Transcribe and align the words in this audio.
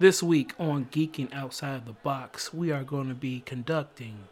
This 0.00 0.22
week 0.22 0.54
on 0.58 0.86
Geeking 0.86 1.30
Outside 1.34 1.84
the 1.84 1.92
Box, 1.92 2.54
we 2.54 2.72
are 2.72 2.84
going 2.84 3.08
to 3.08 3.14
be 3.14 3.40
conducting 3.40 4.28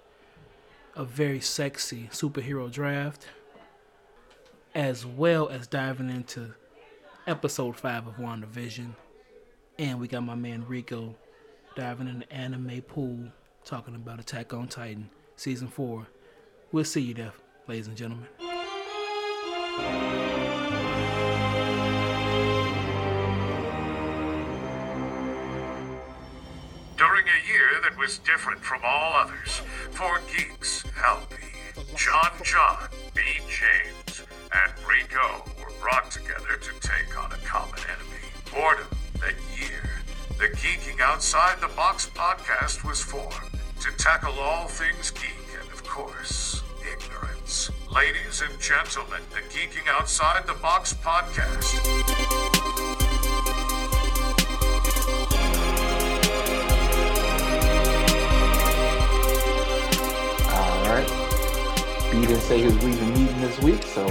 a 0.97 1.05
very 1.05 1.41
sexy 1.41 2.09
superhero 2.11 2.73
draft, 2.73 3.27
as 4.75 5.05
well 5.05 5.51
as 5.51 5.67
diving 5.67 6.09
into 6.09 6.55
episode 7.27 7.77
5 7.77 8.07
of 8.07 8.17
WandaVision. 8.17 8.95
And 9.79 10.01
we 10.01 10.09
got 10.09 10.23
my 10.23 10.37
man 10.37 10.65
Rico 10.67 11.15
diving 11.77 12.09
in 12.09 12.21
the 12.21 12.33
anime 12.33 12.81
pool, 12.81 13.31
talking 13.63 13.95
about 13.95 14.21
Attack 14.21 14.55
on 14.55 14.69
Titan, 14.69 15.11
Season 15.37 15.69
4. 15.69 16.07
We'll 16.73 16.85
see 16.85 17.03
you 17.03 17.13
there, 17.13 17.33
ladies 17.67 17.89
and 17.89 17.97
gentlemen. 17.99 18.29
Was 27.99 28.19
different 28.19 28.61
from 28.61 28.81
all 28.85 29.13
others, 29.15 29.61
four 29.91 30.21
geeks, 30.29 30.85
Albie, 31.03 31.97
John 31.97 32.31
John, 32.45 32.89
B. 33.13 33.21
James, 33.49 34.23
and 34.53 34.73
Rico 34.87 35.45
were 35.59 35.73
brought 35.81 36.09
together 36.11 36.57
to 36.61 36.71
take 36.81 37.19
on 37.19 37.33
a 37.33 37.37
common 37.39 37.79
enemy. 37.81 38.23
Boredom 38.53 38.87
that 39.21 39.35
year. 39.59 39.83
The 40.39 40.55
Geeking 40.57 41.01
Outside 41.01 41.61
the 41.61 41.75
Box 41.75 42.09
podcast 42.15 42.87
was 42.87 43.03
formed 43.03 43.35
to 43.81 43.91
tackle 43.99 44.39
all 44.39 44.69
things 44.69 45.11
geek 45.11 45.59
and, 45.61 45.69
of 45.73 45.83
course, 45.85 46.63
ignorance. 46.93 47.71
Ladies 47.93 48.43
and 48.49 48.61
gentlemen, 48.61 49.21
the 49.31 49.41
Geeking 49.53 49.89
Outside 49.89 50.47
the 50.47 50.55
Box 50.55 50.95
podcast. 50.95 52.08
Didn't 62.29 62.43
say 62.43 62.59
he 62.59 62.67
was 62.67 62.85
leaving 62.85 63.09
meeting 63.15 63.41
this 63.41 63.59
week, 63.63 63.83
so 63.85 64.05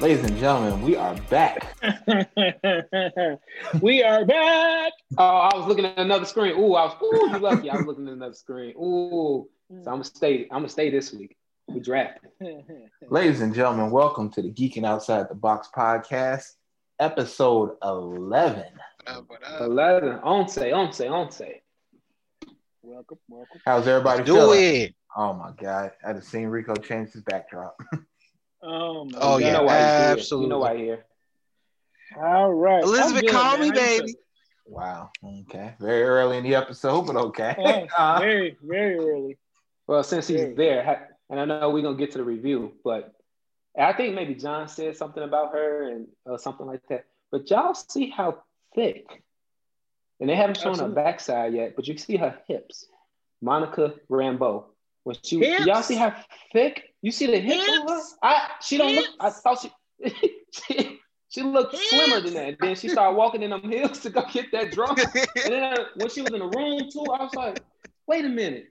ladies 0.00 0.24
and 0.24 0.38
gentlemen, 0.38 0.80
we 0.80 0.96
are 0.96 1.14
back. 1.28 1.76
we 3.82 4.02
are 4.02 4.24
back. 4.24 4.92
Oh, 5.18 5.22
I 5.22 5.54
was 5.54 5.66
looking 5.66 5.84
at 5.84 5.98
another 5.98 6.24
screen. 6.24 6.58
Ooh, 6.58 6.72
I 6.72 6.86
was 6.86 6.94
ooh, 7.02 7.30
you 7.30 7.38
lucky. 7.38 7.68
I 7.68 7.76
was 7.76 7.84
looking 7.84 8.08
at 8.08 8.14
another 8.14 8.32
screen. 8.32 8.70
Ooh. 8.70 9.50
So 9.68 9.76
I'm 9.76 9.84
gonna 9.84 10.04
stay. 10.04 10.44
I'm 10.44 10.60
gonna 10.60 10.70
stay 10.70 10.88
this 10.88 11.12
week. 11.12 11.36
We 11.68 11.80
drafted. 11.80 12.30
Ladies 13.10 13.42
and 13.42 13.54
gentlemen, 13.54 13.90
welcome 13.90 14.30
to 14.30 14.40
the 14.40 14.50
Geeking 14.50 14.86
Outside 14.86 15.28
the 15.28 15.34
Box 15.34 15.68
podcast, 15.76 16.52
episode 17.00 17.76
11. 17.82 18.64
Eleven. 19.60 20.20
Once, 20.24 20.56
once, 20.56 21.00
once. 21.00 21.42
Welcome, 22.82 23.18
welcome. 23.28 23.60
How's 23.64 23.86
everybody 23.86 24.24
Do 24.24 24.34
feeling? 24.34 24.60
it. 24.82 24.94
Oh 25.16 25.32
my 25.34 25.52
God. 25.60 25.92
I 26.06 26.12
just 26.14 26.28
seen 26.30 26.46
Rico 26.46 26.74
change 26.74 27.12
his 27.12 27.22
backdrop. 27.22 27.76
Um, 28.64 29.10
Oh, 29.16 29.38
You 29.38 29.46
yeah, 29.46 29.52
know 29.54 29.62
why 29.64 29.76
absolutely. 29.80 30.44
You 30.44 30.50
know 30.50 30.58
why 30.60 30.76
here. 30.76 31.04
All 32.16 32.52
right. 32.54 32.80
Elizabeth, 32.84 33.22
good, 33.22 33.30
call 33.32 33.58
me, 33.58 33.70
man. 33.72 33.76
How 33.76 33.82
you 33.94 34.00
baby. 34.02 34.14
wow. 34.66 35.10
Okay. 35.24 35.74
Very 35.80 36.04
early 36.04 36.36
in 36.38 36.44
the 36.44 36.54
episode, 36.54 37.02
but 37.08 37.16
okay. 37.16 37.54
feeling? 37.56 37.88
Oh, 37.90 37.94
Uh, 38.04 38.18
very, 38.20 38.56
very 38.62 38.98
early. 38.98 39.36
Well, 39.88 40.04
since 40.04 40.28
he's 40.28 40.42
Hey. 40.42 40.54
there, 40.54 41.08
and 41.28 41.40
I 41.40 41.44
know 41.44 41.70
we're 41.70 41.82
gonna 41.82 41.96
get 41.96 42.12
to 42.12 42.18
the 42.18 42.24
review, 42.24 42.74
but 42.84 43.12
I 43.76 43.92
think 43.94 44.14
maybe 44.14 44.36
John 44.36 44.68
said 44.68 44.96
something 44.96 45.24
about 45.24 45.52
her 45.54 45.88
and 45.90 46.06
uh, 46.30 46.36
something 46.36 46.64
like 46.64 46.86
that. 46.88 47.06
But 47.32 47.50
y'all 47.50 47.74
see 47.74 48.10
how 48.10 48.44
thick, 48.76 49.24
and 50.22 50.30
they 50.30 50.36
haven't 50.36 50.56
shown 50.56 50.74
Absolutely. 50.74 50.94
her 51.02 51.04
backside 51.04 51.52
yet, 51.52 51.74
but 51.74 51.88
you 51.88 51.94
can 51.94 52.02
see 52.04 52.16
her 52.16 52.38
hips. 52.46 52.86
Monica 53.40 53.94
Rambeau. 54.08 54.66
When 55.02 55.16
she, 55.24 55.40
Hips? 55.40 55.66
y'all 55.66 55.82
see 55.82 55.96
how 55.96 56.14
thick? 56.52 56.94
You 57.02 57.10
see 57.10 57.26
the 57.26 57.40
hips? 57.40 57.68
on 57.68 57.88
her? 57.88 57.94
Hips? 57.96 58.16
I 58.22 58.48
she 58.62 58.78
don't 58.78 58.94
look. 58.94 59.04
I 59.18 59.24
Hips? 59.24 59.40
thought 59.40 59.58
she 59.60 59.72
she, 60.52 61.00
she 61.28 61.42
looked 61.42 61.76
slimmer 61.76 62.20
than 62.20 62.34
that. 62.34 62.58
Then 62.60 62.76
she 62.76 62.88
started 62.88 63.16
walking 63.16 63.42
in 63.42 63.50
them 63.50 63.68
heels 63.68 63.98
to 64.00 64.10
go 64.10 64.22
get 64.32 64.52
that 64.52 64.70
drum. 64.70 64.94
and 65.14 65.24
then 65.44 65.64
uh, 65.64 65.84
when 65.96 66.08
she 66.08 66.22
was 66.22 66.32
in 66.32 66.38
the 66.38 66.46
room 66.46 66.88
too, 66.88 67.10
I 67.10 67.24
was 67.24 67.34
like, 67.34 67.60
wait 68.06 68.24
a 68.24 68.28
minute. 68.28 68.68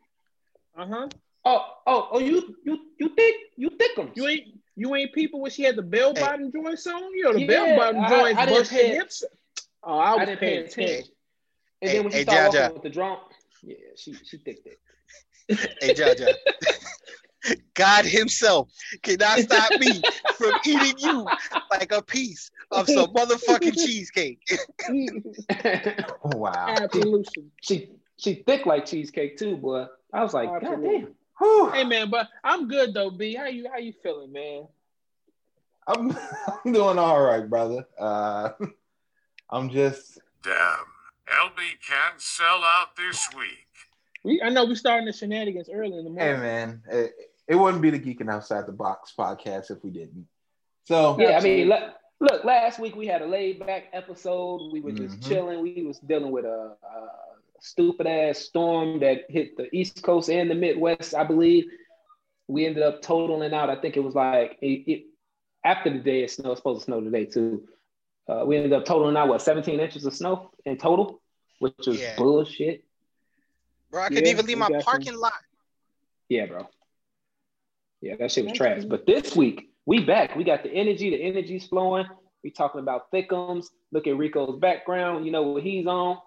Uh 0.77 0.85
huh. 0.87 1.07
Oh, 1.43 1.65
oh, 1.85 2.07
oh, 2.13 2.19
you, 2.19 2.55
you, 2.63 2.79
you 2.97 3.09
think, 3.09 3.35
you 3.57 3.69
think 3.71 3.97
them? 3.97 4.11
You 4.15 4.27
ain't, 4.27 4.47
you 4.77 4.95
ain't 4.95 5.11
people 5.11 5.41
when 5.41 5.51
she 5.51 5.63
had 5.63 5.75
the 5.75 5.81
bell 5.81 6.13
Hey. 6.15 6.21
bottom 6.21 6.49
joints 6.49 6.87
on. 6.87 7.13
You 7.13 7.23
know 7.23 7.33
the 7.33 7.41
Yeah, 7.41 7.47
bell 7.47 7.75
bottom 7.75 8.05
I- 8.05 8.09
joints 8.09 8.39
I 8.39 8.45
didn't 8.45 8.59
bust 8.59 8.71
pay- 8.71 8.87
hips. 8.93 9.23
Oh, 9.83 9.97
I 9.97 10.11
was 10.11 10.21
I 10.21 10.25
didn't 10.25 10.39
pay 10.39 10.45
paying 10.45 10.59
attention. 10.67 10.83
attention. 10.83 11.13
And 11.81 11.89
Hey, 11.89 11.95
then 11.95 12.03
when 12.03 12.11
she 12.11 12.17
hey, 12.19 12.23
started 12.23 12.53
Jaja. 12.53 12.59
walking 12.61 12.73
with 12.75 12.83
the 12.83 12.89
drum, 12.89 13.17
yeah, 13.63 13.75
she, 13.95 14.13
she 14.13 14.37
thick 14.37 14.63
that. 14.65 15.77
Hey, 15.81 15.93
Jaja. 15.93 16.33
God 17.73 18.05
Himself 18.05 18.69
cannot 19.01 19.39
stop 19.39 19.79
me 19.79 20.03
from 20.37 20.53
eating 20.65 20.97
you 20.99 21.27
like 21.71 21.91
a 21.91 22.01
piece 22.01 22.51
of 22.71 22.87
some 22.87 23.11
motherfucking 23.13 23.73
cheesecake. 23.83 24.39
wow. 26.23 26.77
Absolutely. 26.79 27.45
she, 27.61 27.89
she 28.17 28.43
thick 28.45 28.65
like 28.67 28.85
cheesecake 28.85 29.37
too, 29.37 29.57
boy. 29.57 29.85
I 30.13 30.21
was 30.23 30.33
like, 30.33 30.49
God 30.49 30.81
damn. 30.83 31.15
Whew. 31.39 31.69
Hey 31.71 31.83
man, 31.83 32.11
but 32.11 32.27
I'm 32.43 32.67
good 32.67 32.93
though, 32.93 33.09
B. 33.09 33.33
How 33.33 33.47
you 33.47 33.67
how 33.71 33.79
you 33.79 33.93
feeling, 34.03 34.31
man? 34.31 34.67
I'm, 35.87 36.11
I'm 36.65 36.71
doing 36.71 36.99
all 36.99 37.21
right, 37.21 37.49
brother. 37.49 37.87
Uh, 37.99 38.49
I'm 39.49 39.71
just 39.71 40.19
Damn, 40.43 40.85
LB 41.31 41.57
can't 41.87 42.19
sell 42.19 42.61
out 42.63 42.95
this 42.97 43.29
week. 43.35 43.67
We 44.23 44.41
I 44.41 44.49
know 44.49 44.65
we're 44.65 44.75
starting 44.75 45.05
the 45.05 45.13
shenanigans 45.13 45.69
early 45.73 45.97
in 45.97 46.03
the 46.03 46.09
morning. 46.09 46.35
Hey 46.35 46.37
man, 46.41 46.81
it, 46.89 47.11
it 47.47 47.55
wouldn't 47.55 47.81
be 47.81 47.89
the 47.89 47.99
Geeking 47.99 48.29
Outside 48.31 48.67
the 48.67 48.71
Box 48.73 49.13
podcast 49.17 49.71
if 49.71 49.83
we 49.83 49.89
didn't. 49.89 50.27
So 50.85 51.17
Yeah, 51.19 51.37
I 51.37 51.41
mean, 51.41 51.67
look, 51.69 51.83
look, 52.19 52.43
last 52.43 52.79
week 52.79 52.95
we 52.95 53.07
had 53.07 53.21
a 53.21 53.25
laid 53.25 53.65
back 53.65 53.85
episode. 53.93 54.71
We 54.71 54.81
were 54.81 54.91
just 54.91 55.19
Mhm. 55.19 55.27
chilling. 55.27 55.61
We 55.61 55.83
was 55.83 55.99
dealing 55.99 56.31
with 56.31 56.45
a, 56.45 56.75
a 56.83 57.07
stupid 57.59 58.07
ass 58.07 58.39
storm 58.39 58.99
that 58.99 59.25
hit 59.29 59.55
the 59.57 59.73
East 59.75 60.03
Coast 60.03 60.29
and 60.29 60.49
the 60.51 60.55
Midwest, 60.55 61.15
I 61.15 61.23
believe. 61.23 61.65
We 62.47 62.65
ended 62.65 62.83
up 62.83 63.01
totaling 63.01 63.53
out. 63.53 63.69
I 63.69 63.75
think 63.79 63.95
it 63.95 64.01
was 64.03 64.15
like 64.15 64.57
it, 64.61 64.91
it 64.91 65.03
after 65.63 65.89
the 65.89 65.99
day 65.99 66.23
it 66.23 66.31
snowed. 66.31 66.51
It's 66.53 66.59
supposed 66.59 66.81
to 66.81 66.85
snow 66.85 67.01
today 67.01 67.25
too. 67.25 67.67
Uh, 68.27 68.43
we 68.45 68.55
ended 68.57 68.73
up 68.73 68.85
totaling 68.85 69.15
out 69.17 69.27
what 69.27 69.41
17 69.41 69.79
inches 69.79 70.05
of 70.05 70.13
snow 70.13 70.51
in 70.65 70.77
total, 70.77 71.20
which 71.61 71.73
was 71.85 71.99
Yeah. 72.01 72.15
bullshit. 72.17 72.83
Bro, 73.91 74.01
I 74.01 74.07
couldn't 74.07 74.25
Yeah, 74.25 74.31
even 74.31 74.45
leave 74.47 74.57
my 74.57 74.69
got 74.69 74.83
parking 74.83 75.15
lot. 75.15 75.33
Yeah, 76.27 76.47
bro. 76.47 76.67
Yeah, 78.01 78.15
that 78.15 78.31
shit 78.31 78.45
was 78.45 78.53
trash. 78.53 78.83
But 78.83 79.05
this 79.05 79.35
week, 79.35 79.69
we 79.85 80.03
back. 80.03 80.35
We 80.35 80.43
got 80.43 80.63
the 80.63 80.71
energy. 80.71 81.11
The 81.11 81.21
energy's 81.21 81.67
flowing. 81.67 82.07
We 82.43 82.49
talking 82.49 82.81
about 82.81 83.11
thickums. 83.11 83.67
Look 83.91 84.07
at 84.07 84.17
Rico's 84.17 84.59
background. 84.59 85.25
You 85.25 85.31
know 85.31 85.43
what 85.43 85.61
he's 85.61 85.85
on. 85.85 86.17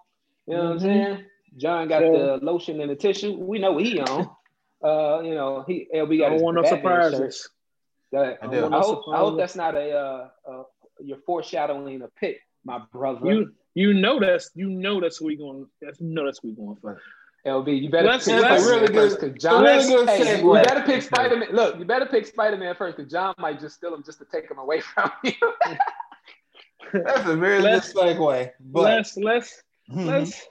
You 0.47 0.53
know 0.55 0.63
what 0.63 0.71
I'm 0.71 0.77
Mhm. 0.77 0.81
saying? 0.81 1.25
John 1.57 1.87
got 1.89 1.99
Sure. 2.01 2.37
the 2.37 2.45
lotion 2.45 2.79
and 2.79 2.89
the 2.89 2.95
tissue. 2.95 3.33
We 3.37 3.59
know 3.59 3.73
what 3.73 3.83
he 3.85 3.99
on. 3.99 4.29
Uh, 4.83 5.21
you 5.23 5.33
know, 5.33 5.63
he 5.65 5.87
LB 5.91 6.15
I 6.15 6.17
got 6.19 6.23
don't 6.25 6.33
his 6.33 6.41
want 6.43 6.55
no 6.57 6.63
surprises. 6.63 7.49
That- 8.11 8.37
I 8.43 8.45
I, 8.45 8.49
do. 8.51 8.69
hope, 8.69 9.03
I 9.11 9.17
hope 9.17 9.37
that's 9.37 9.55
not 9.55 9.73
a 9.73 9.91
uh, 9.97 10.29
uh 10.47 10.63
you're 10.99 11.17
foreshadowing 11.25 12.01
a 12.03 12.07
pick, 12.09 12.39
my 12.63 12.79
brother. 12.91 13.25
You 13.25 13.55
you 13.75 13.93
know 13.93 14.19
that's 14.19 14.49
you 14.55 14.69
know 14.69 14.99
that's 14.99 15.21
what 15.21 15.27
we 15.27 15.35
going 15.35 15.67
that's 15.81 15.99
you 16.01 16.07
know 16.07 16.25
that's 16.25 16.41
what 16.43 16.49
we 16.51 16.55
going 16.55 16.77
for. 16.77 16.99
LB, 17.45 17.79
you 17.79 17.89
better 17.91 18.07
Let's- 18.07 18.25
pick 18.25 18.41
let's- 18.41 18.63
Spider-Man 18.63 18.81
really 18.81 18.87
good- 18.93 19.11
first, 19.11 19.19
'cause 19.19 19.33
John, 19.39 19.63
really 19.63 19.87
good 19.87 20.09
hey, 20.09 20.17
you 20.39 20.43
segue. 20.43 20.63
better 20.63 20.81
pick 20.81 21.01
Spider-Man. 21.03 21.49
Look, 21.51 21.77
you 21.77 21.85
better 21.85 22.07
pick 22.07 22.25
Spider-Man 22.25 22.73
first, 22.75 22.97
because 22.97 23.11
John 23.11 23.35
might 23.37 23.59
just 23.59 23.75
steal 23.75 23.93
him 23.93 24.01
just 24.03 24.17
to 24.17 24.25
take 24.25 24.49
him 24.49 24.57
away 24.57 24.79
from 24.93 25.11
you. 25.23 25.33
that's 26.93 27.27
a 27.29 27.35
very 27.35 27.57
good 27.57 27.63
Let's- 27.65 27.93
segue. 27.93 28.51
But 28.59 28.81
let's 28.81 29.17
let's 29.17 29.63
Mhm. 29.91 30.05
let's 30.07 30.47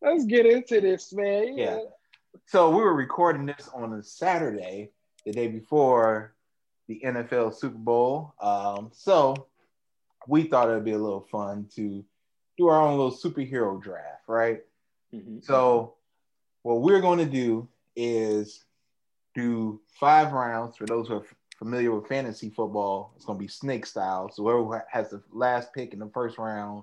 let's 0.00 0.24
get 0.24 0.46
into 0.46 0.80
this, 0.80 1.12
man. 1.12 1.56
Yeah. 1.58 1.78
so 2.46 2.70
we 2.70 2.76
were 2.76 2.94
recording 2.94 3.44
this 3.46 3.68
on 3.74 3.92
a 3.92 4.02
Saturday, 4.02 4.90
the 5.26 5.32
day 5.32 5.48
before 5.48 6.34
the 6.86 7.00
NFL 7.04 7.50
Super 7.54 7.76
Bowl. 7.76 8.32
Um, 8.40 8.90
so 8.94 9.34
we 10.26 10.44
thought 10.44 10.70
it'd 10.70 10.84
be 10.84 10.92
a 10.92 10.98
little 10.98 11.26
fun 11.30 11.66
to 11.74 12.02
do 12.58 12.66
our 12.68 12.80
own 12.82 12.98
little 12.98 13.12
superhero 13.12 13.80
draft, 13.80 14.24
right? 14.26 14.60
So, 15.42 15.94
what 16.62 16.82
we're 16.82 17.00
going 17.00 17.18
to 17.20 17.24
do 17.24 17.66
is 17.96 18.64
do 19.34 19.80
five 19.98 20.32
rounds 20.32 20.76
for 20.76 20.84
those 20.86 21.08
who 21.08 21.14
are 21.14 21.24
familiar 21.58 21.94
with 21.94 22.08
fantasy 22.08 22.50
football. 22.50 23.12
It's 23.16 23.24
going 23.24 23.38
to 23.38 23.42
be 23.42 23.48
snake 23.48 23.86
style. 23.86 24.30
So, 24.30 24.42
whoever 24.42 24.84
has 24.90 25.10
the 25.10 25.22
last 25.32 25.72
pick 25.72 25.92
in 25.94 25.98
the 26.00 26.10
first 26.12 26.36
round 26.36 26.82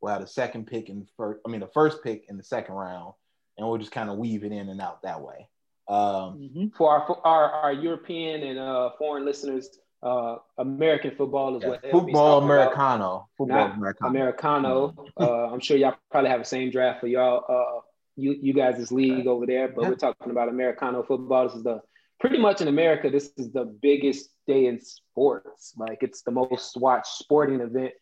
will 0.00 0.08
have 0.08 0.22
the 0.22 0.26
second 0.26 0.66
pick 0.66 0.88
in 0.88 1.00
the 1.00 1.06
first. 1.16 1.40
I 1.46 1.50
mean, 1.50 1.60
the 1.60 1.68
first 1.68 2.02
pick 2.02 2.24
in 2.28 2.36
the 2.36 2.42
second 2.42 2.74
round, 2.74 3.12
and 3.56 3.68
we'll 3.68 3.78
just 3.78 3.92
kind 3.92 4.10
of 4.10 4.16
weave 4.16 4.42
it 4.44 4.52
in 4.52 4.68
and 4.68 4.80
out 4.80 5.02
that 5.02 5.20
way. 5.20 5.48
Um, 5.88 6.38
Mhm. 6.38 6.74
For 6.76 6.90
our, 6.90 7.06
for 7.06 7.26
our 7.26 7.50
our 7.50 7.72
European 7.72 8.42
and 8.44 8.58
uh, 8.58 8.90
foreign 8.98 9.24
listeners, 9.24 9.78
uh, 10.02 10.36
American 10.58 11.14
football 11.16 11.56
is 11.56 11.62
Yeah, 11.62 11.68
what 11.70 11.82
football. 11.90 12.42
Americano. 12.42 13.28
Football 13.36 13.68
Not 13.68 13.76
Americano. 13.76 14.08
Americano. 14.10 14.94
Uh, 15.18 15.52
I'm 15.52 15.60
sure 15.60 15.76
y'all 15.76 15.96
probably 16.10 16.30
have 16.30 16.40
the 16.40 16.46
same 16.46 16.70
draft 16.70 17.00
for 17.00 17.06
y'all, 17.06 17.44
uh, 17.48 17.80
you 18.16 18.32
you 18.40 18.52
guys' 18.52 18.78
this 18.78 18.90
league 18.92 19.26
over 19.26 19.46
there, 19.46 19.68
but 19.68 19.84
we're 19.86 19.94
talking 19.94 20.30
about 20.30 20.48
Americano 20.48 21.02
football. 21.02 21.46
This 21.48 21.56
is 21.56 21.62
the 21.62 21.80
pretty 22.18 22.38
much 22.38 22.60
in 22.60 22.68
America. 22.68 23.08
This 23.10 23.32
is 23.36 23.50
the 23.52 23.64
biggest 23.64 24.30
day 24.46 24.66
in 24.66 24.80
sports. 24.80 25.74
Like 25.76 25.98
it's 26.02 26.22
the 26.22 26.30
most 26.30 26.76
watched 26.76 27.06
sporting 27.18 27.60
event 27.60 27.92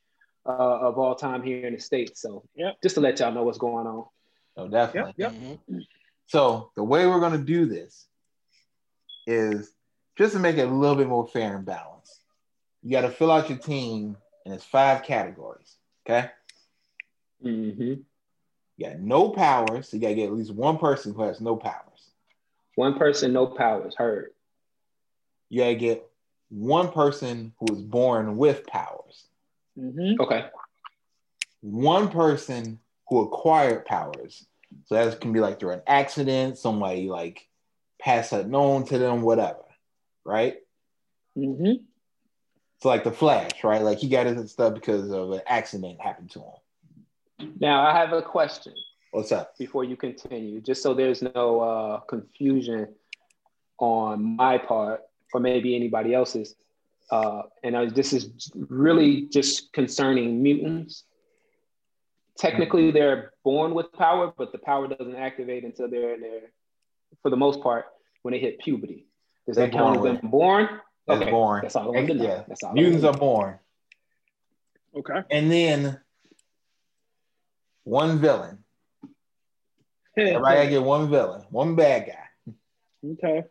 uh, 0.47 0.53
of 0.89 0.99
all 0.99 1.15
time 1.15 1.43
here 1.43 1.67
in 1.67 1.75
the 1.75 1.81
states. 1.81 2.23
So 2.23 2.45
Yep. 2.55 2.77
just 2.83 2.95
to 2.95 3.01
let 3.01 3.19
y'all 3.21 3.33
know 3.33 3.43
what's 3.45 3.59
going 3.59 3.87
on. 3.87 4.05
No, 4.57 4.67
definitely. 4.69 5.15
Yep. 5.19 5.33
Mhm. 5.33 5.59
So 6.27 6.71
the 6.77 6.83
way 6.85 7.07
we're 7.07 7.21
gonna 7.21 7.39
do 7.39 7.67
this 7.67 8.09
is 9.27 9.73
just 10.19 10.35
to 10.35 10.41
make 10.41 10.59
it 10.59 10.69
a 10.69 10.73
little 10.73 10.97
bit 10.97 11.07
more 11.07 11.27
fair 11.27 11.57
and 11.57 11.65
balanced. 11.65 12.21
You 12.83 12.91
got 12.91 13.03
to 13.03 13.11
fill 13.11 13.31
out 13.31 13.49
your 13.49 13.59
team, 13.59 14.17
and 14.45 14.53
it's 14.53 14.65
five 14.65 15.05
categories. 15.05 15.77
Okay. 16.05 16.29
Mm-hmm. 17.45 17.95
You 18.77 18.87
got 18.87 18.99
no 18.99 19.31
powers, 19.31 19.89
so 19.89 19.97
you 19.97 20.01
got 20.01 20.09
to 20.09 20.15
get 20.15 20.27
at 20.27 20.35
least 20.35 20.53
one 20.53 20.79
person 20.79 21.15
who 21.15 21.23
has 21.23 21.41
no 21.41 21.57
powers. 21.57 22.11
One 22.75 22.99
person, 22.99 23.33
no 23.33 23.47
powers. 23.47 23.95
Heard. 23.97 24.33
You 25.49 25.61
got 25.61 25.69
to 25.69 25.75
get 25.77 26.11
one 26.51 26.91
person 26.91 27.53
who 27.59 27.67
was 27.73 27.83
born 27.83 28.37
with 28.37 28.67
powers. 28.67 29.27
Mm-hmm. 29.79 30.21
Okay. 30.21 30.47
One 31.61 32.09
person 32.09 32.81
who 33.09 33.21
acquired 33.21 33.85
powers. 33.85 34.45
So 34.87 34.95
that 34.95 35.21
can 35.21 35.33
be 35.33 35.41
like 35.41 35.61
through 35.61 35.73
an 35.73 35.83
accident, 35.87 36.59
somebody 36.59 37.09
like 37.09 37.49
passed 38.01 38.33
unknown 38.33 38.85
to 38.87 38.99
them, 38.99 39.23
whatever. 39.23 39.65
Right. 40.29 40.57
Mm-hmm. 41.39 41.85
So 42.83 42.89
like 42.91 43.03
the 43.03 43.11
Flash, 43.11 43.65
right? 43.65 43.81
Like 43.81 43.97
he 43.97 44.11
got 44.11 44.27
his 44.27 44.53
stuff 44.53 44.75
because 44.75 45.11
of 45.11 45.31
an 45.31 45.41
accident 45.47 45.99
happened 46.03 46.31
to 46.33 46.41
him. 46.41 47.55
Now 47.59 47.81
I 47.81 47.97
have 47.97 48.13
a 48.13 48.21
question 48.21 48.75
What's 49.11 49.33
up? 49.33 49.57
before 49.57 49.85
you 49.85 49.97
continue, 49.97 50.61
just 50.61 50.83
so 50.83 50.93
there's 50.93 51.23
no 51.23 51.61
uh, 51.61 52.01
confusion 52.01 52.89
on 53.79 54.37
my 54.37 54.59
part 54.59 55.01
or 55.33 55.41
maybe 55.41 55.75
anybody 55.75 56.13
else's. 56.13 56.57
Uh, 57.11 57.45
and 57.65 57.75
I, 57.75 57.87
this 57.87 58.13
is 58.13 58.53
really 58.55 59.29
just 59.33 59.73
concerning 59.73 60.43
mutants. 60.43 61.05
Technically, 62.37 62.91
they're 62.91 63.33
born 63.45 63.73
with 63.73 63.91
power, 63.95 64.31
but 64.37 64.53
the 64.53 64.59
power 64.59 64.89
doesn't 64.89 65.17
activate 65.17 65.65
until 65.65 65.89
they're 65.89 66.13
in 66.17 66.21
their, 66.21 66.41
for 67.23 67.31
the 67.31 67.37
most 67.37 67.63
part, 67.63 67.87
when 68.21 68.33
they 68.33 68.41
hit 68.41 68.59
puberty. 68.59 69.08
Does 69.49 69.57
that 69.57 69.73
They're 69.73 69.81
count 69.81 69.97
as 69.97 70.03
born 70.03 70.17
them 70.21 70.31
born? 70.31 70.69
They're 71.07 71.17
Okay, 71.17 71.31
born. 71.31 71.61
That's 71.63 71.75
all 71.75 71.85
I 71.85 71.87
wanted 71.87 72.07
to 72.09 72.15
know. 72.15 72.25
Yeah. 72.25 72.45
That's 72.47 72.63
all 72.63 72.75
Mutants 72.75 73.05
are 73.05 73.15
born. 73.15 73.59
Okay. 74.95 75.23
And 75.31 75.51
then 75.51 75.99
one 77.85 78.19
villain. 78.19 78.59
Everybody 80.19 80.57
gotta 80.57 80.69
get 80.69 80.83
one 80.83 81.09
villain, 81.09 81.47
one 81.49 81.77
bad 81.77 82.13
guy. 82.13 82.53
okay. 83.13 83.45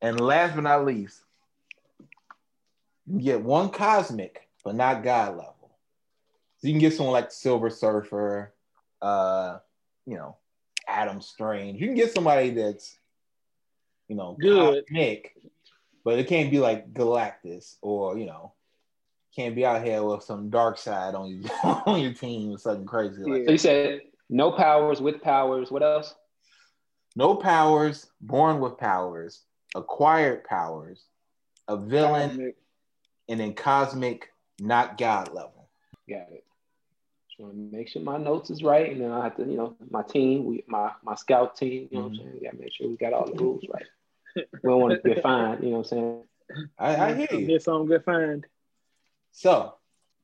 And 0.00 0.18
last 0.18 0.56
but 0.56 0.62
not 0.62 0.84
least, 0.84 1.22
you 3.06 3.20
get 3.20 3.40
one 3.40 3.68
cosmic, 3.68 4.48
but 4.64 4.74
not 4.74 5.04
God 5.04 5.36
level. 5.36 5.78
So 6.58 6.66
you 6.66 6.72
can 6.72 6.80
get 6.80 6.94
someone 6.94 7.12
like 7.12 7.30
Silver 7.30 7.70
Surfer, 7.70 8.52
uh, 9.00 9.58
you 10.06 10.16
know, 10.16 10.38
Adam 10.88 11.20
Strange. 11.20 11.80
You 11.80 11.86
can 11.86 11.94
get 11.96 12.12
somebody 12.12 12.50
that's, 12.50 12.98
you 14.14 14.18
know, 14.18 14.36
Good. 14.40 14.86
cosmic, 14.86 15.36
but 16.04 16.18
it 16.18 16.28
can't 16.28 16.50
be 16.50 16.58
like 16.58 16.92
Galactus 16.92 17.76
or 17.82 18.18
you 18.18 18.26
know, 18.26 18.52
can't 19.34 19.54
be 19.54 19.64
out 19.64 19.84
here 19.84 20.02
with 20.02 20.22
some 20.22 20.50
Darkseid 20.50 21.14
on 21.14 21.28
you 21.28 21.44
on 21.86 22.00
your 22.00 22.14
team 22.14 22.52
or 22.52 22.58
something 22.58 22.86
crazy 22.86 23.22
like 23.22 23.46
So 23.46 23.52
you 23.52 23.58
said 23.58 24.00
no 24.28 24.52
powers 24.52 25.00
with 25.00 25.22
powers. 25.22 25.70
What 25.70 25.82
else? 25.82 26.14
no 27.16 27.34
powers, 27.34 28.06
born 28.20 28.60
with 28.60 28.78
powers, 28.78 29.42
acquired 29.74 30.44
powers, 30.44 31.04
a 31.68 31.76
villain, 31.76 32.30
Cosmic. 32.30 32.56
and 33.28 33.40
then 33.40 33.54
cosmic, 33.54 34.32
not 34.60 34.98
God 34.98 35.32
level. 35.32 35.68
Got 36.08 36.32
it. 36.32 36.44
Just 37.28 37.40
want 37.40 37.54
to 37.54 37.76
make 37.76 37.88
sure 37.88 38.02
my 38.02 38.18
notes 38.18 38.50
is 38.50 38.62
right, 38.62 38.90
and 38.92 39.00
then 39.00 39.10
I 39.10 39.24
have 39.24 39.36
to, 39.36 39.44
you 39.44 39.56
know, 39.56 39.76
my 39.90 40.02
team, 40.02 40.44
we, 40.44 40.64
my 40.66 40.92
my 41.02 41.14
scout 41.14 41.56
team. 41.56 41.88
You 41.90 41.98
know, 41.98 42.04
what 42.04 42.06
I'm 42.06 42.12
mm-hmm. 42.12 42.22
saying, 42.22 42.38
we 42.40 42.46
gotta 42.46 42.58
make 42.58 42.72
sure 42.72 42.88
we 42.88 42.96
got 42.96 43.12
all 43.12 43.26
the 43.26 43.42
rules 43.42 43.64
right. 43.72 43.86
We 44.36 44.42
don't 44.62 44.80
want 44.80 45.02
to 45.02 45.08
get 45.08 45.22
fined. 45.22 45.62
You 45.62 45.70
know 45.70 45.78
what 45.78 45.78
I'm 45.78 45.84
saying? 45.84 46.22
I, 46.78 46.96
I 46.96 47.14
hear 47.14 47.28
you. 47.32 47.46
Get 47.46 47.62
some 47.62 47.86
good 47.86 48.04
find. 48.04 48.46
So, 49.32 49.74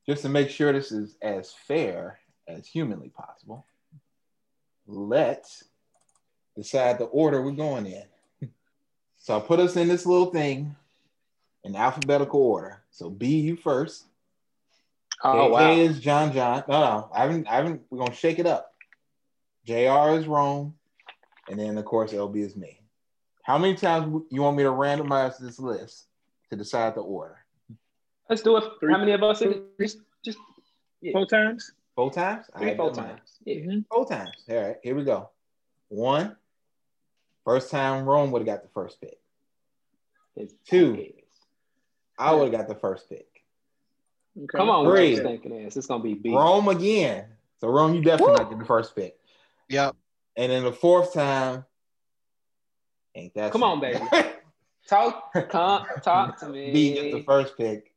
just 0.06 0.22
to 0.22 0.28
make 0.28 0.50
sure 0.50 0.72
this 0.72 0.92
is 0.92 1.16
as 1.22 1.52
fair 1.52 2.18
as 2.46 2.66
humanly 2.66 3.08
possible, 3.08 3.66
let's 4.86 5.64
decide 6.56 6.98
the 6.98 7.04
order 7.04 7.42
we're 7.42 7.52
going 7.52 7.86
in. 7.86 8.04
So 9.22 9.36
I 9.36 9.40
put 9.40 9.60
us 9.60 9.76
in 9.76 9.86
this 9.86 10.06
little 10.06 10.30
thing 10.30 10.74
in 11.62 11.76
alphabetical 11.76 12.40
order. 12.40 12.82
So 12.90 13.10
B, 13.10 13.40
you 13.40 13.54
first. 13.54 14.04
Oh 15.22 15.50
JJ 15.50 15.50
wow. 15.50 15.72
is 15.72 16.00
John 16.00 16.32
John. 16.32 16.64
No, 16.66 16.80
no, 16.80 17.10
I 17.12 17.20
haven't. 17.20 17.46
I 17.46 17.56
haven't. 17.56 17.82
We're 17.90 17.98
gonna 17.98 18.14
shake 18.14 18.38
it 18.38 18.46
up. 18.46 18.72
Jr. 19.66 20.18
is 20.18 20.26
Rome, 20.26 20.74
and 21.50 21.60
then 21.60 21.76
of 21.76 21.84
course 21.84 22.12
LB 22.12 22.36
is 22.36 22.56
me. 22.56 22.79
How 23.50 23.58
many 23.58 23.74
times 23.74 24.22
you 24.30 24.42
want 24.42 24.56
me 24.56 24.62
to 24.62 24.68
randomize 24.70 25.36
this 25.38 25.58
list 25.58 26.06
to 26.50 26.56
decide 26.56 26.94
the 26.94 27.00
order? 27.00 27.36
Let's 28.28 28.42
do 28.42 28.56
it. 28.56 28.64
Three. 28.78 28.92
How 28.92 28.98
many 29.00 29.10
of 29.10 29.24
us? 29.24 29.42
In, 29.42 29.64
just 29.80 29.98
just 30.24 30.38
yeah, 31.00 31.10
Four 31.10 31.26
times. 31.26 31.72
Four 31.96 32.12
times. 32.12 32.46
Three, 32.56 32.76
four 32.76 32.94
times. 32.94 33.38
Yeah. 33.44 33.56
Mm-hmm. 33.56 33.80
Four 33.90 34.06
times. 34.08 34.30
All 34.48 34.56
right, 34.56 34.76
here 34.84 34.94
we 34.94 35.02
go. 35.02 35.30
One. 35.88 36.36
First 37.44 37.72
time 37.72 38.04
Rome 38.04 38.30
would 38.30 38.38
have 38.38 38.46
got 38.46 38.62
the 38.62 38.68
first 38.68 39.00
pick. 39.00 39.18
It's- 40.36 40.54
Two. 40.64 40.94
it's- 40.94 41.16
I 42.16 42.32
would 42.32 42.52
have 42.52 42.52
got 42.52 42.68
the 42.68 42.76
first 42.80 43.08
pick. 43.08 43.26
Okay. 44.38 44.46
Come 44.58 44.70
on, 44.70 44.86
with 44.86 44.94
Three. 44.94 45.14
your 45.16 45.24
stinking 45.24 45.66
ass. 45.66 45.76
It's 45.76 45.88
gonna 45.88 46.04
be 46.04 46.14
B. 46.14 46.32
Rome 46.32 46.68
again. 46.68 47.24
So 47.58 47.66
Rome, 47.66 47.94
you 47.94 48.00
definitely 48.00 48.34
Woo. 48.34 48.38
not 48.38 48.50
get 48.50 48.58
the 48.60 48.64
first 48.64 48.94
pick. 48.94 49.18
Yep. 49.70 49.96
And 50.36 50.52
then 50.52 50.62
the 50.62 50.72
fourth 50.72 51.12
time, 51.12 51.64
ain't 53.14 53.34
that 53.34 53.52
Come 53.52 53.62
on, 53.62 53.80
something? 53.80 54.08
Talk, 54.88 55.32
come, 55.50 55.84
talk 56.02 56.38
to 56.40 56.48
me. 56.48 56.72
B 56.72 56.94
gets 56.94 57.14
the 57.14 57.22
first 57.22 57.56
pick. 57.56 57.92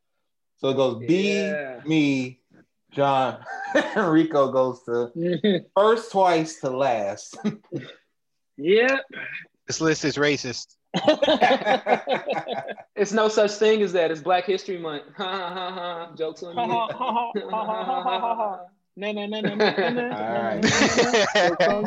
So 0.58 0.70
it 0.70 0.76
goes 0.76 1.00
B, 1.06 1.48
Yeah. 1.48 1.80
me, 1.86 2.40
John, 2.92 3.44
Rico 3.98 4.52
goes 4.52 4.84
to 4.84 5.64
first 5.76 6.12
twice 6.12 6.60
to 6.62 6.70
last. 6.70 7.38
yep. 8.58 9.00
This 9.68 9.82
list 9.82 10.06
is 10.06 10.18
racist. 10.18 10.76
It's 12.96 13.12
no 13.12 13.28
such 13.28 13.52
thing 13.54 13.82
as 13.82 13.94
that. 13.94 14.12
It's 14.12 14.22
Black 14.22 14.46
History 14.46 14.78
Month. 14.78 15.06
Ha 15.18 15.24
ha 15.24 15.50
ha 15.54 15.72
ha. 15.72 16.12
Jokes 16.16 16.44
on 16.44 16.56
you. 16.56 16.68
No, 18.96 19.12
no, 19.12 19.26
no, 19.26 19.40
no, 19.40 19.56
no, 19.56 19.56
no, 19.56 19.90
no. 19.90 20.04
All 20.12 21.82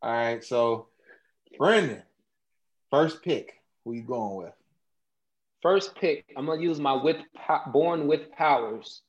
All 0.00 0.12
right, 0.12 0.44
so 0.44 0.88
Brendan, 1.58 2.02
first 2.90 3.22
pick. 3.22 3.54
Who 3.84 3.94
you 3.94 4.02
going 4.02 4.36
with? 4.36 4.52
First 5.62 5.96
pick, 5.96 6.24
I'm 6.36 6.46
gonna 6.46 6.60
use 6.60 6.78
my 6.78 6.92
with 6.92 7.16
born 7.72 8.06
with 8.06 8.30
powers, 8.32 9.02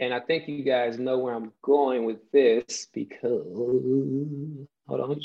and 0.00 0.12
I 0.12 0.18
think 0.18 0.48
you 0.48 0.64
guys 0.64 0.98
know 0.98 1.18
where 1.18 1.34
I'm 1.34 1.52
going 1.62 2.04
with 2.04 2.18
this 2.32 2.88
because 2.92 3.46
hold 4.88 5.00
on, 5.00 5.20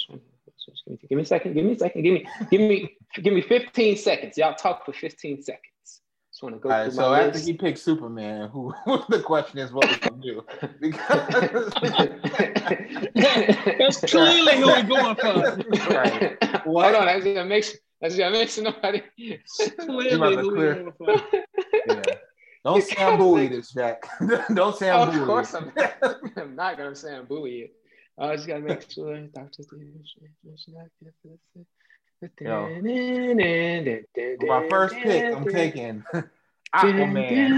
give 1.09 1.17
me 1.17 1.21
a 1.21 1.25
second, 1.25 1.53
give 1.53 1.65
me 1.65 1.71
a 1.71 1.77
second, 1.79 2.03
give 2.03 2.13
me, 2.13 2.27
give 2.51 2.61
me, 2.61 2.95
give 3.15 3.33
me 3.33 3.41
15 3.41 3.97
seconds. 3.97 4.37
Y'all 4.37 4.53
talk 4.53 4.85
for 4.85 4.93
15 4.93 5.41
seconds. 5.41 5.74
Just 6.45 6.53
want 6.53 6.61
to 6.61 6.67
go 6.67 6.73
All 6.73 6.77
right, 6.79 6.85
through 6.85 6.95
so 6.95 7.09
my 7.09 7.19
after 7.21 7.31
list. 7.33 7.47
he 7.47 7.53
picked 7.53 7.79
Superman, 7.79 8.49
who 8.53 8.73
the 9.09 9.21
question 9.21 9.59
is 9.59 9.71
what 9.71 9.87
we 9.89 9.95
can 9.95 10.19
do? 10.19 10.43
Because 10.79 11.73
That's 13.79 13.99
clearly 14.01 14.57
who 14.57 14.67
we're 14.67 14.83
going 14.83 15.15
for. 15.15 15.57
right. 15.93 16.37
Hold 16.63 16.95
on, 16.95 17.05
that's 17.05 17.23
just 17.23 17.35
gotta 17.35 17.45
make 17.45 17.63
sure. 17.63 17.75
I 18.03 18.07
just 18.07 18.17
gotta 18.19 18.31
make 18.33 18.49
sure 18.49 18.63
nobody. 18.63 19.01
Clearly 19.79 20.35
who 20.37 20.55
we're 20.55 20.75
going 20.75 20.91
for. 20.97 21.15
yeah. 21.87 22.01
don't 22.63 22.83
Sam 22.83 23.17
Bowie 23.17 23.47
this, 23.47 23.71
Jack. 23.71 24.03
don't 24.53 24.75
Sam 24.77 25.09
of 25.09 25.25
course, 25.25 25.53
I'm, 25.55 25.71
I'm 26.37 26.55
not 26.55 26.77
gonna 26.77 26.95
say 26.95 27.15
I'm 27.15 27.25
buoy 27.25 27.61
it. 27.61 27.73
I 28.19 28.35
just 28.35 28.47
gotta 28.47 28.61
make 28.61 28.89
sure. 28.91 29.19
Dr. 29.19 29.63
For 34.39 34.45
my 34.47 34.67
first 34.69 34.95
pick, 34.95 35.33
I'm 35.33 35.45
taking 35.51 36.03
Aquaman. 36.75 37.51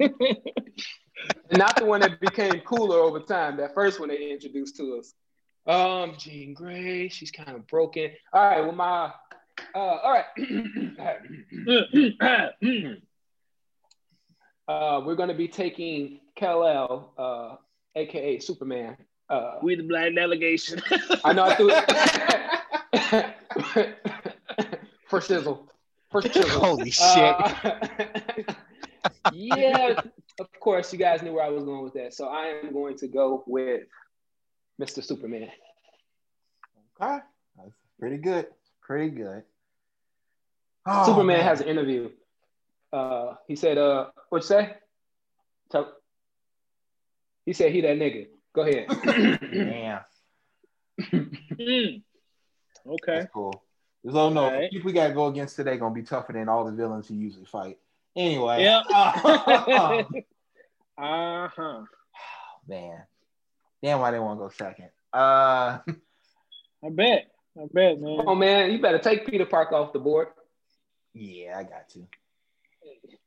Not 1.52 1.76
the 1.76 1.84
one 1.84 2.00
that 2.00 2.20
became 2.20 2.60
cooler 2.60 2.98
over 2.98 3.20
time. 3.20 3.56
That 3.56 3.74
first 3.74 4.00
one 4.00 4.08
they 4.08 4.30
introduced 4.30 4.76
to 4.76 4.98
us. 4.98 5.14
Um, 5.66 6.14
Jean 6.18 6.54
Grey, 6.54 7.08
she's 7.08 7.30
kind 7.30 7.50
of 7.56 7.66
broken. 7.66 8.10
All 8.32 8.42
right, 8.42 8.60
well, 8.60 8.72
my, 8.72 9.12
uh, 9.74 9.78
all 9.78 10.12
right. 10.12 10.24
uh, 14.68 15.00
we're 15.04 15.16
gonna 15.16 15.34
be 15.34 15.48
taking 15.48 16.20
Kal-El, 16.36 17.12
uh, 17.18 17.56
aka 17.94 18.38
Superman. 18.38 18.96
Uh, 19.30 19.58
we 19.62 19.76
the 19.76 19.84
black 19.84 20.12
delegation. 20.12 20.82
I 21.24 21.32
know 21.32 21.44
I 21.44 21.54
threw 21.54 21.70
it 21.70 23.36
for 25.06 25.20
sizzle. 25.20 25.70
For 26.10 26.20
sizzle. 26.20 26.60
Holy 26.60 26.90
shit. 26.90 27.04
Uh, 27.06 27.78
yeah, 29.32 30.00
of 30.40 30.48
course, 30.58 30.92
you 30.92 30.98
guys 30.98 31.22
knew 31.22 31.32
where 31.32 31.44
I 31.44 31.48
was 31.48 31.62
going 31.62 31.84
with 31.84 31.94
that. 31.94 32.12
So 32.12 32.26
I 32.26 32.46
am 32.46 32.72
going 32.72 32.96
to 32.98 33.06
go 33.06 33.44
with 33.46 33.82
Mr. 34.80 35.04
Superman. 35.04 35.48
Okay, 37.00 37.18
that's 37.56 37.76
pretty 38.00 38.16
good. 38.16 38.48
Pretty 38.82 39.10
good. 39.10 39.44
Oh, 40.86 41.06
Superman 41.06 41.38
man. 41.38 41.46
has 41.46 41.60
an 41.60 41.68
interview. 41.68 42.10
Uh, 42.92 43.34
he 43.46 43.54
said, 43.54 43.78
uh, 43.78 44.06
what 44.30 44.38
you 44.38 44.48
say? 44.48 44.74
Tell- 45.70 45.94
he 47.46 47.52
said 47.52 47.70
he 47.70 47.80
that 47.82 47.96
nigga. 47.96 48.26
Go 48.52 48.62
ahead. 48.62 48.86
Damn, 49.52 50.00
Mm. 51.00 52.02
Okay. 52.86 53.18
that's 53.20 53.32
cool. 53.32 53.62
There's 54.02 54.14
no 54.14 54.28
no 54.30 54.44
Alright. 54.44 54.70
the 54.70 54.76
people 54.76 54.86
we 54.88 54.92
gotta 54.92 55.14
go 55.14 55.26
against 55.26 55.56
today 55.56 55.76
gonna 55.76 55.94
be 55.94 56.02
tougher 56.02 56.32
than 56.32 56.48
all 56.48 56.64
the 56.64 56.72
villains 56.72 57.10
you 57.10 57.18
usually 57.18 57.44
fight. 57.46 57.78
Anyway, 58.16 58.62
Yeah. 58.64 58.82
oh, 58.88 60.04
Uh 60.98 61.48
huh. 61.56 61.82
man, 62.68 63.02
damn, 63.82 64.00
why 64.00 64.10
they 64.10 64.18
want 64.18 64.38
to 64.40 64.44
go 64.44 64.48
second? 64.50 64.90
Uh, 65.12 65.78
I 66.84 66.88
bet. 66.90 67.30
I 67.56 67.64
bet, 67.72 68.00
man. 68.00 68.22
oh 68.26 68.34
man, 68.34 68.70
you 68.72 68.80
better 68.80 68.98
take 68.98 69.26
Peter 69.26 69.46
Parker 69.46 69.74
off 69.76 69.92
the 69.92 69.98
board. 69.98 70.28
yeah, 71.14 71.56
I 71.58 71.62
got 71.62 71.88
to. 71.90 72.06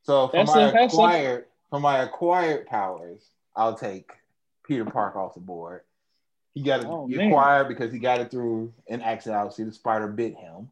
So 0.04 0.28
for 0.28 0.38
That's 0.38 0.56
my 0.56 0.62
a- 0.70 0.72
that's 0.72 0.94
a- 0.94 0.96
acquired 0.98 1.46
for 1.70 1.80
my 1.80 2.00
acquired 2.04 2.68
powers, 2.68 3.30
I'll 3.56 3.76
take 3.76 4.12
Peter 4.66 4.86
Park 4.86 5.16
off 5.16 5.34
the 5.36 5.40
board. 5.42 5.82
He 6.54 6.62
got 6.62 6.82
it 6.82 6.86
Oh, 6.88 7.08
he 7.08 7.16
man. 7.16 7.28
acquired 7.30 7.68
because 7.68 7.92
he 7.92 8.00
got 8.00 8.20
it 8.22 8.30
through 8.32 8.74
an 8.88 9.02
accident. 9.02 9.40
Obviously, 9.40 9.66
the 9.66 9.72
spider 9.72 10.08
bit 10.08 10.36
him. 10.36 10.70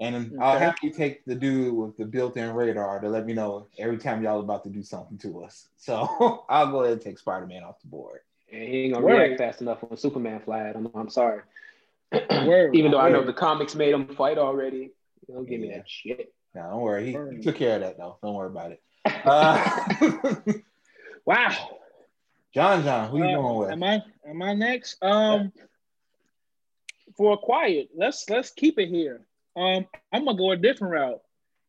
And 0.00 0.14
then 0.14 0.38
I'll 0.40 0.58
have 0.58 0.76
you 0.82 0.90
take 0.92 1.24
the 1.24 1.34
dude 1.34 1.74
with 1.74 1.96
the 1.96 2.04
built-in 2.04 2.54
radar 2.54 3.00
to 3.00 3.08
let 3.08 3.26
me 3.26 3.32
know 3.32 3.66
every 3.78 3.98
time 3.98 4.22
y'all 4.22 4.38
about 4.38 4.62
to 4.64 4.70
do 4.70 4.82
something 4.82 5.18
to 5.18 5.42
us. 5.44 5.66
So 5.78 6.44
I'll 6.48 6.70
go 6.70 6.80
ahead 6.82 6.92
and 6.92 7.00
take 7.00 7.18
Spider-Man 7.18 7.62
off 7.64 7.80
the 7.80 7.88
board. 7.88 8.20
And 8.52 8.62
he 8.62 8.84
ain't 8.84 8.94
gonna 8.94 9.04
Word. 9.06 9.16
react 9.18 9.38
fast 9.38 9.60
enough 9.62 9.82
when 9.82 9.96
Superman 9.96 10.40
flied. 10.44 10.76
I'm, 10.76 10.88
I'm 10.94 11.08
sorry. 11.08 11.42
Word. 12.12 12.74
Even 12.76 12.90
though 12.92 13.00
I 13.00 13.08
know 13.10 13.24
the 13.24 13.32
comics 13.32 13.74
made 13.74 13.92
him 13.94 14.14
fight 14.14 14.38
already. 14.38 14.92
Don't 15.26 15.48
give 15.48 15.60
me 15.60 15.70
that 15.70 15.88
shit. 15.88 16.32
No, 16.54 16.62
don't 16.70 16.80
worry. 16.80 17.06
He, 17.06 17.36
he 17.36 17.42
took 17.42 17.56
care 17.56 17.76
of 17.76 17.80
that 17.82 17.96
though. 17.98 18.18
Don't 18.22 18.34
worry 18.34 18.48
about 18.48 18.72
it. 18.72 18.82
Uh, 19.24 20.34
Wow. 21.24 21.77
John, 22.54 22.82
John, 22.82 23.10
who 23.10 23.18
you 23.18 23.24
Uh, 23.24 23.34
going 23.42 23.58
with? 23.58 23.70
Am 23.70 23.82
I 23.82 24.02
am 24.28 24.42
I 24.42 24.54
next? 24.54 25.02
Um 25.02 25.52
for 27.16 27.32
a 27.34 27.36
quiet, 27.38 27.88
let's 27.96 28.28
let's 28.30 28.50
keep 28.50 28.78
it 28.78 28.88
here. 28.88 29.22
Um 29.56 29.86
I'm 30.12 30.24
gonna 30.24 30.36
go 30.38 30.50
a 30.52 30.56
different 30.56 30.92
route. 30.92 31.20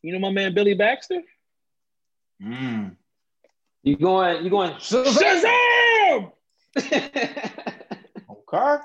You 0.02 0.14
know 0.14 0.20
my 0.20 0.32
man 0.32 0.54
Billy 0.54 0.74
Baxter? 0.76 1.22
Mm. 2.42 2.96
You 3.84 3.98
going? 3.98 4.44
You 4.44 4.50
going? 4.50 4.72
Shazam! 4.76 6.32
Okay. 8.52 8.78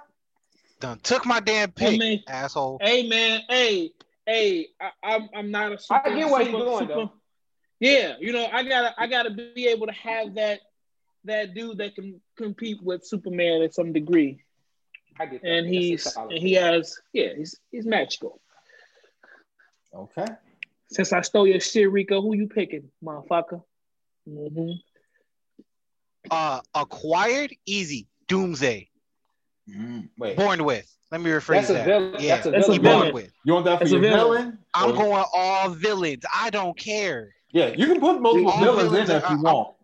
Done 0.81 0.99
took 1.03 1.25
my 1.25 1.41
damn 1.41 1.71
I 1.71 1.73
pick, 1.73 1.99
mean, 1.99 2.23
asshole. 2.29 2.79
hey 2.83 3.09
man, 3.09 3.41
hey, 3.49 3.93
hey, 4.27 4.67
I, 4.79 4.91
I'm 5.03 5.29
I'm 5.35 5.51
not 5.51 5.73
a 5.73 5.79
super, 5.79 6.03
I 6.05 6.15
get 6.15 6.29
where 6.29 6.45
super- 6.45 6.57
you're 6.59 6.67
going, 6.67 6.89
super- 6.89 6.95
though. 6.95 7.13
Yeah, 7.81 8.17
you 8.21 8.33
know, 8.35 8.47
I 8.53 8.63
gotta 8.65 8.95
I 9.01 9.07
gotta 9.07 9.31
be 9.31 9.69
able 9.69 9.87
to 9.87 9.93
have 9.95 10.35
that 10.35 10.61
that 11.25 11.55
dude 11.55 11.79
that 11.79 11.95
can 11.95 12.21
compete 12.37 12.83
with 12.83 13.05
Superman 13.07 13.63
at 13.63 13.75
some 13.75 13.93
degree. 13.93 14.41
I 15.19 15.27
get 15.27 15.43
that. 15.43 15.49
And 15.49 15.67
That's 15.67 15.73
he's 15.77 16.17
and 16.17 16.33
he 16.33 16.53
has 16.55 16.99
yeah, 17.13 17.35
he's 17.37 17.59
he's 17.71 17.87
magical. 17.87 18.41
Okay. 19.95 20.27
Since 20.91 21.13
I 21.13 21.21
stole 21.23 21.47
your 21.47 21.61
shit, 21.61 21.91
Rico, 21.91 22.21
who 22.21 22.35
you 22.37 22.49
picking, 22.49 22.91
motherfucker? 23.03 23.63
hmm 24.29 24.73
Uh, 26.31 26.61
acquired, 26.75 27.55
easy. 27.67 28.07
Doomsday, 28.27 28.89
Mm. 29.71 30.09
Wait, 30.19 30.37
born 30.37 30.65
with. 30.65 30.91
Let 31.13 31.21
me 31.21 31.31
rephrase 31.31 31.47
That's 31.69 31.71
a 31.71 31.73
that. 31.75 31.87
villain. 31.87 32.15
Yeah, 32.19 32.35
That's 32.37 32.47
a 32.47 32.51
That's 32.51 32.67
villain. 32.69 32.83
born 32.83 33.13
with. 33.15 33.33
you 33.45 33.53
want 33.53 33.65
that 33.67 33.79
for 33.79 33.85
That's 33.85 33.93
a 33.93 33.95
your 33.95 34.03
villain. 34.03 34.19
villain? 34.43 34.59
I'm 34.73 34.91
Or- 34.91 34.95
going 34.95 35.25
all 35.35 35.69
villains. 35.71 36.25
I 36.35 36.49
don't 36.51 36.77
care. 36.77 37.35
Yeah, 37.53 37.69
you 37.77 37.87
can 37.87 38.01
put 38.01 38.21
multiple 38.21 38.51
All 38.51 38.59
villains 38.61 38.85
in 38.85 38.91
villains 38.91 39.09
there 39.09 39.23
if 39.25 39.31
you 39.31 39.41
want. 39.43 39.75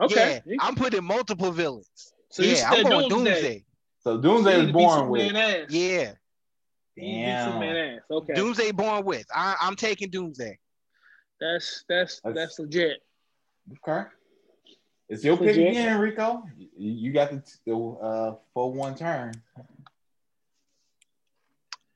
Okay. 0.00 0.40
Yeah, 0.46 0.56
I'm 0.60 0.74
putting 0.74 1.04
multiple 1.04 1.50
villains. 1.50 2.12
so 2.30 2.42
yeah, 2.42 2.68
I'm 2.70 2.82
going 2.84 3.08
Doomsday. 3.08 3.30
Doomsday. 3.32 3.64
So 4.00 4.18
Doomsday 4.18 4.52
You 4.52 4.58
is 4.60 4.66
need 4.66 4.72
to 4.72 4.78
beat 4.78 4.84
born 4.84 5.08
with. 5.08 5.34
ass. 5.34 5.66
Yeah, 5.70 6.12
You 6.96 7.02
need 7.02 7.24
to 7.24 7.58
beat 7.60 7.62
Damn. 7.62 7.62
Ass. 7.62 8.00
Okay. 8.10 8.34
Doomsday 8.34 8.72
born 8.72 9.04
with. 9.04 9.26
I, 9.34 9.56
I'm 9.60 9.74
taking 9.76 10.10
Doomsday. 10.10 10.58
That's 11.40 11.84
that's 11.88 12.20
That's- 12.20 12.34
that's 12.48 12.58
legit. 12.58 12.98
Okay. 13.88 14.08
It's 15.08 15.22
your 15.24 15.36
pick 15.36 15.46
Legit. 15.56 15.68
again, 15.68 16.00
Rico. 16.00 16.42
You, 16.58 16.68
you 16.76 17.12
got 17.12 17.30
the, 17.30 17.42
the 17.64 17.76
uh, 17.76 18.34
4 18.54 18.72
1 18.72 18.94
turn. 18.96 19.32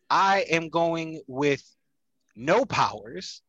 I 0.08 0.44
am 0.50 0.68
going 0.68 1.20
with 1.26 1.62
no 2.36 2.64
powers, 2.64 3.42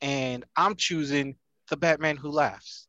and 0.00 0.44
I'm 0.56 0.74
choosing 0.76 1.36
the 1.70 1.76
Batman 1.76 2.16
who 2.16 2.30
laughs. 2.30 2.83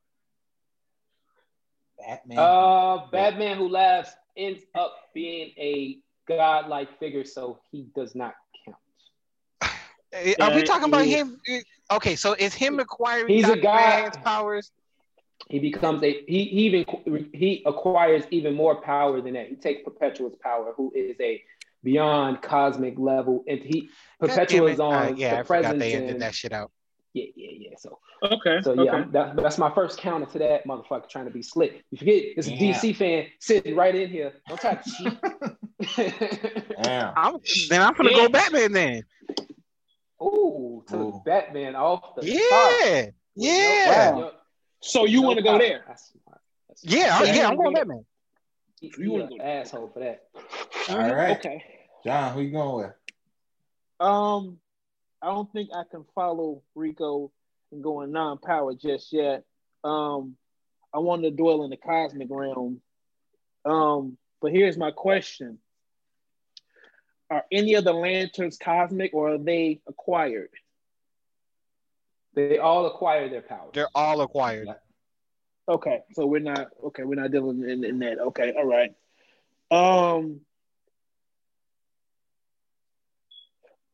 Batman. 2.06 2.38
Uh, 2.40 3.08
Batman 3.12 3.58
Who 3.58 3.70
Laughs 3.70 4.12
ends 4.38 4.64
up 4.76 4.96
being 5.14 5.52
a 5.58 5.98
godlike 6.28 6.98
figure, 7.00 7.26
so 7.26 7.60
he 7.72 7.88
does 7.96 8.16
not 8.16 8.36
count. 8.66 8.78
Eh, 10.14 10.34
Are 10.40 10.54
we 10.56 10.64
talking 10.64 10.88
about 10.88 11.06
him? 11.06 11.40
Eh, 11.48 11.62
Okay, 11.92 12.16
so 12.16 12.34
is 12.34 12.54
him 12.54 12.80
acquiring 12.80 13.28
He's 13.28 13.46
a 13.46 13.50
Dr. 13.50 13.62
guy- 13.62 13.90
Manhattan's 13.90 14.18
powers? 14.24 14.72
He 15.50 15.60
becomes 15.60 16.02
a 16.02 16.24
he, 16.28 16.46
he 16.46 16.66
even 16.66 16.86
he 17.34 17.62
acquires 17.68 18.24
even 18.32 18.56
more 18.56 18.82
power 18.82 19.22
than 19.22 19.34
that. 19.34 19.48
He 19.50 19.56
takes 19.56 19.84
Perpetua's 19.84 20.34
power, 20.42 20.74
who 20.76 20.92
is 20.96 21.16
a 21.20 21.44
beyond 21.84 22.42
cosmic 22.42 22.98
level, 22.98 23.44
and 23.48 23.60
he 23.60 23.90
God 24.20 24.30
Perpetua 24.30 24.72
is 24.72 24.80
on 24.80 24.94
Uh, 24.94 25.14
yeah, 25.16 25.36
the 25.36 25.40
I 25.40 25.44
forgot 25.44 25.62
presence 25.62 25.80
they 25.80 25.94
ended 25.94 26.12
and- 26.14 26.22
that 26.22 26.34
shit 26.34 26.52
out. 26.54 26.72
Yeah, 27.15 27.27
yeah, 27.38 27.51
yeah. 27.69 27.75
So 27.77 28.00
Okay. 28.24 28.60
So 28.62 28.74
yeah, 28.74 28.93
okay. 28.93 29.10
That, 29.12 29.38
that's 29.38 29.57
my 29.57 29.74
first 29.74 29.98
counter 30.00 30.25
to 30.34 30.39
that 30.39 30.67
motherfucker 30.67 31.07
trying 31.10 31.24
to 31.25 31.31
be 31.31 31.41
slick. 31.41 31.81
You 31.89 31.98
forget 31.98 32.15
it's 32.36 32.48
a 32.48 32.51
DC 32.51 32.93
fan 32.98 33.27
sitting 33.39 33.74
right 33.74 33.95
in 33.95 34.10
here. 34.10 34.34
Don't 34.50 34.60
try 34.60 34.75
to 34.75 34.89
cheat. 34.89 36.05
Damn. 36.84 37.13
I'm, 37.15 37.38
then 37.69 37.81
I'm 37.81 37.93
gonna 37.93 38.12
Yeah. 38.12 38.17
go 38.17 38.29
Batman 38.29 38.72
then. 38.74 39.03
Ooh, 40.22 40.84
to 40.89 40.95
Ooh. 40.98 41.22
Batman 41.25 41.75
off 41.75 42.15
the 42.15 42.22
top. 42.22 42.81
Yeah, 42.86 43.05
yeah, 43.36 44.12
Wow. 44.12 44.31
So 44.81 45.05
you 45.05 45.22
No 45.22 45.27
want 45.27 45.38
to 45.38 45.43
go 45.43 45.57
there? 45.57 45.86
That's 45.88 46.12
smart. 46.12 46.41
That's 46.67 46.84
yeah, 46.84 47.15
smart. 47.15 47.27
Yeah, 47.29 47.36
yeah. 47.36 47.48
I'm 47.48 47.55
going 47.55 47.65
wanna- 47.74 47.77
Batman. 47.79 48.05
He- 48.81 48.93
You 48.98 49.12
wanna 49.12 49.27
go- 49.29 49.41
asshole 49.41 49.89
for 49.93 50.00
that. 50.01 50.24
All 50.89 50.98
right. 51.15 51.38
Okay. 51.38 51.63
John, 52.03 52.34
who 52.34 52.41
you 52.41 52.51
going 52.51 52.88
with? 52.88 52.93
Um, 54.05 54.60
I 55.25 55.29
don't 55.29 55.51
think 55.51 55.72
I 55.74 55.82
can 55.89 56.05
follow 56.13 56.62
Rico 56.75 57.32
and 57.72 57.82
going 57.82 58.12
non-power 58.12 58.75
just 58.75 59.12
yet. 59.12 59.44
Um, 59.84 60.36
I 60.94 61.00
want 61.00 61.24
to 61.24 61.32
dwell 61.32 61.63
in 61.63 61.72
the 61.72 61.77
cosmic 61.77 62.27
realm. 62.29 62.79
Um, 63.65 64.20
but 64.39 64.51
here's 64.51 64.77
my 64.77 64.91
question: 64.91 65.58
Are 67.32 67.44
any 67.51 67.74
of 67.74 67.86
the 67.86 67.94
lanterns 67.94 68.60
cosmic, 68.60 69.15
or 69.15 69.34
are 69.34 69.38
they 69.39 69.82
acquired? 69.88 70.51
They 72.36 72.60
all 72.60 72.86
acquire 72.86 73.27
their 73.27 73.41
power. 73.41 73.70
They're 73.74 73.89
all 73.96 74.22
acquired. 74.22 74.67
Okay, 75.67 76.03
so 76.13 76.27
we're 76.27 76.39
not 76.39 76.67
okay. 76.84 77.01
We're 77.01 77.15
not 77.15 77.32
dealing 77.32 77.67
in, 77.67 77.84
in 77.84 77.98
that. 78.00 78.20
Okay, 78.20 78.53
all 78.55 78.67
right. 78.67 78.94
Um, 79.72 80.41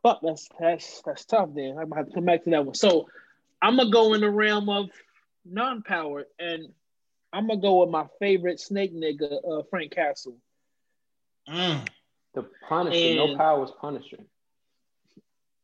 fuck, 0.04 0.20
that's 0.22 0.50
that's 0.60 1.02
that's 1.06 1.26
tough. 1.26 1.50
Then 1.54 1.72
I'm 1.78 1.90
gonna 1.90 1.98
have 1.98 2.08
to 2.08 2.14
come 2.14 2.26
back 2.26 2.44
to 2.44 2.50
that 2.52 2.66
one. 2.66 2.76
So 2.76 3.08
I'm 3.62 3.78
gonna 3.78 3.92
go 3.92 4.14
in 4.14 4.22
the 4.22 4.30
realm 4.30 4.70
of 4.70 4.90
non-power, 5.46 6.26
and 6.40 6.68
I'm 7.34 7.48
gonna 7.48 7.62
go 7.62 7.82
with 7.82 7.90
my 7.90 8.06
favorite 8.20 8.60
snake 8.60 8.94
nigga, 8.96 9.40
uh, 9.50 9.64
Frank 9.70 9.92
Castle. 9.94 10.38
Mm. 11.50 11.88
The 12.34 12.48
Punisher, 12.68 13.16
no 13.16 13.28
And- 13.30 13.38
power 13.38 13.64
is 13.64 13.72
Punisher. 13.80 14.18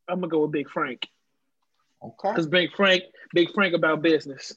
I'm 0.08 0.20
gonna 0.20 0.28
go 0.30 0.42
with 0.44 0.52
Big 0.52 0.70
Frank 0.70 1.08
Okay. 2.04 2.30
because 2.30 2.48
Big 2.48 2.72
Frank, 2.76 3.04
Big 3.34 3.52
Frank 3.54 3.74
about 3.74 4.02
business. 4.02 4.54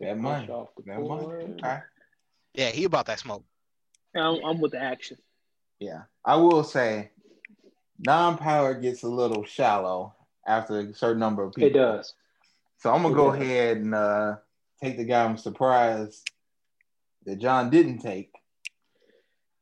That 0.00 0.18
money. 0.18 0.46
Punisher 0.46 0.52
off 0.52 0.74
the 0.76 0.82
That 0.82 1.00
money. 1.00 1.24
board. 1.24 1.42
Okay. 1.64 1.78
Yeah, 2.54 2.70
he 2.70 2.84
about 2.84 3.06
that 3.06 3.18
smoke. 3.18 3.44
I'm, 4.14 4.44
I'm 4.44 4.60
with 4.60 4.72
the 4.72 4.80
action. 4.80 5.18
Yeah, 5.78 6.02
I 6.24 6.36
will 6.36 6.64
say, 6.64 7.10
non-power 7.98 8.74
gets 8.74 9.02
a 9.02 9.08
little 9.08 9.44
shallow 9.44 10.14
after 10.46 10.80
a 10.80 10.94
certain 10.94 11.18
number 11.20 11.42
of 11.42 11.54
people. 11.54 11.68
It 11.70 11.72
does. 11.74 12.14
So 12.78 12.92
I'm 12.92 13.02
gonna 13.02 13.14
It 13.14 13.16
go 13.16 13.32
does. 13.32 13.40
ahead 13.42 13.76
and 13.78 13.94
uh, 13.94 14.36
take 14.82 14.96
the 14.96 15.04
guy 15.04 15.24
I'm 15.24 15.38
surprised 15.38 16.30
that 17.24 17.36
John 17.38 17.70
didn't 17.70 17.98
take, 17.98 18.32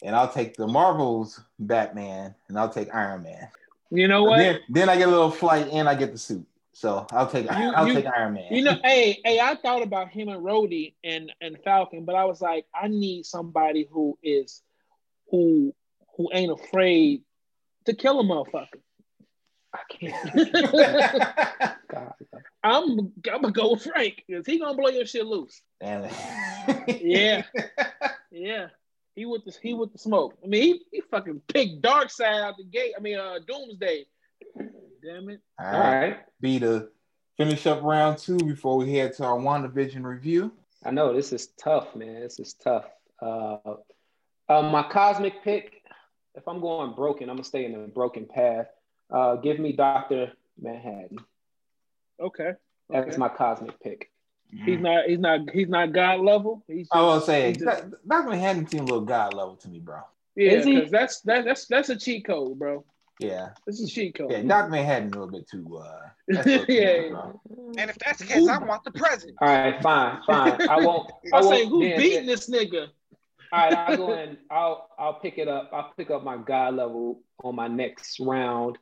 and 0.03 0.15
I'll 0.15 0.31
take 0.33 0.57
the 0.57 0.67
Marvels 0.67 1.41
Batman, 1.59 2.35
and 2.49 2.59
I'll 2.59 2.69
take 2.69 2.95
Iron 2.95 3.23
Man. 3.23 3.49
You 3.91 4.09
know 4.09 4.25
what? 4.25 4.39
Then, 4.39 4.59
then 4.69 4.89
I 4.89 4.97
get 4.97 5.09
a 5.09 5.11
little 5.11 5.31
flight, 5.31 5.69
and 5.73 5.89
I 5.89 5.95
get 5.95 6.13
the 6.13 6.19
suit. 6.19 6.47
So 6.73 7.07
I'll 7.13 7.29
take 7.29 7.45
You- 7.45 7.51
I'll 7.73 7.87
you- 7.87 7.95
take 7.95 8.07
Iron 8.07 8.35
Man. 8.35 8.47
You 8.51 8.63
know, 8.65 8.77
hey, 8.83 9.21
hey, 9.25 9.39
I 9.39 9.55
thought 9.55 9.83
about 9.83 10.09
him 10.11 10.29
and 10.29 10.43
Rhodey 10.43 10.95
and 11.05 11.33
and 11.41 11.57
Falcon, 11.65 12.05
but 12.05 12.17
I 12.17 12.25
was 12.25 12.43
like, 12.43 12.67
I 12.75 12.89
need 12.89 13.25
somebody 13.27 13.87
who 13.91 14.19
is 14.23 14.63
who 15.31 15.73
who 16.17 16.31
ain't 16.33 16.53
afraid 16.53 17.23
to 17.87 17.95
kill 17.95 18.21
a 18.21 18.25
motherfucker. 18.25 18.81
I 19.75 19.81
can't. 19.89 21.77
God. 21.89 22.13
I'm 22.63 22.99
I'm 22.99 23.41
gonna 23.43 23.51
go 23.53 23.73
with 23.73 23.83
Frank 23.83 24.23
because 24.27 24.47
he 24.47 24.59
gonna 24.59 24.77
blow 24.77 24.89
your 24.89 25.07
shit 25.07 25.27
loose. 25.27 25.61
And- 25.81 26.11
Yeah. 27.01 27.43
Yeah, 28.31 28.69
he 29.15 29.27
with 29.27 29.45
the 29.45 29.55
he 29.63 29.75
with 29.75 29.93
the 29.93 29.99
smoke. 29.99 30.37
I 30.43 30.47
mean, 30.49 30.63
he, 30.63 30.83
he 30.91 31.01
fucking 31.11 31.43
picked 31.47 31.83
Darkseid 31.83 32.43
out 32.43 32.57
the 32.57 32.65
gate. 32.65 32.95
I 32.97 33.01
mean, 33.01 33.19
uh, 33.19 33.39
Doomsday. 33.47 34.07
Damn 34.57 35.29
it. 35.29 35.41
All 35.61 35.67
All 35.67 35.81
right. 35.81 36.01
right. 36.01 36.19
Be 36.41 36.59
to 36.61 36.89
finish 37.37 37.67
up 37.67 37.83
round 37.83 38.19
two 38.19 38.39
before 38.39 38.77
we 38.77 38.93
head 38.95 39.13
to 39.15 39.25
our 39.25 39.39
WandaVision 39.39 40.03
review. 40.05 40.53
I 40.85 40.91
know 40.91 41.13
this 41.15 41.33
is 41.33 41.49
tough, 41.63 41.95
man. 41.95 42.21
This 42.21 42.39
is 42.41 42.55
tough. 42.55 42.87
Uh, 43.23 43.57
uh, 44.49 44.63
my 44.63 44.83
cosmic 44.83 45.43
pick, 45.45 45.83
if 46.35 46.47
I'm 46.49 46.61
going 46.61 46.95
broken, 46.95 47.29
I'm 47.31 47.37
gonna 47.37 47.45
stay 47.45 47.65
in 47.65 47.73
the 47.73 47.89
broken 47.89 48.27
path. 48.27 48.67
Uh, 49.11 49.37
give 49.37 49.59
me 49.59 49.73
Doctor 49.73 50.33
Manhattan. 50.61 51.19
Okay. 52.21 52.53
That's 52.91 53.09
okay. 53.09 53.17
my 53.17 53.29
cosmic 53.29 53.81
pick. 53.81 54.11
He's 54.65 54.79
not. 54.79 55.07
He's 55.07 55.19
not. 55.19 55.51
He's 55.51 55.69
not 55.69 55.93
God 55.93 56.21
level. 56.21 56.63
He's 56.69 56.87
I 56.93 57.01
will 57.01 57.15
just- 57.17 57.27
say, 57.27 57.49
he 57.49 57.53
just- 57.55 57.91
Dr. 58.07 58.29
Manhattan 58.29 58.69
seemed 58.69 58.83
a 58.89 58.93
little 58.93 59.07
god 59.07 59.35
level 59.35 59.57
to 59.57 59.69
me, 59.69 59.81
bro. 59.81 60.01
Yeah, 60.37 60.53
Is 60.53 60.65
he? 60.65 60.81
'cause 60.81 60.91
that's 60.91 61.21
that, 61.23 61.45
that's 61.45 61.67
that's 61.67 61.89
a 61.89 61.97
cheat 61.97 62.25
code, 62.27 62.59
bro. 62.59 62.85
Yeah, 63.21 63.51
This 63.67 63.79
is 63.81 63.89
a 63.89 63.93
cheat 63.93 64.17
code. 64.17 64.31
yeah. 64.33 64.43
Dr. 64.43 64.71
Manhattan 64.71 65.09
a 65.09 65.11
little 65.11 65.31
bit 65.31 65.49
too. 65.49 65.77
Uh, 65.77 66.01
that's 66.29 66.47
a 66.47 66.65
Yeah. 66.69 67.33
And 67.79 67.91
if 67.91 67.97
that's 67.99 68.19
the 68.19 68.27
case, 68.27 68.49
I 68.49 68.59
want 68.59 68.83
the 68.85 68.91
president. 68.93 69.39
All 69.41 69.49
right, 69.49 69.81
fine, 69.83 70.19
fine. 70.27 70.69
I 70.69 70.85
won't. 70.85 71.11
I 71.33 71.39
I 71.39 71.43
say, 71.43 71.49
won't. 71.65 71.69
who's 71.69 71.89
then- 71.91 71.99
beating 71.99 72.27
this 72.27 72.49
nigga? 72.51 72.89
All 73.55 73.61
right, 73.61 73.73
I'll 73.73 73.97
go 73.97 74.15
in. 74.15 74.37
I'll 74.51 74.91
I'll 74.99 75.15
pick 75.21 75.39
it 75.39 75.47
up. 75.47 75.71
I'll 75.73 75.93
pick 75.97 76.11
up 76.11 76.25
my 76.25 76.37
God 76.37 76.75
level 76.75 77.21
on 77.45 77.55
my 77.55 77.69
next 77.69 78.19
round. 78.19 78.79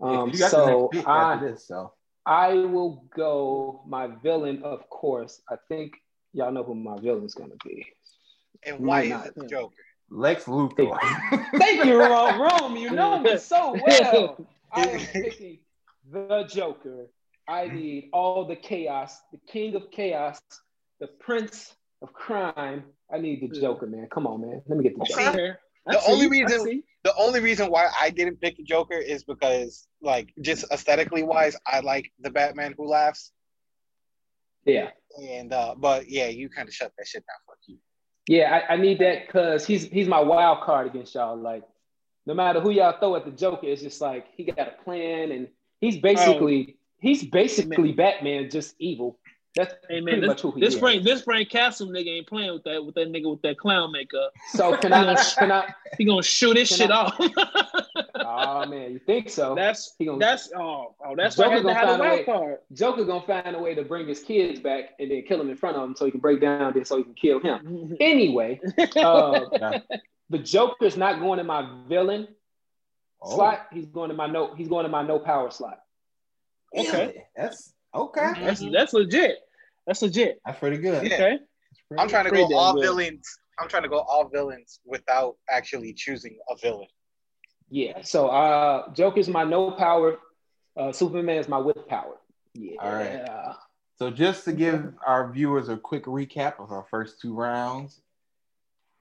Um, 0.00 0.30
you 0.30 0.38
got 0.38 0.50
the 0.50 0.56
so 0.56 0.88
next 0.90 1.04
pick 1.04 1.06
I 1.06 1.36
this, 1.36 1.68
so 1.68 1.92
I 2.24 2.54
will 2.54 3.04
go 3.14 3.82
my 3.86 4.06
villain, 4.22 4.62
of 4.62 4.88
course. 4.88 5.42
I 5.50 5.56
think 5.68 5.96
y'all 6.32 6.52
know 6.52 6.64
who 6.64 6.74
my 6.74 6.98
villain's 6.98 7.34
gonna 7.34 7.56
be. 7.62 7.84
And 8.64 8.78
why 8.78 9.02
is 9.02 9.10
not. 9.10 9.34
the 9.34 9.46
Joker? 9.46 9.74
Lex 10.08 10.44
Luthor. 10.44 10.98
Thank 11.58 11.84
you, 11.84 11.98
Rome. 12.00 12.76
You 12.78 12.92
know 12.92 13.18
me 13.18 13.36
so 13.36 13.78
well. 13.84 14.38
I 14.72 14.84
am 14.84 15.00
picking 15.12 15.58
the 16.10 16.44
Joker. 16.44 17.10
I 17.46 17.68
need 17.68 18.08
all 18.14 18.46
the 18.46 18.56
chaos, 18.56 19.20
the 19.32 19.38
king 19.46 19.74
of 19.74 19.90
chaos, 19.90 20.40
the 20.98 21.08
prince 21.08 21.74
of 22.04 22.12
crime. 22.12 22.84
I 23.12 23.18
need 23.18 23.40
the 23.42 23.48
Joker, 23.60 23.86
man. 23.86 24.08
Come 24.12 24.26
on, 24.26 24.40
man. 24.40 24.62
Let 24.66 24.78
me 24.78 24.84
get 24.84 24.98
the 24.98 25.04
Joker. 25.04 25.20
Okay. 25.30 25.52
The 25.86 26.00
see, 26.00 26.12
only 26.12 26.28
reason- 26.28 26.82
The 27.04 27.14
only 27.16 27.40
reason 27.40 27.70
why 27.70 27.88
I 28.00 28.08
didn't 28.08 28.40
pick 28.40 28.56
the 28.56 28.62
Joker 28.62 28.96
is 28.96 29.24
because, 29.24 29.86
like, 30.00 30.32
just 30.40 30.64
aesthetically 30.72 31.22
wise, 31.22 31.54
I 31.66 31.80
like 31.80 32.10
the 32.20 32.30
Batman 32.30 32.74
who 32.78 32.86
laughs. 32.86 33.32
Yeah. 34.64 34.90
And 35.20 35.52
uh, 35.52 35.74
but 35.76 36.08
yeah, 36.08 36.28
you 36.28 36.48
kind 36.48 36.66
of 36.68 36.74
shut 36.74 36.92
that 36.96 37.06
shit 37.06 37.22
down. 37.26 37.36
Fuck 37.46 37.58
you. 37.66 37.76
Yeah, 38.26 38.62
I, 38.68 38.74
I 38.74 38.76
need 38.78 38.98
that 39.00 39.26
because 39.26 39.66
he's 39.66 39.84
he's 39.84 40.08
my 40.08 40.20
wild 40.20 40.62
card 40.62 40.86
against 40.86 41.14
y'all. 41.14 41.36
Like, 41.36 41.62
no 42.24 42.32
matter 42.32 42.60
who 42.60 42.70
y'all 42.70 42.98
throw 42.98 43.14
at 43.16 43.26
the 43.26 43.30
Joker, 43.30 43.66
it's 43.66 43.82
just 43.82 44.00
like 44.00 44.26
he 44.34 44.44
got 44.44 44.66
a 44.66 44.82
plan 44.82 45.30
and 45.30 45.48
he's 45.82 45.98
basically 45.98 46.78
he's 46.98 47.22
basically 47.22 47.92
Batman, 47.92 48.48
just 48.50 48.74
evil. 48.78 49.18
That's 49.56 49.72
Hey 49.88 50.00
pretty 50.02 50.20
man, 50.20 50.26
much 50.26 50.36
this, 50.36 50.42
who 50.42 50.50
he 50.52 50.60
this 50.60 50.74
is. 50.74 50.80
Frank 50.80 51.04
this 51.04 51.22
Frank 51.22 51.48
Castle 51.48 51.88
nigga 51.88 52.08
ain't 52.16 52.26
playing 52.26 52.52
with 52.52 52.64
that 52.64 52.84
with 52.84 52.94
that 52.96 53.08
nigga 53.12 53.30
with 53.30 53.42
that 53.42 53.56
clown 53.58 53.92
makeup. 53.92 54.32
So 54.50 54.76
can 54.76 54.92
I 54.92 55.14
can 55.38 55.52
I? 55.52 55.72
He 55.98 56.04
gonna 56.04 56.22
shoot 56.24 56.56
his 56.56 56.68
shit 56.68 56.90
I- 56.90 56.94
off. 56.94 57.18
Oh 58.26 58.66
man, 58.66 58.92
you 58.92 58.98
think 58.98 59.28
so? 59.28 59.54
that's 59.54 59.94
He 59.98 60.06
gonna- 60.06 60.18
that's 60.18 60.50
oh 60.56 60.94
oh 61.04 61.14
that's 61.16 61.36
why 61.36 61.44
I 61.46 61.48
Joker 61.48 61.54
had 61.54 61.58
to 61.58 61.62
gonna 61.62 61.74
have 61.74 61.88
a 61.88 61.90
find 61.90 62.00
a 62.00 62.04
wild 62.04 62.18
way. 62.18 62.24
card. 62.24 62.58
Joker 62.72 63.04
gonna 63.04 63.26
find 63.26 63.56
a 63.56 63.58
way 63.58 63.74
to 63.74 63.82
bring 63.82 64.08
his 64.08 64.20
kids 64.22 64.60
back 64.60 64.90
and 64.98 65.10
then 65.10 65.22
kill 65.22 65.40
him 65.40 65.50
in 65.50 65.56
front 65.56 65.76
of 65.76 65.84
him 65.84 65.94
so 65.94 66.04
he 66.04 66.10
can 66.10 66.20
break 66.20 66.40
down 66.40 66.72
this 66.72 66.88
so 66.88 66.96
he 66.96 67.04
can 67.04 67.14
kill 67.14 67.38
him. 67.40 67.96
Anyway, 68.00 68.60
uh, 68.96 69.40
the 70.30 70.38
Joker's 70.38 70.96
not 70.96 71.20
going 71.20 71.38
in 71.38 71.46
my 71.46 71.68
villain 71.88 72.28
Oh, 73.22 73.36
slot. 73.36 73.66
He's 73.72 73.86
going 73.86 74.10
to 74.10 74.16
my 74.16 74.26
no. 74.26 74.54
He's 74.54 74.68
going 74.68 74.84
to 74.84 74.90
my 74.90 75.02
no 75.02 75.18
power 75.18 75.50
slot. 75.50 75.80
really? 76.74 76.88
Okay. 76.88 77.24
That's 77.36 77.72
okay. 77.94 78.32
That's 78.40 78.64
that's 78.72 78.92
legit. 78.92 79.36
That's 79.86 80.02
legit. 80.02 80.40
That's 80.44 80.58
pretty 80.58 80.78
good. 80.78 81.06
Yeah. 81.06 81.14
Okay. 81.14 81.38
Pretty 81.88 82.02
I'm 82.02 82.08
trying 82.08 82.24
to 82.24 82.30
go 82.30 82.54
all 82.56 82.74
good. 82.74 82.82
villains. 82.82 83.38
I'm 83.58 83.68
trying 83.68 83.84
to 83.84 83.88
go 83.88 83.98
all 83.98 84.28
villains 84.28 84.80
without 84.84 85.36
actually 85.48 85.92
choosing 85.92 86.38
a 86.50 86.56
villain. 86.56 86.88
Yeah. 87.70 88.02
So 88.02 88.28
uh, 88.28 88.92
Joker's 88.92 89.28
my 89.28 89.44
no 89.44 89.70
power. 89.70 90.18
Uh, 90.76 90.92
Superman 90.92 91.38
is 91.38 91.48
my 91.48 91.58
with 91.58 91.86
power. 91.88 92.16
Yeah. 92.54 92.76
All 92.80 92.92
right. 92.92 93.54
So 93.96 94.10
just 94.10 94.44
to 94.46 94.52
give 94.52 94.92
our 95.06 95.32
viewers 95.32 95.68
a 95.68 95.76
quick 95.76 96.04
recap 96.06 96.58
of 96.58 96.72
our 96.72 96.84
first 96.90 97.20
two 97.20 97.34
rounds, 97.34 98.00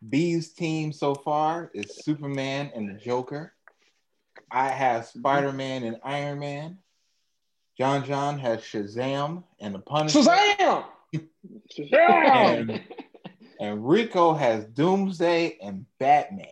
B's 0.08 0.54
team 0.54 0.92
so 0.92 1.16
far 1.16 1.72
is 1.74 2.04
Superman 2.04 2.72
and 2.76 2.90
the 2.90 2.94
Joker. 2.94 3.54
I 4.52 4.70
have 4.70 5.08
Spider-Man 5.08 5.84
and 5.84 5.98
Iron 6.04 6.40
Man. 6.40 6.78
John 7.78 8.06
John 8.06 8.40
has 8.40 8.60
Shazam 8.60 9.44
and 9.60 9.74
the 9.76 9.80
Punisher. 9.80 10.20
Shazam! 10.20 10.86
And, 11.92 12.82
and 13.60 13.88
Rico 13.88 14.34
has 14.34 14.66
Doomsday 14.66 15.58
and 15.62 15.86
Batman. 16.00 16.48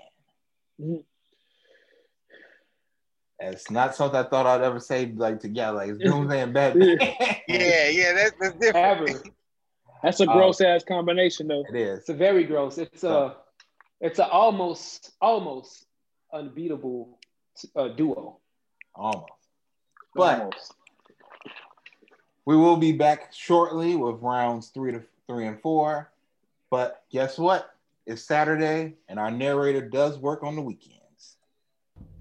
It's 3.40 3.72
not 3.72 3.96
something 3.96 4.20
I 4.20 4.24
thought 4.24 4.46
I'd 4.46 4.62
ever 4.62 4.80
say 4.80 5.12
like 5.16 5.40
together. 5.40 5.78
Like 5.78 5.90
it's 5.92 6.04
Doomsday 6.04 6.42
and 6.42 6.54
Batman. 6.54 6.98
Yeah, 7.48 7.90
yeah, 7.90 8.14
that's, 8.14 8.32
that's 8.40 8.56
different. 8.56 9.10
Ever. 9.10 9.24
That's 10.04 10.20
a 10.22 10.26
gross 10.26 10.62
ass 10.62 10.84
combination 10.84 11.48
though. 11.48 11.66
it 11.68 11.76
is. 11.76 12.00
It's 12.00 12.10
a 12.10 12.14
very 12.14 12.44
gross. 12.46 12.78
It's 12.78 13.04
a 13.04 13.36
it's 14.00 14.20
a 14.20 14.28
almost 14.28 15.12
almost 15.22 15.86
unbeatable 16.34 17.20
uh, 17.76 17.90
duo. 17.90 18.40
Almost. 18.96 19.32
But 20.16 20.40
Almost. 20.40 20.74
We 22.52 22.58
will 22.58 22.76
be 22.76 22.92
back 22.92 23.32
shortly 23.32 23.96
with 23.96 24.22
rounds 24.22 24.68
three 24.68 24.92
to 24.92 25.02
three 25.26 25.48
and 25.48 25.62
four. 25.62 26.12
But 26.70 27.06
guess 27.10 27.38
what? 27.38 27.74
It's 28.06 28.24
Saturday, 28.24 28.96
and 29.08 29.18
our 29.18 29.32
narrator 29.32 29.88
does 29.88 30.18
work 30.18 30.44
on 30.44 30.58
the 30.58 30.62
weekends. 30.62 31.38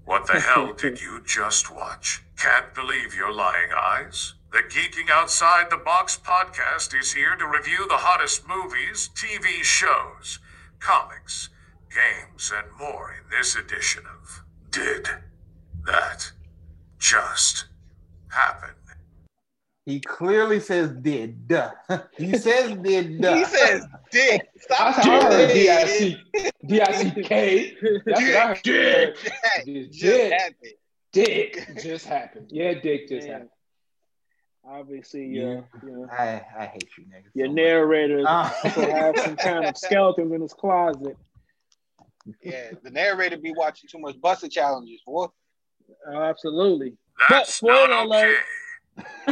What 0.05 0.27
the 0.27 0.39
hell 0.39 0.71
did 0.71 1.01
you 1.01 1.21
just 1.25 1.69
watch? 1.69 2.23
Can't 2.37 2.73
believe 2.73 3.13
your 3.13 3.33
lying 3.33 3.71
eyes? 3.77 4.35
The 4.53 4.59
Geeking 4.59 5.09
Outside 5.09 5.69
the 5.69 5.75
Box 5.75 6.17
podcast 6.17 6.97
is 6.97 7.11
here 7.11 7.35
to 7.35 7.45
review 7.45 7.85
the 7.89 7.97
hottest 7.97 8.47
movies, 8.47 9.09
TV 9.13 9.63
shows, 9.63 10.39
comics, 10.79 11.49
games, 11.93 12.53
and 12.55 12.67
more 12.79 13.11
in 13.11 13.29
this 13.37 13.57
edition 13.57 14.03
of 14.05 14.43
Did 14.69 15.09
That 15.85 16.31
Just 16.99 17.65
Happen? 18.29 18.80
He 19.85 19.99
clearly 19.99 20.59
says 20.59 20.91
did. 20.91 21.47
Duh. 21.47 21.71
he 22.17 22.37
says 22.37 22.77
did. 22.77 23.21
Duh. 23.21 23.35
He 23.35 23.45
says 23.45 23.85
dick. 24.11 24.47
Stop 24.59 24.95
That's 24.95 25.07
how 25.07 25.19
I 25.19 25.23
heard 25.23 25.47
doing 25.47 25.53
D-I-C, 25.53 26.17
D-I-C-K. 26.65 27.75
That's 28.05 28.21
what 28.21 28.35
I 28.35 28.47
heard. 28.47 28.63
Dick. 28.63 29.15
Just 29.65 29.91
Just 29.91 30.01
dick. 30.01 30.33
happened. 30.33 30.73
Dick 31.13 31.67
just 31.83 32.05
happened. 32.05 32.47
Yeah, 32.51 32.75
dick 32.75 33.09
just 33.09 33.23
Man. 33.27 33.31
happened. 33.33 33.49
Obviously, 34.65 35.25
Yeah. 35.25 35.43
yeah. 35.43 35.61
You 35.83 35.91
know, 35.91 36.07
I, 36.09 36.41
I 36.57 36.65
hate 36.67 36.87
you, 36.97 37.03
niggas. 37.05 37.31
your 37.33 37.47
so 37.47 37.53
narrator 37.53 38.23
ah. 38.25 38.57
will 38.77 38.91
have 38.91 39.17
some 39.19 39.35
kind 39.35 39.65
of 39.65 39.77
skeletons 39.77 40.31
in 40.31 40.41
his 40.41 40.53
closet. 40.53 41.17
Yeah, 42.43 42.69
the 42.81 42.91
narrator 42.91 43.37
be 43.37 43.51
watching 43.53 43.89
too 43.91 43.99
much 43.99 44.21
Buster 44.21 44.47
challenges. 44.47 45.01
What? 45.05 45.31
Oh, 46.07 46.21
absolutely. 46.21 46.93
That's 47.29 47.55
spoiler 47.55 47.87
not 47.89 48.05
alert. 48.05 48.29
okay. 48.29 48.39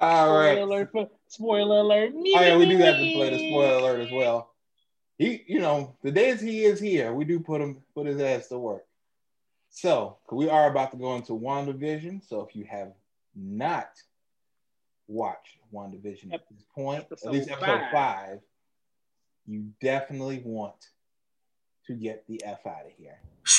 All 0.00 0.28
Spoiler 0.28 0.60
alert! 0.60 0.92
For, 0.92 1.08
spoiler 1.26 1.78
alert! 1.78 2.12
Oh 2.14 2.22
yeah, 2.24 2.56
we 2.56 2.66
do 2.66 2.76
have 2.78 2.96
to 2.96 3.12
play 3.14 3.30
the 3.30 3.50
spoiler 3.50 3.78
alert 3.78 4.00
as 4.00 4.12
well. 4.12 4.54
He, 5.16 5.42
you 5.48 5.58
know, 5.58 5.96
the 6.02 6.12
days 6.12 6.40
he 6.40 6.64
is 6.64 6.78
here, 6.78 7.12
we 7.12 7.24
do 7.24 7.40
put 7.40 7.60
him 7.60 7.82
put 7.94 8.06
his 8.06 8.20
ass 8.20 8.48
to 8.48 8.58
work. 8.58 8.84
So 9.70 10.18
we 10.30 10.48
are 10.48 10.70
about 10.70 10.92
to 10.92 10.96
go 10.96 11.16
into 11.16 11.32
WandaVision. 11.32 12.26
So 12.28 12.42
if 12.42 12.54
you 12.54 12.64
have 12.64 12.92
not 13.34 13.90
watched 15.08 15.58
WandaVision 15.74 16.32
at 16.32 16.48
this 16.50 16.64
point, 16.74 17.06
at 17.10 17.32
least 17.32 17.50
Episode 17.50 17.64
episode 17.64 17.80
five. 17.80 17.92
five, 17.92 18.38
you 19.46 19.70
definitely 19.80 20.42
want 20.44 20.90
to 21.86 21.94
get 21.94 22.24
the 22.28 22.44
F 22.44 22.66
out 22.66 22.86
of 22.86 22.92
here. 22.96 23.18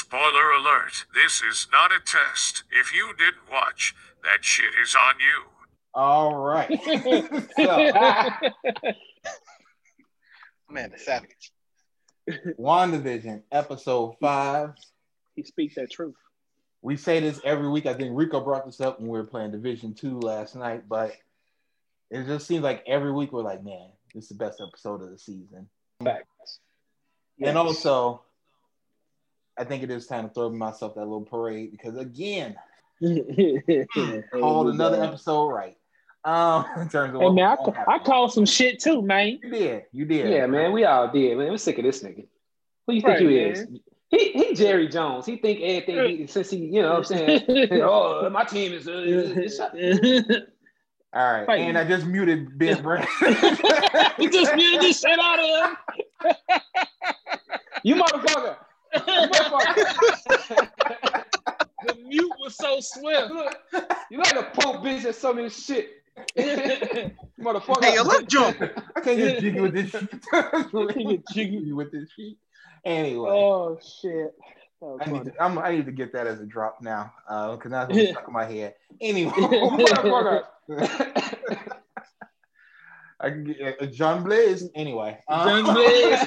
Spoiler 0.10 0.50
alert, 0.54 1.06
this 1.13 1.43
is 1.43 1.67
not 1.72 1.91
a 1.91 2.00
test. 2.04 2.63
If 2.72 2.91
you 2.95 3.13
didn't 3.15 3.48
watch, 3.52 3.93
that 4.24 4.43
shit 4.43 4.74
is 4.82 4.95
on 4.95 5.13
you. 5.19 5.43
All 5.93 6.36
right. 6.36 6.67
so 7.56 7.78
Man, 10.67 10.89
the 10.89 10.98
savage. 10.98 11.52
WandaVision, 12.60 13.43
episode 13.52 14.15
five. 14.19 14.72
he 15.36 15.43
speaks 15.43 15.76
that 15.76 15.91
truth. 15.91 16.15
we 16.82 16.98
say 16.98 17.19
this 17.19 17.39
every 17.45 17.69
week. 17.69 17.86
I 17.86 17.93
think 17.93 18.17
Rico 18.17 18.39
brought 18.43 18.65
this 18.65 18.82
up 18.82 19.00
when 19.00 19.10
we 19.10 19.19
were 19.19 19.28
playing 19.28 19.52
Division 19.52 19.93
Two 19.93 20.19
last 20.19 20.56
night, 20.56 20.89
but 20.89 21.13
it 22.10 22.26
just 22.26 22.48
seems 22.48 22.63
like 22.63 22.84
every 22.88 23.12
week 23.12 23.32
we're 23.32 23.43
like, 23.43 23.63
man, 23.63 23.89
this 24.15 24.24
is 24.24 24.30
the 24.30 24.43
best 24.43 24.60
episode 24.60 25.04
of 25.04 25.12
the 25.12 25.19
season. 25.19 25.69
Facts. 26.04 26.62
And 27.41 27.60
also, 27.60 28.24
I 29.60 29.65
think 29.65 29.84
it 29.84 29.91
is 29.91 30.08
time 30.08 30.28
to 30.30 30.34
throw 30.34 30.50
myself 30.50 30.95
that 30.95 31.02
little 31.02 31.22
parade 31.22 31.72
because 31.72 31.98
again, 31.98 32.56
called 34.32 34.69
another 34.69 35.04
episode 35.04 35.50
right. 35.50 35.76
Um, 36.24 36.65
in 36.82 36.89
terms 36.89 37.13
of 37.15 37.22
Hey 37.22 37.30
man, 37.30 37.58
I, 37.88 37.95
I 37.95 38.00
called 38.00 38.32
some 38.32 38.45
shit 38.45 38.80
too, 38.80 39.02
man. 39.02 39.39
you 39.43 39.50
did, 39.50 39.84
you 39.91 40.06
did. 40.06 40.30
Yeah, 40.32 40.45
man, 40.48 40.72
we 40.72 40.86
all 40.86 41.10
did. 41.12 41.38
Man, 41.38 41.50
we're 41.50 41.58
sick 41.58 41.78
of 41.78 41.84
this 41.84 42.02
nigga. 42.02 42.26
Who 42.88 42.93
you 42.93 43.02
think 43.02 43.08
Right, 43.19 43.22
you 43.22 43.30
man. 43.30 43.52
is? 43.52 43.67
He 44.10 44.32
he 44.32 44.56
Jerry 44.56 44.88
Jones. 44.88 45.26
He 45.26 45.36
think 45.38 45.60
everything 45.62 46.17
he, 46.19 46.28
since 46.28 46.50
he, 46.50 46.58
you 46.58 46.82
know 46.82 46.89
what 46.89 46.98
I'm 46.98 47.04
saying, 47.04 47.43
oh, 47.84 48.30
my 48.30 48.43
team 48.45 48.74
is 48.74 48.88
uh, 48.88 49.48
shut- 49.50 49.76
All 51.13 51.34
right, 51.34 51.45
Fight. 51.45 51.60
and 51.62 51.78
I 51.78 51.84
just 51.84 52.06
muted 52.06 52.58
Ben 52.58 52.82
Brand. 52.82 53.08
you 54.17 54.30
just 54.32 54.56
muted 54.56 54.82
the 54.82 54.93
shit 54.93 55.19
out 55.19 55.39
of 55.39 55.78
him. 56.26 56.58
You 57.84 57.95
motherfucker. 57.95 58.56
You 58.93 59.02
motherfucker. 59.02 60.80
The 61.86 61.95
mute 61.95 62.32
was 62.39 62.56
so 62.56 62.80
swift. 62.80 63.32
Look, 63.32 63.56
you 64.12 64.17
like 64.17 64.36
a 64.36 64.43
poke 64.54 64.84
bitch 64.84 65.06
at 65.06 65.15
some 65.15 65.38
of 65.38 65.43
this 65.45 65.65
shit. 65.65 65.99
motherfucker. 67.39 67.84
Hey, 67.84 67.95
yo, 67.95 68.04
let's 68.04 68.23
jump. 68.25 68.62
I 68.95 68.99
can't 68.99 69.19
just 69.19 69.41
jiggy 69.41 69.60
with 69.60 69.73
this. 69.73 69.91
Jiggy, 70.93 71.23
jiggy 71.34 71.73
with 71.73 71.91
this 71.91 72.10
sheet. 72.15 72.38
Anyway. 72.86 73.30
oh 73.30 73.80
shit. 73.82 74.34
That 74.82 74.88
was 74.88 75.02
I 75.02 75.12
need, 75.12 75.25
to, 75.25 75.43
I'm, 75.43 75.58
I 75.60 75.71
need 75.71 75.86
to 75.86 75.91
get 75.91 76.13
that 76.13 76.25
as 76.28 76.39
a 76.39 76.45
drop 76.45 76.82
now 76.82 77.12
because 77.28 77.71
now 77.71 77.88
it's 77.89 78.12
stuck 78.12 78.28
in 78.28 78.34
my 78.34 78.45
head. 78.45 78.75
Anyway. 79.02 79.34
I 83.21 83.30
can 83.30 83.43
get 83.43 83.82
uh, 83.82 83.86
John 83.88 84.23
Blaze. 84.23 84.69
Anyway, 84.75 85.19
um, 85.28 85.65
John 85.65 85.73
Blaze. 85.73 86.19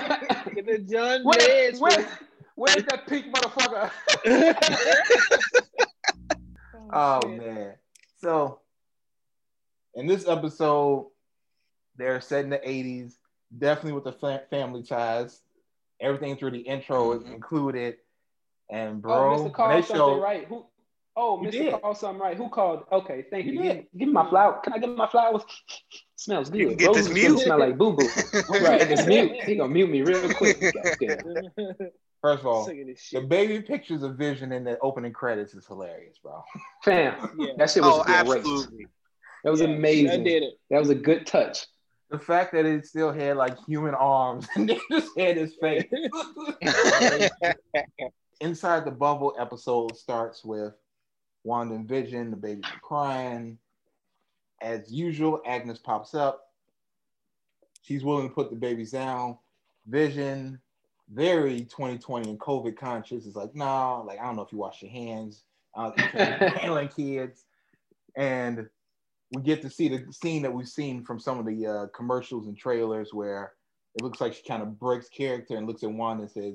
Get 0.55 0.67
the 0.67 0.79
John 0.91 1.25
Where, 1.25 1.39
Blaze. 1.39 1.81
where, 1.81 2.09
where's 2.57 2.85
that 2.85 3.07
pink 3.07 3.27
motherfucker? 3.35 3.91
oh 6.93 7.21
shit. 7.23 7.39
man. 7.41 7.75
So 8.19 8.61
in 9.95 10.07
this 10.07 10.27
episode, 10.29 11.11
they're 11.97 12.21
set 12.21 12.45
in 12.45 12.51
the 12.51 12.59
80s, 12.59 13.15
definitely 13.57 13.93
with 13.93 14.05
the 14.05 14.41
family 14.51 14.83
ties. 14.83 15.41
Everything 16.01 16.37
through 16.37 16.53
the 16.53 16.61
intro 16.61 17.13
is 17.13 17.23
Mhm. 17.23 17.35
included. 17.35 17.97
And 18.71 18.97
oh, 18.97 19.01
bro, 19.01 19.31
Mr. 19.37 19.43
when 19.43 19.53
Call 19.53 19.69
they 19.69 19.83
something 19.83 19.97
show 19.97 20.21
right. 20.21 20.47
Who? 20.47 20.67
Oh, 21.15 21.39
Mr. 21.39 21.51
did. 21.53 21.81
Call 21.81 21.95
something 21.95 22.21
right. 22.23 22.37
Who 22.37 22.49
called? 22.49 22.85
Okay, 22.91 23.27
thank 23.31 23.45
You 23.45 23.53
you. 23.53 23.63
did. 23.63 23.75
Give, 23.77 23.85
give 23.99 24.09
me 24.09 24.15
my 24.15 24.29
flower. 24.31 24.61
Can 24.65 24.73
I 24.73 24.79
get 24.79 24.89
my 24.97 25.07
flowers? 25.09 25.43
Smells 26.17 26.49
good. 26.49 26.61
You 26.61 26.69
can 26.69 26.77
get 26.77 26.95
this 26.95 27.07
Roses 27.09 27.15
really 27.15 27.29
mute. 27.35 27.41
Smell 27.41 27.59
like 27.59 27.77
boo 27.77 27.93
boo. 27.93 28.09
right, 28.49 28.81
it's 28.91 29.07
mute. 29.07 29.33
He 29.45 29.57
gonna 29.57 29.73
mute 29.73 29.91
me 29.91 30.01
real 30.03 30.33
quick. 30.33 30.59
Goddamn. 32.23 32.37
first 32.37 32.41
of 32.41 32.47
all, 32.47 32.65
Sick 32.67 32.81
of 32.81 32.87
this 32.87 33.11
the 33.11 33.21
baby 33.21 33.61
pictures 33.63 34.03
of 34.03 34.17
Vision 34.17 34.53
in 34.53 34.65
the 34.65 34.79
opening 34.81 35.13
credits 35.13 35.55
is 35.55 35.67
hilarious, 35.67 36.19
bro. 36.19 36.43
Fam, 36.85 37.35
Yeah. 37.39 37.53
that 37.59 37.71
shit 37.71 37.83
was 37.83 37.99
Oh, 38.01 38.03
great. 38.05 38.39
absolutely. 38.39 38.87
That 39.45 39.51
was 39.51 39.61
Yeah, 39.61 39.69
amazing. 39.69 40.11
I 40.11 40.17
did 40.25 40.43
it. 40.45 40.55
That 40.71 40.79
was 40.79 40.91
a 40.91 40.95
good 40.95 41.27
touch. 41.27 41.67
The 42.11 42.19
fact 42.19 42.53
that 42.53 42.67
it 42.67 42.87
still 42.87 43.13
had 43.13 43.37
like 43.37 43.59
human 43.65 43.95
arms 43.95 44.47
and 44.57 44.69
they 44.69 44.79
just 44.91 45.19
had 45.19 45.37
his 45.37 45.55
face. 45.61 45.85
Inside 48.41 48.85
the 48.85 48.91
Bubble 48.91 49.35
episode 49.39 49.97
starts 49.97 50.45
with 50.45 50.75
Wanda 51.45 51.75
and 51.77 51.89
Vision, 51.89 52.31
the 52.31 52.37
babies 52.37 52.65
are 52.73 52.81
crying. 52.81 53.59
As 54.61 54.93
usual, 54.93 55.41
Agnes 55.47 55.79
pops 55.79 56.15
up. 56.15 56.41
She's 57.83 58.05
willing 58.05 58.29
to 58.29 58.35
put 58.35 58.51
the 58.51 58.57
babies 58.57 58.91
down. 58.93 59.39
Vision, 59.87 60.61
very 61.11 61.61
2020 61.61 62.31
and 62.31 62.41
COVID 62.41 62.77
conscious, 62.77 63.27
is 63.27 63.37
like, 63.37 63.55
nah, 63.55 64.01
like, 64.01 64.19
I 64.19 64.25
don't 64.25 64.37
know 64.37 64.43
if 64.43 64.53
you 64.53 64.59
wash 64.59 64.83
your 64.83 64.91
hands. 64.91 65.45
Uh, 65.75 65.91
handling 65.97 66.89
kids. 66.97 67.45
And 68.17 68.69
we 69.33 69.43
get 69.43 69.63
to 69.63 69.71
see 69.71 69.89
the 69.89 70.05
scene 70.13 70.43
that 70.43 70.53
we've 70.53 70.69
seen 70.69 71.05
from 71.05 71.19
some 71.19 71.39
of 71.39 71.47
the 71.47 71.67
uh, 71.67 71.87
commercials 71.95 72.47
and 72.47 72.57
trailers 72.57 73.15
where 73.15 73.53
it 73.95 74.03
looks 74.03 74.21
like 74.21 74.35
she 74.35 74.43
kind 74.43 74.63
of 74.63 74.79
breaks 74.79 75.09
character 75.09 75.57
and 75.57 75.67
looks 75.67 75.83
at 75.83 75.91
Wanda 75.91 76.25
and 76.25 76.31
says, 76.31 76.55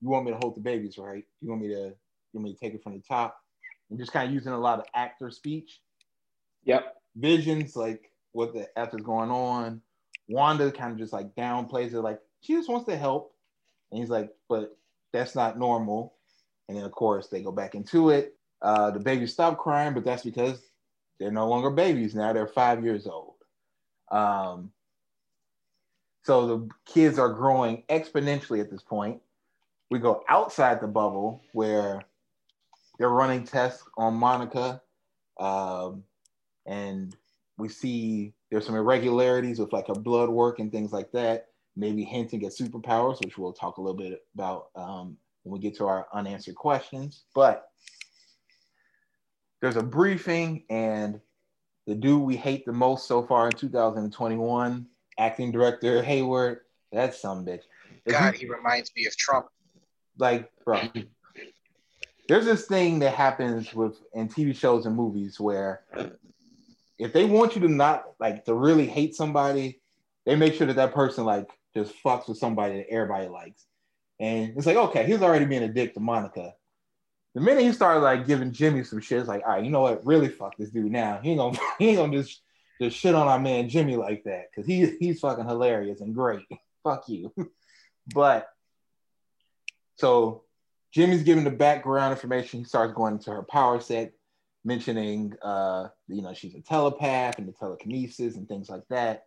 "You 0.00 0.08
want 0.08 0.26
me 0.26 0.32
to 0.32 0.38
hold 0.42 0.56
the 0.56 0.60
babies, 0.60 0.98
right? 0.98 1.24
You 1.40 1.50
want 1.50 1.62
me 1.62 1.68
to, 1.68 1.74
you 1.74 1.94
want 2.34 2.44
me 2.44 2.52
to 2.54 2.58
take 2.58 2.74
it 2.74 2.82
from 2.82 2.94
the 2.94 3.02
top?" 3.02 3.38
And 3.90 3.98
just 3.98 4.12
kind 4.12 4.28
of 4.28 4.34
using 4.34 4.52
a 4.52 4.58
lot 4.58 4.78
of 4.78 4.84
actor 4.94 5.30
speech. 5.30 5.80
Yep. 6.64 6.94
Visions 7.16 7.76
like 7.76 8.10
what 8.32 8.54
the 8.54 8.68
f 8.78 8.94
is 8.94 9.02
going 9.02 9.30
on. 9.30 9.80
Wanda 10.28 10.70
kind 10.70 10.92
of 10.92 10.98
just 10.98 11.12
like 11.12 11.34
downplays 11.34 11.92
it, 11.92 12.00
like 12.00 12.20
she 12.40 12.54
just 12.54 12.68
wants 12.68 12.86
to 12.86 12.96
help, 12.96 13.31
and 13.92 14.00
he's 14.00 14.10
like, 14.10 14.34
"But 14.48 14.76
that's 15.12 15.34
not 15.34 15.58
normal." 15.58 16.14
And 16.68 16.76
then 16.76 16.84
of 16.84 16.92
course 16.92 17.28
they 17.28 17.42
go 17.42 17.52
back 17.52 17.74
into 17.74 18.10
it. 18.10 18.36
Uh, 18.62 18.90
the 18.90 18.98
babies 18.98 19.32
stop 19.32 19.58
crying, 19.58 19.94
but 19.94 20.04
that's 20.04 20.24
because 20.24 20.60
they're 21.18 21.30
no 21.30 21.46
longer 21.48 21.70
babies 21.70 22.14
now; 22.14 22.32
they're 22.32 22.48
five 22.48 22.82
years 22.82 23.06
old. 23.06 23.34
Um, 24.10 24.72
so 26.24 26.46
the 26.46 26.68
kids 26.86 27.18
are 27.18 27.32
growing 27.32 27.82
exponentially 27.88 28.60
at 28.60 28.70
this 28.70 28.82
point. 28.82 29.20
We 29.90 29.98
go 29.98 30.24
outside 30.28 30.80
the 30.80 30.88
bubble 30.88 31.42
where 31.52 32.02
they're 32.98 33.10
running 33.10 33.44
tests 33.44 33.84
on 33.96 34.14
Monica, 34.14 34.80
um, 35.38 36.04
and 36.66 37.14
we 37.58 37.68
see 37.68 38.32
there's 38.50 38.64
some 38.64 38.76
irregularities 38.76 39.58
with 39.58 39.72
like 39.72 39.88
her 39.88 39.94
blood 39.94 40.28
work 40.28 40.60
and 40.60 40.70
things 40.70 40.92
like 40.92 41.12
that. 41.12 41.48
Maybe 41.76 42.04
hinting 42.04 42.44
at 42.44 42.52
superpowers, 42.52 43.24
which 43.24 43.38
we'll 43.38 43.52
talk 43.52 43.78
a 43.78 43.80
little 43.80 43.96
bit 43.96 44.20
about 44.34 44.66
um, 44.76 45.16
when 45.42 45.54
we 45.54 45.58
get 45.58 45.76
to 45.78 45.86
our 45.86 46.06
unanswered 46.12 46.54
questions. 46.54 47.24
But 47.34 47.68
there's 49.60 49.76
a 49.76 49.82
briefing, 49.82 50.64
and 50.68 51.20
the 51.86 51.94
dude 51.94 52.22
we 52.22 52.36
hate 52.36 52.66
the 52.66 52.72
most 52.72 53.06
so 53.06 53.22
far 53.22 53.46
in 53.46 53.52
2021, 53.52 54.86
acting 55.18 55.50
director 55.52 56.02
Hayward, 56.02 56.60
that's 56.92 57.20
some 57.20 57.44
bitch. 57.46 57.62
If 58.04 58.12
God, 58.12 58.34
you- 58.34 58.40
he 58.40 58.46
reminds 58.46 58.92
me 58.94 59.06
of 59.06 59.16
Trump. 59.16 59.46
like, 60.18 60.50
bro, 60.64 60.82
there's 62.28 62.44
this 62.44 62.66
thing 62.66 62.98
that 62.98 63.14
happens 63.14 63.72
with 63.72 63.98
in 64.14 64.28
TV 64.28 64.54
shows 64.54 64.84
and 64.84 64.94
movies 64.94 65.40
where 65.40 65.84
if 66.98 67.12
they 67.12 67.24
want 67.24 67.54
you 67.54 67.62
to 67.62 67.68
not 67.68 68.04
like 68.20 68.44
to 68.44 68.54
really 68.54 68.86
hate 68.86 69.14
somebody, 69.14 69.80
they 70.26 70.36
make 70.36 70.54
sure 70.54 70.66
that 70.66 70.76
that 70.76 70.92
person 70.94 71.24
like 71.24 71.48
just 71.74 71.94
fucks 72.04 72.28
with 72.28 72.38
somebody 72.38 72.78
that 72.78 72.90
everybody 72.90 73.28
likes. 73.28 73.66
And 74.20 74.56
it's 74.56 74.66
like, 74.66 74.76
okay, 74.76 75.04
he's 75.04 75.22
already 75.22 75.46
being 75.46 75.62
a 75.62 75.68
dick 75.68 75.94
to 75.94 76.00
Monica. 76.00 76.54
The 77.34 77.40
minute 77.40 77.64
he 77.64 77.72
started 77.72 78.00
like 78.00 78.26
giving 78.26 78.52
Jimmy 78.52 78.84
some 78.84 79.00
shit, 79.00 79.20
it's 79.20 79.28
like, 79.28 79.42
all 79.44 79.54
right, 79.54 79.64
you 79.64 79.70
know 79.70 79.80
what? 79.80 80.04
Really 80.04 80.28
fuck 80.28 80.56
this 80.56 80.70
dude 80.70 80.92
now. 80.92 81.18
He 81.22 81.30
ain't 81.30 81.38
gonna 81.38 81.58
he 81.78 81.88
ain't 81.88 81.98
gonna 81.98 82.22
just 82.22 82.42
just 82.80 82.96
shit 82.96 83.14
on 83.14 83.28
our 83.28 83.38
man 83.38 83.68
Jimmy 83.68 83.96
like 83.96 84.24
that 84.24 84.46
because 84.50 84.66
he 84.66 84.86
he's 84.98 85.20
fucking 85.20 85.46
hilarious 85.46 86.00
and 86.00 86.14
great. 86.14 86.44
fuck 86.84 87.08
you. 87.08 87.32
but 88.14 88.48
so 89.96 90.44
Jimmy's 90.92 91.22
giving 91.22 91.44
the 91.44 91.50
background 91.50 92.12
information. 92.12 92.60
He 92.60 92.64
starts 92.64 92.92
going 92.92 93.14
into 93.14 93.30
her 93.30 93.42
power 93.42 93.80
set, 93.80 94.12
mentioning 94.64 95.32
uh, 95.42 95.88
you 96.08 96.22
know, 96.22 96.34
she's 96.34 96.54
a 96.54 96.60
telepath 96.60 97.38
and 97.38 97.48
the 97.48 97.52
telekinesis 97.52 98.36
and 98.36 98.46
things 98.46 98.68
like 98.68 98.82
that. 98.90 99.24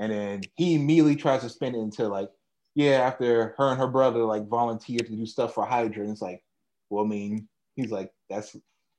And 0.00 0.10
then 0.10 0.40
he 0.56 0.74
immediately 0.74 1.14
tries 1.14 1.42
to 1.42 1.50
spin 1.50 1.74
it 1.74 1.78
into 1.78 2.08
like, 2.08 2.30
yeah, 2.74 3.02
after 3.02 3.54
her 3.58 3.70
and 3.70 3.78
her 3.78 3.86
brother 3.86 4.20
like 4.24 4.48
volunteered 4.48 5.06
to 5.06 5.12
do 5.12 5.26
stuff 5.26 5.52
for 5.54 5.66
Hydra, 5.66 6.02
and 6.02 6.10
it's 6.10 6.22
like, 6.22 6.42
well, 6.88 7.04
I 7.04 7.08
mean, 7.08 7.48
he's 7.76 7.90
like, 7.90 8.10
that's 8.30 8.56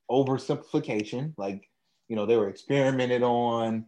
oversimplification. 0.10 1.34
Like, 1.38 1.68
you 2.08 2.16
know, 2.16 2.28
they 2.28 2.38
were 2.38 2.50
experimented 2.50 3.24
on. 3.24 3.86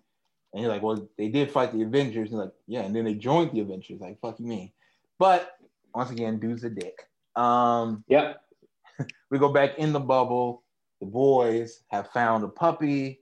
And 0.54 0.62
you're 0.62 0.72
like, 0.72 0.82
well, 0.82 1.08
they 1.18 1.30
did 1.30 1.52
fight 1.52 1.72
the 1.72 1.84
Avengers. 1.84 2.32
And 2.32 2.40
like, 2.40 2.52
yeah, 2.68 2.82
and 2.82 2.96
then 2.96 3.06
they 3.06 3.14
joined 3.14 3.52
the 3.52 3.60
Avengers. 3.60 4.02
Like, 4.02 4.20
fuck 4.20 4.40
you 4.40 4.48
mean. 4.48 4.72
But 5.20 5.56
once 5.94 6.10
again, 6.10 6.40
dude's 6.40 6.64
a 6.64 6.70
dick. 6.70 6.98
Um, 7.36 8.04
Yep. 8.08 8.42
we 9.30 9.38
go 9.38 9.50
back 9.50 9.78
in 9.78 9.94
the 9.94 10.00
bubble. 10.00 10.64
The 11.00 11.06
boys 11.08 11.84
have 11.90 12.10
found 12.12 12.44
a 12.44 12.48
puppy, 12.48 13.22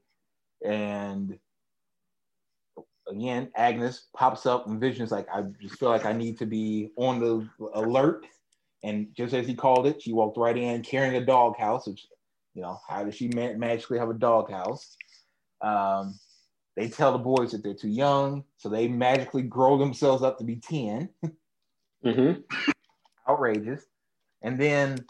and 0.63 1.38
again, 3.12 3.52
Agnes 3.56 4.08
pops 4.15 4.45
up 4.45 4.67
and 4.67 4.80
Vision's 4.80 5.12
like, 5.12 5.28
I 5.34 5.43
just 5.62 5.80
feel 5.80 5.89
like 5.89 6.06
I 6.06 6.13
need 6.13 6.38
to 6.39 6.45
be 6.45 6.91
on 6.95 7.19
the 7.19 7.47
alert. 7.74 8.26
And 8.84 9.08
just 9.15 9.34
as 9.34 9.45
he 9.45 9.54
called 9.54 9.86
it, 9.86 10.02
she 10.02 10.13
walked 10.13 10.38
right 10.38 10.58
in 10.58 10.82
carrying 10.82 11.21
a 11.21 11.26
doghouse. 11.26 11.88
Which, 11.88 12.08
you 12.56 12.62
know, 12.62 12.80
how 12.88 13.04
does 13.04 13.15
she 13.15 13.28
ma- 13.28 13.54
magically 13.54 14.00
have 14.00 14.10
a 14.10 14.15
doghouse? 14.15 14.97
Um, 15.62 16.19
they 16.76 16.89
tell 16.89 17.12
the 17.12 17.19
boys 17.19 17.52
that 17.52 17.63
they're 17.63 17.74
too 17.74 17.89
young, 17.89 18.43
so 18.58 18.69
they 18.69 18.88
magically 18.88 19.43
grow 19.43 19.78
themselves 19.78 20.24
up 20.24 20.38
to 20.39 20.43
be 20.43 20.56
10 20.56 21.10
Mm-hmm. 22.04 22.41
outrageous. 23.30 23.86
And 24.41 24.60
then, 24.60 25.06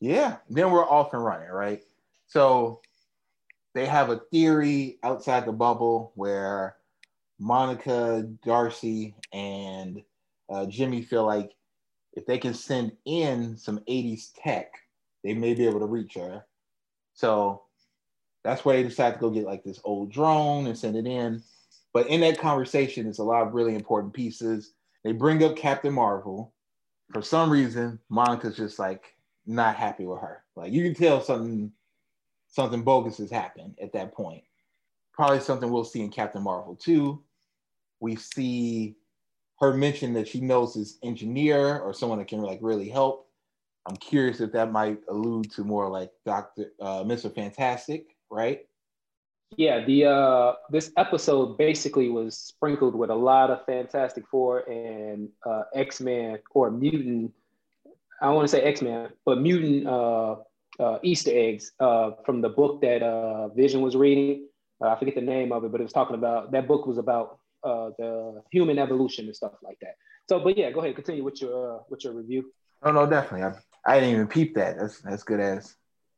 yeah, 0.00 0.38
then 0.50 0.72
we're 0.72 0.84
off 0.84 1.14
and 1.14 1.24
running, 1.24 1.48
right? 1.48 1.80
So 2.26 2.80
they 3.78 3.86
have 3.86 4.10
a 4.10 4.20
theory 4.32 4.98
outside 5.04 5.46
the 5.46 5.52
bubble 5.52 6.10
where 6.16 6.76
Monica, 7.38 8.28
Darcy, 8.44 9.14
and 9.32 10.02
uh, 10.50 10.66
Jimmy 10.66 11.02
feel 11.02 11.24
like 11.24 11.52
if 12.14 12.26
they 12.26 12.38
can 12.38 12.54
send 12.54 12.96
in 13.04 13.56
some 13.56 13.78
80s 13.88 14.32
tech, 14.42 14.72
they 15.22 15.32
may 15.32 15.54
be 15.54 15.64
able 15.64 15.78
to 15.78 15.86
reach 15.86 16.14
her. 16.14 16.44
So 17.14 17.62
that's 18.42 18.64
why 18.64 18.74
they 18.74 18.82
decide 18.82 19.14
to 19.14 19.20
go 19.20 19.30
get 19.30 19.44
like 19.44 19.62
this 19.62 19.80
old 19.84 20.10
drone 20.10 20.66
and 20.66 20.76
send 20.76 20.96
it 20.96 21.06
in. 21.06 21.40
But 21.92 22.08
in 22.08 22.20
that 22.22 22.40
conversation, 22.40 23.06
it's 23.06 23.18
a 23.18 23.24
lot 23.24 23.46
of 23.46 23.54
really 23.54 23.76
important 23.76 24.12
pieces. 24.12 24.72
They 25.04 25.12
bring 25.12 25.44
up 25.44 25.56
Captain 25.56 25.92
Marvel. 25.94 26.52
For 27.12 27.22
some 27.22 27.48
reason, 27.48 28.00
Monica's 28.08 28.56
just 28.56 28.80
like 28.80 29.14
not 29.46 29.76
happy 29.76 30.04
with 30.04 30.20
her. 30.20 30.42
Like 30.56 30.72
you 30.72 30.82
can 30.82 30.94
tell 30.94 31.20
something 31.20 31.72
something 32.58 32.82
bogus 32.82 33.18
has 33.18 33.30
happened 33.30 33.78
at 33.80 33.92
that 33.92 34.12
point. 34.12 34.42
Probably 35.12 35.38
something 35.38 35.70
we'll 35.70 35.84
see 35.84 36.00
in 36.00 36.10
Captain 36.10 36.42
Marvel 36.42 36.74
too. 36.74 37.22
We 38.00 38.16
see 38.16 38.96
her 39.60 39.72
mention 39.74 40.12
that 40.14 40.26
she 40.26 40.40
knows 40.40 40.74
this 40.74 40.98
engineer 41.04 41.78
or 41.78 41.94
someone 41.94 42.18
that 42.18 42.26
can 42.26 42.42
like 42.42 42.58
really 42.60 42.88
help. 42.88 43.28
I'm 43.86 43.96
curious 43.96 44.40
if 44.40 44.50
that 44.52 44.72
might 44.72 44.98
allude 45.08 45.52
to 45.52 45.62
more 45.62 45.88
like 45.88 46.10
Doctor 46.26 46.72
uh, 46.80 47.04
Mr. 47.04 47.32
Fantastic, 47.32 48.16
right? 48.28 48.66
Yeah, 49.56 49.84
the 49.84 50.06
uh 50.06 50.52
this 50.68 50.90
episode 50.96 51.56
basically 51.58 52.08
was 52.08 52.36
sprinkled 52.36 52.96
with 52.96 53.10
a 53.10 53.14
lot 53.14 53.50
of 53.50 53.64
Fantastic 53.66 54.24
Four 54.28 54.68
and 54.68 55.28
uh 55.46 55.62
X-Men 55.76 56.40
or 56.50 56.72
mutant 56.72 57.32
I 58.20 58.30
want 58.30 58.48
to 58.48 58.48
say 58.48 58.62
X-Men, 58.62 59.10
but 59.24 59.40
mutant 59.40 59.86
uh, 60.78 60.98
Easter 61.02 61.30
eggs 61.34 61.72
uh 61.80 62.12
from 62.24 62.40
the 62.40 62.48
book 62.48 62.80
that 62.82 63.02
uh 63.02 63.48
Vision 63.48 63.80
was 63.80 63.96
reading. 63.96 64.46
Uh, 64.80 64.88
I 64.88 64.98
forget 64.98 65.14
the 65.14 65.20
name 65.20 65.52
of 65.52 65.64
it, 65.64 65.72
but 65.72 65.80
it 65.80 65.84
was 65.84 65.92
talking 65.92 66.14
about 66.14 66.52
that 66.52 66.68
book 66.68 66.86
was 66.86 66.98
about 66.98 67.38
uh 67.64 67.90
the 67.98 68.42
human 68.50 68.78
evolution 68.78 69.26
and 69.26 69.34
stuff 69.34 69.52
like 69.62 69.78
that. 69.80 69.94
So 70.28 70.38
but 70.40 70.56
yeah, 70.56 70.70
go 70.70 70.80
ahead, 70.80 70.94
continue 70.94 71.24
with 71.24 71.40
your 71.42 71.76
uh, 71.76 71.78
with 71.90 72.04
your 72.04 72.12
review. 72.12 72.52
Oh 72.82 72.92
no, 72.92 73.06
definitely. 73.06 73.44
I, 73.44 73.92
I 73.92 74.00
didn't 74.00 74.14
even 74.14 74.28
peep 74.28 74.54
that. 74.54 74.78
That's 74.78 75.00
that's 75.00 75.22
good 75.24 75.40
as 75.40 75.74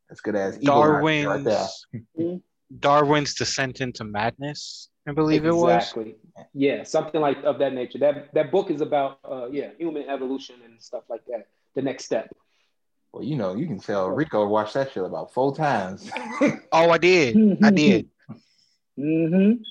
that's 0.08 0.20
good 0.20 0.36
as 0.36 0.58
Darwin's 0.58 1.26
right 1.26 1.44
there. 2.16 2.40
Darwin's 2.78 3.34
descent 3.34 3.80
into 3.80 4.04
madness, 4.04 4.90
I 5.06 5.12
believe 5.12 5.44
it 5.44 5.54
was. 5.54 5.72
Exactly. 5.72 6.16
Yeah, 6.52 6.84
something 6.84 7.20
like 7.20 7.38
of 7.44 7.58
that 7.58 7.72
nature. 7.72 7.98
That 7.98 8.32
that 8.34 8.52
book 8.52 8.70
is 8.70 8.80
about 8.80 9.18
uh 9.24 9.48
yeah, 9.50 9.70
human 9.78 10.08
evolution 10.08 10.56
and 10.64 10.80
stuff 10.80 11.04
like 11.08 11.24
that. 11.26 11.46
The 11.74 11.82
next 11.82 12.04
step. 12.04 12.28
Well, 13.12 13.24
you 13.24 13.36
know, 13.36 13.54
you 13.56 13.66
can 13.66 13.80
tell 13.80 14.08
Rico 14.10 14.46
watched 14.46 14.74
that 14.74 14.92
shit 14.92 15.04
about 15.04 15.32
four 15.34 15.54
times. 15.54 16.10
Oh, 16.72 16.90
I 16.90 16.98
did. 16.98 17.58
I 17.64 17.70
did. 17.70 18.08
Mm-hmm. 18.98 19.62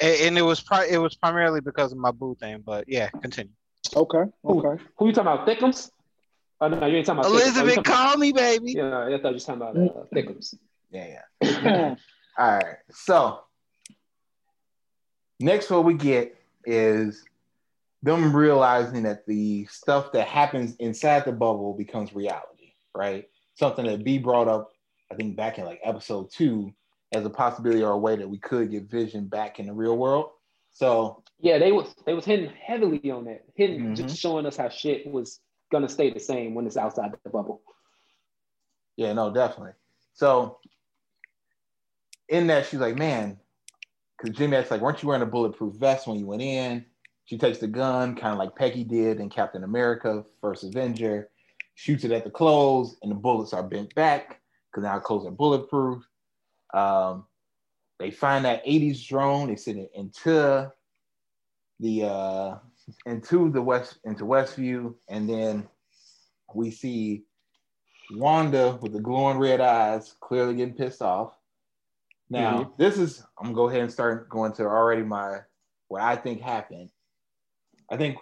And, 0.00 0.20
and 0.22 0.38
it 0.38 0.42
was 0.42 0.60
pri- 0.60 0.86
it 0.90 0.96
was 0.98 1.14
primarily 1.14 1.60
because 1.60 1.92
of 1.92 1.98
my 1.98 2.10
boo 2.10 2.34
thing, 2.40 2.62
but 2.64 2.84
yeah, 2.88 3.08
continue. 3.10 3.52
Okay. 3.94 4.24
Okay. 4.44 4.82
Who 4.96 5.06
you 5.06 5.12
talking 5.12 5.32
about? 5.32 5.46
Thickums? 5.46 5.90
Oh 6.60 6.68
no, 6.68 6.86
you 6.86 6.96
ain't 6.96 7.06
talking 7.06 7.20
about 7.20 7.30
Thickums. 7.30 7.34
Oh, 7.34 7.42
Elizabeth, 7.42 7.74
talking 7.74 7.92
about- 7.92 8.08
call 8.10 8.16
me, 8.16 8.32
baby. 8.32 8.72
Yeah, 8.72 9.06
I 9.06 9.10
thought 9.20 9.28
you 9.28 9.34
were 9.34 9.38
talking 9.38 9.54
about 9.62 9.76
uh, 9.76 10.04
Thickums. 10.14 10.54
yeah, 10.90 11.20
yeah. 11.42 11.94
All 12.38 12.52
right. 12.56 12.76
So 12.90 13.40
next 15.40 15.70
what 15.70 15.84
we 15.84 15.94
get 15.94 16.34
is 16.64 17.24
them 18.02 18.34
realizing 18.34 19.02
that 19.04 19.26
the 19.26 19.66
stuff 19.66 20.12
that 20.12 20.26
happens 20.28 20.76
inside 20.76 21.24
the 21.24 21.32
bubble 21.32 21.74
becomes 21.74 22.14
reality, 22.14 22.57
right? 22.98 23.28
Something 23.54 23.86
that 23.86 24.04
B 24.04 24.18
brought 24.18 24.48
up, 24.48 24.72
I 25.10 25.14
think 25.14 25.36
back 25.36 25.58
in 25.58 25.64
like 25.64 25.80
episode 25.84 26.30
two, 26.30 26.74
as 27.12 27.24
a 27.24 27.30
possibility 27.30 27.82
or 27.82 27.92
a 27.92 27.98
way 27.98 28.16
that 28.16 28.28
we 28.28 28.38
could 28.38 28.70
get 28.70 28.90
vision 28.90 29.26
back 29.26 29.58
in 29.58 29.66
the 29.66 29.72
real 29.72 29.96
world. 29.96 30.30
So 30.72 31.22
Yeah, 31.40 31.58
they 31.58 31.72
was 31.72 31.94
they 32.04 32.12
was 32.12 32.26
hitting 32.26 32.50
heavily 32.50 33.10
on 33.10 33.24
that, 33.24 33.44
hitting 33.54 33.92
Mhm. 33.92 33.96
just 33.96 34.18
showing 34.18 34.44
us 34.44 34.56
how 34.56 34.68
shit 34.68 35.06
was 35.06 35.40
gonna 35.72 35.88
stay 35.88 36.10
the 36.10 36.20
same 36.20 36.54
when 36.54 36.66
it's 36.66 36.76
outside 36.76 37.12
the 37.24 37.30
bubble. 37.30 37.62
Yeah, 38.96 39.12
no, 39.12 39.32
definitely. 39.32 39.72
So 40.12 40.58
in 42.28 42.48
that, 42.48 42.66
she's 42.66 42.80
like, 42.80 42.96
man, 42.96 43.38
because 44.16 44.36
Jimmy 44.36 44.56
acts 44.56 44.70
like, 44.70 44.80
weren't 44.80 45.02
you 45.02 45.08
wearing 45.08 45.22
a 45.22 45.26
bulletproof 45.26 45.74
vest 45.76 46.06
when 46.06 46.18
you 46.18 46.26
went 46.26 46.42
in? 46.42 46.84
She 47.24 47.38
takes 47.38 47.58
the 47.58 47.68
gun, 47.68 48.16
kind 48.16 48.32
of 48.32 48.38
like 48.38 48.56
Peggy 48.56 48.84
did 48.84 49.20
in 49.20 49.30
Captain 49.30 49.62
America, 49.64 50.24
First 50.40 50.64
Avenger, 50.64 51.30
shoots 51.78 52.02
it 52.02 52.10
at 52.10 52.24
the 52.24 52.30
clothes, 52.30 52.96
and 53.02 53.12
the 53.12 53.14
bullets 53.14 53.52
are 53.52 53.62
bent 53.62 53.94
back 53.94 54.40
because 54.68 54.82
now 54.82 54.98
clothes 54.98 55.24
are 55.24 55.30
bulletproof. 55.30 56.02
Um, 56.74 57.24
they 58.00 58.10
find 58.10 58.44
that 58.44 58.66
80s 58.66 59.06
drone, 59.06 59.46
they 59.46 59.54
send 59.54 59.78
it 59.78 59.92
into 59.94 60.72
the 61.78 62.04
uh 62.04 62.56
into 63.06 63.48
the 63.50 63.62
west 63.62 64.00
into 64.04 64.24
Westview, 64.24 64.96
and 65.08 65.30
then 65.30 65.68
we 66.52 66.72
see 66.72 67.22
Wanda 68.10 68.76
with 68.82 68.92
the 68.92 69.00
glowing 69.00 69.38
red 69.38 69.60
eyes, 69.60 70.16
clearly 70.20 70.56
getting 70.56 70.74
pissed 70.74 71.00
off. 71.00 71.32
Now, 72.28 72.72
this 72.76 72.98
is 72.98 73.24
I'm 73.38 73.52
gonna 73.52 73.54
go 73.54 73.68
ahead 73.68 73.82
and 73.82 73.92
start 73.92 74.28
going 74.28 74.52
to 74.54 74.64
already 74.64 75.02
my 75.02 75.42
what 75.86 76.02
I 76.02 76.16
think 76.16 76.40
happened. 76.40 76.90
I 77.88 77.96
think 77.96 78.18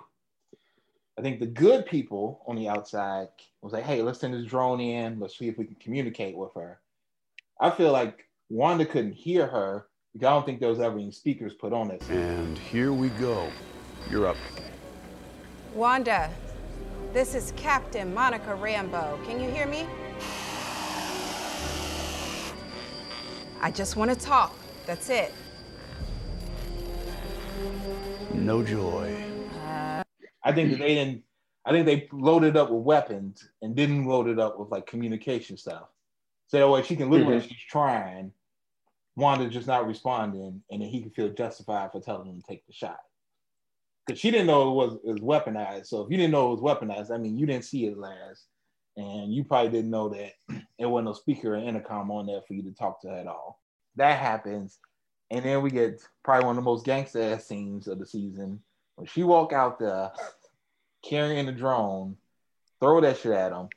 I 1.18 1.22
think 1.22 1.40
the 1.40 1.46
good 1.46 1.87
people 1.87 2.42
on 2.46 2.57
the 2.57 2.68
outside 2.68 3.29
was 3.62 3.72
like, 3.72 3.85
hey, 3.85 4.02
let's 4.02 4.20
send 4.20 4.35
this 4.35 4.44
drone 4.44 4.81
in, 4.81 5.18
let's 5.18 5.38
see 5.38 5.48
if 5.48 5.57
we 5.57 5.64
can 5.64 5.76
communicate 5.76 6.37
with 6.37 6.52
her. 6.55 6.81
I 7.59 7.70
feel 7.70 7.90
like 7.90 8.29
Wanda 8.50 8.85
couldn't 8.85 9.14
hear 9.14 9.46
her 9.46 9.87
because 10.12 10.26
I 10.26 10.31
don't 10.31 10.44
think 10.44 10.61
there 10.61 10.68
was 10.68 10.81
ever 10.81 10.98
any 10.98 11.11
speakers 11.11 11.55
put 11.55 11.72
on 11.72 11.90
it. 11.90 12.07
And 12.11 12.59
here 12.59 12.92
we 12.92 13.09
go. 13.11 13.50
You're 14.11 14.26
up. 14.26 14.37
Wanda, 15.74 16.31
this 17.14 17.35
is 17.35 17.52
Captain 17.57 18.12
Monica 18.12 18.50
Rambeau. 18.50 19.24
Can 19.24 19.40
you 19.40 19.50
hear 19.50 19.66
me? 19.66 19.87
I 23.62 23.70
just 23.70 23.96
want 23.96 24.11
to 24.11 24.16
talk. 24.18 24.55
That's 24.85 25.09
it. 25.09 25.33
No 28.35 28.62
joy. 28.62 29.36
I 30.47 30.53
think 30.53 30.71
that 30.71 30.79
they 30.79 30.95
didn't. 30.95 31.23
I 31.65 31.73
think 31.73 31.85
they 31.85 32.09
loaded 32.13 32.57
up 32.57 32.71
with 32.71 32.85
weapons 32.85 33.49
and 33.61 33.75
didn't 33.75 34.07
load 34.07 34.29
it 34.29 34.39
up 34.39 34.57
with 34.59 34.71
like 34.71 34.87
communication 34.87 35.57
stuff. 35.57 35.89
So 36.47 36.59
that 36.59 36.69
way 36.69 36.85
she 36.85 36.95
can 36.95 37.11
look 37.11 37.27
like 37.27 37.41
mm-hmm. 37.41 37.49
she's 37.49 37.65
trying. 37.69 38.31
Wanda's 39.17 39.53
just 39.53 39.67
not 39.67 39.89
responding, 39.89 40.63
and 40.71 40.81
then 40.81 40.89
he 40.89 41.01
can 41.01 41.11
feel 41.11 41.31
justified 41.31 41.91
for 41.91 42.01
telling 42.01 42.29
him 42.29 42.41
to 42.41 42.47
take 42.47 42.65
the 42.67 42.73
shot. 42.73 43.01
Because 44.07 44.21
she 44.21 44.31
didn't 44.31 44.47
know 44.47 44.71
it 44.71 44.75
was, 44.75 44.99
it 45.05 45.21
was 45.21 45.21
weaponized. 45.21 45.87
So 45.87 46.03
if 46.03 46.11
you 46.11 46.17
didn't 46.17 46.31
know 46.31 46.53
it 46.53 46.61
was 46.61 46.77
weaponized, 46.77 47.11
I 47.11 47.19
mean, 47.19 47.37
you 47.37 47.47
didn't 47.47 47.65
see 47.65 47.87
it 47.87 47.99
last, 47.99 48.47
and 48.97 49.35
you 49.35 49.43
probably 49.43 49.71
didn't 49.71 49.91
know 49.91 50.09
that 50.11 50.35
there 50.79 50.89
wasn't 50.89 51.07
no 51.07 51.13
speaker 51.15 51.55
or 51.55 51.57
intercom 51.57 52.13
on 52.13 52.27
there 52.27 52.43
for 52.47 52.55
you 52.55 52.63
to 52.63 52.73
talk 52.73 53.01
to 53.03 53.11
at 53.11 53.27
all. 53.27 53.61
That 53.97 54.21
happens, 54.21 54.79
and 55.33 55.45
then 55.45 55.63
we 55.63 55.71
get 55.71 56.01
probably 56.23 56.47
one 56.47 56.59
of 56.59 56.63
the 56.63 56.71
most 56.71 56.85
gangster 56.85 57.23
ass 57.23 57.47
scenes 57.47 57.89
of 57.89 57.99
the 57.99 58.07
season 58.07 58.61
when 58.97 59.07
she 59.07 59.23
walk 59.23 59.53
out 59.53 59.79
there 59.79 60.11
carrying 61.09 61.47
the 61.47 61.53
drone, 61.53 62.16
throw 62.81 63.01
that 63.01 63.19
shit 63.19 63.33
at 63.33 63.53
him, 63.53 63.69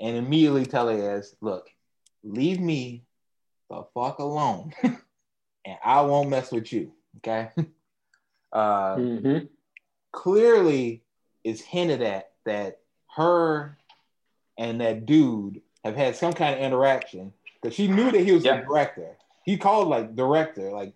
and 0.00 0.16
immediately 0.16 0.64
tell 0.66 0.88
her 0.88 1.16
ass, 1.18 1.34
look, 1.40 1.68
leave 2.22 2.60
me 2.60 3.04
the 3.70 3.84
fuck 3.94 4.18
alone, 4.18 4.72
and 4.82 5.76
I 5.84 6.00
won't 6.02 6.30
mess 6.30 6.50
with 6.50 6.72
you. 6.72 6.92
Okay. 7.18 7.50
uh, 8.52 8.96
Mm-hmm. 8.96 9.46
clearly 10.12 11.02
it's 11.44 11.60
hinted 11.60 12.02
at 12.02 12.30
that 12.44 12.80
her 13.14 13.76
and 14.56 14.80
that 14.80 15.06
dude 15.06 15.60
have 15.84 15.96
had 15.96 16.16
some 16.16 16.32
kind 16.32 16.54
of 16.54 16.60
interaction 16.60 17.32
because 17.60 17.74
she 17.74 17.88
knew 17.88 18.10
that 18.10 18.20
he 18.20 18.32
was 18.32 18.44
Yeah. 18.44 18.60
the 18.60 18.62
director. 18.66 19.16
He 19.44 19.56
called 19.56 19.88
like 19.88 20.14
director, 20.16 20.70
like 20.72 20.94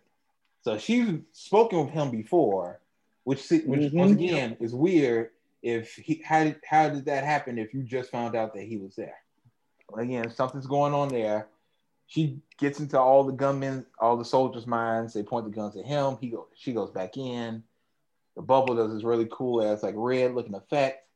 so 0.62 0.78
she's 0.78 1.18
spoken 1.32 1.80
with 1.84 1.90
him 1.90 2.10
before, 2.10 2.80
which 3.24 3.48
which 3.50 3.64
Mhm. 3.64 3.94
once 3.94 4.12
again 4.12 4.56
is 4.60 4.74
weird. 4.74 5.30
If 5.62 5.94
he 5.94 6.22
how 6.24 6.44
did 6.44 6.60
how 6.68 6.88
did 6.88 7.04
that 7.06 7.24
happen 7.24 7.58
if 7.58 7.72
you 7.72 7.82
just 7.82 8.10
found 8.10 8.34
out 8.34 8.52
that 8.54 8.64
he 8.64 8.76
was 8.78 8.96
there? 8.96 9.16
Again, 9.96 10.30
something's 10.30 10.66
going 10.66 10.94
on 10.94 11.08
there. 11.08 11.48
She 12.06 12.40
gets 12.58 12.80
into 12.80 12.98
all 12.98 13.24
the 13.24 13.32
gunmen, 13.32 13.86
all 13.98 14.16
the 14.16 14.24
soldiers' 14.24 14.66
minds. 14.66 15.14
They 15.14 15.22
point 15.22 15.44
the 15.44 15.50
guns 15.50 15.76
at 15.76 15.84
him. 15.84 16.16
He 16.20 16.28
go, 16.28 16.48
she 16.54 16.72
goes 16.72 16.90
back 16.90 17.16
in. 17.16 17.62
The 18.36 18.42
bubble 18.42 18.74
does 18.74 18.92
this 18.92 19.04
really 19.04 19.28
cool 19.30 19.62
ass 19.62 19.82
like 19.82 19.94
red 19.96 20.34
looking 20.34 20.54
effect. 20.54 21.06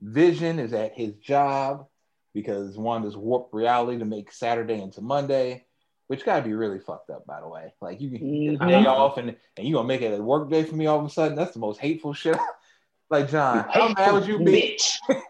Vision 0.00 0.58
is 0.58 0.72
at 0.72 0.94
his 0.94 1.14
job 1.14 1.86
because 2.34 2.76
Wanda's 2.76 3.16
warped 3.16 3.54
reality 3.54 3.98
to 3.98 4.04
make 4.04 4.30
Saturday 4.30 4.80
into 4.80 5.00
Monday, 5.00 5.64
which 6.08 6.24
gotta 6.24 6.42
be 6.42 6.52
really 6.52 6.78
fucked 6.78 7.10
up, 7.10 7.24
by 7.26 7.40
the 7.40 7.48
way. 7.48 7.72
Like 7.80 8.00
you 8.00 8.10
can 8.10 8.44
get 8.44 8.54
a 8.54 8.58
Mhm. 8.58 8.68
day 8.68 8.86
off 8.86 9.16
and, 9.18 9.36
and 9.56 9.66
you 9.66 9.74
gonna 9.74 9.88
make 9.88 10.02
it 10.02 10.18
a 10.18 10.22
work 10.22 10.50
day 10.50 10.62
for 10.62 10.76
me 10.76 10.86
all 10.86 10.98
of 10.98 11.04
a 11.04 11.10
sudden. 11.10 11.36
That's 11.36 11.52
the 11.54 11.58
most 11.60 11.80
hateful 11.80 12.12
shit. 12.12 12.38
Like 13.10 13.30
John, 13.30 13.66
how 13.70 13.88
mad 13.88 14.12
would 14.12 14.26
you 14.26 14.38
be 14.38 14.76
Bitch. 14.78 14.96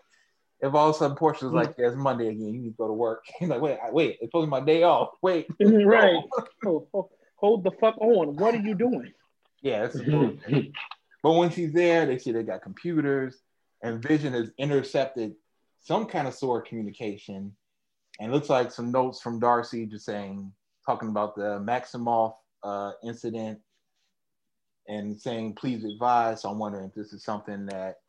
if 0.61 0.75
all 0.75 0.91
of 0.91 0.97
a 0.97 0.99
sudden 0.99 1.17
Portia 1.17 1.45
was 1.45 1.55
like, 1.55 1.75
yeah, 1.79 1.89
it's 1.89 1.97
Monday 1.97 2.29
again, 2.29 2.55
you 2.55 2.61
need 2.61 2.71
to 2.71 2.77
go 2.77 2.87
to 2.87 2.93
work. 2.93 3.25
He's 3.39 3.49
like, 3.49 3.61
wait, 3.61 3.79
wait, 3.91 4.19
it's 4.21 4.31
supposed 4.31 4.45
to 4.45 4.47
be 4.47 4.51
my 4.51 4.61
day 4.61 4.83
off. 4.83 5.11
Wait. 5.23 5.47
right. 5.61 6.23
Hold 6.65 7.63
the 7.63 7.71
fuck 7.81 7.97
on. 8.01 8.37
What 8.37 8.55
are 8.55 8.61
you 8.61 8.75
doing? 8.75 9.13
Yeah, 9.63 9.89
But 11.23 11.33
when 11.33 11.51
she's 11.51 11.73
there, 11.73 12.07
they 12.07 12.19
see 12.19 12.33
they 12.33 12.43
got 12.43 12.63
computers, 12.63 13.37
and 13.83 14.03
Vision 14.03 14.33
has 14.33 14.51
intercepted 14.59 15.35
some 15.81 16.07
kind 16.07 16.29
of 16.29 16.35
sort 16.35 16.63
of 16.63 16.69
communication, 16.69 17.57
and 18.21 18.33
looks 18.33 18.49
like 18.49 18.73
some 18.73 18.91
notes 18.91 19.21
from 19.21 19.39
Darcy 19.39 19.87
just 19.87 20.05
saying, 20.05 20.53
talking 20.87 21.09
about 21.09 21.37
the 21.37 21.61
Maximoff 21.61 22.35
uh, 22.63 22.93
incident, 23.05 23.61
and 24.89 25.21
saying, 25.21 25.55
"Please 25.55 25.85
advise." 25.85 26.43
So 26.43 26.51
I'm 26.51 26.59
wondering 26.59 26.87
if 26.87 26.95
this 26.95 27.13
is 27.13 27.23
something 27.23 27.67
that 27.67 28.01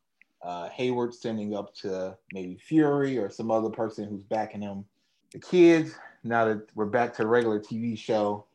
uh, 0.42 0.70
Hayward's 0.70 1.20
sending 1.20 1.56
up 1.56 1.74
to 1.76 2.18
maybe 2.32 2.58
Fury 2.58 3.18
or 3.18 3.30
some 3.30 3.52
other 3.52 3.70
person 3.70 4.08
who's 4.08 4.24
backing 4.24 4.62
him. 4.62 4.86
The 5.34 5.40
kids, 5.40 5.94
now 6.24 6.46
that 6.46 6.68
we're 6.76 6.86
back 6.86 7.14
to 7.16 7.24
a 7.24 7.28
regular 7.28 7.60
TV 7.60 7.98
show, 7.98 8.46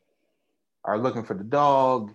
are 0.85 0.99
looking 0.99 1.25
for 1.25 1.35
the 1.35 1.45
dog. 1.45 2.13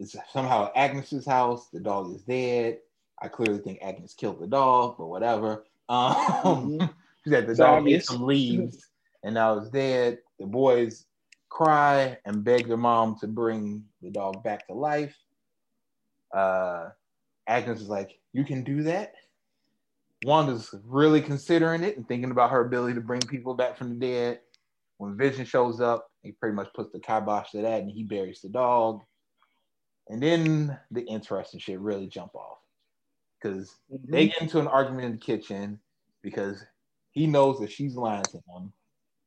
It's 0.00 0.16
somehow 0.32 0.70
Agnes's 0.76 1.26
house. 1.26 1.68
The 1.72 1.80
dog 1.80 2.14
is 2.14 2.22
dead. 2.22 2.78
I 3.20 3.28
clearly 3.28 3.58
think 3.58 3.80
Agnes 3.82 4.14
killed 4.14 4.40
the 4.40 4.46
dog, 4.46 4.96
but 4.96 5.06
whatever. 5.06 5.64
Um, 5.88 6.14
Mhm. 6.78 6.94
she 7.24 7.30
said 7.30 7.46
the 7.46 7.52
It's 7.52 7.58
dog 7.58 7.88
ate 7.88 8.04
some 8.04 8.22
leaves 8.22 8.90
and 9.22 9.34
now 9.34 9.58
it's 9.58 9.70
dead. 9.70 10.18
The 10.38 10.46
boys 10.46 11.06
cry 11.48 12.18
and 12.24 12.44
beg 12.44 12.68
their 12.68 12.76
mom 12.76 13.18
to 13.20 13.26
bring 13.26 13.84
the 14.02 14.10
dog 14.10 14.42
back 14.42 14.66
to 14.66 14.74
life. 14.74 15.16
Uh, 16.34 16.90
Agnes 17.46 17.80
is 17.80 17.88
like, 17.88 18.18
"You 18.32 18.44
can 18.44 18.62
do 18.64 18.82
that." 18.84 19.14
Wanda's 20.24 20.74
really 20.84 21.20
considering 21.20 21.84
it 21.84 21.96
and 21.96 22.06
thinking 22.06 22.30
about 22.30 22.50
her 22.50 22.64
ability 22.64 22.94
to 22.94 23.00
bring 23.00 23.20
people 23.20 23.54
back 23.54 23.76
from 23.76 23.90
the 23.90 24.06
dead. 24.06 24.40
When 24.96 25.16
Vision 25.16 25.44
shows 25.44 25.80
up, 25.80 26.10
he 26.22 26.32
pretty 26.32 26.56
much 26.56 26.72
puts 26.74 26.92
the 26.92 26.98
kibosh 26.98 27.52
to 27.52 27.62
that 27.62 27.82
and 27.82 27.90
he 27.90 28.02
buries 28.02 28.40
the 28.40 28.48
dog. 28.48 29.02
And 30.08 30.22
then 30.22 30.78
the 30.90 31.02
interesting 31.02 31.60
shit 31.60 31.78
really 31.78 32.08
jump 32.08 32.34
off 32.34 32.58
because 33.40 33.76
they 34.08 34.28
get 34.28 34.42
into 34.42 34.58
an 34.58 34.66
argument 34.66 35.04
in 35.04 35.12
the 35.12 35.18
kitchen 35.18 35.78
because 36.22 36.64
he 37.12 37.26
knows 37.26 37.60
that 37.60 37.70
she's 37.70 37.94
lying 37.94 38.24
to 38.24 38.38
him. 38.48 38.72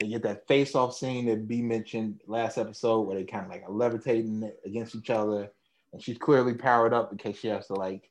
They 0.01 0.07
get 0.07 0.23
that 0.23 0.47
face-off 0.47 0.95
scene 0.95 1.27
that 1.27 1.47
B 1.47 1.61
mentioned 1.61 2.21
last 2.25 2.57
episode 2.57 3.01
where 3.01 3.15
they 3.15 3.23
kind 3.23 3.45
of 3.45 3.51
like 3.51 3.61
are 3.67 3.71
levitating 3.71 4.51
against 4.65 4.95
each 4.95 5.11
other, 5.11 5.47
and 5.93 6.01
she's 6.01 6.17
clearly 6.17 6.55
powered 6.55 6.91
up 6.91 7.11
because 7.11 7.37
she 7.37 7.49
has 7.49 7.67
to 7.67 7.75
like 7.75 8.09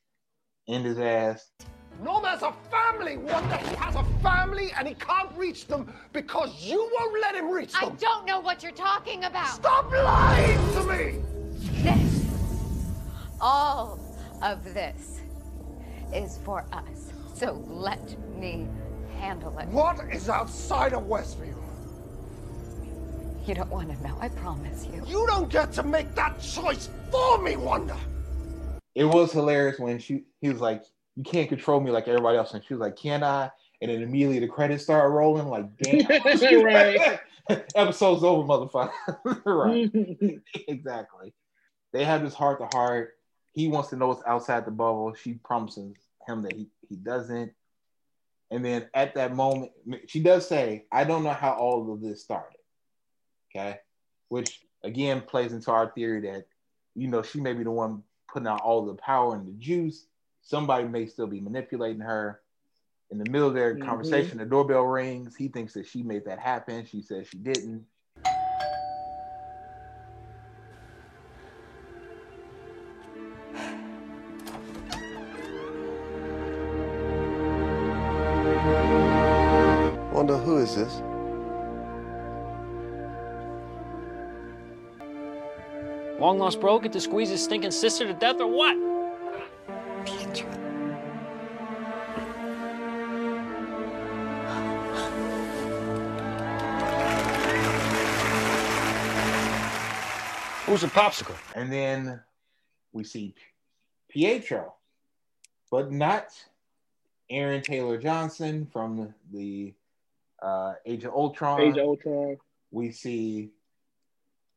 end 0.69 0.85
his 0.85 1.01
ass. 1.01 1.51
Norman's 2.01 2.43
a 2.43 2.55
family, 2.71 3.17
One 3.17 3.33
Wanda. 3.33 3.57
He 3.57 3.75
has 3.75 3.97
a 3.97 4.05
family 4.23 4.71
and 4.79 4.87
he 4.87 4.95
can't 4.95 5.37
reach 5.37 5.67
them 5.67 5.93
because 6.13 6.65
you 6.65 6.89
won't 6.97 7.21
let 7.21 7.35
him 7.35 7.51
reach 7.51 7.73
them. 7.73 7.81
I 7.83 7.87
them. 7.89 7.97
don't 8.01 8.25
know 8.25 8.39
what 8.39 8.63
you're 8.63 8.71
talking 8.71 9.25
about. 9.25 9.49
Stop 9.49 9.91
lying 9.91 10.73
to 10.75 10.85
me! 10.85 11.19
This, 11.83 12.25
all 13.41 13.99
of 14.43 14.63
this, 14.63 15.19
is 16.15 16.39
for 16.45 16.65
us. 16.73 17.13
So 17.35 17.65
let 17.69 18.17
me 18.39 18.69
handle 19.19 19.59
it. 19.59 19.67
What 19.69 19.99
is 20.13 20.29
outside 20.29 20.93
of 20.93 21.03
Westview? 21.03 21.57
You 23.51 23.57
don't 23.57 23.71
want 23.73 23.91
to 23.91 24.01
know, 24.07 24.17
I 24.21 24.29
promise 24.29 24.87
you. 24.87 25.03
You 25.05 25.27
don't 25.27 25.51
get 25.51 25.73
to 25.73 25.83
make 25.83 26.15
that 26.15 26.41
choice 26.41 26.89
for 27.11 27.43
me, 27.43 27.57
Wanda. 27.57 27.97
It 28.95 29.03
was 29.03 29.33
hilarious 29.33 29.77
when 29.81 29.99
she 29.99 30.23
he 30.41 30.49
was 30.49 30.61
like, 30.61 30.85
"You 31.17 31.25
can't 31.25 31.49
control 31.49 31.81
me 31.81 31.91
like 31.91 32.07
everybody 32.07 32.39
else," 32.39 32.55
and 32.55 32.65
she 32.65 32.75
was 32.75 32.81
like, 32.81 32.95
"Can 32.95 33.25
I?" 33.25 33.51
And 33.83 33.91
then 33.91 34.03
immediately 34.03 34.39
the 34.39 34.47
credits 34.47 34.85
started 34.85 35.09
rolling. 35.09 35.49
Like, 35.49 35.67
damn, 35.79 36.07
Right. 36.63 37.19
episode's 37.75 38.23
over, 38.23 38.47
motherfucker. 38.47 38.93
right. 39.45 39.91
exactly. 40.69 41.35
They 41.93 42.05
have 42.05 42.23
this 42.23 42.35
heart 42.35 42.61
to 42.61 42.67
heart. 42.67 43.15
He 43.51 43.67
wants 43.67 43.89
to 43.89 43.97
know 43.97 44.07
what's 44.07 44.23
outside 44.29 44.65
the 44.65 44.71
bubble. 44.71 45.13
She 45.15 45.41
promises 45.45 45.97
him 46.25 46.43
that 46.43 46.53
he, 46.53 46.69
he 46.89 46.95
doesn't. 46.95 47.53
And 48.53 48.65
then 48.65 48.89
at 48.95 49.17
that 49.17 49.35
moment, 49.35 49.73
she 50.07 50.21
does 50.21 50.47
say, 50.47 50.85
I 50.93 51.03
don't 51.03 51.25
know 51.25 51.33
how 51.33 51.55
all 51.55 51.93
of 51.93 52.01
this 52.01 52.23
started. 52.23 52.60
Okay. 53.51 53.79
Which 54.29 54.61
again 54.85 55.23
plays 55.23 55.53
into 55.53 55.71
our 55.71 55.91
theory 55.91 56.21
that, 56.23 56.47
you 56.95 57.09
know, 57.09 57.23
she 57.23 57.41
may 57.41 57.53
be 57.53 57.65
the 57.65 57.71
one 57.71 58.03
putting 58.33 58.49
out 58.49 58.63
all 58.63 58.85
the 58.85 58.95
power 58.95 59.35
and 59.35 59.47
the 59.47 59.53
juice. 59.53 60.07
Somebody 60.43 60.87
may 60.87 61.07
still 61.07 61.27
be 61.27 61.41
manipulating 61.41 62.01
her. 62.01 62.41
In 63.11 63.19
the 63.19 63.29
middle 63.29 63.49
of 63.49 63.55
their 63.55 63.75
Mhm. 63.75 63.85
conversation, 63.85 64.39
the 64.39 64.47
doorbell 64.47 64.85
rings. 64.85 65.35
He 65.35 65.49
thinks 65.49 65.75
that 65.75 65.87
she 65.87 66.05
made 66.05 66.25
that 66.27 66.39
happen. 66.39 66.85
She 66.85 67.03
says 67.03 67.27
she 67.27 67.39
didn't. 67.39 67.87
Wonder 80.13 80.37
who 80.37 80.59
is 80.59 80.77
this? 80.77 81.03
Long 86.21 86.39
lost 86.39 86.61
bro 86.61 86.79
get 86.79 86.93
to 86.93 87.01
squeeze 87.01 87.31
his 87.31 87.43
stinking 87.43 87.71
sister 87.71 88.07
to 88.07 88.13
death 88.13 88.41
or 88.41 88.47
what? 88.47 88.77
Pietro, 90.05 90.51
Who's 100.67 100.85
a 100.85 100.89
popsicle? 100.89 101.35
And 101.55 101.73
then 101.73 102.21
we 102.93 103.03
see 103.03 103.35
Pietro, 104.11 104.75
but 105.71 105.91
not 105.91 106.27
Aaron 107.31 107.63
Taylor 107.63 107.97
Johnson 107.97 108.69
from 108.71 109.15
the 109.33 109.73
uh, 110.43 110.75
Age 110.85 111.05
of 111.05 111.15
Ultron. 111.15 111.63
Age 111.63 111.79
of 111.79 111.87
Ultron. 111.87 112.37
We 112.71 112.93
see 112.93 113.53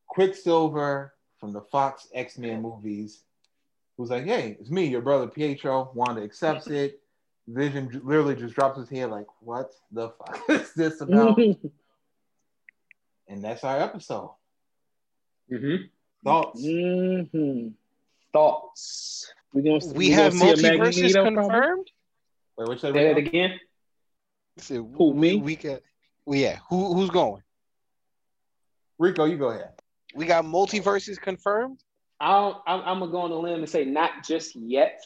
Quicksilver 0.07 1.12
from 1.43 1.51
the 1.51 1.59
Fox 1.59 2.07
X 2.13 2.37
Men 2.37 2.61
movies, 2.61 3.21
who's 3.97 4.09
like, 4.09 4.23
"Hey, 4.23 4.55
it's 4.61 4.69
me, 4.69 4.85
your 4.85 5.01
brother 5.01 5.27
Pietro." 5.27 5.91
Wanda 5.93 6.21
accepts 6.23 6.67
it. 6.67 7.01
Vision 7.49 7.89
literally 8.05 8.37
just 8.37 8.55
drops 8.55 8.79
his 8.79 8.87
head, 8.87 9.11
like, 9.11 9.27
"What 9.41 9.73
the 9.91 10.11
fuck 10.11 10.39
is 10.49 10.73
this 10.73 11.01
about?" 11.01 11.37
and 13.27 13.43
that's 13.43 13.65
our 13.65 13.77
episode. 13.77 14.31
Mm-hmm. 15.51 15.87
Thoughts? 16.23 16.61
hmm 16.63 17.67
Thoughts. 18.31 19.29
We 19.53 19.63
gonna 19.63 19.85
We 19.93 20.11
gonna 20.11 20.21
have 20.21 20.33
see 20.33 20.49
a 20.49 20.53
multiverses 20.53 21.13
Magneto 21.13 21.23
probably? 21.23 21.35
confirmed. 21.43 21.91
Wait, 22.57 22.69
which 22.69 22.79
Say 22.79 22.91
that 22.93 23.17
again. 23.17 23.59
So 24.59 24.75
Who, 24.97 25.09
we, 25.09 25.33
me? 25.33 25.41
we 25.41 25.55
got, 25.57 25.81
well, 26.25 26.39
yeah. 26.39 26.59
Who 26.69 26.93
who's 26.93 27.09
going? 27.09 27.43
Rico, 28.97 29.25
you 29.25 29.35
go 29.35 29.49
ahead. 29.49 29.73
We 30.15 30.25
got 30.25 30.45
multiverses 30.45 31.19
confirmed. 31.19 31.79
I'll, 32.19 32.63
I'm, 32.67 32.81
I'm 32.81 32.99
gonna 32.99 33.11
go 33.11 33.21
on 33.21 33.31
a 33.31 33.37
limb 33.37 33.59
and 33.59 33.69
say 33.69 33.85
not 33.85 34.23
just 34.23 34.55
yet, 34.55 35.01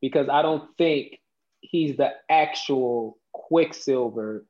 because 0.00 0.28
I 0.28 0.42
don't 0.42 0.68
think 0.76 1.18
he's 1.60 1.96
the 1.96 2.10
actual 2.28 3.18
Quicksilver 3.32 4.44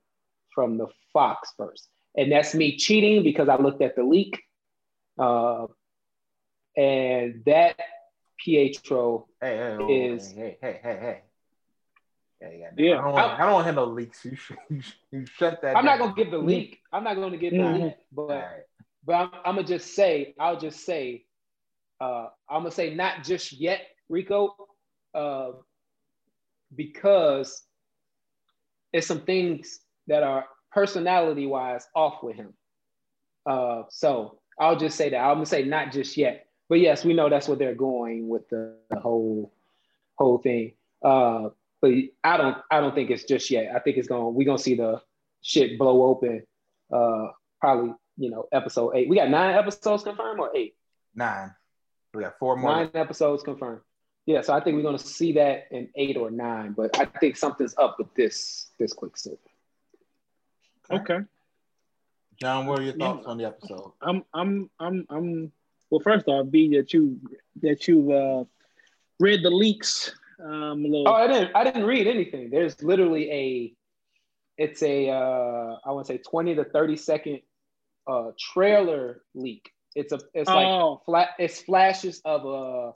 from 0.55 0.77
the 0.79 0.89
Fox 1.13 1.53
verse, 1.57 1.89
and 2.17 2.31
that's 2.31 2.55
me 2.55 2.77
cheating 2.77 3.23
because 3.23 3.49
I 3.49 3.57
looked 3.57 3.83
at 3.83 3.97
the 3.97 4.03
leak, 4.03 4.43
uh, 5.19 5.67
and 6.77 7.43
that 7.47 7.77
Pietro 8.39 9.29
Hey, 9.41 9.57
hey, 9.57 9.77
oh, 9.79 9.89
is 9.89 10.33
hey, 10.33 10.59
hey, 10.61 10.81
hey, 10.81 10.81
hey, 10.83 10.99
hey. 11.01 11.23
Yeah, 12.41 12.49
yeah. 12.51 12.71
Yeah. 12.77 12.99
I 12.99 13.03
don't, 13.03 13.13
want, 13.13 13.41
I 13.41 13.45
don't 13.45 13.53
want 13.53 13.63
to 13.63 13.67
have 13.67 13.75
no 13.77 13.85
leaks. 13.85 14.25
You, 14.25 14.35
sh- 14.35 14.53
you, 14.69 14.81
sh- 14.81 14.95
you 15.13 15.27
shut 15.27 15.63
that. 15.63 15.77
I'm 15.77 15.85
not 15.85 15.99
gonna 16.01 16.15
give 16.15 16.33
the 16.33 16.39
leak. 16.39 16.81
I'm 16.93 17.05
not 17.05 17.15
gonna 17.15 17.37
give 17.37 17.53
the 17.53 17.59
Mhm. 17.59 17.85
leak, 17.85 17.95
but 18.11 18.23
Alright. 18.23 18.63
But 19.05 19.15
I'm, 19.15 19.31
I'm 19.45 19.55
gonna 19.57 19.67
just 19.67 19.95
say, 19.95 20.35
I'll 20.39 20.59
just 20.59 20.85
say, 20.85 21.25
uh, 22.01 22.29
I'm 22.49 22.61
gonna 22.63 22.71
say 22.71 22.95
not 22.95 23.25
just 23.25 23.53
yet, 23.53 23.83
Rico, 24.09 24.55
uh, 25.15 25.53
because 26.75 27.63
it's 28.93 29.07
some 29.07 29.21
things 29.21 29.81
that 30.07 30.23
are 30.23 30.47
personality 30.71 31.47
wise 31.47 31.87
off 31.95 32.23
with 32.23 32.37
him. 32.37 32.55
Uh, 33.47 33.83
so 33.91 34.39
I'll 34.59 34.77
just 34.77 34.97
say 34.97 35.11
that. 35.11 35.17
I'm 35.17 35.37
gonna 35.37 35.47
say 35.47 35.65
not 35.65 35.93
just 35.93 36.17
yet, 36.17 36.47
but 36.69 36.81
yes, 36.81 37.05
we 37.05 37.15
know 37.15 37.29
that's 37.29 37.49
what 37.49 37.59
they're 37.59 37.75
going 37.75 38.29
with 38.29 38.49
the, 38.49 38.75
the 38.91 39.01
whole 39.01 39.53
whole 40.17 40.39
thing. 40.39 40.73
Uh, 41.03 41.49
but 41.81 41.91
I 42.23 42.37
don't 42.37 42.59
I 42.71 42.81
don't 42.81 42.95
think 42.95 43.11
it's 43.11 43.25
just 43.25 43.51
yet. 43.51 43.75
I 43.75 43.81
think 43.81 43.97
it's 43.97 44.09
gonna 44.09 44.29
we're 44.29 44.47
gonna 44.47 44.59
see 44.59 44.77
the 44.77 45.01
shit 45.43 45.79
blow 45.79 46.03
open. 46.05 46.45
Uh, 46.93 47.29
probably 47.61 47.95
you 48.17 48.31
know 48.31 48.49
episode 48.53 48.93
eight. 48.95 49.09
We 49.09 49.17
got 49.17 49.31
nine 49.31 49.55
episodes 49.55 50.03
confirmed 50.03 50.41
or 50.41 50.51
eight. 50.57 50.75
Nine. 51.15 51.55
We 52.15 52.23
got 52.23 52.39
four 52.39 52.57
more. 52.57 52.71
Nine 52.73 52.91
episodes 52.95 53.43
confirmed. 53.43 53.81
Yeah, 54.27 54.43
so 54.43 54.53
I 54.53 54.61
think 54.61 54.77
we're 54.77 54.83
gonna 54.83 54.99
see 54.99 55.33
that 55.33 55.67
in 55.71 55.89
eight 55.97 56.17
or 56.17 56.31
nine. 56.31 56.73
But 56.73 56.99
I 56.99 57.07
think 57.07 57.37
something's 57.37 57.75
up 57.79 57.97
with 57.99 58.15
this 58.15 58.71
this 58.79 58.93
Quicksilver. 58.93 59.39
Okay. 60.91 61.19
John, 62.41 62.67
what 62.67 62.81
are 62.81 62.83
your 62.83 62.95
Yeah. 62.97 63.13
thoughts 63.13 63.27
on 63.27 63.39
the 63.39 63.45
episode? 63.47 63.93
I'm 64.01 64.25
I'm 64.35 64.71
I'm 64.79 65.07
I'm 65.11 65.53
well 65.91 66.01
first 66.01 66.27
off, 66.29 66.51
B 66.51 66.77
that 66.77 66.93
you 66.93 67.19
that 67.63 67.87
you've 67.89 68.11
uh 68.11 68.45
read 69.21 69.43
the 69.43 69.51
leaks. 69.51 70.15
Um 70.43 70.85
a 70.85 70.89
little 70.89 71.09
Oh, 71.09 71.13
I 71.15 71.27
didn't 71.27 71.51
I 71.55 71.65
didn't 71.65 71.85
read 71.85 72.07
anything. 72.07 72.51
There's 72.51 72.83
literally 72.83 73.31
a 73.31 73.75
it's 74.59 74.83
a 74.83 75.09
uh 75.11 75.77
I 75.85 75.93
want 75.93 76.07
to 76.07 76.13
say 76.15 76.19
20 76.19 76.57
to 76.57 76.65
30 76.65 76.97
second 76.97 77.41
uh 78.07 78.31
trailer 78.39 79.23
leak. 79.35 79.71
It's 79.95 80.13
a 80.13 80.21
it's 80.35 80.49
like 80.55 80.69
Oh. 80.69 81.03
flat 81.05 81.31
it's 81.39 81.61
flashes 81.63 82.21
of 82.25 82.47
uh 82.47 82.93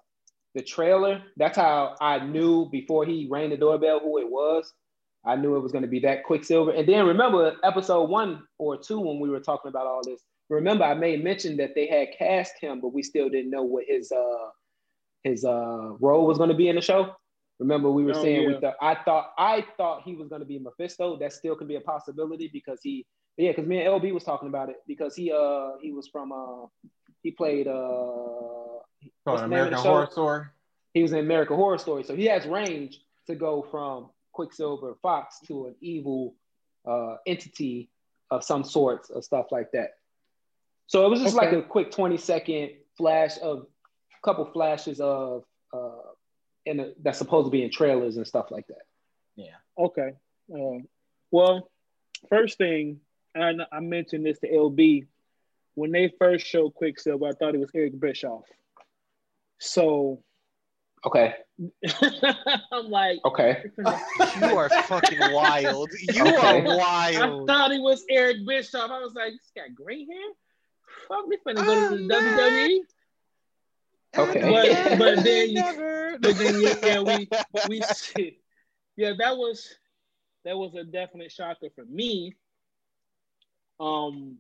the 0.55 0.63
trailer. 0.63 1.23
That's 1.37 1.57
how 1.57 1.95
I 2.01 2.19
knew 2.21 2.69
before 2.71 3.05
he 3.05 3.29
rang 3.31 3.51
the 3.51 3.57
doorbell 3.57 4.01
who 4.01 4.19
it 4.19 4.29
was. 4.31 4.73
I 5.25 5.37
knew 5.37 5.57
it 5.57 5.61
was 5.61 5.73
going 5.73 5.83
to 5.83 5.89
be 5.89 6.01
that 6.01 6.25
Quicksilver. 6.25 6.71
And 6.71 6.89
then 6.89 7.05
remember 7.07 7.57
episode 7.65 8.09
one 8.09 8.45
or 8.59 8.77
two 8.79 9.01
when 9.01 9.19
we 9.21 9.29
were 9.29 9.41
talking 9.41 9.69
about 9.69 9.87
all 9.87 10.01
this. 10.05 10.23
Remember, 10.49 10.85
I 10.85 10.95
made 10.95 11.25
mention 11.25 11.57
that 11.57 11.75
they 11.75 11.89
had 11.89 12.09
cast 12.17 12.53
him, 12.61 12.81
but 12.81 12.95
we 12.95 13.03
still 13.03 13.29
didn't 13.29 13.51
know 13.51 13.63
what 13.65 13.85
his 13.89 14.13
uh 14.13 14.51
his 15.25 15.45
uh 15.45 15.93
role 16.01 16.27
was 16.27 16.39
going 16.39 16.51
to 16.51 16.57
be 16.57 16.69
in 16.69 16.77
the 16.77 16.83
show. 16.83 17.13
Remember, 17.59 17.91
we 17.91 18.05
were 18.05 18.15
Oh, 18.15 18.23
saying 18.23 18.47
we 18.47 18.55
thought 18.61 18.77
I 18.81 18.95
thought 19.05 19.33
I 19.39 19.67
thought 19.77 20.03
he 20.05 20.15
was 20.15 20.29
going 20.29 20.41
to 20.41 20.47
be 20.47 20.59
Mephisto. 20.59 21.19
That 21.19 21.33
still 21.33 21.57
could 21.57 21.69
be 21.69 21.77
a 21.77 21.81
possibility 21.81 22.49
because 22.53 22.81
he 22.83 23.05
yeah, 23.37 23.51
because 23.51 23.67
me 23.67 23.79
and 23.81 23.89
LB 23.89 24.13
was 24.13 24.25
talking 24.25 24.49
about 24.49 24.69
it 24.71 24.77
because 24.87 25.15
he 25.17 25.33
uh 25.33 25.73
he 25.81 25.93
was 25.93 26.09
from 26.09 26.33
uh 26.33 26.67
he 27.23 27.31
played 27.31 27.67
uh 27.69 27.73
Oh, 29.29 29.33
what's 29.33 29.43
an 29.43 29.51
the 29.51 29.57
name 29.57 29.67
of 29.67 29.73
American 29.73 29.77
the 29.77 29.83
show? 29.83 29.89
Horror 29.91 30.07
Story. 30.11 30.45
he 30.95 31.03
was 31.03 31.13
in 31.13 31.19
American 31.19 31.57
Horror 31.57 31.79
Story, 31.79 32.03
so 32.05 32.17
he 32.17 32.27
has 32.27 32.47
range 32.47 33.01
to 33.27 33.35
go 33.35 33.63
from 33.71 34.11
Quicksilver 34.33 34.97
Fox 35.03 35.39
to 35.47 35.67
an 35.67 35.75
evil 35.81 36.35
uh, 36.87 37.17
entity 37.27 37.91
of 38.31 38.43
some 38.45 38.65
sorts 38.65 39.11
of 39.11 39.25
stuff 39.25 39.47
like 39.51 39.71
that. 39.73 39.91
So 40.87 41.05
it 41.07 41.11
was 41.11 41.21
just 41.21 41.35
like 41.35 41.53
a 41.53 41.63
quick 41.63 41.91
twenty 41.91 42.17
second 42.17 42.71
flash 42.97 43.39
of 43.43 43.59
a 44.13 44.21
couple 44.25 44.45
flashes 44.47 45.01
of 45.01 45.45
uh, 45.73 45.91
in 46.65 46.81
a, 46.81 46.93
that's 47.03 47.19
supposed 47.19 47.47
to 47.47 47.51
be 47.51 47.63
in 47.63 47.71
trailers 47.71 48.17
and 48.17 48.27
stuff 48.27 48.51
like 48.51 48.67
that. 48.69 48.87
Yeah. 49.37 49.57
Okay. 49.79 50.15
Um, 50.53 50.89
well, 51.31 51.69
first 52.29 52.57
thing, 52.59 53.01
and 53.37 53.63
I 53.71 53.81
mentioned 53.81 54.25
this 54.27 54.39
to 54.41 54.49
LB 54.51 55.07
when 55.75 55.93
they 55.93 56.13
first 56.19 56.47
showed 56.47 56.75
Quicksilver. 56.75 57.27
I 57.27 57.33
thought 57.33 57.55
it 57.55 57.61
was 57.61 57.71
Eric 57.75 57.99
Bischoff. 58.01 58.45
So 59.59 60.23
Okay. 61.05 61.35
I'm 62.73 62.91
like, 62.91 63.19
Okay. 63.25 63.63
You 64.37 64.57
are 64.57 64.69
fucking 64.69 65.19
wild. 65.33 65.93
You 66.01 66.27
Okay. 66.27 66.61
are 66.61 66.77
wild. 66.77 67.49
I 67.51 67.53
thought 67.53 67.73
it 67.73 67.81
was 67.81 68.05
Eric 68.11 68.39
Bischoff. 68.47 68.91
I 68.91 68.99
was 68.99 69.15
like, 69.15 69.33
this 69.33 69.51
got 69.55 69.75
gray 69.75 70.05
hair. 70.05 70.29
Fuck, 71.09 71.27
we 71.29 71.37
finna 71.47 71.65
go 71.65 71.89
to 71.89 71.97
the 71.97 72.15
WWE. 72.15 72.79
Okay. 74.19 74.41
But 74.51 74.99
but 74.99 75.25
then 75.25 75.51
you, 75.51 76.19
but 76.21 76.37
then 76.39 76.61
yeah, 76.83 77.01
we 77.03 77.29
we 77.69 77.83
yeah 78.97 79.13
that 79.19 79.37
was 79.37 79.75
that 80.45 80.57
was 80.57 80.75
a 80.75 80.85
definite 80.85 81.31
shocker 81.31 81.69
for 81.75 81.85
me. 81.85 82.35
Um, 83.79 84.39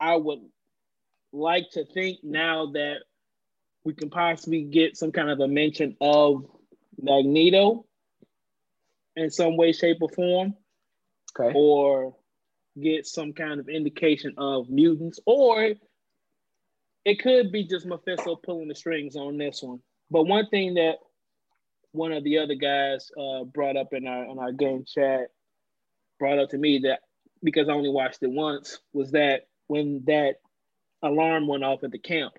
I 0.00 0.16
would 0.16 0.40
like 1.32 1.70
to 1.72 1.84
think 1.84 2.18
now 2.22 2.72
that 2.72 2.98
we 3.84 3.94
can 3.94 4.10
possibly 4.10 4.62
get 4.62 4.96
some 4.96 5.12
kind 5.12 5.30
of 5.30 5.40
a 5.40 5.48
mention 5.48 5.96
of 6.00 6.44
Magneto 7.00 7.86
in 9.16 9.30
some 9.30 9.56
way, 9.56 9.72
shape, 9.72 9.98
or 10.00 10.08
form, 10.10 10.54
Okay. 11.38 11.52
or 11.56 12.16
get 12.80 13.06
some 13.06 13.32
kind 13.32 13.60
of 13.60 13.68
indication 13.68 14.34
of 14.38 14.68
mutants, 14.70 15.20
or 15.26 15.74
it 17.04 17.18
could 17.20 17.50
be 17.52 17.64
just 17.64 17.86
Mephisto 17.86 18.36
pulling 18.36 18.68
the 18.68 18.74
strings 18.74 19.16
on 19.16 19.36
this 19.38 19.62
one. 19.62 19.80
But 20.10 20.24
one 20.24 20.48
thing 20.48 20.74
that 20.74 20.96
one 21.92 22.12
of 22.12 22.24
the 22.24 22.38
other 22.38 22.54
guys 22.54 23.10
uh, 23.18 23.44
brought 23.44 23.76
up 23.76 23.92
in 23.92 24.06
our 24.06 24.24
in 24.24 24.38
our 24.38 24.52
game 24.52 24.84
chat 24.86 25.28
brought 26.18 26.38
up 26.38 26.50
to 26.50 26.58
me 26.58 26.78
that 26.84 27.00
because 27.42 27.68
I 27.68 27.72
only 27.72 27.90
watched 27.90 28.22
it 28.22 28.30
once 28.30 28.78
was 28.92 29.12
that 29.12 29.46
when 29.66 30.02
that 30.06 30.36
alarm 31.02 31.46
went 31.46 31.64
off 31.64 31.84
at 31.84 31.90
the 31.90 31.98
camp 31.98 32.34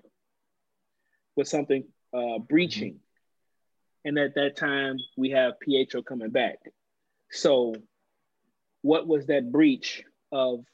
was 1.36 1.50
something 1.50 1.84
uh, 2.12 2.38
breaching, 2.38 3.00
and 4.04 4.18
at 4.18 4.34
that 4.36 4.56
time 4.56 4.98
we 5.16 5.30
have 5.30 5.58
Pietro 5.60 6.02
coming 6.02 6.30
back. 6.30 6.58
So, 7.30 7.74
what 8.82 9.06
was 9.06 9.26
that 9.26 9.50
breach 9.50 10.04
of 10.30 10.64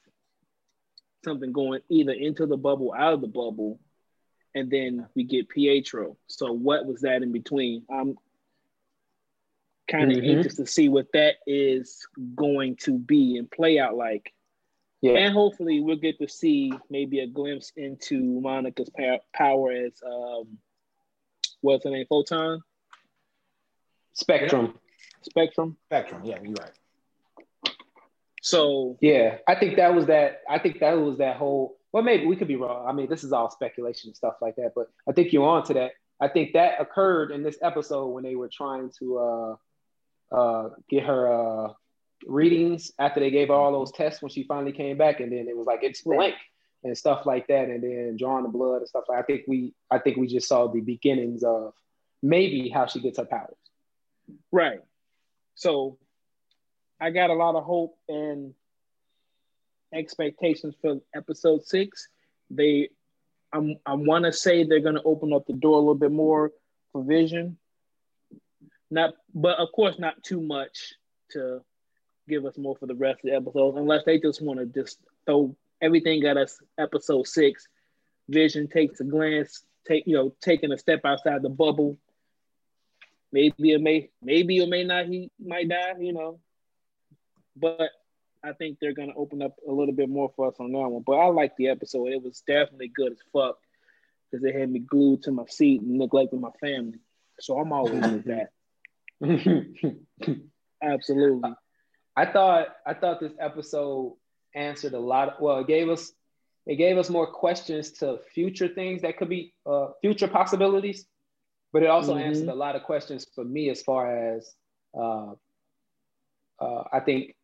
something 1.23 1.51
going 1.51 1.81
either 1.89 2.11
into 2.11 2.45
the 2.45 2.57
bubble, 2.57 2.93
out 2.93 3.13
of 3.13 3.21
the 3.21 3.27
bubble, 3.27 3.79
and 4.53 4.69
then 4.69 5.07
we 5.15 5.23
get 5.23 5.49
Pietro. 5.49 6.17
So 6.27 6.51
what 6.51 6.85
was 6.85 7.01
that 7.01 7.23
in 7.23 7.31
between? 7.31 7.83
I'm 7.89 8.17
kind 9.91 10.11
of 10.11 10.17
Mhm. 10.19 10.37
anxious 10.37 10.55
to 10.57 10.65
see 10.65 10.89
what 10.89 11.11
that 11.13 11.35
is 11.45 12.07
going 12.35 12.75
to 12.77 12.97
be 12.97 13.37
and 13.37 13.49
play 13.51 13.77
out 13.79 13.95
like. 13.95 14.33
Yeah. 15.01 15.13
And 15.13 15.33
hopefully 15.33 15.79
we'll 15.79 15.95
get 15.95 16.19
to 16.19 16.27
see 16.27 16.71
maybe 16.89 17.19
a 17.21 17.27
glimpse 17.27 17.71
into 17.75 18.21
Monica's 18.21 18.89
pa- 18.89 19.19
power 19.33 19.71
as 19.71 20.01
um 20.05 20.59
what's 21.61 21.83
her 21.85 21.91
name? 21.91 22.05
Photon? 22.07 22.61
Spectrum. 24.13 24.77
Spectrum. 25.23 25.77
Spectrum. 25.85 26.21
Yeah, 26.23 26.39
you're 26.41 26.53
right. 26.53 26.71
So 28.41 28.97
Yeah, 29.01 29.37
I 29.47 29.55
think 29.55 29.75
that 29.77 29.93
was 29.93 30.07
that. 30.07 30.41
I 30.49 30.57
think 30.59 30.79
that 30.79 30.93
was 30.93 31.17
that 31.19 31.37
whole. 31.37 31.77
Well, 31.91 32.03
maybe 32.03 32.25
we 32.25 32.35
could 32.35 32.47
be 32.47 32.55
wrong. 32.55 32.87
I 32.87 32.91
mean, 32.93 33.07
this 33.09 33.23
is 33.23 33.33
all 33.33 33.49
speculation 33.49 34.09
and 34.09 34.15
stuff 34.15 34.35
like 34.41 34.55
that. 34.55 34.73
But 34.75 34.89
I 35.07 35.11
think 35.11 35.33
you're 35.33 35.47
on 35.47 35.63
to 35.65 35.73
that. 35.75 35.91
I 36.19 36.27
think 36.27 36.53
that 36.53 36.79
occurred 36.79 37.31
in 37.31 37.43
this 37.43 37.57
episode 37.61 38.07
when 38.07 38.23
they 38.23 38.35
were 38.35 38.47
trying 38.49 38.91
to 38.99 39.17
uh, 39.17 39.55
uh, 40.31 40.69
get 40.89 41.03
her 41.03 41.27
uh, 41.67 41.73
readings 42.25 42.91
after 42.99 43.19
they 43.19 43.31
gave 43.31 43.49
her 43.49 43.53
all 43.53 43.71
those 43.71 43.91
tests 43.91 44.21
when 44.21 44.29
she 44.29 44.43
finally 44.43 44.71
came 44.71 44.97
back, 44.97 45.19
and 45.19 45.31
then 45.31 45.47
it 45.47 45.57
was 45.57 45.67
like 45.67 45.79
it's 45.83 46.01
blank 46.01 46.35
and 46.83 46.97
stuff 46.97 47.25
like 47.25 47.47
that, 47.47 47.69
and 47.69 47.83
then 47.83 48.17
drawing 48.17 48.43
the 48.43 48.49
blood 48.49 48.77
and 48.77 48.87
stuff. 48.87 49.03
Like 49.07 49.19
I 49.19 49.23
think 49.23 49.43
we, 49.47 49.73
I 49.89 49.99
think 49.99 50.17
we 50.17 50.27
just 50.27 50.47
saw 50.47 50.67
the 50.67 50.81
beginnings 50.81 51.43
of 51.43 51.73
maybe 52.21 52.69
how 52.69 52.85
she 52.85 52.99
gets 52.99 53.17
her 53.17 53.25
powers. 53.25 53.55
Right. 54.51 54.79
So 55.55 55.97
I 56.99 57.09
got 57.09 57.29
a 57.29 57.33
lot 57.33 57.55
of 57.55 57.63
hope 57.63 57.97
and 58.07 58.53
expectations 59.93 60.75
for 60.81 61.01
episode 61.13 61.65
six. 61.65 62.07
They 62.49 62.89
I'm 63.53 63.77
I 63.85 63.93
want 63.93 64.25
to 64.25 64.33
say 64.33 64.63
they're 64.63 64.79
going 64.79 64.95
to 64.95 65.03
open 65.03 65.33
up 65.33 65.45
the 65.45 65.53
door 65.53 65.75
a 65.75 65.79
little 65.79 65.95
bit 65.95 66.11
more 66.11 66.51
for 66.91 67.03
Vision. 67.03 67.57
Not, 68.91 69.13
but 69.33 69.57
of 69.57 69.71
course, 69.71 69.97
not 69.97 70.21
too 70.21 70.41
much 70.41 70.93
to 71.31 71.61
give 72.27 72.45
us 72.45 72.57
more 72.57 72.75
for 72.75 72.85
the 72.87 72.95
rest 72.95 73.21
of 73.23 73.29
the 73.29 73.35
episodes, 73.37 73.77
unless 73.77 74.03
they 74.05 74.19
just 74.19 74.41
want 74.41 74.59
to 74.59 74.65
just 74.65 74.99
throw 75.25 75.55
everything 75.81 76.25
at 76.25 76.35
us. 76.35 76.59
Episode 76.77 77.25
six, 77.25 77.67
Vision 78.27 78.67
takes 78.67 78.99
a 78.99 79.05
glance, 79.05 79.63
take 79.87 80.05
you 80.05 80.15
know, 80.15 80.35
taking 80.41 80.73
a 80.73 80.77
step 80.77 81.01
outside 81.05 81.41
the 81.41 81.49
bubble. 81.49 81.97
Maybe 83.31 83.71
it 83.71 83.81
may, 83.81 84.09
maybe 84.21 84.57
it 84.57 84.67
may 84.67 84.83
not. 84.83 85.05
He 85.05 85.31
might 85.39 85.69
die, 85.69 85.93
you 85.99 86.11
know. 86.11 86.39
But 87.55 87.91
I 88.43 88.51
think 88.53 88.77
they're 88.79 88.93
gonna 88.93 89.15
open 89.15 89.41
up 89.41 89.55
a 89.65 89.71
little 89.71 89.93
bit 89.93 90.09
more 90.09 90.33
for 90.35 90.49
us 90.49 90.55
on 90.59 90.73
that 90.73 90.89
one. 90.89 91.03
But 91.05 91.13
I 91.13 91.27
like 91.27 91.55
the 91.55 91.69
episode. 91.69 92.09
It 92.09 92.21
was 92.21 92.43
definitely 92.45 92.89
good 92.89 93.13
as 93.13 93.19
fuck 93.31 93.57
because 94.29 94.43
it 94.43 94.53
had 94.53 94.69
me 94.69 94.79
glued 94.79 95.23
to 95.23 95.31
my 95.31 95.45
seat 95.47 95.81
and 95.81 95.97
neglecting 95.97 96.41
my 96.41 96.51
family. 96.59 96.99
So 97.39 97.57
I'm 97.57 97.71
always 97.71 98.01
with 98.01 98.25
that. 98.25 98.51
Absolutely. 100.83 101.53
I 102.15 102.25
thought 102.25 102.67
I 102.85 102.93
thought 102.93 103.19
this 103.19 103.33
episode 103.39 104.15
answered 104.55 104.93
a 104.93 104.99
lot. 104.99 105.29
Of, 105.29 105.33
well, 105.41 105.59
it 105.59 105.67
gave 105.67 105.89
us 105.89 106.11
it 106.65 106.75
gave 106.75 106.97
us 106.97 107.09
more 107.09 107.27
questions 107.27 107.91
to 107.93 108.19
future 108.33 108.67
things 108.67 109.01
that 109.01 109.17
could 109.17 109.29
be 109.29 109.53
uh, 109.65 109.87
future 110.01 110.27
possibilities, 110.27 111.05
but 111.73 111.83
it 111.83 111.87
also 111.89 112.15
Mhm. 112.15 112.21
answered 112.21 112.49
a 112.49 112.55
lot 112.55 112.75
of 112.75 112.83
questions 112.83 113.25
for 113.33 113.43
me 113.43 113.69
as 113.69 113.81
far 113.81 114.35
as 114.35 114.53
uh, 114.97 115.33
uh, 116.59 116.83
I 116.91 116.99
think 116.99 117.35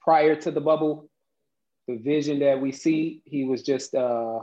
prior 0.00 0.34
to 0.36 0.50
the 0.50 0.60
bubble, 0.60 1.08
the 1.88 1.96
vision 1.96 2.40
that 2.40 2.60
we 2.60 2.72
see, 2.72 3.22
he 3.24 3.44
was 3.44 3.62
just 3.62 3.94
uh, 3.94 4.38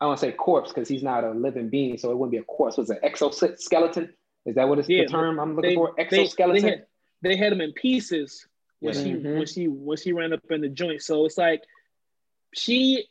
I 0.00 0.04
don't 0.04 0.08
want 0.10 0.20
to 0.20 0.26
say 0.26 0.32
corpse 0.32 0.70
because 0.72 0.88
he's 0.88 1.02
not 1.02 1.24
a 1.24 1.30
living 1.30 1.70
being, 1.70 1.98
so 1.98 2.10
it 2.10 2.16
wouldn't 2.18 2.32
be 2.32 2.38
a 2.38 2.44
corpse. 2.44 2.76
It 2.78 2.82
was 2.82 2.90
an 2.90 2.98
exoskeleton? 3.02 4.14
Is 4.46 4.54
that 4.56 4.68
what 4.68 4.78
it's 4.78 4.88
Yeah, 4.88 5.02
the 5.04 5.08
term 5.08 5.38
I'm 5.40 5.56
looking 5.56 5.70
they- 5.70 5.74
for? 5.74 5.94
Exoskeleton. 5.98 6.62
They, 6.62 6.68
had, 6.70 6.86
they 7.22 7.36
had 7.36 7.52
him 7.52 7.60
in 7.60 7.72
pieces 7.72 8.46
when 8.80 8.92
she 8.94 9.12
Mhm. 9.14 9.38
when 9.38 9.46
she 9.46 9.68
when 9.68 9.96
she 9.96 10.12
ran 10.12 10.32
up 10.32 10.40
in 10.50 10.60
the 10.60 10.68
joint. 10.68 11.02
So 11.02 11.24
it's 11.24 11.38
like 11.38 11.62
she, 12.54 13.06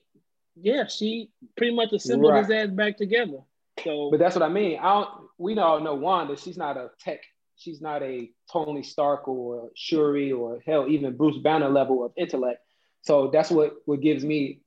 yeah, 0.56 0.86
she 0.88 1.30
pretty 1.58 1.74
much 1.76 1.92
assembled 1.94 2.36
his 2.36 2.50
ass 2.52 2.70
back 2.70 2.98
together. 2.98 3.40
So 3.84 4.12
But 4.12 4.20
that's 4.20 4.36
what 4.36 4.44
I 4.44 4.50
mean. 4.50 4.78
I 4.80 4.94
don't. 4.94 5.10
We 5.40 5.58
all 5.58 5.80
know 5.80 5.96
Wanda. 5.96 6.38
She's 6.38 6.58
not 6.58 6.78
a 6.78 6.92
tech. 7.00 7.22
She's 7.56 7.82
not 7.82 8.04
a 8.04 8.32
Tony 8.52 8.84
Stark 8.84 9.28
or 9.28 9.72
Shuri 9.76 10.32
or 10.32 10.60
hell 10.66 10.88
even 10.88 11.16
Bruce 11.18 11.38
Banner 11.38 11.70
level 11.70 12.04
of 12.04 12.12
intellect. 12.18 12.60
So 13.02 13.30
that's 13.32 13.50
what 13.50 13.74
what 13.86 14.02
gives 14.02 14.24
me. 14.24 14.62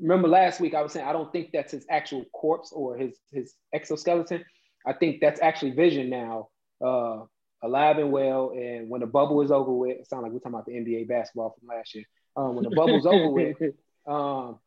Remember 0.00 0.26
last 0.26 0.60
week 0.60 0.74
I 0.74 0.82
was 0.82 0.92
saying 0.92 1.06
I 1.06 1.12
don't 1.12 1.30
think 1.32 1.50
that's 1.52 1.70
his 1.70 1.86
actual 1.88 2.24
corpse 2.34 2.72
or 2.72 2.96
his 2.96 3.16
his 3.32 3.54
exoskeleton. 3.72 4.44
I 4.86 4.92
think 4.92 5.20
that's 5.20 5.40
actually 5.40 5.72
Vision 5.72 6.10
now, 6.10 6.48
uh, 6.84 7.20
alive 7.62 7.98
and 7.98 8.12
well. 8.12 8.52
And 8.54 8.88
when 8.88 9.00
the 9.00 9.06
bubble 9.06 9.40
is 9.42 9.50
over 9.50 9.72
with, 9.72 9.98
it 9.98 10.06
sounds 10.06 10.22
like 10.24 10.32
we're 10.32 10.38
talking 10.38 10.54
about 10.54 10.66
the 10.66 10.72
NBA 10.72 11.08
basketball 11.08 11.56
from 11.58 11.68
last 11.68 11.94
year. 11.94 12.04
Um, 12.36 12.56
when 12.56 12.64
the 12.64 12.70
bubble's 12.70 13.06
over 13.06 13.30
with, 13.30 13.56
um, 14.06 14.58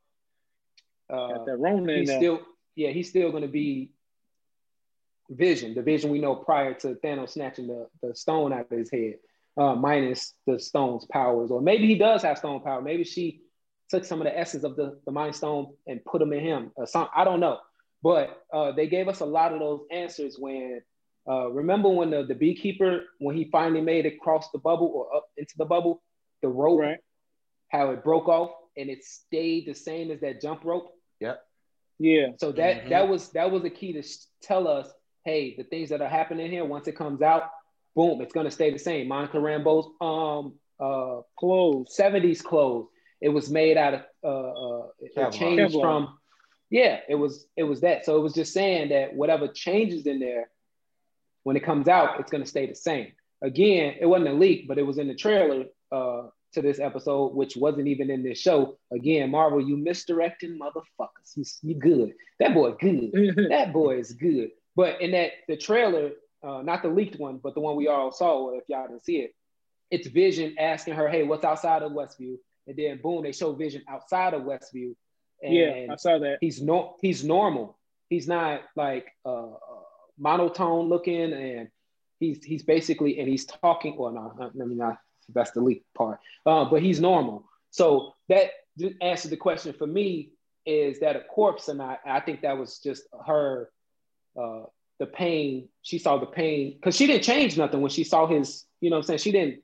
uh, 1.09 1.27
Got 1.27 1.45
that 1.45 1.57
Rona 1.57 1.91
in 1.91 1.99
he's 1.99 2.13
still 2.13 2.41
yeah 2.75 2.89
he's 2.89 3.07
still 3.07 3.31
going 3.31 3.43
to 3.43 3.47
be 3.47 3.91
vision 5.29 5.73
the 5.73 5.81
vision 5.81 6.09
we 6.09 6.19
know 6.19 6.35
prior 6.35 6.73
to 6.73 6.95
thanos 6.95 7.29
snatching 7.29 7.67
the, 7.67 7.87
the 8.01 8.13
stone 8.13 8.51
out 8.51 8.69
of 8.69 8.77
his 8.77 8.91
head 8.91 9.15
uh, 9.57 9.75
minus 9.75 10.33
the 10.45 10.59
stone's 10.59 11.05
powers. 11.05 11.51
Or 11.51 11.61
maybe 11.61 11.87
he 11.87 11.95
does 11.95 12.21
have 12.21 12.37
stone 12.37 12.61
power. 12.61 12.81
Maybe 12.81 13.03
she 13.03 13.41
took 13.89 14.05
some 14.05 14.21
of 14.21 14.25
the 14.25 14.37
essence 14.37 14.63
of 14.63 14.75
the, 14.75 14.99
the 15.05 15.11
mind 15.11 15.35
stone 15.35 15.73
and 15.87 16.03
put 16.05 16.19
them 16.19 16.33
in 16.33 16.43
him. 16.43 16.71
Or 16.75 16.85
some, 16.85 17.07
i 17.15 17.23
don't 17.23 17.39
know 17.39 17.57
but 18.07 18.25
uh, 18.57 18.71
they 18.77 18.87
gave 18.95 19.07
us 19.13 19.19
a 19.21 19.25
lot 19.37 19.53
of 19.53 19.59
those 19.59 19.81
answers 19.91 20.33
when 20.45 20.81
uh, 21.31 21.47
remember 21.61 21.89
when 21.89 22.09
the, 22.15 22.21
the 22.31 22.35
beekeeper 22.45 22.91
when 23.19 23.35
he 23.39 23.43
finally 23.57 23.81
made 23.91 24.05
it 24.09 24.15
across 24.19 24.45
the 24.53 24.59
bubble 24.69 24.89
or 24.97 25.03
up 25.17 25.25
into 25.41 25.55
the 25.57 25.65
bubble 25.73 25.93
the 26.43 26.47
rope 26.47 26.79
how 27.75 27.91
it 27.93 28.03
broke 28.03 28.27
off 28.37 28.51
and 28.77 28.89
it 28.89 29.03
stayed 29.03 29.63
the 29.67 29.73
same 29.73 30.11
as 30.11 30.19
that 30.21 30.41
jump 30.41 30.63
rope 30.63 30.87
Yep. 31.19 31.37
Yeah. 31.99 32.27
So 32.37 32.51
that 32.53 32.75
Mhm. 32.85 32.89
that 32.93 33.05
was 33.11 33.31
that 33.37 33.51
was 33.51 33.63
a 33.65 33.69
key 33.79 33.91
to 33.93 33.99
s- 33.99 34.27
tell 34.41 34.67
us, 34.67 34.87
hey, 35.25 35.55
the 35.57 35.63
things 35.63 35.89
that 35.89 36.01
are 36.01 36.07
happening 36.19 36.49
here, 36.51 36.63
once 36.63 36.87
it 36.87 36.95
comes 36.95 37.21
out, 37.21 37.43
boom, 37.95 38.21
it's 38.21 38.33
gonna 38.33 38.51
stay 38.51 38.69
the 38.71 38.77
same. 38.89 39.07
Monica 39.07 39.37
Rambeau's 39.37 39.87
um 40.01 40.43
uh 40.79 41.21
clothes, 41.39 41.95
70s 41.95 42.41
clothes. 42.43 42.87
It 43.19 43.29
was 43.37 43.49
made 43.49 43.77
out 43.77 43.93
of 43.95 44.01
uh, 44.23 44.51
uh 44.65 44.87
it 45.05 45.11
Kevlar. 45.17 45.31
changed 45.31 45.73
Kevlar. 45.75 45.81
from 45.81 46.01
yeah, 46.69 46.99
it 47.07 47.15
was 47.15 47.45
it 47.55 47.63
was 47.63 47.81
that. 47.81 48.05
So 48.05 48.17
it 48.17 48.21
was 48.21 48.33
just 48.33 48.53
saying 48.53 48.89
that 48.89 49.13
whatever 49.13 49.47
changes 49.47 50.05
in 50.05 50.19
there, 50.19 50.49
when 51.43 51.55
it 51.55 51.63
comes 51.63 51.87
out, 51.87 52.19
it's 52.19 52.31
gonna 52.31 52.45
stay 52.45 52.65
the 52.65 52.75
same. 52.75 53.13
Again, 53.41 53.95
it 53.99 54.05
wasn't 54.05 54.29
a 54.29 54.33
leak, 54.33 54.67
but 54.67 54.77
it 54.77 54.83
was 54.83 54.97
in 54.97 55.07
the 55.07 55.15
trailer 55.15 55.65
uh 55.91 56.23
to 56.53 56.61
this 56.61 56.79
episode, 56.79 57.35
which 57.35 57.55
wasn't 57.55 57.87
even 57.87 58.09
in 58.09 58.23
this 58.23 58.39
show. 58.39 58.77
Again, 58.91 59.31
Marvel, 59.31 59.61
you 59.61 59.77
misdirecting 59.77 60.57
motherfuckers. 60.59 61.35
You, 61.35 61.43
you 61.61 61.75
good. 61.75 62.13
That 62.39 62.53
boy 62.53 62.71
good. 62.71 63.11
that 63.49 63.73
boy 63.73 63.99
is 63.99 64.13
good. 64.13 64.51
But 64.75 65.01
in 65.01 65.11
that 65.11 65.31
the 65.47 65.57
trailer, 65.57 66.11
uh, 66.43 66.61
not 66.61 66.81
the 66.83 66.89
leaked 66.89 67.19
one, 67.19 67.39
but 67.41 67.53
the 67.53 67.59
one 67.61 67.75
we 67.75 67.87
all 67.87 68.11
saw, 68.11 68.51
if 68.51 68.63
y'all 68.67 68.87
didn't 68.87 69.05
see 69.05 69.17
it, 69.17 69.33
it's 69.89 70.07
Vision 70.07 70.55
asking 70.59 70.95
her, 70.95 71.07
"Hey, 71.07 71.23
what's 71.23 71.45
outside 71.45 71.81
of 71.81 71.93
Westview?" 71.93 72.37
And 72.67 72.75
then 72.75 72.99
boom, 73.01 73.23
they 73.23 73.31
show 73.31 73.53
Vision 73.53 73.83
outside 73.87 74.33
of 74.33 74.43
Westview. 74.43 74.95
And 75.41 75.53
Yeah, 75.53 75.87
I 75.91 75.95
saw 75.95 76.17
that. 76.19 76.37
He's 76.41 76.61
no, 76.61 76.95
he's 77.01 77.23
normal. 77.23 77.77
He's 78.09 78.27
not 78.27 78.61
like 78.75 79.07
uh, 79.25 79.51
uh, 79.51 79.57
monotone 80.17 80.87
looking, 80.89 81.33
and 81.33 81.69
he's 82.19 82.43
he's 82.43 82.63
basically 82.63 83.19
and 83.19 83.27
he's 83.27 83.45
talking. 83.45 83.95
Well, 83.97 84.11
no, 84.11 84.33
not- 84.37 84.55
let 84.55 84.67
me 84.67 84.75
not. 84.75 84.97
That's 85.33 85.51
the 85.51 85.61
leak 85.61 85.83
part. 85.95 86.19
Uh, 86.45 86.65
but 86.65 86.81
he's 86.81 87.01
normal. 87.01 87.45
So 87.69 88.13
that 88.29 88.51
answered 89.01 89.31
the 89.31 89.37
question 89.37 89.73
for 89.73 89.85
me: 89.87 90.31
Is 90.65 90.99
that 90.99 91.15
a 91.15 91.21
corpse 91.21 91.67
or 91.69 91.75
not? 91.75 91.99
I 92.05 92.19
think 92.21 92.41
that 92.41 92.57
was 92.57 92.79
just 92.79 93.03
her 93.25 93.69
uh, 94.39 94.63
the 94.99 95.05
pain. 95.05 95.69
She 95.81 95.99
saw 95.99 96.17
the 96.17 96.25
pain 96.25 96.73
because 96.73 96.95
she 96.95 97.07
didn't 97.07 97.23
change 97.23 97.57
nothing 97.57 97.81
when 97.81 97.91
she 97.91 98.03
saw 98.03 98.27
his, 98.27 98.65
you 98.81 98.89
know 98.89 98.95
what 98.97 99.01
I'm 99.03 99.07
saying? 99.07 99.19
She 99.19 99.31
didn't 99.31 99.63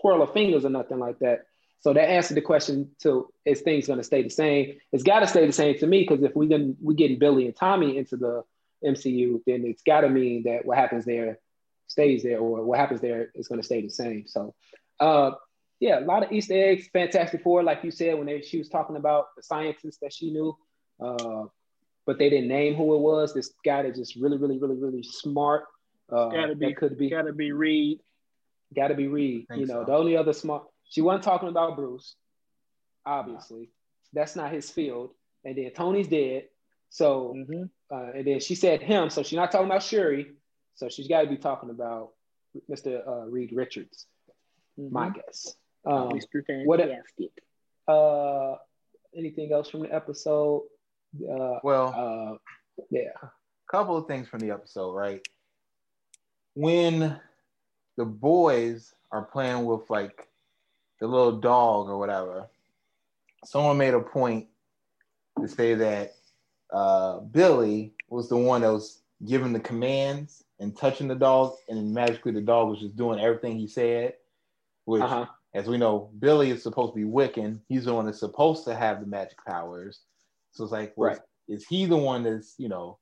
twirl 0.00 0.26
her 0.26 0.32
fingers 0.32 0.64
or 0.64 0.70
nothing 0.70 0.98
like 0.98 1.18
that. 1.20 1.46
So 1.84 1.92
that 1.92 2.08
answered 2.08 2.38
the 2.38 2.40
question 2.40 2.88
to 3.02 3.28
is 3.44 3.60
things 3.60 3.88
gonna 3.88 4.02
stay 4.02 4.22
the 4.22 4.30
same? 4.30 4.78
It's 4.90 5.02
gotta 5.02 5.26
stay 5.26 5.44
the 5.44 5.52
same 5.52 5.78
to 5.80 5.86
me 5.86 6.00
because 6.08 6.24
if 6.24 6.34
we 6.34 6.48
can 6.48 6.78
we 6.82 6.94
getting 6.94 7.18
Billy 7.18 7.44
and 7.44 7.54
Tommy 7.54 7.98
into 7.98 8.16
the 8.16 8.42
MCU, 8.82 9.42
then 9.46 9.66
it's 9.66 9.82
gotta 9.82 10.08
mean 10.08 10.44
that 10.44 10.64
what 10.64 10.78
happens 10.78 11.04
there 11.04 11.40
stays 11.86 12.22
there 12.22 12.38
or 12.38 12.64
what 12.64 12.78
happens 12.78 13.02
there 13.02 13.30
is 13.34 13.48
gonna 13.48 13.62
stay 13.62 13.82
the 13.82 13.90
same. 13.90 14.26
So 14.26 14.54
uh 14.98 15.32
yeah, 15.78 15.98
a 15.98 16.06
lot 16.06 16.24
of 16.24 16.32
Easter 16.32 16.54
eggs, 16.54 16.88
Fantastic 16.90 17.42
Four, 17.42 17.62
like 17.62 17.84
you 17.84 17.90
said, 17.90 18.16
when 18.16 18.28
they, 18.28 18.40
she 18.40 18.56
was 18.56 18.70
talking 18.70 18.96
about 18.96 19.36
the 19.36 19.42
scientists 19.42 19.98
that 20.00 20.14
she 20.14 20.30
knew. 20.30 20.56
Uh, 20.98 21.44
but 22.06 22.18
they 22.18 22.30
didn't 22.30 22.48
name 22.48 22.76
who 22.76 22.94
it 22.94 23.00
was. 23.00 23.34
This 23.34 23.52
guy 23.62 23.82
that's 23.82 23.98
just 23.98 24.16
really, 24.16 24.38
really, 24.38 24.58
really, 24.58 24.76
really 24.76 25.02
smart. 25.02 25.64
Uh, 26.10 26.28
gotta 26.28 26.54
be 26.54 26.68
that 26.68 26.76
could 26.76 26.96
be 26.96 27.10
gotta 27.10 27.34
be 27.34 27.52
Reed. 27.52 28.00
gotta 28.74 28.94
be 28.94 29.06
Reed. 29.06 29.44
You 29.54 29.66
know, 29.66 29.82
so. 29.82 29.84
the 29.84 29.92
only 29.92 30.16
other 30.16 30.32
smart. 30.32 30.64
She 30.94 31.02
wasn't 31.02 31.24
talking 31.24 31.48
about 31.48 31.74
Bruce. 31.74 32.14
Obviously, 33.04 33.68
that's 34.12 34.36
not 34.36 34.52
his 34.52 34.70
field. 34.70 35.10
And 35.44 35.58
then 35.58 35.72
Tony's 35.72 36.06
dead. 36.06 36.44
So, 36.90 37.34
Mm-hmm. 37.36 37.62
uh, 37.92 38.12
and 38.14 38.24
then 38.24 38.38
she 38.38 38.54
said 38.54 38.80
him. 38.80 39.10
So 39.10 39.24
she's 39.24 39.36
not 39.36 39.50
talking 39.50 39.66
about 39.66 39.82
Shuri. 39.82 40.28
So 40.76 40.88
she's 40.88 41.08
got 41.08 41.22
to 41.22 41.26
be 41.28 41.36
talking 41.36 41.70
about 41.70 42.10
Mr. 42.70 43.06
Uh, 43.06 43.26
Reed 43.26 43.50
Richards. 43.52 44.06
My 44.78 45.10
guess. 45.10 45.56
Um, 45.84 46.10
Mr. 46.10 46.64
what? 46.64 46.78
Fantastic. 46.78 47.30
Uh, 47.88 48.54
anything 49.16 49.52
else 49.52 49.68
from 49.68 49.80
the 49.82 49.92
episode? 49.92 50.62
Uh, 51.28 51.58
Well, 51.64 52.38
uh, 52.78 52.82
yeah. 52.90 53.10
couple 53.68 53.96
of 53.96 54.06
things 54.06 54.28
from 54.28 54.38
the 54.40 54.50
episode, 54.52 54.92
right? 54.94 55.20
When 56.54 57.18
the 57.96 58.04
boys 58.04 58.94
are 59.10 59.22
playing 59.24 59.64
with 59.64 59.90
like 59.90 60.28
the 61.00 61.06
little 61.06 61.40
dog 61.40 61.88
or 61.88 61.98
whatever, 61.98 62.48
someone 63.44 63.78
made 63.78 63.94
a 63.94 64.00
point 64.00 64.48
to 65.40 65.48
say 65.48 65.74
that 65.74 66.14
uh, 66.72 67.20
Billy 67.20 67.94
was 68.08 68.28
the 68.28 68.36
one 68.36 68.62
that 68.62 68.72
was 68.72 69.02
giving 69.26 69.52
the 69.52 69.60
commands 69.60 70.44
and 70.60 70.76
touching 70.76 71.08
the 71.08 71.14
dog, 71.14 71.54
and 71.68 71.76
then 71.78 71.92
magically 71.92 72.32
the 72.32 72.40
dog 72.40 72.68
was 72.68 72.80
just 72.80 72.96
doing 72.96 73.20
everything 73.20 73.58
he 73.58 73.66
said. 73.66 74.14
Which, 74.84 75.02
Uh-huh. 75.02 75.26
as 75.54 75.66
we 75.66 75.78
know, 75.78 76.10
Billy 76.18 76.50
is 76.50 76.62
supposed 76.62 76.92
to 76.92 76.96
be 76.96 77.10
Wiccan. 77.10 77.60
He's 77.68 77.86
the 77.86 77.94
one 77.94 78.06
that's 78.06 78.20
supposed 78.20 78.64
to 78.64 78.74
have 78.74 79.00
the 79.00 79.06
magic 79.06 79.38
powers. 79.46 80.00
So 80.52 80.64
it's 80.64 80.72
like, 80.72 80.92
well, 80.96 81.10
Right. 81.10 81.20
is 81.48 81.66
he 81.66 81.86
the 81.86 81.96
one 81.96 82.22
that's 82.22 82.54
you 82.58 82.68
know 82.68 82.98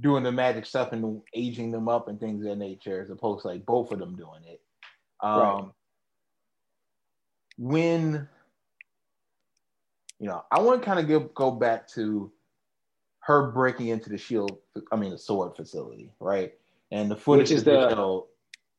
doing 0.00 0.24
the 0.24 0.32
magic 0.32 0.66
stuff 0.66 0.92
and 0.92 1.22
aging 1.34 1.70
them 1.70 1.88
up 1.88 2.08
and 2.08 2.18
things 2.18 2.42
of 2.42 2.48
that 2.48 2.56
nature, 2.56 3.00
as 3.02 3.10
opposed 3.10 3.42
to 3.42 3.48
like 3.48 3.64
both 3.64 3.92
of 3.92 3.98
them 3.98 4.16
doing 4.16 4.44
it? 4.44 4.60
Um, 5.22 5.38
Right. 5.38 5.64
When 7.58 8.28
you 10.18 10.28
know, 10.28 10.44
I 10.52 10.60
want 10.60 10.80
to 10.80 10.86
kind 10.86 11.00
of 11.00 11.08
go 11.08 11.20
go 11.20 11.50
back 11.50 11.88
to 11.88 12.30
her 13.20 13.50
breaking 13.50 13.88
into 13.88 14.08
the 14.10 14.18
shield, 14.18 14.58
I 14.90 14.96
mean 14.96 15.10
the 15.10 15.18
sword 15.18 15.56
facility, 15.56 16.12
right? 16.20 16.52
And 16.90 17.10
the 17.10 17.16
footage 17.16 17.50
Which 17.50 17.56
is 17.56 17.64
the- 17.64 17.90
showed- 17.90 18.26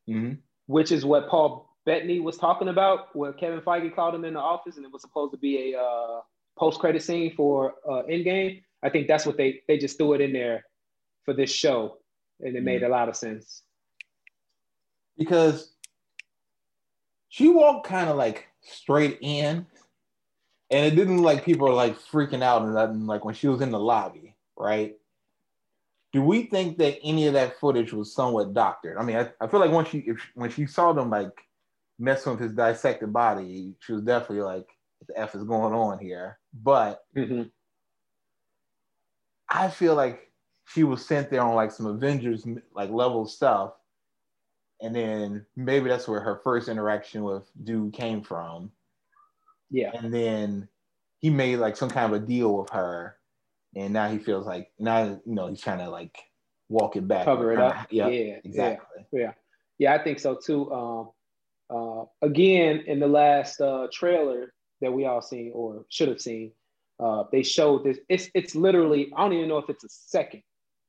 Mhm. 0.08 0.38
which 0.66 0.92
is 0.92 1.04
what 1.04 1.28
Paul 1.28 1.68
Bettany 1.84 2.20
was 2.20 2.36
talking 2.38 2.68
about, 2.68 3.14
where 3.14 3.32
Kevin 3.32 3.60
Feige 3.60 3.94
called 3.94 4.14
him 4.14 4.24
in 4.24 4.34
the 4.34 4.40
office, 4.40 4.76
and 4.76 4.86
it 4.86 4.92
was 4.92 5.02
supposed 5.02 5.32
to 5.32 5.38
be 5.38 5.72
a 5.74 5.80
uh, 5.82 6.22
post-credit 6.56 7.02
scene 7.02 7.34
for 7.34 7.74
uh, 7.86 8.02
Endgame. 8.04 8.62
I 8.82 8.88
think 8.90 9.06
that's 9.08 9.26
what 9.26 9.36
they 9.36 9.62
they 9.68 9.76
just 9.78 9.98
threw 9.98 10.14
it 10.14 10.20
in 10.22 10.32
there 10.32 10.64
for 11.24 11.34
this 11.34 11.50
show, 11.50 11.98
and 12.40 12.56
it 12.56 12.62
made 12.62 12.82
a 12.82 12.88
lot 12.88 13.08
of 13.08 13.16
sense. 13.16 13.62
because 15.16 15.73
she 17.34 17.48
walked 17.48 17.86
kind 17.86 18.08
of 18.08 18.16
like 18.16 18.46
straight 18.60 19.18
in, 19.20 19.66
and 20.70 20.86
it 20.86 20.94
didn't 20.94 21.18
like 21.18 21.44
people 21.44 21.68
were 21.68 21.74
like 21.74 21.98
freaking 21.98 22.42
out 22.42 22.62
and 22.62 22.74
nothing 22.74 23.06
like 23.06 23.24
when 23.24 23.34
she 23.34 23.48
was 23.48 23.60
in 23.60 23.70
the 23.70 23.78
lobby, 23.78 24.36
right? 24.56 24.96
do 26.14 26.22
we 26.22 26.44
think 26.44 26.78
that 26.78 26.96
any 27.02 27.26
of 27.26 27.32
that 27.32 27.58
footage 27.58 27.92
was 27.92 28.14
somewhat 28.14 28.54
doctored? 28.54 28.96
I 28.96 29.02
mean, 29.02 29.16
I, 29.16 29.28
I 29.40 29.48
feel 29.48 29.58
like 29.58 29.72
once 29.72 29.88
she 29.88 29.98
if, 29.98 30.24
when 30.36 30.48
she 30.48 30.64
saw 30.64 30.92
them 30.92 31.10
like 31.10 31.32
messing 31.98 32.30
with 32.30 32.40
his 32.40 32.52
dissected 32.52 33.12
body, 33.12 33.74
she 33.80 33.94
was 33.94 34.02
definitely 34.02 34.44
like, 34.44 34.68
"What 35.00 35.08
the 35.08 35.18
f 35.18 35.34
is 35.34 35.42
going 35.42 35.74
on 35.74 35.98
here?" 35.98 36.38
But 36.52 37.02
Mhm. 37.16 37.50
I 39.48 39.68
feel 39.70 39.96
like 39.96 40.30
she 40.66 40.84
was 40.84 41.04
sent 41.04 41.30
there 41.30 41.42
on 41.42 41.56
like 41.56 41.72
some 41.72 41.86
Avengers 41.86 42.46
like 42.72 42.90
level 42.90 43.26
stuff, 43.26 43.72
and 44.80 44.94
then 44.94 45.46
maybe 45.56 45.88
that's 45.88 46.08
where 46.08 46.20
her 46.20 46.40
first 46.44 46.68
interaction 46.68 47.22
with 47.24 47.50
dude 47.62 47.92
came 47.92 48.22
from. 48.22 48.70
Yeah. 49.70 49.90
And 49.94 50.12
then 50.12 50.68
he 51.20 51.30
made 51.30 51.56
like 51.56 51.76
some 51.76 51.90
kind 51.90 52.12
of 52.12 52.22
a 52.22 52.26
deal 52.26 52.56
with 52.58 52.70
her, 52.70 53.16
and 53.74 53.92
now 53.92 54.08
he 54.08 54.18
feels 54.18 54.46
like 54.46 54.70
now 54.78 55.04
you 55.04 55.34
know 55.34 55.48
he's 55.48 55.60
trying 55.60 55.78
to 55.78 55.88
like 55.88 56.16
walk 56.68 56.96
it 56.96 57.08
back, 57.08 57.24
cover 57.24 57.52
it 57.52 57.58
up. 57.58 57.86
Yeah, 57.90 58.08
yeah, 58.08 58.36
exactly. 58.44 59.06
Yeah, 59.12 59.20
yeah, 59.20 59.32
yeah. 59.78 59.94
I 59.94 60.04
think 60.04 60.18
so 60.18 60.36
too. 60.36 60.70
Um, 60.72 61.10
uh, 61.70 62.04
again, 62.22 62.84
in 62.86 63.00
the 63.00 63.06
last 63.06 63.60
uh, 63.60 63.88
trailer 63.92 64.52
that 64.80 64.92
we 64.92 65.06
all 65.06 65.22
seen 65.22 65.50
or 65.54 65.86
should 65.88 66.08
have 66.08 66.20
seen, 66.20 66.52
uh, 67.00 67.24
they 67.32 67.42
showed 67.42 67.84
this. 67.84 67.98
It's 68.08 68.28
it's 68.34 68.54
literally 68.54 69.10
I 69.16 69.22
don't 69.22 69.32
even 69.32 69.48
know 69.48 69.58
if 69.58 69.70
it's 69.70 69.84
a 69.84 69.88
second, 69.88 70.42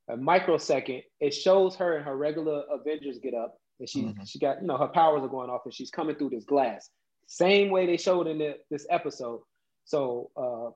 a 0.09 0.17
microsecond. 0.17 1.01
It 1.19 1.33
shows 1.33 1.75
her 1.77 1.97
in 1.97 2.03
her 2.03 2.17
regular 2.17 2.63
Avengers 2.71 3.19
get 3.19 3.33
up, 3.33 3.57
and 3.79 3.89
she 3.89 4.03
Mhm. 4.03 4.27
she 4.27 4.39
got 4.39 4.61
you 4.61 4.67
know 4.67 4.77
her 4.77 4.87
powers 4.87 5.23
are 5.23 5.27
going 5.29 5.49
off, 5.49 5.61
and 5.65 5.73
she's 5.73 5.91
coming 5.91 6.15
through 6.15 6.29
this 6.29 6.45
glass. 6.45 6.89
Same 7.27 7.71
way 7.71 7.85
they 7.85 7.97
showed 7.97 8.27
in 8.27 8.37
the, 8.37 8.57
this 8.69 8.85
episode. 8.89 9.41
So 9.85 10.31
uh, 10.37 10.67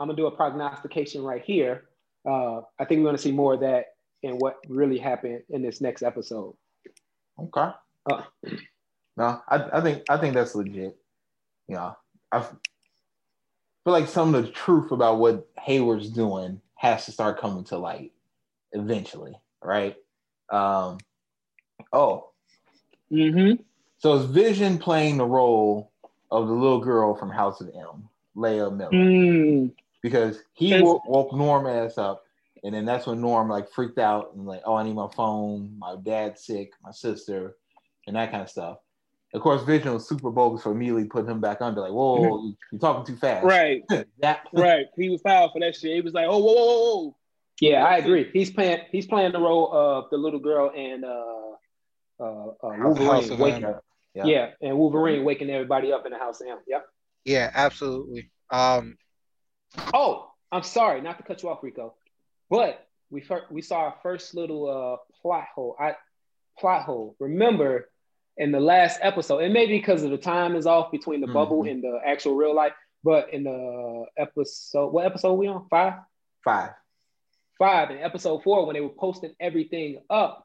I'm 0.00 0.08
gonna 0.08 0.14
do 0.16 0.26
a 0.26 0.30
prognostication 0.36 1.22
right 1.22 1.42
here. 1.44 1.88
Uh, 2.28 2.60
I 2.78 2.84
think 2.84 3.00
we're 3.00 3.06
gonna 3.08 3.18
see 3.18 3.32
more 3.32 3.54
of 3.54 3.60
that 3.60 3.86
and 4.22 4.40
what 4.40 4.56
really 4.68 4.98
happened 4.98 5.42
in 5.50 5.62
this 5.62 5.80
next 5.80 6.02
episode. 6.02 6.56
Okay. 7.38 7.70
Uh, 8.10 8.22
No, 9.16 9.42
I, 9.48 9.78
I 9.78 9.80
think 9.80 10.04
I 10.08 10.16
think 10.16 10.34
that's 10.34 10.54
legit. 10.54 10.96
Yeah, 11.66 11.94
i 12.32 12.40
feel 12.40 12.58
like 13.84 14.06
some 14.08 14.34
of 14.34 14.44
the 14.44 14.50
truth 14.52 14.90
about 14.92 15.18
what 15.18 15.48
Hayward's 15.58 16.10
doing 16.10 16.60
has 16.76 17.04
to 17.06 17.12
start 17.12 17.40
coming 17.40 17.64
to 17.64 17.78
light 17.78 18.12
eventually, 18.72 19.34
right? 19.62 19.96
Um, 20.50 20.98
oh, 21.92 22.30
Mm-hmm. 23.12 23.62
so 23.98 24.14
is 24.14 24.24
Vision 24.26 24.78
playing 24.78 25.16
the 25.16 25.24
role 25.26 25.90
of 26.30 26.46
the 26.46 26.52
little 26.52 26.80
girl 26.80 27.14
from 27.16 27.30
House 27.30 27.60
of 27.60 27.68
M, 27.68 28.08
Layla 28.36 28.74
Miller? 28.76 28.90
Mm. 28.92 29.72
because 30.02 30.40
he 30.54 30.80
woke, 30.80 31.06
woke 31.08 31.32
Norm 31.34 31.66
ass 31.66 31.96
up, 31.98 32.24
and 32.64 32.74
then 32.74 32.84
that's 32.84 33.06
when 33.06 33.20
Norm 33.20 33.48
like 33.48 33.70
freaked 33.70 33.98
out 33.98 34.34
and 34.34 34.46
like, 34.46 34.62
oh, 34.64 34.74
I 34.74 34.82
need 34.82 34.94
my 34.94 35.08
phone, 35.16 35.74
my 35.78 35.96
dad's 36.02 36.44
sick, 36.44 36.72
my 36.84 36.90
sister, 36.92 37.56
and 38.06 38.16
that 38.16 38.30
kind 38.30 38.42
of 38.42 38.50
stuff. 38.50 38.78
Of 39.34 39.42
course, 39.42 39.62
Vision 39.62 39.92
was 39.92 40.08
super 40.08 40.30
bogus 40.30 40.62
for 40.62 40.72
immediately 40.72 41.04
putting 41.04 41.30
him 41.30 41.40
back 41.40 41.60
on. 41.60 41.68
under, 41.68 41.82
like, 41.82 41.92
whoa, 41.92 42.38
you- 42.42 42.56
you're 42.72 42.78
talking 42.80 43.04
too 43.04 43.18
fast. 43.18 43.44
Right. 43.44 43.82
that 44.20 44.40
Right. 44.52 44.86
He 44.96 45.10
was 45.10 45.20
foul 45.20 45.50
for 45.52 45.60
that 45.60 45.76
shit. 45.76 45.94
He 45.94 46.00
was 46.00 46.14
like, 46.14 46.26
oh, 46.28 46.38
whoa, 46.38 46.52
whoa, 46.52 46.64
whoa, 46.64 47.02
whoa. 47.04 47.16
Yeah, 47.60 47.84
I 47.84 47.96
agree. 47.98 48.30
He's 48.32 48.50
playing 48.52 48.82
he's 48.92 49.06
playing 49.06 49.32
the 49.32 49.40
role 49.40 49.70
of 49.72 50.08
the 50.10 50.16
little 50.16 50.38
girl 50.38 50.70
and 50.76 51.04
uh, 51.04 51.37
uh, 52.20 52.24
uh, 52.24 52.52
Wolverine 52.62 53.38
waking. 53.38 53.74
Yeah. 54.14 54.24
Yeah. 54.24 54.50
and 54.62 54.76
Wolverine 54.78 55.24
waking 55.24 55.50
everybody 55.50 55.92
up 55.92 56.06
in 56.06 56.12
the 56.12 56.18
house 56.18 56.40
of 56.40 56.48
M. 56.48 56.58
Yep. 56.66 56.86
Yeah, 57.24 57.50
absolutely. 57.54 58.30
Um, 58.50 58.96
Oh, 59.92 60.30
I'm 60.50 60.62
sorry, 60.62 61.00
not 61.02 61.18
to 61.18 61.24
cut 61.24 61.42
you 61.42 61.50
off, 61.50 61.62
Rico, 61.62 61.94
but 62.48 62.86
we 63.10 63.20
fir- 63.20 63.44
we 63.50 63.60
saw 63.62 63.80
our 63.80 63.94
first 64.02 64.34
little 64.34 64.68
uh, 64.68 64.96
plot 65.20 65.44
hole. 65.54 65.76
I 65.78 65.94
plot 66.58 66.84
hole. 66.84 67.16
Remember, 67.20 67.90
in 68.38 68.50
the 68.52 68.60
last 68.60 68.98
episode, 69.02 69.38
and 69.40 69.52
maybe 69.52 69.76
because 69.78 70.02
of 70.04 70.10
the 70.10 70.16
time 70.18 70.56
is 70.56 70.66
off 70.66 70.90
between 70.90 71.20
the 71.20 71.26
bubble 71.26 71.64
Mhm. 71.64 71.70
and 71.72 71.82
the 71.82 72.00
actual 72.04 72.34
real 72.34 72.54
life, 72.54 72.72
but 73.04 73.32
in 73.34 73.44
the 73.44 74.06
episode, 74.16 74.88
what 74.88 75.04
episode 75.04 75.34
we 75.34 75.48
on? 75.48 75.68
Five. 75.68 75.94
five. 76.44 76.70
five 77.58 77.90
and 77.90 78.00
episode 78.00 78.42
four 78.44 78.64
when 78.66 78.74
they 78.74 78.80
were 78.80 78.88
posting 78.88 79.34
everything 79.40 80.00
up 80.08 80.44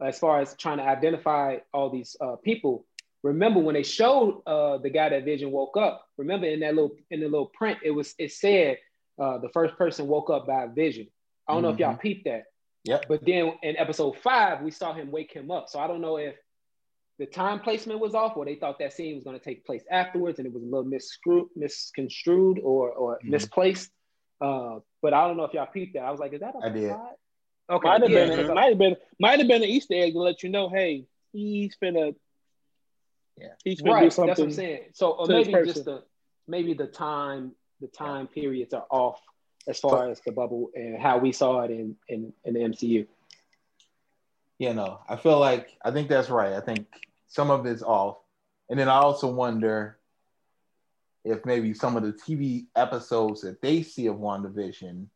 as 0.00 0.18
far 0.18 0.40
as 0.40 0.54
trying 0.56 0.78
to 0.78 0.84
identify 0.84 1.56
all 1.72 1.90
these 1.90 2.16
uh, 2.20 2.36
people 2.36 2.86
remember 3.22 3.58
when 3.60 3.74
they 3.74 3.82
showed 3.82 4.42
uh, 4.46 4.78
the 4.78 4.90
guy 4.90 5.08
that 5.08 5.24
vision 5.24 5.50
woke 5.50 5.76
up 5.76 6.06
remember 6.16 6.46
in 6.46 6.60
that 6.60 6.74
little 6.74 6.94
in 7.10 7.20
the 7.20 7.26
little 7.28 7.46
print 7.46 7.78
it 7.84 7.90
was 7.90 8.14
it 8.18 8.32
said 8.32 8.78
uh, 9.20 9.38
the 9.38 9.48
first 9.48 9.76
person 9.76 10.06
woke 10.06 10.30
up 10.30 10.46
by 10.46 10.66
vision 10.66 11.06
i 11.48 11.52
don't 11.52 11.62
know 11.62 11.70
if 11.70 11.78
y'all 11.78 11.96
peeped 11.96 12.24
that 12.24 12.44
Yep. 12.84 13.06
but 13.08 13.26
then 13.26 13.52
in 13.62 13.76
episode 13.76 14.16
five 14.18 14.62
we 14.62 14.70
saw 14.70 14.94
him 14.94 15.10
wake 15.10 15.32
him 15.32 15.50
up 15.50 15.68
so 15.68 15.78
i 15.80 15.86
don't 15.88 16.00
know 16.00 16.16
if 16.16 16.36
the 17.18 17.26
time 17.26 17.58
placement 17.58 17.98
was 17.98 18.14
off 18.14 18.36
or 18.36 18.44
they 18.44 18.54
thought 18.54 18.78
that 18.78 18.92
scene 18.92 19.16
was 19.16 19.24
going 19.24 19.36
to 19.36 19.44
take 19.44 19.66
place 19.66 19.82
afterwards 19.90 20.38
and 20.38 20.46
it 20.46 20.54
was 20.54 20.62
a 20.62 20.66
little 20.66 20.84
miscru- 20.84 21.48
misconstrued 21.56 22.60
or, 22.62 22.90
or 22.92 23.18
Mhm. 23.24 23.30
misplaced 23.30 23.90
uh, 24.40 24.78
but 25.02 25.12
I 25.12 25.26
don't 25.26 25.36
know 25.36 25.42
if 25.42 25.52
y'all 25.52 25.66
peeped 25.66 25.94
that. 25.94 26.04
I 26.04 26.12
was 26.12 26.20
like, 26.20 26.32
is 26.32 26.38
that 26.38 26.54
a 26.54 26.64
I 26.64 26.68
did. 26.68 26.90
plot? 26.90 27.16
Okay, 27.70 27.86
Might 27.86 28.02
have 28.02 28.10
yeah, 28.10 28.26
been, 28.26 28.54
might 28.54 28.68
have 28.70 28.78
been, 28.78 28.96
might 29.20 29.38
have 29.38 29.48
been 29.48 29.62
an 29.62 29.68
Easter 29.68 29.94
egg 29.94 30.14
to 30.14 30.20
let 30.20 30.42
you 30.42 30.48
know, 30.48 30.70
hey, 30.70 31.06
he's 31.32 31.76
finna, 31.82 32.14
Yeah. 33.36 33.48
he's 33.62 33.82
finna 33.82 33.92
right. 33.94 34.02
do 34.04 34.10
something. 34.10 34.28
That's 34.28 34.40
what. 34.40 34.46
I'm 34.46 34.52
saying. 34.52 34.80
So 34.94 35.12
uh, 35.12 35.16
or 35.16 35.26
maybe 35.26 35.52
just 35.66 35.84
the 35.84 36.02
maybe 36.46 36.72
the 36.72 36.86
time 36.86 37.52
the 37.80 37.88
time 37.88 38.26
periods 38.26 38.72
are 38.72 38.86
off 38.90 39.20
as 39.68 39.78
far 39.78 40.08
as 40.08 40.20
the 40.20 40.32
bubble 40.32 40.70
and 40.74 40.98
how 40.98 41.18
we 41.18 41.30
saw 41.30 41.60
it 41.60 41.70
in 41.70 41.96
in, 42.08 42.32
in 42.44 42.54
the 42.54 42.60
MCU. 42.60 43.06
Yeah, 44.58 44.72
know, 44.72 45.00
I 45.08 45.16
feel 45.16 45.38
like 45.38 45.76
I 45.84 45.90
think 45.90 46.08
that's 46.08 46.30
right. 46.30 46.54
I 46.54 46.60
think 46.60 46.86
some 47.28 47.50
of 47.50 47.66
it's 47.66 47.82
off, 47.82 48.16
and 48.70 48.78
then 48.78 48.88
I 48.88 48.96
also 48.96 49.30
wonder 49.30 49.98
if 51.24 51.44
maybe 51.44 51.74
some 51.74 51.96
of 51.96 52.02
the 52.02 52.12
TV 52.12 52.66
episodes 52.74 53.42
that 53.42 53.60
they 53.60 53.82
see 53.82 54.06
of 54.06 54.16
WandaVision 54.16 55.06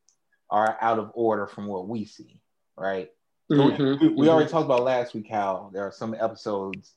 are 0.51 0.77
out 0.83 0.99
of 0.99 1.11
order 1.15 1.47
from 1.47 1.67
what 1.67 1.89
we 1.89 2.05
see, 2.05 2.39
right? 2.77 3.11
So 3.51 3.67
we- 3.67 3.73
mm-hmm, 3.73 4.17
we, 4.17 4.29
already 4.29 4.47
mm-hmm. 4.47 4.53
talked 4.53 4.65
about 4.65 4.83
last 4.83 5.15
week 5.15 5.29
how 5.31 5.71
there 5.73 5.83
are 5.83 5.93
some 5.93 6.15
episodes 6.15 6.95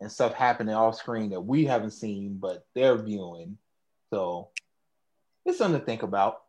and 0.00 0.10
stuff 0.10 0.34
happening 0.34 0.74
off 0.74 0.96
screen 0.96 1.30
that 1.30 1.40
we 1.40 1.64
haven't 1.64 1.92
seen, 1.92 2.38
but 2.38 2.66
they're 2.74 2.96
viewing. 2.96 3.58
So 4.10 4.48
it's 5.44 5.58
something 5.58 5.80
to 5.80 5.84
think 5.84 6.02
about. 6.02 6.42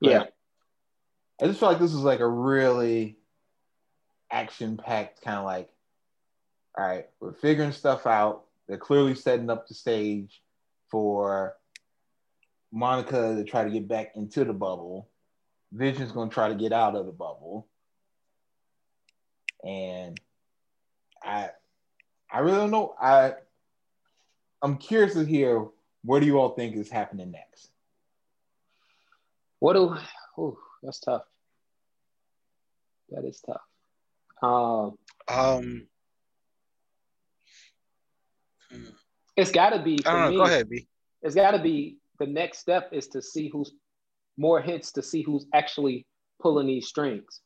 But 0.00 0.10
Yeah. 0.10 0.24
I 1.40 1.46
just 1.46 1.60
feel 1.60 1.70
like 1.70 1.78
this 1.78 1.92
was 1.92 2.02
like 2.02 2.20
a 2.20 2.28
really 2.28 3.16
action 4.30 4.76
packed 4.76 5.22
kind 5.22 5.38
of 5.38 5.44
like, 5.44 5.70
all 6.76 6.86
right, 6.86 7.06
we're 7.18 7.32
figuring 7.32 7.72
stuff 7.72 8.06
out. 8.06 8.44
They're 8.68 8.78
clearly 8.78 9.14
setting 9.14 9.50
up 9.50 9.66
the 9.66 9.74
stage 9.74 10.42
for 10.90 11.56
Monica 12.72 13.34
to 13.36 13.44
try 13.44 13.64
to 13.64 13.70
get 13.70 13.88
back 13.88 14.12
into 14.16 14.44
the 14.44 14.52
bubble. 14.52 15.08
Vision's 15.72 16.12
going 16.12 16.28
to 16.28 16.34
try 16.34 16.48
to 16.48 16.54
get 16.54 16.72
out 16.72 16.96
of 16.96 17.06
the 17.06 17.12
bubble. 17.12 17.68
And 19.64 20.20
I 21.22 21.50
I 22.32 22.38
really 22.40 22.56
don't 22.56 22.70
know. 22.70 22.94
I 23.00 23.34
I'm 24.62 24.78
curious 24.78 25.14
to 25.14 25.24
hear 25.24 25.66
what 26.02 26.20
do 26.20 26.26
you 26.26 26.38
all 26.38 26.50
think 26.50 26.76
is 26.76 26.90
happening 26.90 27.30
next? 27.30 27.70
What 29.58 29.74
do? 29.74 29.96
Ooh, 30.38 30.58
that's 30.82 31.00
tough. 31.00 31.22
That 33.10 33.24
is 33.24 33.42
tough. 33.44 33.60
Um, 34.42 34.96
um, 35.28 35.86
it's 39.36 39.50
got 39.50 39.70
to 39.70 39.82
be. 39.82 39.98
For 39.98 40.08
I 40.08 40.12
don't 40.12 40.20
know. 40.22 40.30
me, 40.30 40.36
Go 40.36 40.44
ahead, 40.44 40.68
B. 40.68 40.86
It's 41.22 41.34
got 41.34 41.50
to 41.50 41.58
be 41.58 41.98
the 42.18 42.26
next 42.26 42.58
step 42.58 42.90
is 42.92 43.08
to 43.08 43.20
see 43.20 43.48
who's 43.48 43.72
more 44.40 44.60
hints 44.62 44.90
to 44.92 45.02
see 45.02 45.20
who's 45.20 45.44
actually 45.52 46.06
pulling 46.40 46.66
these 46.66 46.88
strings. 46.88 47.42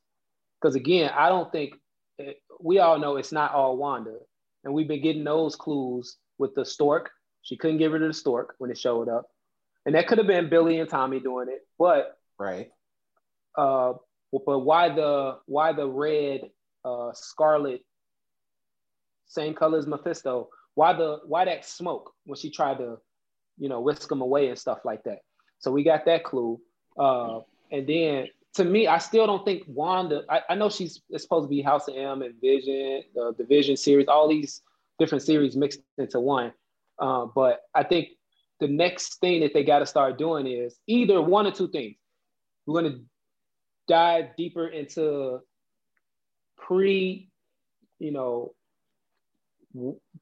Because 0.63 0.77
again, 0.77 1.11
I 1.13 1.29
don't 1.29 1.51
think 1.51 1.75
it, 2.19 2.37
we 2.61 2.79
all 2.79 3.01
know 3.01 3.17
it's 3.17 3.33
not 3.33 3.53
all 3.53 3.77
Wanda, 3.77 4.17
and 4.63 4.73
we've 4.73 4.87
been 4.87 5.03
getting 5.03 5.25
those 5.25 5.57
clues 5.57 6.17
with 6.39 6.55
the 6.55 6.65
stork. 6.65 7.11
She 7.43 7.57
couldn't 7.57 7.79
get 7.79 7.91
rid 7.91 8.03
of 8.03 8.09
the 8.09 8.15
stork 8.15 8.55
when 8.59 8.71
it 8.71 8.79
showed 8.79 9.09
up, 9.09 9.27
and 9.85 9.95
that 9.97 10.07
could 10.07 10.19
have 10.19 10.29
been 10.29 10.49
Billy 10.49 10.79
and 10.79 10.89
Tommy 10.89 11.19
doing 11.19 11.49
it. 11.49 11.67
But 11.79 12.17
Right. 12.39 12.71
uh, 13.59 13.95
but 14.47 14.61
why 14.61 14.89
the 14.95 15.39
why 15.47 15.73
the 15.73 15.89
red 15.89 16.43
uh, 16.85 17.11
scarlet 17.13 17.81
same 19.27 19.55
color 19.55 19.79
as 19.79 19.87
Mephisto? 19.89 20.49
Why 20.75 20.93
the 20.93 21.19
why 21.27 21.45
that 21.45 21.65
smoke 21.65 22.13
when 22.25 22.37
she 22.37 22.51
tried 22.51 22.79
to, 22.79 22.99
you 23.59 23.69
know, 23.69 23.81
whisk 23.81 24.11
him 24.11 24.21
away 24.21 24.49
and 24.49 24.59
stuff 24.59 24.79
like 24.85 25.03
that? 25.05 25.19
So 25.59 25.73
we 25.73 25.83
got 25.83 26.05
that 26.07 26.23
clue. 26.23 26.61
Uh, 26.99 27.41
and 27.71 27.87
then 27.87 28.29
to 28.55 28.65
me, 28.65 28.87
I 28.87 28.99
still 28.99 29.27
don't 29.27 29.45
think 29.45 29.65
Wanda. 29.67 30.23
I, 30.29 30.43
I 30.51 30.55
know 30.55 30.71
she's 30.71 31.03
supposed 31.17 31.45
to 31.45 31.49
be 31.49 31.61
House 31.61 31.89
of 31.89 31.97
M 31.97 32.23
and 32.23 32.35
Vision, 32.41 33.03
the 33.15 33.35
the 33.37 33.45
Vision 33.45 33.77
series, 33.77 34.07
all 34.09 34.29
these 34.29 34.63
different 34.99 35.23
series 35.23 35.57
mixed 35.57 35.81
into 35.99 36.21
one. 36.21 36.53
Uh, 36.99 37.27
but 37.35 37.63
I 37.75 37.83
think 37.83 38.11
the 38.61 38.69
next 38.69 39.21
thing 39.21 39.41
that 39.41 39.53
they 39.53 39.65
got 39.65 39.81
to 39.81 39.87
start 39.87 40.19
doing 40.19 40.47
is 40.47 40.77
either 40.87 41.21
one 41.21 41.47
or 41.47 41.51
two 41.51 41.69
things. 41.69 41.97
We're 42.67 42.83
gonna 42.83 42.99
dive 43.89 44.37
deeper 44.37 44.69
into 44.69 45.41
pre, 46.57 47.29
you 47.99 48.13
know, 48.13 48.55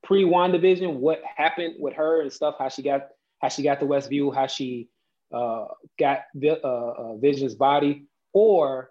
pre 0.03 0.25
WandaVision, 0.25 0.95
what 0.95 1.20
happened 1.37 1.75
with 1.79 1.95
her 1.95 2.23
and 2.23 2.33
stuff, 2.33 2.57
how 2.59 2.70
she 2.70 2.83
got 2.83 3.09
how 3.41 3.49
she 3.49 3.62
got 3.62 3.81
to 3.81 3.87
Westview, 3.87 4.35
how 4.35 4.47
she 4.47 4.89
uh, 5.33 5.66
got 5.99 6.20
uh, 6.43 6.49
uh, 6.49 7.16
Vision's 7.16 7.55
body, 7.55 8.05
or 8.33 8.91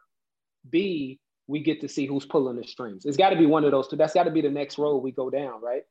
B, 0.69 1.19
we 1.47 1.59
get 1.59 1.81
to 1.81 1.87
see 1.87 2.05
who's 2.05 2.25
pulling 2.25 2.55
the 2.55 2.63
strings. 2.65 3.05
It's 3.05 3.17
got 3.17 3.31
to 3.31 3.35
be 3.35 3.45
one 3.45 3.65
of 3.65 3.71
those 3.71 3.87
two. 3.87 3.95
That's 3.95 4.13
got 4.13 4.23
to 4.23 4.31
be 4.31 4.41
the 4.41 4.49
next 4.49 4.77
road 4.77 4.97
we 4.97 5.11
go 5.11 5.29
down, 5.29 5.61
right? 5.61 5.83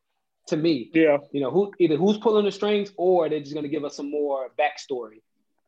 To 0.49 0.57
me, 0.57 0.91
yeah. 0.95 1.19
You 1.33 1.41
know, 1.43 1.51
who 1.51 1.73
either 1.79 1.97
who's 1.97 2.19
pulling 2.19 2.45
the 2.45 2.53
strings, 2.53 2.93
or 2.97 3.29
they're 3.29 3.41
just 3.41 3.53
going 3.53 3.65
to 3.65 3.69
give 3.69 3.85
us 3.85 3.97
some 3.97 4.11
more 4.11 4.51
backstory 4.59 5.23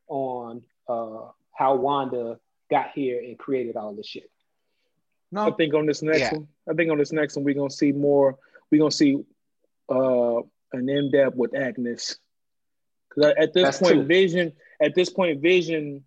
on 0.09 0.63
uh, 0.89 1.29
how 1.53 1.77
Wanda 1.77 2.39
got 2.71 2.91
here 2.95 3.21
and 3.21 3.39
created 3.39 3.77
all 3.77 3.95
this 3.95 4.07
shit. 4.07 4.31
No, 5.31 5.47
I 5.49 5.51
think 5.53 5.75
on 5.75 5.87
this 5.87 6.03
next 6.03 6.21
Yeah. 6.21 6.35
one, 6.35 6.49
I 6.69 6.75
think 6.75 6.91
on 6.91 6.99
this 6.99 7.13
next 7.13 7.37
one, 7.37 7.45
we're 7.45 7.55
gonna 7.55 7.71
see 7.71 7.93
more. 7.93 8.39
We're 8.71 8.79
gonna 8.79 8.91
see 8.91 9.17
uh 9.89 10.39
an 10.73 10.89
in 10.89 11.11
depth 11.11 11.37
with 11.37 11.55
Agnes. 11.55 12.17
Because 13.09 13.35
at 13.39 13.53
this 13.55 13.63
That's 13.65 13.79
point, 13.79 13.95
two. 13.95 14.03
Vision. 14.05 14.53
At 14.83 14.95
this 14.95 15.11
point, 15.11 15.41
Vision 15.41 16.05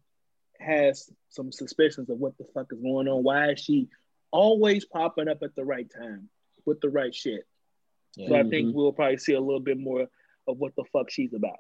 has 0.59 1.09
some 1.29 1.51
suspicions 1.51 2.09
of 2.09 2.17
what 2.17 2.37
the 2.37 2.45
fuck 2.53 2.67
is 2.71 2.79
going 2.81 3.07
on. 3.07 3.23
Why 3.23 3.51
is 3.51 3.59
she 3.59 3.87
always 4.31 4.85
popping 4.85 5.27
up 5.29 5.37
at 5.43 5.55
the 5.55 5.63
right 5.63 5.89
time 5.89 6.29
with 6.65 6.81
the 6.81 6.89
right 6.89 7.13
shit? 7.15 7.41
So 8.17 8.33
I 8.35 8.43
think 8.43 8.69
Mhm. 8.69 8.73
we'll 8.73 8.93
probably 8.93 9.17
see 9.17 9.33
a 9.33 9.39
little 9.39 9.59
bit 9.59 9.77
more 9.77 10.07
of 10.47 10.57
what 10.57 10.75
the 10.75 10.83
fuck 10.85 11.09
she's 11.09 11.33
about. 11.33 11.59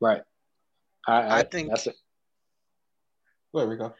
Right. 0.00 0.22
I, 1.06 1.40
I 1.40 1.42
think 1.44 1.70
that's 1.70 1.86
it. 1.86 1.96
There 3.54 3.66
we 3.68 3.76
go. 3.76 3.94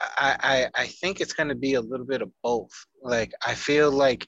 I, 0.00 0.68
I 0.74 0.82
I 0.82 0.86
think 0.86 1.20
it's 1.20 1.32
gonna 1.32 1.54
be 1.56 1.74
a 1.74 1.80
little 1.80 2.06
bit 2.06 2.22
of 2.22 2.30
both. 2.42 2.70
Like 3.02 3.32
I 3.44 3.54
feel 3.54 3.90
like 3.90 4.26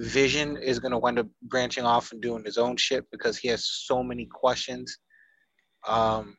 Vision 0.00 0.56
is 0.56 0.80
gonna 0.80 0.98
wind 0.98 1.18
up 1.20 1.28
branching 1.42 1.84
off 1.84 2.10
and 2.12 2.20
doing 2.20 2.44
his 2.44 2.58
own 2.58 2.76
shit 2.76 3.08
because 3.10 3.38
he 3.38 3.48
has 3.48 3.68
so 3.68 4.02
many 4.02 4.26
questions. 4.26 4.98
Um, 5.86 6.36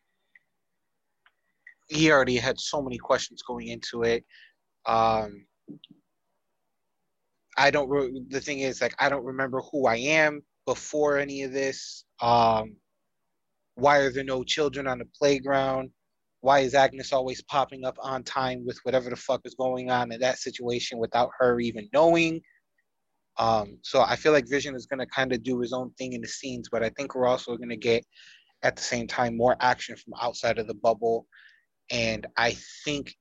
he 1.90 2.12
already 2.12 2.38
had 2.38 2.60
so 2.60 2.82
many 2.82 2.98
questions 2.98 3.42
going 3.44 3.68
into 3.68 4.04
it. 4.04 4.24
Um, 4.86 5.46
I 7.58 7.70
don't. 7.70 7.90
Re- 7.90 8.24
the 8.30 8.40
thing 8.40 8.60
is, 8.60 8.82
like, 8.82 8.96
I 9.00 9.10
don't 9.10 9.26
remember 9.26 9.62
who 9.72 9.88
I 9.88 9.98
am 9.98 10.42
before 10.66 11.18
any 11.18 11.44
of 11.44 11.52
this. 11.52 12.06
Um, 12.22 12.76
why 13.76 13.98
are 13.98 14.12
there 14.12 14.24
no 14.24 14.44
children 14.44 14.88
on 14.88 15.00
the 15.00 15.08
playground? 15.18 15.90
Why 16.42 16.60
is 16.60 16.74
Agnes 16.74 17.14
always 17.14 17.44
popping 17.44 17.86
up 17.86 17.98
on 18.02 18.24
time 18.24 18.66
with 18.66 18.80
whatever 18.84 19.10
the 19.10 19.16
fuck 19.16 19.42
is 19.46 19.56
going 19.56 19.92
on 19.92 20.12
in 20.12 20.20
that 20.22 20.40
situation 20.40 20.98
without 20.98 21.30
her 21.40 21.60
even 21.60 21.90
knowing? 21.94 22.42
Um, 23.38 23.78
so 23.82 24.02
I 24.02 24.16
feel 24.16 24.32
like 24.34 24.50
Vision 24.50 24.76
is 24.76 24.86
gonna 24.86 25.06
kind 25.08 25.34
of 25.34 25.44
do 25.44 25.60
his 25.60 25.74
own 25.74 25.92
thing 25.98 26.14
in 26.14 26.22
the 26.22 26.28
scenes, 26.28 26.68
but 26.72 26.84
I 26.84 26.90
think 26.90 27.16
we're 27.16 27.28
also 27.28 27.56
gonna 27.58 27.76
get 27.76 28.06
at 28.64 28.76
the 28.76 28.82
same 28.82 29.08
time 29.08 29.36
more 29.36 29.56
action 29.60 29.96
from 29.96 30.14
outside 30.22 30.60
of 30.60 30.68
the 30.68 30.76
bubble. 30.76 31.28
And 31.90 32.28
I 32.38 32.56
think 32.86 33.16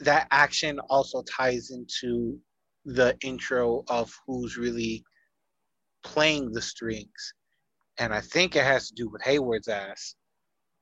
that 0.00 0.28
action 0.30 0.78
also 0.88 1.22
ties 1.22 1.70
into 1.70 2.38
the 2.84 3.16
intro 3.22 3.84
of 3.88 4.12
who's 4.26 4.56
really 4.56 5.04
playing 6.02 6.52
the 6.52 6.62
strings. 6.62 7.34
And 7.98 8.14
I 8.14 8.20
think 8.20 8.56
it 8.56 8.64
has 8.64 8.88
to 8.88 8.94
do 8.94 9.08
with 9.08 9.22
Hayward's 9.22 9.68
ass. 9.68 10.14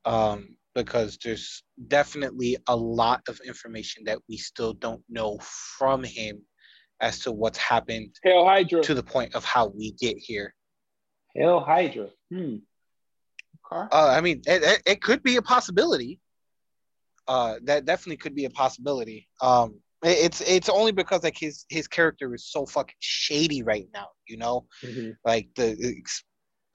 Um, 0.05 0.57
because 0.79 1.19
there's 1.25 1.65
definitely 1.89 2.57
a 2.69 2.77
lot 2.77 3.21
of 3.29 3.41
information 3.45 4.05
that 4.05 4.19
we 4.29 4.37
still 4.37 4.75
don't 4.75 5.03
know 5.09 5.37
from 5.41 6.05
him 6.05 6.41
as 7.01 7.19
to 7.19 7.33
what's 7.33 7.59
happened 7.59 8.15
Hail 8.23 8.47
Hydra. 8.47 8.81
to 8.85 8.95
the 8.95 9.03
point 9.03 9.35
of 9.35 9.45
how 9.45 9.67
we 9.67 9.91
get 10.01 10.17
here. 10.17 10.55
Hail 11.35 11.59
Hydra. 11.59 12.11
Hmm. 12.33 12.57
Uh, 13.93 14.09
I 14.17 14.21
mean, 14.21 14.43
it, 14.47 14.63
it, 14.63 14.83
it 14.87 15.03
could 15.03 15.23
be 15.23 15.37
a 15.37 15.43
possibility. 15.43 16.21
Uh, 17.27 17.57
that 17.65 17.85
definitely 17.85 18.17
could 18.17 18.35
be 18.35 18.47
a 18.47 18.51
possibility. 18.51 19.29
Um, 19.43 19.81
it- 20.03 20.19
it's 20.27 20.41
it's 20.43 20.69
only 20.69 20.93
because 20.93 21.23
like 21.25 21.37
his 21.39 21.65
his 21.69 21.87
character 21.89 22.35
is 22.35 22.47
so 22.47 22.65
fucking 22.67 22.95
shady 23.01 23.63
right 23.63 23.87
now. 23.93 24.09
You 24.27 24.39
know, 24.39 24.67
like 25.25 25.49
the 25.57 25.77
it's, 25.79 26.25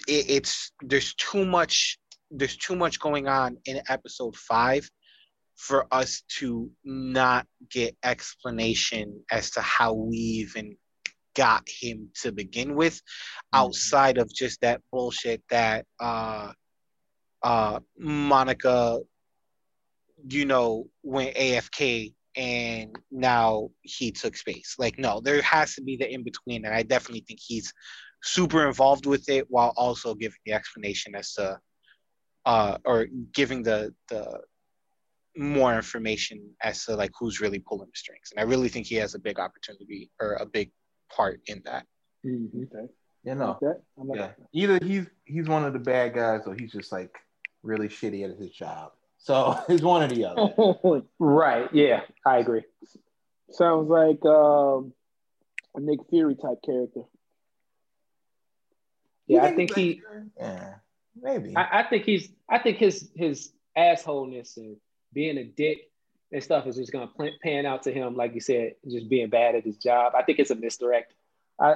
it, 0.08 0.26
it's 0.30 0.72
there's 0.82 1.14
too 1.16 1.46
much 1.46 1.98
there's 2.30 2.58
too 2.58 2.76
much 2.76 3.00
going 3.00 3.28
on 3.28 3.58
in 3.66 3.82
episode 3.90 4.36
five 4.36 4.88
for 5.56 5.88
us 5.92 6.24
to 6.40 6.70
not 6.84 7.48
get 7.72 7.96
explanation 8.04 9.24
as 9.32 9.52
to 9.52 9.62
how 9.62 9.94
we 9.94 10.18
even 10.18 10.76
got 11.36 11.64
him 11.68 12.10
to 12.22 12.32
begin 12.32 12.76
with 12.76 13.02
outside 13.54 14.18
of 14.18 14.32
just 14.34 14.62
that 14.62 14.82
bullshit 14.92 15.42
that 15.50 15.86
uh 16.00 16.52
uh 17.44 17.80
Monica 17.98 19.00
you 20.30 20.46
know 20.46 20.88
went 21.04 21.36
AFK 21.36 22.14
and 22.36 22.96
now 23.12 23.70
he 23.82 24.12
took 24.12 24.36
space 24.36 24.76
like 24.80 24.98
no 24.98 25.22
there 25.22 25.42
has 25.42 25.76
to 25.76 25.82
be 25.82 25.98
the 25.98 26.12
in 26.12 26.24
between 26.24 26.66
and 26.66 26.74
I 26.74 26.84
definitely 26.84 27.26
think 27.28 27.40
he's 27.42 27.74
super 28.24 28.66
involved 28.68 29.06
with 29.06 29.30
it 29.30 29.46
while 29.50 29.74
also 29.76 30.16
giving 30.16 30.40
the 30.46 30.54
explanation 30.54 31.14
as 31.16 31.34
to 31.34 31.60
uh 32.46 32.78
or 32.86 33.08
giving 33.34 33.64
the 33.64 33.94
the 34.10 34.40
more 35.36 35.76
information 35.76 36.52
as 36.62 36.86
to 36.86 36.96
like 36.96 37.12
who's 37.20 37.42
really 37.42 37.60
pulling 37.60 37.88
the 37.88 37.98
strings 37.98 38.32
and 38.32 38.40
I 38.40 38.44
really 38.44 38.70
think 38.70 38.86
he 38.86 38.96
has 38.96 39.16
a 39.16 39.20
big 39.20 39.40
opportunity 39.40 40.10
or 40.22 40.34
a 40.34 40.46
big 40.46 40.72
part 41.10 41.42
in 41.48 41.62
that 41.66 41.86
Okay. 42.26 42.88
You 43.24 43.36
know. 43.36 43.58
Okay. 43.62 43.80
I'm 44.00 44.08
like, 44.08 44.20
Yeah. 44.20 44.32
Either 44.54 44.80
he's 44.86 45.08
he's 45.26 45.48
one 45.48 45.66
of 45.66 45.74
the 45.74 45.80
bad 45.80 46.14
guys 46.14 46.42
or 46.46 46.56
he's 46.56 46.72
just 46.72 46.92
like 46.92 47.16
really 47.64 47.88
shitty 47.88 48.30
at 48.30 48.38
his 48.38 48.52
job. 48.52 48.92
So 49.18 49.58
it's 49.70 49.82
one 49.82 50.04
or 50.04 50.08
the 50.08 50.26
other. 50.26 51.04
right. 51.20 51.74
Yeah, 51.74 52.02
I 52.26 52.38
agree. 52.38 52.64
Sounds 53.52 53.90
like 53.90 54.24
um, 54.26 54.94
a 55.76 55.80
Nick 55.80 56.00
Fury 56.10 56.36
type 56.36 56.60
character. 56.66 57.02
Yeah, 59.28 59.44
I 59.44 59.56
think 59.56 59.74
he. 59.74 60.02
Yeah, 60.38 60.76
maybe. 61.20 61.56
I, 61.56 61.80
I 61.80 61.84
think 61.84 62.04
he's. 62.04 62.30
I 62.50 62.60
think 62.60 62.78
his 62.78 63.10
his 63.16 63.52
assholeness 63.78 64.58
and 64.58 64.76
being 65.14 65.38
a 65.38 65.44
dick 65.44 65.90
and 66.32 66.44
stuff 66.44 66.68
is 66.68 66.76
just 66.76 66.92
gonna 66.92 67.10
pan 67.42 67.66
out 67.66 67.84
to 67.84 67.94
him, 67.94 68.16
like 68.16 68.34
you 68.34 68.42
said, 68.42 68.74
just 68.90 69.08
being 69.10 69.30
bad 69.30 69.56
at 69.56 69.64
his 69.64 69.78
job. 69.78 70.14
I 70.16 70.24
think 70.24 70.40
it's 70.40 70.52
a 70.52 70.56
misdirect. 70.56 71.14
I 71.60 71.76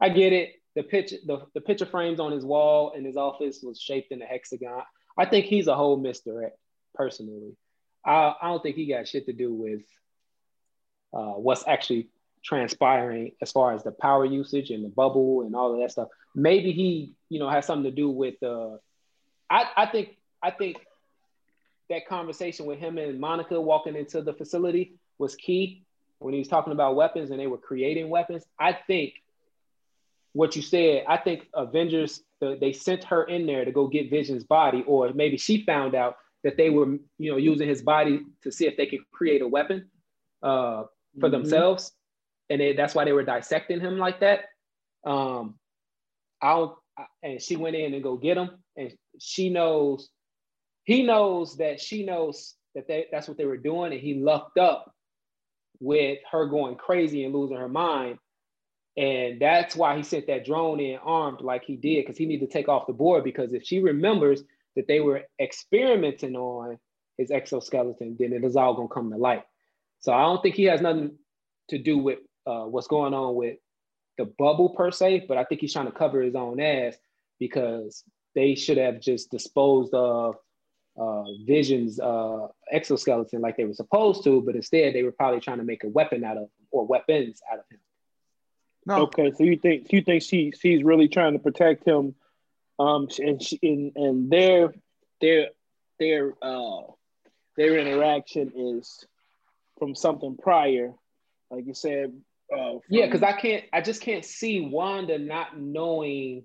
I 0.00 0.08
get 0.08 0.32
it. 0.32 0.59
The 0.76 0.82
picture 0.82 1.16
the, 1.26 1.46
the 1.54 1.60
picture 1.60 1.86
frames 1.86 2.20
on 2.20 2.32
his 2.32 2.44
wall 2.44 2.92
in 2.96 3.04
his 3.04 3.16
office 3.16 3.60
was 3.62 3.80
shaped 3.80 4.12
in 4.12 4.22
a 4.22 4.26
hexagon. 4.26 4.82
I 5.18 5.24
think 5.26 5.46
he's 5.46 5.66
a 5.66 5.74
whole 5.74 5.96
misdirect, 5.96 6.58
personally. 6.94 7.56
I, 8.04 8.34
I 8.40 8.48
don't 8.48 8.62
think 8.62 8.76
he 8.76 8.86
got 8.86 9.08
shit 9.08 9.26
to 9.26 9.32
do 9.32 9.52
with 9.52 9.82
uh, 11.12 11.32
what's 11.32 11.66
actually 11.66 12.08
transpiring 12.42 13.32
as 13.42 13.52
far 13.52 13.74
as 13.74 13.82
the 13.82 13.90
power 13.90 14.24
usage 14.24 14.70
and 14.70 14.84
the 14.84 14.88
bubble 14.88 15.42
and 15.42 15.54
all 15.54 15.74
of 15.74 15.80
that 15.80 15.90
stuff. 15.90 16.08
Maybe 16.34 16.72
he, 16.72 17.14
you 17.28 17.38
know, 17.38 17.50
has 17.50 17.66
something 17.66 17.90
to 17.90 17.94
do 17.94 18.10
with. 18.10 18.42
Uh, 18.42 18.76
I 19.50 19.64
I 19.76 19.86
think 19.86 20.16
I 20.42 20.50
think 20.50 20.78
that 21.90 22.06
conversation 22.06 22.66
with 22.66 22.78
him 22.78 22.96
and 22.98 23.18
Monica 23.18 23.60
walking 23.60 23.96
into 23.96 24.22
the 24.22 24.32
facility 24.32 24.94
was 25.18 25.34
key 25.34 25.84
when 26.20 26.32
he 26.32 26.38
was 26.38 26.48
talking 26.48 26.72
about 26.72 26.94
weapons 26.94 27.30
and 27.30 27.40
they 27.40 27.48
were 27.48 27.58
creating 27.58 28.08
weapons. 28.08 28.44
I 28.58 28.72
think 28.86 29.14
what 30.32 30.54
you 30.56 30.62
said, 30.62 31.04
I 31.08 31.16
think 31.16 31.48
Avengers 31.54 32.22
they 32.40 32.72
sent 32.72 33.04
her 33.04 33.24
in 33.24 33.44
there 33.46 33.64
to 33.66 33.72
go 33.72 33.86
get 33.86 34.08
Vision's 34.10 34.44
body, 34.44 34.82
or 34.86 35.12
maybe 35.12 35.36
she 35.36 35.62
found 35.64 35.94
out 35.94 36.16
that 36.42 36.56
they 36.56 36.70
were, 36.70 36.96
you 37.18 37.30
know, 37.30 37.36
using 37.36 37.68
his 37.68 37.82
body 37.82 38.20
to 38.42 38.50
see 38.50 38.66
if 38.66 38.76
they 38.78 38.86
could 38.86 39.00
create 39.12 39.42
a 39.42 39.48
weapon 39.48 39.90
uh, 40.42 40.84
for 41.20 41.28
Mhm. 41.28 41.32
themselves, 41.32 41.92
and 42.48 42.60
they, 42.60 42.72
that's 42.72 42.94
why 42.94 43.04
they 43.04 43.12
were 43.12 43.22
dissecting 43.24 43.78
him 43.78 43.98
like 43.98 44.20
that. 44.20 44.44
Um, 45.04 45.58
I 46.40 46.54
don't, 46.54 46.78
I- 46.96 47.06
and 47.22 47.42
she 47.42 47.56
went 47.56 47.76
in 47.76 47.92
and 47.92 48.02
go 48.02 48.16
get 48.16 48.38
him, 48.38 48.64
and 48.76 48.96
she 49.18 49.50
knows, 49.50 50.08
he 50.84 51.02
knows 51.02 51.58
that 51.58 51.78
she 51.78 52.06
knows 52.06 52.54
that 52.74 52.88
they 52.88 53.06
that's 53.12 53.28
what 53.28 53.36
they 53.36 53.44
were 53.44 53.58
doing, 53.58 53.92
and 53.92 54.00
he 54.00 54.14
lucked 54.14 54.56
up 54.56 54.94
with 55.80 56.20
her 56.30 56.46
going 56.46 56.76
crazy 56.76 57.24
and 57.24 57.34
losing 57.34 57.56
her 57.58 57.68
mind. 57.68 58.18
And 58.96 59.40
that's 59.40 59.76
why 59.76 59.96
he 59.96 60.02
sent 60.02 60.26
that 60.26 60.44
drone 60.44 60.80
in 60.80 60.98
armed 60.98 61.40
like 61.40 61.64
he 61.64 61.76
did, 61.76 62.04
because 62.04 62.18
he 62.18 62.26
needed 62.26 62.50
to 62.50 62.52
take 62.52 62.68
off 62.68 62.86
the 62.86 62.92
board. 62.92 63.24
Because 63.24 63.52
if 63.52 63.64
she 63.64 63.80
remembers 63.80 64.42
that 64.76 64.86
they 64.88 65.00
were 65.00 65.22
experimenting 65.40 66.36
on 66.36 66.78
his 67.16 67.30
exoskeleton, 67.30 68.16
then 68.18 68.32
it 68.32 68.44
is 68.44 68.56
all 68.56 68.74
gonna 68.74 68.88
come 68.88 69.10
to 69.10 69.16
light. 69.16 69.44
So 70.00 70.12
I 70.12 70.22
don't 70.22 70.42
think 70.42 70.54
he 70.54 70.64
has 70.64 70.80
nothing 70.80 71.16
to 71.68 71.78
do 71.78 71.98
with 71.98 72.18
uh, 72.46 72.64
what's 72.64 72.88
going 72.88 73.14
on 73.14 73.34
with 73.34 73.58
the 74.18 74.24
bubble 74.38 74.70
per 74.70 74.90
se, 74.90 75.26
but 75.28 75.36
I 75.38 75.44
think 75.44 75.60
he's 75.60 75.72
trying 75.72 75.86
to 75.86 75.92
cover 75.92 76.20
his 76.20 76.34
own 76.34 76.60
ass 76.60 76.96
because 77.38 78.04
they 78.34 78.54
should 78.54 78.78
have 78.78 79.00
just 79.00 79.30
disposed 79.30 79.94
of 79.94 80.36
uh, 80.98 81.24
Vision's 81.44 81.98
uh, 82.00 82.48
exoskeleton 82.70 83.40
like 83.40 83.56
they 83.56 83.64
were 83.64 83.74
supposed 83.74 84.24
to, 84.24 84.42
but 84.42 84.56
instead 84.56 84.94
they 84.94 85.02
were 85.02 85.12
probably 85.12 85.40
trying 85.40 85.58
to 85.58 85.64
make 85.64 85.84
a 85.84 85.88
weapon 85.88 86.24
out 86.24 86.36
of 86.36 86.48
or 86.70 86.86
weapons 86.86 87.40
out 87.50 87.58
of 87.58 87.64
him. 87.70 87.80
No. 88.86 89.02
Okay, 89.02 89.32
so 89.36 89.44
you 89.44 89.56
think 89.56 89.92
you 89.92 90.02
think 90.02 90.22
she 90.22 90.52
she's 90.58 90.82
really 90.82 91.08
trying 91.08 91.34
to 91.34 91.38
protect 91.38 91.86
him, 91.86 92.14
um, 92.78 93.08
and 93.18 93.42
she 93.42 93.58
and, 93.62 93.92
and 93.94 94.30
their 94.30 94.72
their 95.20 95.48
their 95.98 96.32
uh 96.42 96.80
their 97.56 97.78
interaction 97.78 98.52
is 98.56 99.04
from 99.78 99.94
something 99.94 100.36
prior, 100.36 100.92
like 101.50 101.66
you 101.66 101.74
said. 101.74 102.12
Uh, 102.52 102.72
from... 102.72 102.80
yeah, 102.88 103.06
because 103.06 103.22
I 103.22 103.32
can't, 103.32 103.64
I 103.72 103.80
just 103.80 104.00
can't 104.00 104.24
see 104.24 104.60
Wanda 104.60 105.18
not 105.18 105.58
knowing 105.58 106.44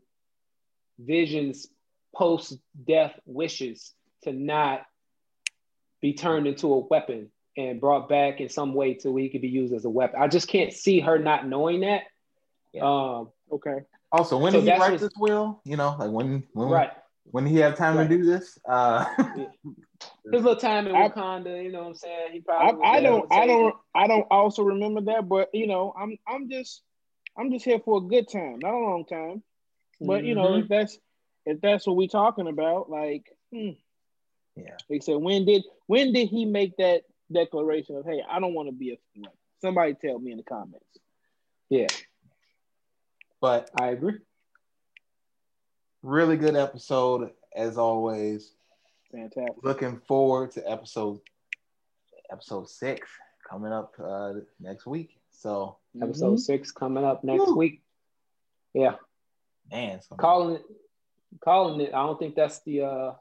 Vision's 1.00 1.68
post-death 2.14 3.20
wishes 3.26 3.94
to 4.24 4.34
not 4.34 4.82
be 6.02 6.14
turned 6.14 6.48
into 6.48 6.74
a 6.74 6.80
weapon 6.80 7.30
and 7.58 7.80
brought 7.80 8.10
back 8.10 8.42
in 8.42 8.50
some 8.50 8.74
way 8.74 8.96
to 8.96 9.12
where 9.12 9.24
he 9.24 9.30
could 9.30 9.42
be 9.42 9.48
used 9.48 9.74
as 9.74 9.86
a 9.86 9.90
weapon. 9.90 10.22
I 10.22 10.28
just 10.28 10.48
can't 10.48 10.74
see 10.74 11.00
her 11.00 11.18
not 11.18 11.48
knowing 11.48 11.82
that. 11.82 12.04
Yeah. 12.76 12.84
Um, 12.84 13.30
okay. 13.52 13.80
Also, 14.12 14.38
when 14.38 14.52
so 14.52 14.62
did 14.62 14.74
he 14.74 14.80
write 14.80 15.00
this 15.00 15.14
will? 15.18 15.62
You 15.64 15.78
know, 15.78 15.96
like 15.98 16.12
when 16.12 16.44
when 16.54 16.70
right. 16.70 16.92
when 17.32 17.46
he 17.46 17.58
have 17.58 17.78
time 17.78 17.98
right. 17.98 18.10
to 18.10 18.18
do 18.18 18.24
this? 18.24 18.60
Uh 18.68 19.06
His 20.26 20.44
little 20.44 20.56
time 20.56 20.88
in 20.88 20.94
Wakanda, 20.94 21.64
you 21.64 21.72
know 21.72 21.84
what 21.84 21.88
I'm 21.90 21.96
saying? 21.96 22.32
He 22.34 22.42
probably 22.42 22.84
I, 22.84 22.98
I 22.98 23.02
don't 23.02 23.32
I 23.32 23.48
don't 23.48 23.76
I 23.94 24.08
don't 24.08 24.28
also 24.30 24.64
remember 24.64 25.02
that, 25.02 25.28
but 25.28 25.50
you 25.54 25.68
know, 25.68 25.94
I'm 25.98 26.18
I'm 26.28 26.50
just 26.50 26.82
I'm 27.38 27.52
just 27.52 27.66
here 27.66 27.80
for 27.80 27.98
a 27.98 28.02
good 28.02 28.30
time, 28.30 28.60
not 28.62 28.74
a 28.74 28.78
long 28.78 29.06
time. 29.06 29.44
But 30.02 30.20
mm-hmm. 30.20 30.26
you 30.26 30.36
know, 30.36 30.56
if 30.56 30.66
mm-hmm. 30.66 30.74
that's 30.74 31.00
if 31.46 31.62
that's 31.62 31.88
what 31.88 31.96
we're 31.96 32.08
talking 32.08 32.48
about, 32.48 32.90
like 32.90 33.26
hmm, 33.54 33.72
yeah. 34.56 34.78
They 34.90 35.00
said 35.00 35.18
when 35.18 35.46
did 35.46 35.64
when 35.88 36.12
did 36.12 36.28
he 36.28 36.46
make 36.46 36.76
that 36.78 37.04
declaration 37.32 37.96
of 37.96 38.06
hey, 38.06 38.22
I 38.30 38.40
don't 38.40 38.54
want 38.54 38.68
to 38.70 38.74
be 38.74 38.92
a 38.94 38.98
somebody 39.62 39.96
tell 39.96 40.20
me 40.20 40.32
in 40.32 40.38
the 40.38 40.44
comments. 40.44 40.86
Yeah. 41.70 41.88
But 43.46 43.70
I 43.80 43.90
agree. 43.90 44.16
Really 46.02 46.36
good 46.36 46.56
episode 46.56 47.30
as 47.56 47.78
always. 47.78 48.54
Fantastic. 49.12 49.54
Looking 49.62 50.02
forward 50.08 50.50
to 50.54 50.68
episode 50.68 51.20
episode 52.32 52.68
six 52.68 53.08
coming 53.48 53.72
up 53.72 53.94
uh, 54.04 54.34
next 54.60 54.88
week. 54.88 55.20
So 55.30 55.78
episode 56.02 56.26
mm-hmm. 56.26 56.38
six 56.38 56.72
coming 56.72 57.04
up 57.04 57.24
next 57.24 57.46
Woo. 57.46 57.56
week. 57.56 57.84
Yeah. 58.74 58.96
Man, 59.72 60.00
calling 60.18 60.56
it 60.56 60.64
calling 61.44 61.82
it. 61.82 61.94
I 61.94 62.04
don't 62.04 62.18
think 62.18 62.34
that's 62.34 62.62
the 62.62 62.82
uh 62.82 63.14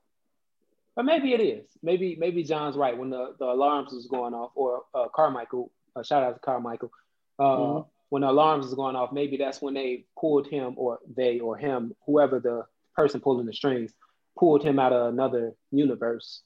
but 0.97 1.05
maybe 1.05 1.35
it 1.35 1.43
is. 1.43 1.67
Maybe 1.83 2.17
maybe 2.19 2.43
John's 2.45 2.79
right 2.79 2.97
when 2.97 3.11
the, 3.11 3.35
the 3.39 3.45
alarms 3.45 3.93
was 3.93 4.07
going 4.07 4.33
off, 4.33 4.53
or 4.55 4.85
uh, 4.95 5.09
Carmichael. 5.15 5.71
Uh, 5.95 6.03
shout 6.03 6.23
out 6.23 6.33
to 6.33 6.41
Carmichael. 6.41 6.93
Uh, 7.39 7.43
mm-hmm. 7.43 7.89
When 8.15 8.23
the 8.23 8.31
alarms 8.31 8.67
is 8.67 8.75
going 8.75 8.95
off, 8.95 9.11
maybe 9.11 9.37
that's 9.37 9.61
when 9.61 9.75
they 9.75 10.05
pulled 10.17 10.47
him, 10.47 10.75
or 10.77 11.01
they, 11.17 11.41
or 11.41 11.57
him, 11.57 11.93
whoever 12.07 12.39
the 12.39 12.65
person 12.95 13.21
pulling 13.21 13.45
the 13.45 13.53
strings, 13.53 13.93
pulled 14.39 14.63
him 14.63 14.79
out 14.79 14.93
of 14.93 15.13
another 15.13 15.55
universe 15.73 16.43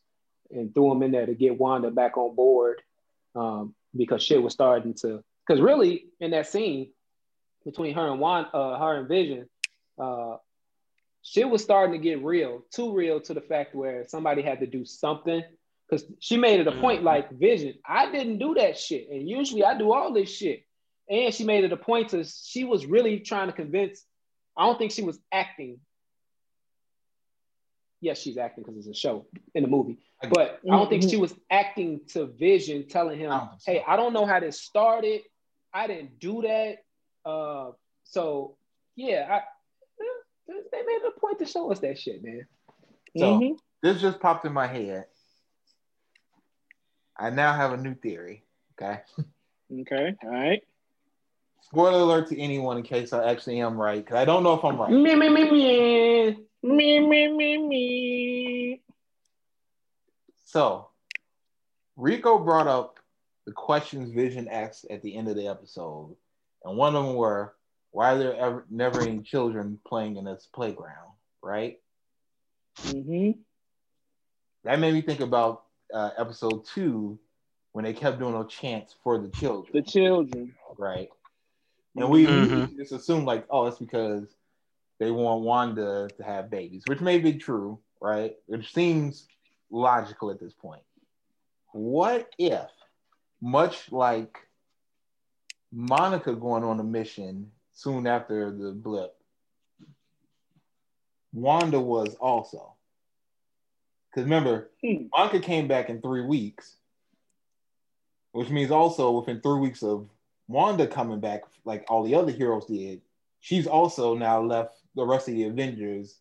and 0.51 0.73
threw 0.73 0.91
him 0.91 1.03
in 1.03 1.11
there 1.11 1.27
to 1.27 1.35
get 1.35 1.59
Wanda 1.59 1.91
back 1.91 2.17
on 2.17 2.35
board 2.35 2.81
um, 3.35 3.75
because 3.95 4.23
shit 4.23 4.43
was 4.43 4.55
starting 4.55 4.95
to. 5.03 5.23
Because 5.47 5.61
really, 5.61 6.07
in 6.21 6.31
that 6.31 6.47
scene 6.47 6.91
between 7.67 7.95
her 7.95 8.13
and 8.13 8.19
Wanda, 8.19 8.49
uh, 8.57 8.79
her 8.79 9.01
and 9.01 9.07
Vision, 9.07 9.47
uh, 9.99 10.37
shit 11.21 11.51
was 11.51 11.63
starting 11.63 11.93
to 11.93 12.03
get 12.03 12.25
real, 12.25 12.63
too 12.75 12.95
real 12.95 13.21
to 13.21 13.35
the 13.35 13.43
fact 13.43 13.75
where 13.75 14.09
somebody 14.09 14.41
had 14.41 14.61
to 14.61 14.67
do 14.67 14.87
something. 14.87 15.43
Cause 15.91 16.07
she 16.19 16.39
made 16.39 16.61
it 16.61 16.67
a 16.67 16.73
point 16.81 17.01
mm-hmm. 17.01 17.09
like 17.09 17.31
Vision, 17.33 17.75
I 17.85 18.11
didn't 18.11 18.39
do 18.39 18.55
that 18.55 18.79
shit. 18.79 19.11
And 19.11 19.29
usually 19.29 19.65
I 19.65 19.77
do 19.77 19.93
all 19.93 20.15
this 20.15 20.35
shit. 20.35 20.65
And 21.11 21.33
she 21.33 21.45
made 21.45 21.65
it 21.65 21.73
a 21.73 21.77
point 21.77 22.11
to 22.11 22.25
she 22.25 22.65
was 22.65 22.87
really 22.87 23.21
trying 23.21 23.47
to 23.49 23.53
convince, 23.53 24.05
I 24.57 24.67
don't 24.67 24.79
think 24.79 24.93
she 24.93 25.03
was 25.03 25.19
acting. 25.33 25.79
Yes, 28.01 28.21
she's 28.21 28.37
acting 28.37 28.63
because 28.65 28.79
it's 28.79 28.97
a 28.97 29.01
show 29.01 29.27
in 29.55 29.63
the 29.63 29.69
movie. 29.69 29.99
But 30.31 30.61
I 30.71 30.77
don't 30.77 30.89
think 30.89 31.03
she 31.09 31.17
was 31.17 31.35
acting 31.51 32.01
to 32.09 32.27
Vision, 32.27 32.89
telling 32.89 33.19
him, 33.19 33.33
hey, 33.65 33.83
I 33.87 33.97
don't 33.97 34.13
know 34.13 34.27
how 34.27 34.41
this 34.41 34.61
started. 34.61 35.23
I 35.73 35.87
didn't 35.87 36.19
do 36.19 36.43
that. 36.43 36.79
Uh, 37.29 37.73
so 38.05 38.57
yeah, 38.97 39.27
I, 39.31 39.41
they 40.47 40.83
made 40.83 41.01
a 41.07 41.21
point 41.21 41.39
to 41.39 41.47
show 41.47 41.71
us 41.71 41.81
that 41.81 41.99
shit, 41.99 42.23
man. 42.23 42.47
So 43.17 43.39
mm-hmm. 43.39 43.55
this 43.83 44.01
just 44.01 44.21
popped 44.21 44.45
in 44.45 44.53
my 44.53 44.67
head. 44.67 45.07
I 47.17 47.31
now 47.31 47.53
have 47.55 47.73
a 47.73 47.77
new 47.77 47.95
theory. 47.95 48.45
Okay. 48.81 49.01
Okay. 49.81 50.15
All 50.23 50.31
right. 50.31 50.63
Spoiler 51.61 52.01
alert 52.01 52.29
to 52.29 52.41
anyone 52.41 52.79
in 52.79 52.83
case 52.83 53.13
I 53.13 53.31
actually 53.31 53.61
am 53.61 53.77
right, 53.77 54.05
because 54.05 54.17
I 54.17 54.25
don't 54.25 54.43
know 54.43 54.55
if 54.55 54.65
I'm 54.65 54.79
right. 54.79 54.91
Me, 54.91 55.15
me, 55.15 55.29
me, 55.29 55.51
me. 55.51 56.37
Me, 56.63 57.01
me, 57.01 57.29
me, 57.29 57.59
me. 57.59 58.81
So, 60.45 60.89
Rico 61.97 62.39
brought 62.39 62.67
up 62.67 62.99
the 63.47 63.53
questions 63.53 64.11
Vision 64.13 64.49
asked 64.49 64.87
at 64.91 65.03
the 65.03 65.17
end 65.17 65.29
of 65.29 65.37
the 65.37 65.47
episode, 65.47 66.17
and 66.65 66.77
one 66.77 66.97
of 66.97 67.05
them 67.05 67.15
were, 67.17 67.55
why 67.91 68.15
are 68.15 68.19
there 68.19 68.37
ever 68.37 68.67
never 68.71 69.03
any 69.03 69.21
children 69.21 69.79
playing 69.87 70.17
in 70.17 70.25
this 70.25 70.49
playground, 70.53 71.13
right? 71.43 71.79
Mm-hmm. 72.83 73.41
That 74.65 74.79
made 74.79 74.95
me 74.95 75.03
think 75.03 75.21
about 75.21 75.65
uh, 75.93 76.11
episode 76.19 76.67
two 76.67 77.19
when 77.73 77.85
they 77.85 77.93
kept 77.93 78.19
doing 78.19 78.35
a 78.35 78.47
chants 78.47 78.95
for 79.03 79.19
the 79.19 79.29
children. 79.29 79.71
The 79.73 79.83
children, 79.83 80.55
right? 80.77 81.09
And 82.01 82.11
we, 82.11 82.27
mm-hmm. 82.27 82.77
we 82.77 82.83
just 82.83 82.93
assume 82.93 83.25
like, 83.25 83.45
oh, 83.51 83.67
it's 83.67 83.79
because 83.79 84.29
they 84.99 85.11
want 85.11 85.43
Wanda 85.43 86.09
to 86.17 86.23
have 86.23 86.51
babies, 86.51 86.83
which 86.87 87.01
may 87.01 87.19
be 87.19 87.35
true, 87.35 87.79
right? 88.01 88.37
It 88.49 88.65
seems 88.65 89.27
logical 89.71 90.31
at 90.31 90.41
this 90.41 90.53
point. 90.53 90.83
What 91.73 92.31
if, 92.39 92.71
much 93.41 93.93
like 93.93 94.39
Monica 95.73 96.35
going 96.35 96.65
on 96.65 96.81
a 96.81 96.85
mission 96.85 97.51
soon 97.73 98.07
after 98.07 98.51
the 98.51 98.73
blip. 98.73 99.15
Wanda 101.33 101.79
was 101.79 102.15
also. 102.17 102.75
Because 104.11 104.25
remember, 104.25 104.71
hmm. 104.83 105.05
Wanda 105.13 105.41
came 105.41 105.69
back 105.69 105.91
in 105.91 106.01
three 106.01 106.23
weeks, 106.23 106.77
which 108.33 108.49
means 108.49 108.71
also 108.71 109.13
within 109.13 109.41
three 109.41 109.61
weeks 109.61 109.83
of 109.83 110.09
Wanda 110.49 110.87
coming 110.87 111.21
back, 111.21 111.43
like 111.65 111.85
all 111.89 112.03
the 112.03 112.15
other 112.15 112.33
heroes 112.33 112.67
did, 112.67 113.03
she's 113.41 113.67
also 113.67 114.15
now 114.15 114.41
left 114.41 114.75
the 114.95 115.07
rest 115.07 115.29
of 115.29 115.35
the 115.35 115.45
Avengers 115.45 116.19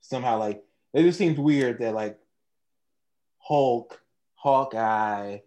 somehow 0.00 0.38
like 0.38 0.64
it 0.94 1.02
just 1.02 1.18
seems 1.18 1.38
weird 1.38 1.80
that 1.80 1.94
like 1.94 2.18
Hulk, 3.38 4.00
Hawkeye, 4.34 5.38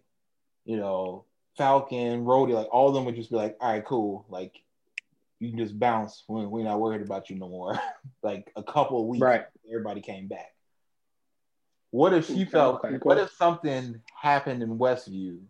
you 0.64 0.76
know, 0.76 1.24
Falcon, 1.56 2.24
Rhodey, 2.24 2.54
like 2.54 2.68
all 2.70 2.88
of 2.88 2.94
them 2.94 3.04
would 3.04 3.16
just 3.16 3.30
be 3.30 3.36
like, 3.36 3.56
all 3.60 3.72
right, 3.72 3.84
cool. 3.84 4.24
Like 4.28 4.62
you 5.40 5.50
can 5.50 5.58
just 5.58 5.78
bounce 5.78 6.22
when 6.26 6.50
we're 6.50 6.64
not 6.64 6.80
worried 6.80 7.02
about 7.02 7.30
you 7.30 7.36
no 7.36 7.48
more. 7.48 7.78
like 8.22 8.52
a 8.56 8.62
couple 8.62 9.00
of 9.00 9.06
weeks, 9.06 9.22
right. 9.22 9.44
everybody 9.68 10.00
came 10.00 10.28
back. 10.28 10.54
What 11.90 12.14
if 12.14 12.26
she 12.26 12.44
felt? 12.44 12.84
What 13.02 13.18
if 13.18 13.32
something 13.32 14.00
happened 14.20 14.62
in 14.62 14.78
Westview 14.78 15.40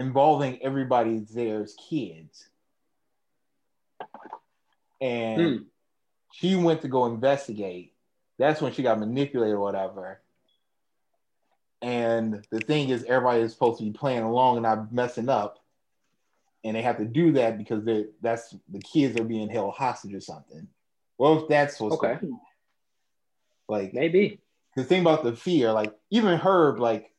involving 0.00 0.60
everybody 0.62 1.20
there's 1.32 1.74
kids, 1.74 2.48
and 5.00 5.42
hmm. 5.42 5.56
she 6.32 6.56
went 6.56 6.82
to 6.82 6.88
go 6.88 7.06
investigate? 7.06 7.92
That's 8.38 8.60
when 8.60 8.72
she 8.72 8.82
got 8.82 8.98
manipulated 8.98 9.54
or 9.54 9.60
whatever. 9.60 10.20
And 11.82 12.44
the 12.50 12.60
thing 12.60 12.88
is, 12.88 13.04
everybody 13.04 13.42
is 13.42 13.52
supposed 13.52 13.78
to 13.78 13.84
be 13.84 13.92
playing 13.92 14.22
along 14.22 14.56
and 14.56 14.64
not 14.64 14.92
messing 14.92 15.28
up 15.28 15.60
and 16.64 16.76
they 16.76 16.82
have 16.82 16.98
to 16.98 17.04
do 17.04 17.32
that 17.32 17.58
because 17.58 17.84
they 17.84 18.06
that's 18.20 18.54
the 18.68 18.80
kids 18.80 19.18
are 19.18 19.24
being 19.24 19.48
held 19.48 19.74
hostage 19.74 20.14
or 20.14 20.20
something. 20.20 20.68
Well, 21.18 21.42
if 21.42 21.48
that's 21.48 21.80
what's 21.80 21.96
okay, 21.96 22.18
like 23.68 23.94
maybe 23.94 24.40
the 24.76 24.84
thing 24.84 25.00
about 25.00 25.24
the 25.24 25.34
fear, 25.34 25.72
like 25.72 25.92
even 26.10 26.38
Herb, 26.38 26.78
like 26.78 27.12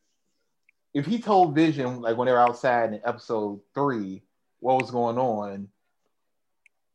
if 0.94 1.06
he 1.06 1.20
told 1.20 1.56
Vision, 1.56 2.02
like 2.02 2.18
when 2.18 2.26
they 2.26 2.32
were 2.32 2.40
outside 2.40 2.94
in 2.94 3.02
episode 3.06 3.62
three, 3.74 4.24
what 4.60 4.82
was 4.82 4.92
going 4.92 5.18
on, 5.18 5.70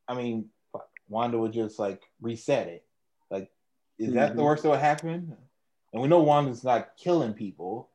I 0.07 0.15
mean, 0.15 0.49
Wanda 1.09 1.37
would 1.37 1.53
just 1.53 1.79
like 1.79 2.01
reset 2.21 2.67
it. 2.67 2.85
Like, 3.29 3.49
is 3.97 4.07
mm-hmm. 4.07 4.15
that 4.15 4.27
the 4.29 4.33
mm-hmm. 4.35 4.43
worst 4.43 4.63
that 4.63 4.69
would 4.69 4.79
happen? 4.79 5.35
And 5.93 6.01
we 6.01 6.07
know 6.07 6.19
Wanda's 6.19 6.63
not 6.63 6.97
killing 6.97 7.33
people, 7.33 7.89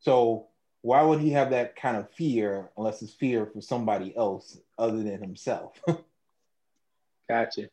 so 0.00 0.46
why 0.82 1.02
would 1.02 1.20
he 1.20 1.30
have 1.30 1.50
that 1.50 1.76
kind 1.76 1.96
of 1.96 2.10
fear 2.12 2.70
unless 2.76 3.02
it's 3.02 3.12
fear 3.12 3.46
for 3.46 3.60
somebody 3.60 4.16
else 4.16 4.58
other 4.78 5.02
than 5.02 5.20
himself? 5.20 5.78
gotcha. 7.28 7.68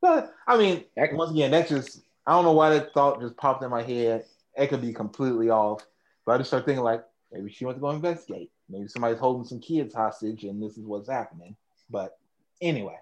But 0.00 0.32
I 0.46 0.56
mean, 0.56 0.84
once 0.96 1.30
again, 1.30 1.50
that's 1.50 1.68
just 1.68 2.02
I 2.26 2.32
don't 2.32 2.44
know 2.44 2.52
why 2.52 2.70
that 2.70 2.92
thought 2.92 3.20
just 3.20 3.36
popped 3.36 3.62
in 3.62 3.70
my 3.70 3.82
head 3.82 4.24
It 4.56 4.68
could 4.68 4.80
be 4.80 4.92
completely 4.92 5.50
off. 5.50 5.86
But 6.26 6.32
I 6.32 6.38
just 6.38 6.50
start 6.50 6.66
thinking 6.66 6.84
like 6.84 7.04
maybe 7.32 7.50
she 7.50 7.64
went 7.64 7.78
to 7.78 7.80
go 7.80 7.90
investigate. 7.90 8.50
Maybe 8.68 8.88
somebody's 8.88 9.20
holding 9.20 9.44
some 9.46 9.60
kids 9.60 9.94
hostage 9.94 10.44
and 10.44 10.60
this 10.62 10.76
is 10.76 10.84
what's 10.84 11.08
happening. 11.08 11.56
But 11.88 12.18
anyway. 12.60 12.98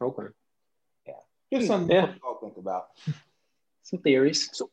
Okay. 0.00 0.22
Yeah. 1.06 1.14
Just 1.52 1.68
something 1.68 1.96
Yeah. 1.96 2.06
to 2.06 2.36
think 2.40 2.58
about. 2.58 2.88
Some 3.82 4.00
theories. 4.00 4.50
So, 4.52 4.70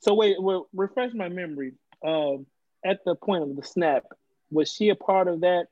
so 0.00 0.14
wait, 0.14 0.40
well, 0.42 0.68
refresh 0.72 1.12
my 1.12 1.28
memory. 1.28 1.74
Um, 2.02 2.46
at 2.84 3.04
the 3.04 3.14
point 3.14 3.42
of 3.42 3.54
the 3.56 3.62
snap, 3.62 4.04
was 4.50 4.72
she 4.72 4.88
a 4.88 4.94
part 4.94 5.28
of 5.28 5.40
that 5.40 5.68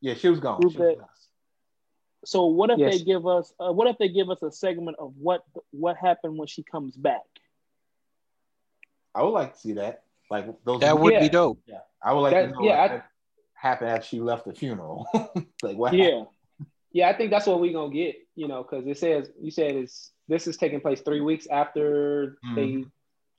Yeah, 0.00 0.14
she 0.14 0.28
was 0.28 0.40
gone. 0.40 0.60
group 0.60 0.72
She 0.72 0.78
was 0.78 0.96
gone. 0.96 1.08
So 2.24 2.46
what 2.46 2.70
if 2.70 2.78
Yes. 2.78 2.98
they 2.98 3.04
give 3.04 3.26
us? 3.26 3.52
Uh, 3.60 3.72
what 3.72 3.86
if 3.86 3.98
they 3.98 4.08
give 4.08 4.30
us 4.30 4.42
a 4.42 4.50
segment 4.50 4.96
of 4.98 5.14
what 5.18 5.44
what 5.72 5.96
happened 5.96 6.38
when 6.38 6.48
she 6.48 6.62
comes 6.62 6.96
back? 6.96 7.22
I 9.14 9.22
would 9.22 9.30
like 9.30 9.52
to 9.52 9.58
see 9.58 9.72
that. 9.74 10.03
Like 10.34 10.46
those 10.64 10.80
That 10.80 10.98
would 10.98 11.12
Yeah. 11.12 11.20
be 11.20 11.28
dope. 11.28 11.60
Yeah, 11.64 11.80
I 12.02 12.12
would 12.12 12.20
like 12.20 12.32
That- 12.32 12.46
to 12.46 12.52
know 12.52 12.62
yeah, 12.62 12.82
what 12.82 12.90
I- 12.90 13.02
happened 13.54 13.90
after 13.90 14.06
she 14.06 14.20
left 14.20 14.44
the 14.44 14.52
funeral. 14.52 15.06
like 15.62 15.76
what? 15.76 15.92
Yeah, 15.94 16.24
Yeah, 16.90 17.08
I 17.08 17.12
think 17.12 17.30
that's 17.30 17.46
what 17.46 17.60
we're 17.60 17.72
gonna 17.72 17.94
get. 17.94 18.16
You 18.34 18.48
know, 18.48 18.64
because 18.64 18.84
it 18.86 18.98
says 18.98 19.30
you 19.40 19.52
said 19.52 19.76
it's 19.76 20.12
this 20.26 20.48
is 20.48 20.56
taking 20.56 20.80
place 20.80 21.00
three 21.02 21.20
weeks 21.20 21.46
after 21.46 22.36
hmm. 22.42 22.54
they 22.56 22.84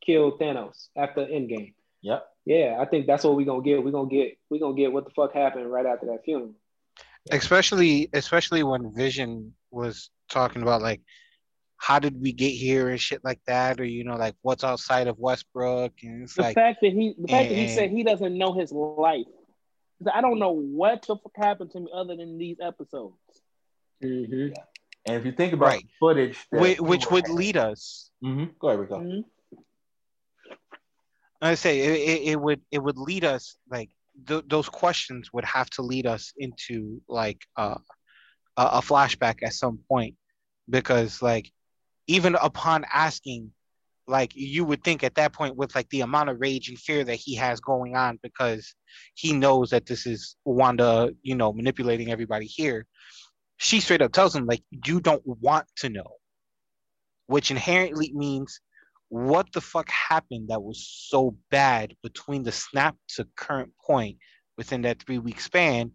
killed 0.06 0.39
Thanos 0.39 0.88
after 0.96 1.26
Endgame. 1.26 1.74
Yep. 2.02 2.26
Yeah, 2.46 2.78
I 2.80 2.86
think 2.86 3.08
that's 3.08 3.24
what 3.26 3.36
we're 3.36 3.46
gonna 3.46 3.62
get. 3.62 3.84
We're 3.84 3.91
gonna 3.91 4.10
get 4.10 4.38
we're 4.50 4.60
gonna 4.60 4.76
get 4.76 4.93
what 4.93 5.04
the 5.04 5.12
fuck 5.12 5.34
happened 5.34 5.70
right 5.70 5.86
after 5.86 6.06
that 6.08 6.24
funeral. 6.24 6.56
especially 7.32 8.10
especially 8.14 8.64
when 8.64 8.93
Vision 8.93 9.54
was 9.72 10.10
talking 10.30 10.62
about 10.62 10.82
like 10.82 11.02
how 11.78 12.00
did 12.00 12.20
we 12.20 12.32
get 12.32 12.52
here 12.52 12.90
and 12.90 13.00
shit 13.00 13.24
like 13.24 13.40
that, 13.48 13.80
or 13.80 13.86
you 13.86 14.04
know, 14.04 14.16
like 14.16 14.36
what's 14.42 14.64
outside 14.64 15.08
of 15.08 15.20
Westbrook, 15.20 15.94
and 16.04 16.24
it's 16.24 16.36
the 16.36 16.42
like 16.44 16.56
fact 16.56 16.80
that 16.82 16.92
he 16.94 17.14
the 17.20 17.28
fact 17.28 17.50
that 17.50 17.56
he 17.56 17.68
said 17.68 17.90
he 17.92 18.04
doesn't 18.04 18.38
know 18.38 18.54
his 18.54 18.72
life. 18.72 19.26
I 20.14 20.22
don't 20.22 20.40
know 20.40 20.52
what 20.52 21.04
the 21.08 21.16
fuck 21.16 21.32
happened 21.36 21.72
to 21.72 21.80
me 21.80 21.88
other 21.94 22.16
than 22.18 22.38
these 22.38 22.58
episodes. 22.62 23.16
Mm-hmm. 24.04 24.54
And 25.08 25.16
if 25.18 25.26
you 25.26 25.32
think 25.32 25.54
about 25.54 25.68
Right. 25.68 25.84
the 25.84 25.90
footage, 26.00 26.38
that 26.52 26.60
which, 26.62 26.80
which 26.80 27.12
would 27.12 27.26
at- 27.26 27.32
lead 27.32 27.58
us. 27.58 28.10
Mhm. 28.24 28.58
Go 28.60 28.68
ahead, 28.70 28.80
Rico. 28.80 29.00
Mhm. 29.00 29.24
I 31.42 31.56
say 31.56 31.80
it, 31.80 31.92
it, 31.92 32.28
it 32.32 32.42
would 32.42 32.62
it 32.72 32.80
would 32.80 32.98
lead 32.98 33.24
us 33.24 33.56
like 33.70 33.90
th- 34.28 34.46
those 34.48 34.68
questions 34.70 35.32
would 35.34 35.46
have 35.46 35.70
to 35.72 35.82
lead 35.82 36.08
us 36.08 36.34
into 36.38 37.02
like 37.08 37.46
uh, 37.56 37.78
a, 38.58 38.62
a 38.64 38.82
flashback 38.82 39.44
at 39.44 39.54
some 39.54 39.80
point 39.90 40.16
because 40.70 41.22
like 41.22 41.52
even 42.08 42.36
upon 42.36 42.86
asking 42.91 43.51
like 44.08 44.32
you 44.36 44.64
would 44.64 44.84
think 44.84 45.03
at 45.03 45.16
that 45.16 45.34
point 45.34 45.56
with 45.56 45.74
like 45.74 45.89
the 45.89 46.01
amount 46.01 46.30
of 46.30 46.39
rage 46.39 46.70
and 46.70 46.78
fear 46.78 47.03
that 47.03 47.16
he 47.16 47.36
has 47.36 47.60
going 47.60 47.95
on 47.95 48.20
because 48.22 48.76
he 49.16 49.34
knows 49.34 49.72
that 49.72 49.86
this 49.88 50.06
is 50.06 50.36
Wanda 50.45 51.12
you 51.22 51.36
know 51.36 51.53
manipulating 51.53 52.12
everybody 52.12 52.45
here 52.45 52.86
she 53.58 53.80
straight 53.80 54.01
up 54.01 54.12
tells 54.12 54.36
him 54.36 54.45
like 54.45 54.64
you 54.86 54.99
don't 54.99 55.24
want 55.26 55.66
to 55.78 55.89
know 55.89 56.18
which 57.28 57.49
inherently 57.49 58.12
means 58.14 58.62
what 59.10 59.51
the 59.53 59.62
fuck 59.62 59.89
happened 59.89 60.49
that 60.49 60.62
was 60.62 60.88
so 61.10 61.36
bad 61.49 61.95
between 62.03 62.43
the 62.43 62.51
snap 62.51 62.95
to 63.08 63.28
current 63.36 63.72
point 63.86 64.18
within 64.58 64.82
that 64.84 65.01
three 65.01 65.20
week 65.20 65.39
span 65.39 65.91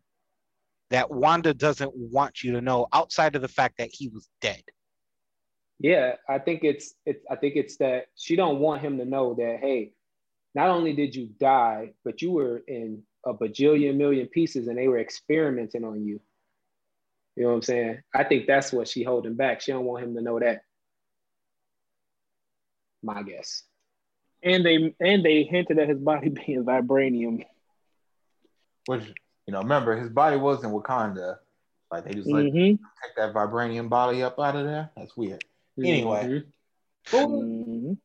that 0.90 1.10
Wanda 1.10 1.54
doesn't 1.54 1.92
want 1.94 2.42
you 2.42 2.52
to 2.52 2.60
know 2.60 2.86
outside 2.92 3.36
of 3.36 3.42
the 3.42 3.48
fact 3.48 3.78
that 3.78 3.90
he 3.92 4.08
was 4.08 4.28
dead. 4.40 4.62
Yeah, 5.80 6.16
I 6.28 6.38
think 6.38 6.62
it's 6.62 6.94
it's 7.06 7.24
I 7.30 7.36
think 7.36 7.56
it's 7.56 7.78
that 7.78 8.06
she 8.14 8.36
don't 8.36 8.60
want 8.60 8.82
him 8.82 8.98
to 8.98 9.04
know 9.06 9.34
that 9.34 9.58
hey, 9.60 9.92
not 10.54 10.68
only 10.68 10.92
did 10.92 11.14
you 11.14 11.30
die, 11.40 11.92
but 12.04 12.20
you 12.20 12.32
were 12.32 12.58
in 12.68 13.02
a 13.24 13.32
bajillion 13.32 13.96
million 13.96 14.26
pieces 14.26 14.68
and 14.68 14.76
they 14.76 14.88
were 14.88 14.98
experimenting 14.98 15.84
on 15.84 16.04
you. 16.04 16.20
You 17.36 17.44
know 17.44 17.48
what 17.50 17.54
I'm 17.56 17.62
saying? 17.62 18.02
I 18.14 18.24
think 18.24 18.46
that's 18.46 18.72
what 18.72 18.88
she 18.88 19.02
holding 19.02 19.34
back. 19.34 19.62
She 19.62 19.72
don't 19.72 19.84
want 19.86 20.04
him 20.04 20.14
to 20.16 20.20
know 20.20 20.38
that. 20.38 20.64
My 23.02 23.22
guess. 23.22 23.62
And 24.42 24.64
they 24.64 24.94
and 25.00 25.24
they 25.24 25.44
hinted 25.44 25.78
at 25.78 25.88
his 25.88 25.98
body 25.98 26.28
being 26.46 26.64
vibranium. 26.64 27.46
Which 28.86 29.04
you 29.46 29.52
know, 29.54 29.62
remember 29.62 29.96
his 29.96 30.10
body 30.10 30.36
was 30.36 30.62
in 30.62 30.70
Wakanda. 30.70 31.38
Like 31.90 32.04
they 32.04 32.14
just 32.14 32.28
let 32.30 32.44
Mhm. 32.44 32.78
take 33.02 33.16
that 33.16 33.32
vibranium 33.32 33.88
body 33.88 34.22
up 34.22 34.38
out 34.38 34.56
of 34.56 34.66
there. 34.66 34.90
That's 34.96 35.16
weird. 35.16 35.42
Anyway, 35.84 36.42
Mhm. 37.06 37.96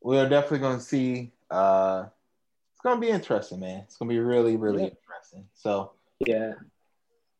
we're 0.00 0.28
definitely 0.28 0.58
going 0.60 0.78
to 0.78 0.84
see. 0.84 1.32
uh 1.50 2.06
It's 2.72 2.80
going 2.82 3.00
to 3.00 3.06
be 3.06 3.10
interesting, 3.12 3.60
man. 3.60 3.80
It's 3.84 3.96
going 3.96 4.08
to 4.08 4.14
be 4.14 4.18
really, 4.20 4.56
really 4.56 4.82
Yeah. 4.84 4.88
interesting. 4.90 5.48
So, 5.54 5.92
Yeah. 6.26 6.54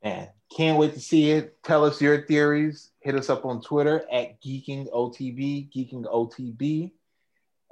man, 0.02 0.30
can't 0.56 0.78
wait 0.78 0.94
to 0.94 1.00
see 1.00 1.30
it. 1.32 1.62
Tell 1.62 1.84
us 1.84 2.00
your 2.00 2.22
theories. 2.26 2.90
Hit 3.00 3.14
us 3.16 3.28
up 3.28 3.44
on 3.44 3.60
Twitter 3.60 4.06
at 4.10 4.40
geekingotb, 4.40 5.70
geekingotb. 5.72 6.92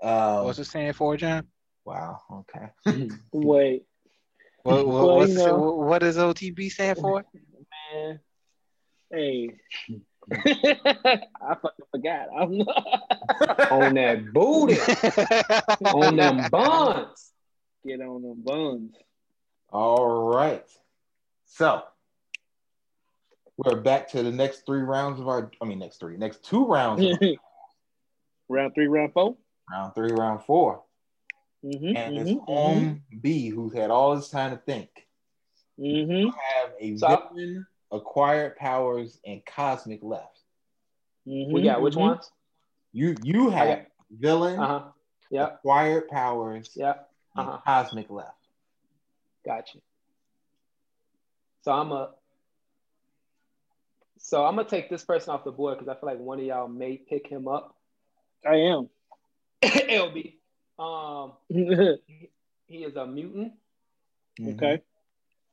Um, 0.03 0.45
What's 0.45 0.59
it 0.59 0.65
saying 0.67 0.93
for, 0.93 1.17
John? 1.17 1.49
Wow. 1.85 2.21
Okay. 2.31 2.69
Wait, 3.33 3.87
What, 4.63 4.87
what, 4.87 4.87
Well, 4.87 5.17
what's 5.17 5.33
you 5.33 5.39
know- 5.39 5.59
what- 5.59 5.87
what 5.89 5.99
does 6.01 6.17
OTB 6.19 6.71
stand 6.71 6.99
for? 6.99 7.25
man. 7.93 8.21
Hey. 9.11 9.51
I 10.33 11.55
fucking 11.61 11.87
forgot. 11.91 12.29
I'm 12.37 12.61
on 13.71 13.95
that 13.95 14.33
booty. 14.33 14.79
on 15.91 16.17
them 16.17 16.49
buns. 16.51 17.33
Get 17.87 18.01
on 18.01 18.23
them 18.23 18.43
buns. 18.45 18.95
All 19.71 20.31
right. 20.33 20.65
So 21.47 21.83
we're 23.57 23.81
back 23.81 24.11
to 24.11 24.23
the 24.23 24.33
next 24.33 24.65
three 24.67 24.81
rounds 24.83 25.21
of 25.21 25.29
our. 25.29 25.51
I 25.61 25.65
mean, 25.67 25.79
next 25.79 25.99
three, 26.01 26.17
next 26.17 26.45
two 26.45 26.67
rounds. 26.67 27.03
Round 28.51 28.75
three, 28.75 28.89
round 28.89 29.13
four. 29.15 29.37
round 29.73 29.95
three, 29.95 30.13
round 30.13 30.43
4 30.45 30.83
Mm-hmm. 31.65 31.97
and 31.97 32.17
it's 32.19 32.31
mm-hmm, 32.31 32.45
Home 32.45 33.03
B 33.23 33.49
who's 33.49 33.73
had 33.73 33.91
all 33.91 34.15
this 34.15 34.29
time 34.29 34.51
to 34.51 34.59
think. 34.59 34.91
mm-hmm, 35.81 36.29
Have 36.29 36.73
a 36.79 36.97
So- 36.99 37.23
villain, 37.35 37.67
acquired 37.95 38.57
powers, 38.57 39.19
and 39.27 39.45
cosmic 39.47 40.03
left. 40.03 40.41
mm-hmm, 41.27 41.53
We 41.53 41.63
got 41.63 41.81
which 41.83 41.97
ones? 41.97 42.31
You 42.93 43.15
you 43.23 43.51
have 43.51 43.69
got- 43.79 43.87
villain, 44.11 44.59
Uh 44.61 44.67
huh. 44.67 44.91
Yep. 45.31 45.55
acquired 45.55 46.09
powers, 46.09 46.71
Yep. 46.77 47.11
and 47.37 47.49
Uh-huh. 47.49 47.59
cosmic 47.65 48.11
left. 48.11 48.37
Gotcha. 49.45 49.79
So 51.63 51.73
I'm 51.73 51.91
a. 51.93 52.15
So 54.19 54.45
I'm 54.45 54.57
gonna 54.57 54.69
take 54.69 54.89
this 54.89 55.05
person 55.05 55.31
off 55.35 55.45
the 55.45 55.51
board 55.53 55.79
because 55.79 55.89
I 55.95 55.99
feel 56.01 56.09
like 56.09 56.19
one 56.19 56.39
of 56.39 56.45
y'all 56.45 56.69
may 56.69 56.97
pick 56.97 57.27
him 57.27 57.49
up. 57.49 57.77
I 58.47 58.55
am. 58.57 58.89
LB. 59.63 60.35
Um, 60.79 61.33
he, 61.49 62.31
he 62.67 62.85
is 62.85 62.97
a 62.97 63.07
mutant. 63.07 63.53
Mhm. 64.41 64.55
okay. 64.57 64.83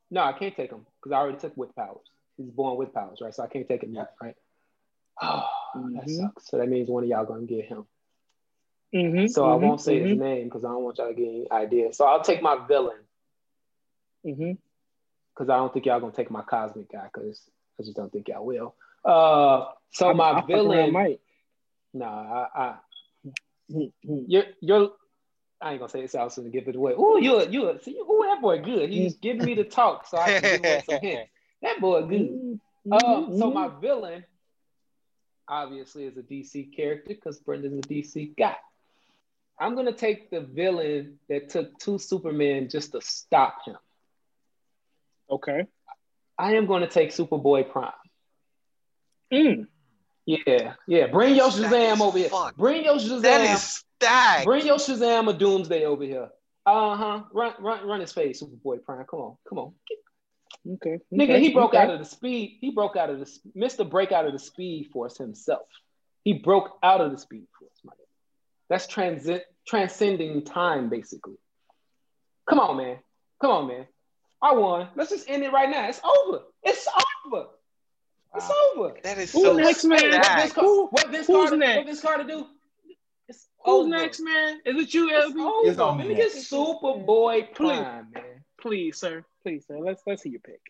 No, 0.09 0.21
I 0.23 0.33
can't 0.33 0.55
take 0.55 0.71
him 0.71 0.85
because 0.99 1.11
I 1.13 1.17
already 1.19 1.37
took 1.37 1.55
with 1.55 1.73
powers. 1.75 2.10
He's 2.43 2.51
born 2.51 2.77
with 2.77 2.93
powers, 2.93 3.19
right? 3.21 3.33
So 3.33 3.43
I 3.43 3.47
can't 3.47 3.67
take 3.67 3.83
him 3.83 3.93
yet, 3.93 4.13
right? 4.21 4.35
Oh, 5.21 5.47
that 5.93 6.05
Mhm. 6.05 6.17
sucks. 6.17 6.47
So 6.49 6.57
that 6.57 6.67
means 6.67 6.89
one 6.89 7.03
of 7.03 7.09
y'all 7.09 7.25
gonna 7.25 7.43
get 7.45 7.65
him. 7.65 7.85
Mm-hmm. 8.93 9.27
So 9.27 9.45
I 9.45 9.55
won't 9.55 9.79
say 9.81 9.99
his 9.99 10.17
name 10.19 10.45
because 10.45 10.65
I 10.65 10.69
don't 10.69 10.83
want 10.83 10.97
y'all 10.97 11.07
to 11.07 11.13
get 11.13 11.27
any 11.27 11.51
idea. 11.51 11.93
So 11.93 12.05
I'll 12.05 12.23
take 12.23 12.41
my 12.41 12.55
villain 12.67 12.97
Mm-hmm. 14.25 14.51
because 15.33 15.49
I 15.49 15.57
don't 15.57 15.73
think 15.73 15.85
y'all 15.85 15.99
gonna 15.99 16.11
take 16.11 16.29
my 16.29 16.41
cosmic 16.43 16.91
guy 16.91 17.09
because 17.11 17.49
I 17.79 17.83
just 17.83 17.95
don't 17.95 18.11
think 18.11 18.27
y'all 18.27 18.45
will. 18.45 18.75
Uh, 19.03 19.71
so 19.91 20.09
I, 20.09 20.13
my 20.13 20.31
I 20.31 20.41
villain, 20.45 20.77
around 20.77 20.93
might. 20.93 21.21
nah, 21.93 22.47
I, 22.53 22.61
I, 22.61 22.75
you're, 24.03 24.43
you're, 24.59 24.91
I 25.61 25.71
ain't 25.71 25.79
gonna 25.79 25.89
say 25.89 26.01
it. 26.03 26.11
So 26.11 26.19
I 26.19 26.27
gonna 26.27 26.49
give 26.49 26.67
it 26.67 26.75
away. 26.75 26.93
Oh, 26.95 27.17
you, 27.17 27.37
a- 27.39 27.47
you, 27.49 27.69
a- 27.69 27.79
see, 27.81 27.97
ooh, 27.97 28.25
that 28.27 28.41
boy 28.41 28.59
good. 28.61 28.89
He's 28.89 29.15
giving 29.15 29.45
me 29.45 29.55
the 29.55 29.63
talk 29.63 30.05
so 30.07 30.17
I 30.17 30.39
can 30.39 30.51
give 30.51 30.59
away 30.65 30.83
some 30.87 30.99
hints. 31.01 31.31
That 31.61 31.79
boy 31.79 32.03
good. 32.03 32.59
Um, 32.91 33.37
so 33.37 33.51
my 33.51 33.69
villain, 33.79 34.25
obviously, 35.47 36.05
is 36.05 36.17
a 36.17 36.23
DC 36.23 36.75
character 36.75 37.09
because 37.09 37.39
Brendan's 37.39 37.85
a 37.85 37.87
DC 37.87 38.35
guy. 38.35 38.55
I'm 39.59 39.75
gonna 39.75 39.93
take 39.93 40.31
the 40.31 40.41
villain 40.41 41.19
that 41.29 41.49
took 41.49 41.77
two 41.77 41.99
Supermen 41.99 42.69
just 42.69 42.93
to 42.93 43.01
stop 43.01 43.59
him. 43.65 43.77
Okay. 45.29 45.67
I 46.37 46.55
am 46.55 46.65
gonna 46.65 46.87
take 46.87 47.11
Superboy 47.11 47.69
Prime. 47.69 47.91
Mm. 49.31 49.67
Yeah, 50.25 50.73
yeah. 50.87 51.07
Bring 51.07 51.35
your 51.35 51.51
Stacked 51.51 51.73
Shazam 51.73 51.93
as 51.93 52.01
over 52.01 52.17
here. 52.17 52.29
fuck. 52.29 52.55
Bring 52.55 52.83
your 52.83 52.95
Shazam. 52.95 53.21
That 53.21 53.41
is 53.41 53.83
stacked. 53.99 54.45
Bring 54.45 54.65
your 54.65 54.77
Shazam 54.77 55.29
of 55.29 55.37
Doomsday 55.37 55.85
over 55.85 56.03
here. 56.03 56.29
Uh 56.65 56.95
huh. 56.95 57.23
Run, 57.31 57.53
run, 57.59 57.87
run 57.87 57.99
his 58.01 58.11
face, 58.11 58.41
Superboy 58.41 58.83
Prime. 58.83 59.05
Come 59.05 59.19
on, 59.19 59.37
come 59.47 59.59
on. 59.59 59.73
Okay. 60.73 60.99
Nigga, 61.13 61.23
okay, 61.23 61.39
he 61.39 61.53
broke 61.53 61.73
okay. 61.73 61.79
out 61.83 61.89
of 61.89 61.99
the 61.99 62.05
speed. 62.05 62.57
He 62.61 62.71
broke 62.71 62.95
out 62.95 63.09
of 63.09 63.19
the 63.19 63.25
Mr. 63.57 63.89
Break 63.89 64.11
out 64.11 64.25
of 64.25 64.33
the 64.33 64.39
Speed 64.39 64.89
Force 64.91 65.17
himself. 65.17 65.67
He 66.23 66.33
broke 66.33 66.77
out 66.83 67.01
of 67.01 67.11
the 67.11 67.17
Speed 67.17 67.47
Force, 67.59 67.71
my 67.83 67.93
nigga. 67.93 68.05
That's 68.69 68.87
transit 68.87 69.45
transcending 69.67 70.43
time, 70.43 70.89
basically. 70.89 71.35
Come 72.49 72.59
on, 72.59 72.77
man. 72.77 72.97
Come 73.41 73.51
on, 73.51 73.67
man. 73.67 73.85
I 74.41 74.53
won. 74.53 74.89
Let's 74.95 75.09
just 75.11 75.29
end 75.29 75.43
it 75.43 75.51
right 75.51 75.69
now. 75.69 75.87
It's 75.87 76.01
over. 76.03 76.41
It's 76.63 76.87
over. 77.25 77.45
It's 78.35 78.51
over. 78.75 78.95
That 79.03 79.17
is 79.17 79.31
Who's 79.31 79.43
so 79.43 79.53
next, 79.55 79.83
man? 79.85 79.99
What 80.01 80.25
sad. 80.25 80.39
Vince, 80.41 80.53
Car- 80.53 80.65
what 80.65 81.09
Vince 81.11 81.27
Who's 81.27 81.35
Carter? 81.49 81.57
next? 81.57 81.77
What 81.77 81.85
Vince 81.85 82.01
Carter 82.01 82.23
do? 82.23 82.47
It's 83.27 83.47
Who's 83.65 83.73
over. 83.81 83.89
next, 83.89 84.19
man? 84.21 84.59
Is 84.65 84.75
it 84.83 84.93
you, 84.93 85.09
It's 85.09 85.33
LB? 85.33 85.39
over. 85.39 85.69
It's 85.69 85.79
on 85.79 85.97
Let 85.97 86.07
me 86.07 86.13
me 86.13 86.19
get. 86.19 86.31
Superboy 86.31 87.53
Please. 87.53 87.77
Prime, 87.79 88.07
man. 88.13 88.23
Please, 88.61 88.97
sir. 88.97 89.25
Please, 89.43 89.65
sir. 89.67 89.79
Let's 89.79 90.03
let's 90.05 90.23
hear 90.23 90.33
your 90.33 90.41
pick. 90.41 90.61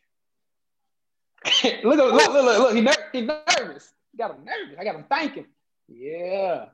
look, 1.84 1.98
look, 1.98 2.14
look, 2.14 2.34
look, 2.34 2.60
look. 2.60 2.76
He, 2.76 2.82
ner- 2.82 3.10
he 3.12 3.22
nervous. 3.22 3.94
Got 4.18 4.36
him 4.36 4.46
nervous. 4.46 4.78
I 4.80 4.84
got 4.84 4.96
him 4.96 5.06
thinking. 5.10 5.46
Yeah. 5.88 6.66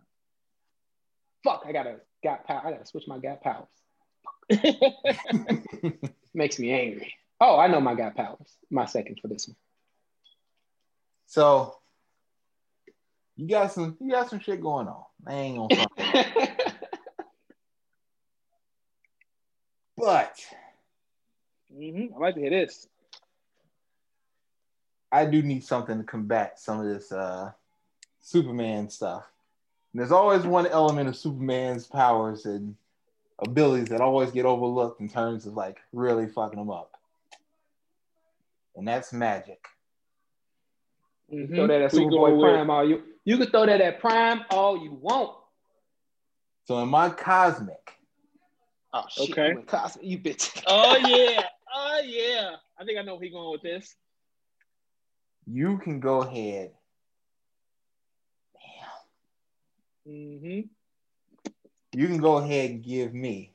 Fuck. 1.43 1.63
I 1.65 1.71
gotta 1.71 1.97
got 2.23 2.45
power. 2.45 2.61
I 2.65 2.71
gotta 2.71 2.85
switch 2.85 3.07
my 3.07 3.19
got 3.19 3.41
powers. 3.41 3.67
Makes 6.33 6.59
me 6.59 6.71
angry. 6.71 7.13
Oh, 7.39 7.57
I 7.57 7.67
know 7.67 7.79
my 7.79 7.95
got 7.95 8.15
powers. 8.15 8.57
My 8.69 8.85
second 8.85 9.19
for 9.21 9.27
this 9.27 9.47
one. 9.47 9.55
So 11.27 11.77
you 13.35 13.47
got 13.47 13.71
some 13.71 13.97
you 13.99 14.11
got 14.11 14.29
some 14.29 14.39
shit 14.39 14.61
going 14.61 14.87
on. 14.87 15.03
I 15.25 15.33
ain't 15.33 15.57
gonna 15.57 15.87
but 19.97 20.39
hmm 21.77 22.07
I 22.15 22.19
like 22.19 22.35
to 22.35 22.41
hear 22.41 22.49
this. 22.49 22.87
I 25.11 25.25
do 25.25 25.41
need 25.41 25.63
something 25.63 25.97
to 25.97 26.03
combat 26.03 26.59
some 26.59 26.79
of 26.79 26.85
this 26.87 27.11
uh 27.11 27.51
Superman 28.19 28.89
stuff. 28.89 29.25
And 29.93 30.01
there's 30.01 30.11
always 30.11 30.43
one 30.43 30.67
element 30.67 31.07
of 31.07 31.15
Superman's 31.15 31.87
powers 31.87 32.45
and 32.45 32.75
abilities 33.39 33.89
that 33.89 34.01
always 34.01 34.31
get 34.31 34.45
overlooked 34.45 34.99
in 34.99 35.07
terms 35.07 35.45
of 35.45 35.53
like 35.53 35.77
really 35.93 36.27
fucking 36.27 36.59
them 36.59 36.69
up. 36.69 36.99
And 38.75 38.87
that's 38.87 39.13
magic. 39.13 39.65
Mhm. 41.31 41.55
Throw 41.55 41.67
that 41.67 41.81
at 41.81 41.93
We 41.93 41.99
Superboy 41.99 42.41
Prime 42.41 42.69
all 42.69 42.87
you. 42.87 43.03
You 43.23 43.37
can 43.37 43.49
throw 43.49 43.65
that 43.65 43.81
at 43.81 43.99
Prime 43.99 44.41
all 44.49 44.83
you 44.83 44.93
want. 44.93 45.37
So 46.65 46.79
in 46.79 46.89
my 46.89 47.09
cosmic, 47.09 47.97
Oh 48.93 49.05
shit! 49.09 49.31
Okay. 49.31 49.51
You, 49.51 49.63
Cosmic, 49.67 50.05
you 50.05 50.19
bitch. 50.19 50.63
Oh 50.65 50.95
yeah. 51.07 51.43
Oh 51.97 52.01
yeah. 52.01 52.55
I 52.79 52.85
think 52.85 52.99
I 52.99 53.01
know 53.01 53.15
where 53.15 53.23
he 53.23 53.31
going 53.31 53.51
with 53.51 53.63
this. 53.63 53.95
you 55.47 55.79
can 55.79 55.99
go 55.99 56.21
ahead. 56.21 56.71
Damn. 60.05 60.13
Mm-hmm. 60.13 61.99
You 61.99 62.07
can 62.07 62.17
go 62.17 62.37
ahead 62.37 62.71
and 62.71 62.83
give 62.83 63.13
me. 63.13 63.53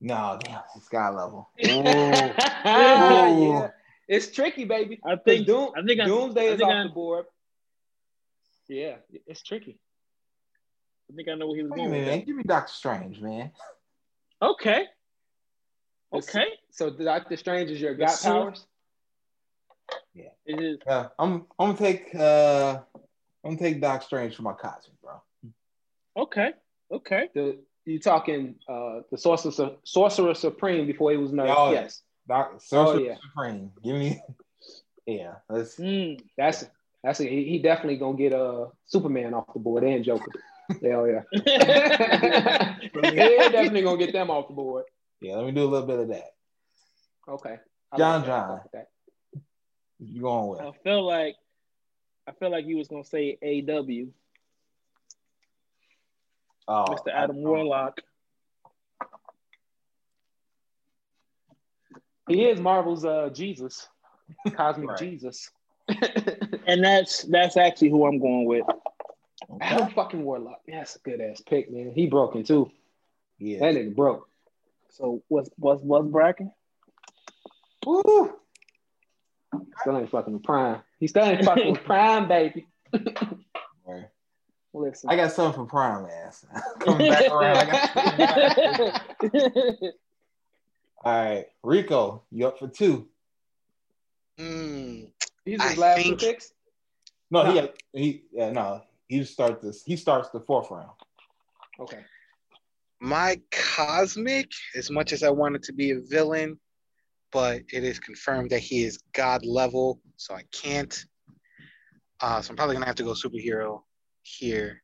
No, 0.00 0.38
damn, 0.44 0.60
it's 0.76 0.86
sky 0.86 1.10
level. 1.10 1.48
yeah. 1.58 3.68
It's 4.08 4.32
tricky, 4.32 4.64
baby. 4.64 5.00
I 5.04 5.14
'Cause 5.14 5.24
think 5.24 5.46
Doom, 5.46 5.70
I 5.76 5.82
think 5.82 6.00
I, 6.00 6.06
Doomsday 6.06 6.48
I 6.48 6.52
is 6.52 6.58
think 6.58 6.68
off 6.68 6.76
I, 6.76 6.82
the 6.82 6.88
board. 6.88 7.26
Yeah, 8.68 8.96
it's 9.26 9.42
tricky. 9.42 9.78
I 11.10 11.14
think 11.14 11.28
I 11.28 11.34
know 11.34 11.46
what 11.46 11.56
he 11.56 11.62
was 11.62 11.70
Wait 11.70 11.78
a 11.78 11.88
going 11.88 12.00
with 12.00 12.08
man. 12.08 12.24
Give 12.24 12.36
me 12.36 12.42
Doctor 12.42 12.72
Strange, 12.72 13.20
man. 13.20 13.52
Okay. 14.42 14.86
Okay. 16.12 16.46
So 16.72 16.90
Doctor 16.90 17.36
Strange 17.36 17.70
is 17.70 17.80
your 17.80 17.94
suit- 18.08 18.22
powers. 18.32 18.66
It 20.44 20.60
is. 20.60 20.78
Uh, 20.86 21.08
I'm 21.18 21.46
I'm 21.58 21.74
gonna 21.74 21.78
take 21.78 22.12
uh 22.14 22.80
I'm 23.44 23.56
gonna 23.56 23.58
take 23.58 23.80
Doc 23.80 24.02
Strange 24.02 24.34
for 24.34 24.42
my 24.42 24.52
cosmic, 24.54 25.00
bro. 25.00 25.22
Okay. 26.16 26.50
Okay. 26.90 27.28
The 27.34 27.58
you 27.84 28.00
talking 28.00 28.56
uh 28.68 29.00
the 29.10 29.18
sorcerer 29.18 29.76
sorcerer 29.84 30.34
supreme 30.34 30.86
before 30.86 31.12
he 31.12 31.16
was 31.16 31.30
nerfed? 31.30 31.54
Oh, 31.56 31.72
yeah. 31.72 31.82
yes, 31.82 32.02
Doc 32.28 32.60
Sorcerer 32.60 33.00
Oh, 33.00 33.04
yeah. 33.04 33.14
Supreme. 33.28 33.70
Give 33.84 33.94
me 33.94 34.20
Yeah, 35.06 35.34
let's 35.48 35.76
Mm. 35.76 36.20
that's 36.36 36.64
that's 37.04 37.20
a, 37.20 37.24
he, 37.24 37.44
he 37.44 37.58
definitely 37.60 37.98
gonna 37.98 38.16
get 38.16 38.32
uh 38.32 38.66
Superman 38.86 39.34
off 39.34 39.52
the 39.52 39.60
board 39.60 39.84
and 39.84 40.04
Joker. 40.04 40.30
Hell 40.82 41.06
yeah, 41.06 41.22
yeah, 41.44 42.76
definitely 43.50 43.82
gonna 43.82 43.98
get 43.98 44.12
them 44.12 44.30
off 44.30 44.48
the 44.48 44.54
board. 44.54 44.84
yeah, 45.20 45.36
let 45.36 45.46
me 45.46 45.52
do 45.52 45.62
a 45.64 45.70
little 45.70 45.86
bit 45.86 45.98
of 46.00 46.08
that. 46.08 46.34
Okay, 47.28 47.56
I 47.92 47.96
John 47.96 48.22
that. 48.22 48.30
I 48.30 48.46
John. 48.48 48.60
like. 48.74 48.86
You 50.00 50.22
going 50.22 50.48
with? 50.48 50.60
I 50.60 50.72
feel 50.82 51.06
like 51.06 51.36
I 52.26 52.32
feel 52.32 52.50
like 52.50 52.66
you 52.66 52.76
was 52.76 52.88
gonna 52.88 53.04
say 53.04 53.38
AW, 53.42 54.06
Oh, 56.68 56.84
Mr. 56.94 57.12
Adam 57.12 57.42
Warlock. 57.42 58.00
He 62.28 62.44
is 62.44 62.60
Marvel's 62.60 63.04
uh 63.04 63.30
Jesus, 63.32 63.88
cosmic 64.54 64.90
Right. 64.90 64.98
Jesus. 64.98 65.50
And 66.64 66.82
that's 66.84 67.22
that's 67.24 67.56
actually 67.56 67.90
who 67.90 68.06
I'm 68.06 68.20
going 68.20 68.44
with. 68.46 68.64
Adam 69.60 69.90
fucking 69.92 70.22
Warlock. 70.22 70.60
That's 70.66 70.94
a 70.94 70.98
good 71.00 71.20
ass 71.20 71.42
pick, 71.44 71.70
man. 71.72 71.90
He 71.92 72.06
broken 72.06 72.44
too. 72.44 72.70
Yeah. 73.38 73.58
That 73.58 73.74
nigga 73.74 73.94
broke. 73.96 74.28
So 74.90 75.22
what's 75.28 75.50
what's 75.56 75.82
what's 75.82 76.06
bracket? 76.06 76.46
Woo! 77.86 78.34
Still 79.80 79.98
ain't 79.98 80.10
fucking 80.10 80.32
with 80.34 80.42
Prime. 80.42 80.80
He 81.00 81.06
still 81.08 81.24
ain't 81.24 81.44
fucking 81.44 81.72
with 81.72 81.84
Prime, 81.84 82.28
baby. 82.28 82.66
Listen. 84.74 85.10
I 85.10 85.16
got 85.16 85.32
something 85.32 85.64
for 85.64 85.68
Prime 85.68 86.06
ass. 86.06 86.46
Coming 86.80 87.10
back 87.10 87.30
around. 87.30 87.56
I 87.58 89.00
got 89.20 89.32
All 91.04 91.12
right, 91.24 91.46
Rico, 91.62 92.22
you 92.30 92.46
up 92.46 92.58
for 92.58 92.68
two? 92.68 93.06
Mm, 94.38 95.10
He's 95.44 95.60
I 95.60 95.68
his 95.68 95.78
last 95.78 95.96
two 95.98 96.02
think- 96.10 96.20
picks. 96.20 96.52
No, 97.30 97.44
he 97.50 97.60
No. 97.60 97.68
he 97.92 98.24
yeah, 98.32 98.50
no. 98.50 98.82
He 99.08 99.24
start 99.24 99.60
this. 99.60 99.82
He 99.84 99.96
starts 99.96 100.30
the 100.30 100.40
fourth 100.40 100.70
round. 100.70 100.90
Okay. 101.80 102.00
my 103.00 103.40
cosmic, 103.50 104.50
as 104.76 104.90
much 104.90 105.12
as 105.12 105.22
I 105.22 105.30
wanted 105.30 105.62
to 105.64 105.72
be 105.74 105.90
a 105.90 106.00
villain, 106.00 106.58
but 107.32 107.62
it 107.72 107.82
is 107.84 107.98
confirmed 107.98 108.50
that 108.50 108.60
he 108.60 108.84
is 108.84 108.98
god 109.14 109.44
level, 109.44 110.00
so 110.16 110.34
I 110.34 110.42
can't. 110.52 111.04
Uh, 112.20 112.40
so 112.40 112.50
I'm 112.50 112.56
probably 112.56 112.74
gonna 112.76 112.86
have 112.86 112.94
to 112.96 113.02
go 113.02 113.12
superhero 113.12 113.82
here. 114.22 114.82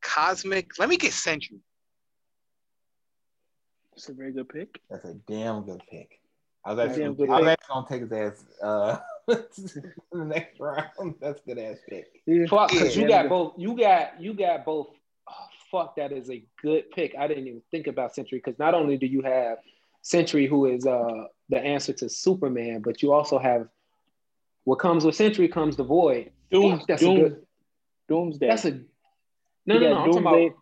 Cosmic, 0.00 0.78
let 0.78 0.88
me 0.88 0.96
get 0.96 1.12
Sentry. 1.12 1.58
It's 3.94 4.08
a 4.08 4.14
very 4.14 4.32
good 4.32 4.48
pick. 4.48 4.80
That's 4.90 5.04
a 5.04 5.14
damn 5.28 5.62
good 5.62 5.82
pick. 5.90 6.18
I 6.64 6.72
was 6.74 6.96
Damn 6.96 7.10
actually, 7.10 7.26
good 7.26 7.30
I 7.30 7.40
was 7.40 7.48
pick. 7.50 7.58
actually 7.60 7.74
gonna 7.74 7.88
take 7.88 8.00
his 8.02 8.12
ass 8.12 8.44
uh, 8.62 8.98
in 9.28 9.88
the 10.20 10.24
next 10.24 10.60
round. 10.60 11.14
That's 11.20 11.40
a 11.40 11.44
good 11.54 11.58
ass 11.58 11.78
pick. 11.88 12.06
Fuck, 12.48 12.70
because 12.70 12.96
Yeah. 12.96 13.02
you 13.02 13.08
got 13.08 13.28
both. 13.28 13.54
You 13.58 13.76
got 13.76 14.20
you 14.20 14.32
got 14.32 14.64
both. 14.64 14.88
Oh, 15.28 15.34
fuck, 15.70 15.96
that 15.96 16.12
is 16.12 16.30
a 16.30 16.44
good 16.62 16.90
pick. 16.92 17.14
I 17.18 17.26
didn't 17.26 17.46
even 17.48 17.62
think 17.70 17.86
about 17.88 18.14
Sentry 18.14 18.38
because 18.38 18.58
not 18.58 18.74
only 18.74 18.96
do 18.96 19.06
you 19.06 19.22
have 19.22 19.58
Sentry, 20.02 20.46
who 20.46 20.66
is 20.66 20.86
uh 20.86 21.24
the 21.48 21.58
answer 21.58 21.92
to 21.94 22.08
Superman, 22.08 22.82
but 22.82 23.02
you 23.02 23.12
also 23.12 23.38
have 23.38 23.68
what 24.64 24.76
comes 24.76 25.04
with 25.04 25.14
Sentry 25.16 25.48
comes 25.48 25.76
the 25.76 25.84
Void. 25.84 26.30
Doom, 26.50 26.78
Fuck, 26.78 26.86
that's 26.88 27.00
Doom, 27.02 27.16
a 27.16 27.20
good. 27.20 27.46
Doomsday. 28.08 28.48
That's 28.48 28.64
a 28.64 28.70
no, 29.64 29.74
You 29.74 29.80
no, 29.80 29.88
no. 29.90 29.96
I'm 29.96 30.06
talking 30.12 30.12
Doomsday. 30.22 30.46
about. 30.46 30.56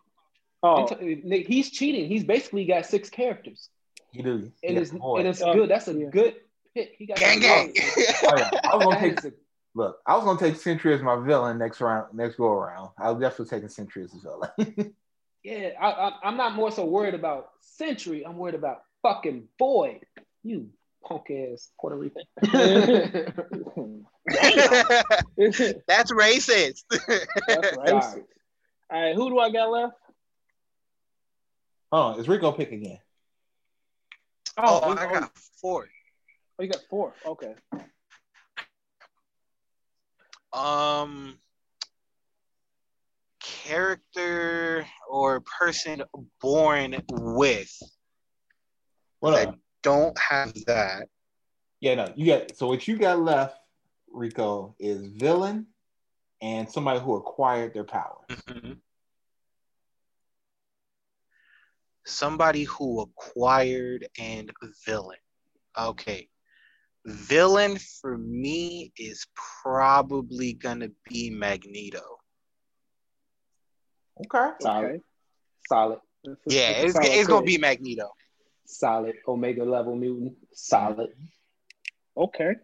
Oh, 0.63 0.75
I'm 0.93 0.99
t- 0.99 1.21
Nick, 1.23 1.47
he's 1.47 1.71
cheating. 1.71 2.07
He's 2.07 2.23
basically 2.23 2.65
got 2.65 2.85
six 2.85 3.09
characters, 3.09 3.69
He 4.11 4.21
do. 4.21 4.51
and 4.63 4.75
Yeah, 4.75 4.79
it's 4.81 4.91
and 4.91 5.27
it's 5.27 5.39
good. 5.41 5.69
That's 5.69 5.87
a 5.87 5.93
yeah. 5.93 6.09
good 6.11 6.35
pick. 6.75 6.93
He 6.97 7.07
got 7.07 7.17
Gang, 7.17 7.39
gang. 7.39 7.73
Oh, 8.23 8.37
yeah. 8.37 8.49
I 8.71 8.75
was 8.75 8.85
gonna 8.85 8.99
take 8.99 9.23
a- 9.25 9.31
look. 9.73 9.97
I 10.05 10.15
was 10.15 10.23
gonna 10.23 10.39
take 10.39 10.55
Sentry 10.61 10.93
as 10.93 11.01
my 11.01 11.15
villain 11.25 11.57
next 11.57 11.81
round, 11.81 12.13
next 12.13 12.35
go 12.35 12.45
around. 12.51 12.91
I 12.99 13.09
was 13.11 13.19
definitely 13.19 13.47
taking 13.57 13.69
Sentry 13.69 14.03
as 14.03 14.13
a 14.13 14.19
villain. 14.19 14.95
Yeah, 15.43 15.69
I, 15.81 15.89
I, 15.89 16.11
I'm 16.25 16.37
not 16.37 16.53
more 16.53 16.69
so 16.71 16.85
worried 16.85 17.15
about 17.15 17.49
Sentry. 17.61 18.23
I'm 18.23 18.37
worried 18.37 18.53
about 18.53 18.83
fucking 19.01 19.47
Void. 19.57 20.05
You 20.43 20.69
punk 21.03 21.31
ass 21.31 21.71
Puerto 21.79 21.97
Rican. 21.97 22.23
That's 25.87 26.11
racist. 26.11 26.83
that's 27.47 27.67
racist. 27.77 28.23
All 28.89 29.01
right, 29.01 29.15
who 29.15 29.29
do 29.29 29.39
I 29.39 29.49
got 29.51 29.71
left? 29.71 29.95
Hold 31.91 32.13
on, 32.13 32.19
it's 32.19 32.29
Rico 32.29 32.51
pick 32.51 32.71
again. 32.71 32.99
oh, 34.57 34.81
oh, 34.83 34.91
I 34.91 35.11
got 35.11 35.31
four. 35.59 35.87
oh, 36.59 36.63
you 36.63 36.69
got 36.69 36.81
four. 36.89 37.13
Okay. 37.25 37.55
Um, 40.53 41.37
character 43.41 44.85
or 45.09 45.41
person 45.41 46.03
born 46.41 47.01
with. 47.09 47.71
What 49.21 49.35
I 49.35 49.53
don't 49.83 50.17
have 50.17 50.53
that. 50.65 51.07
Yeah, 51.79 51.95
no, 51.95 52.13
you 52.15 52.25
got. 52.25 52.57
So 52.57 52.67
what 52.67 52.87
you 52.87 52.97
got 52.97 53.19
left, 53.19 53.55
Rico, 54.11 54.75
is 54.79 55.05
villain 55.07 55.67
and 56.41 56.69
somebody 56.69 56.99
who 56.99 57.15
acquired 57.15 57.73
their 57.73 57.85
power. 57.85 58.17
Mhm. 58.29 58.77
somebody 62.03 62.63
who 62.63 63.01
acquired 63.01 64.07
and 64.19 64.51
villain. 64.85 65.19
Okay. 65.77 66.27
Villain 67.05 67.77
for 67.77 68.17
me 68.17 68.91
is 68.97 69.27
probably 69.61 70.53
gonna 70.53 70.89
be 71.07 71.29
Magneto. 71.29 72.17
Okay. 74.25 74.49
Solid. 74.61 75.01
Solid. 75.67 75.99
Yeah, 76.23 76.33
That's 76.33 76.47
a 76.47 76.85
it's, 76.85 76.93
solid 76.93 77.11
it's 77.11 77.27
gonna 77.27 77.45
be 77.45 77.57
Magneto. 77.59 78.11
Solid. 78.79 79.15
Omega 79.27 79.63
level 79.63 79.95
mutant. 79.95 80.33
Solid. 80.53 81.09
Okay. 82.17 82.55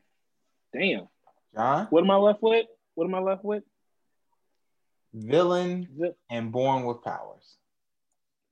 Damn. 0.74 1.08
John, 1.56 1.88
What 1.90 2.04
am 2.04 2.12
I 2.12 2.16
left 2.18 2.42
with? 2.42 2.66
What 2.96 3.06
am 3.06 3.16
I 3.16 3.20
left 3.20 3.44
with? 3.44 3.64
villain 5.14 5.88
Vi- 5.98 6.14
and 6.30 6.52
born 6.52 6.84
with 6.86 7.02
powers. 7.04 7.58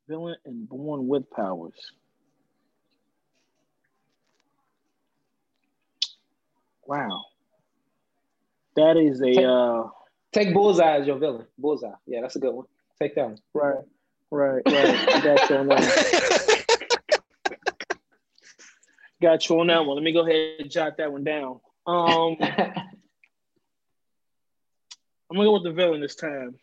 Villain 0.08 0.36
and 0.46 0.68
born 0.68 1.08
with 1.08 1.30
powers. 1.30 1.74
Wow. 6.86 7.24
That 8.76 8.98
is 8.98 9.22
a 9.22 9.26
Take- 9.34 9.46
uh 9.46 9.84
Take 10.32 10.54
Bullseye 10.54 10.98
as 11.00 11.08
your 11.08 11.18
villain. 11.18 11.48
Bullseye. 11.58 11.92
Yeah, 12.06 12.22
that's 12.22 12.36
a 12.36 12.40
good 12.40 12.54
one. 12.54 12.66
Take 13.02 13.16
that 13.16 13.26
one. 13.26 13.38
right, 13.54 13.76
right, 14.32 14.62
right. 14.66 15.10
I 15.16 15.22
got 15.24 15.50
you 15.50 15.56
on 15.58 15.68
that. 15.68 16.66
Got 19.26 19.50
you 19.50 19.60
on 19.60 19.66
that 19.68 19.84
one. 19.84 19.96
Let 19.96 20.04
me 20.04 20.12
go 20.12 20.20
ahead 20.20 20.60
and 20.60 20.70
jot 20.70 20.98
that 20.98 21.12
one 21.12 21.24
down. 21.24 21.60
Um, 21.88 22.38
I'm 22.40 22.76
gonna 25.32 25.46
go 25.46 25.54
with 25.54 25.64
the 25.64 25.72
villain 25.72 26.00
this 26.00 26.14
time. 26.14 26.60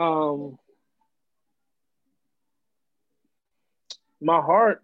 Um, 0.00 0.58
my 4.20 4.40
heart, 4.40 4.82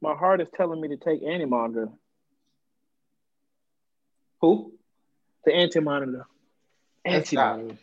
my 0.00 0.14
heart 0.14 0.40
is 0.40 0.46
telling 0.56 0.80
me 0.80 0.90
to 0.90 0.96
take 0.96 1.24
Anti-Monitor. 1.24 1.88
Who? 4.42 4.74
The 5.44 5.54
Anti-Monitor. 5.56 6.24
That's 7.04 7.32
God. 7.32 7.76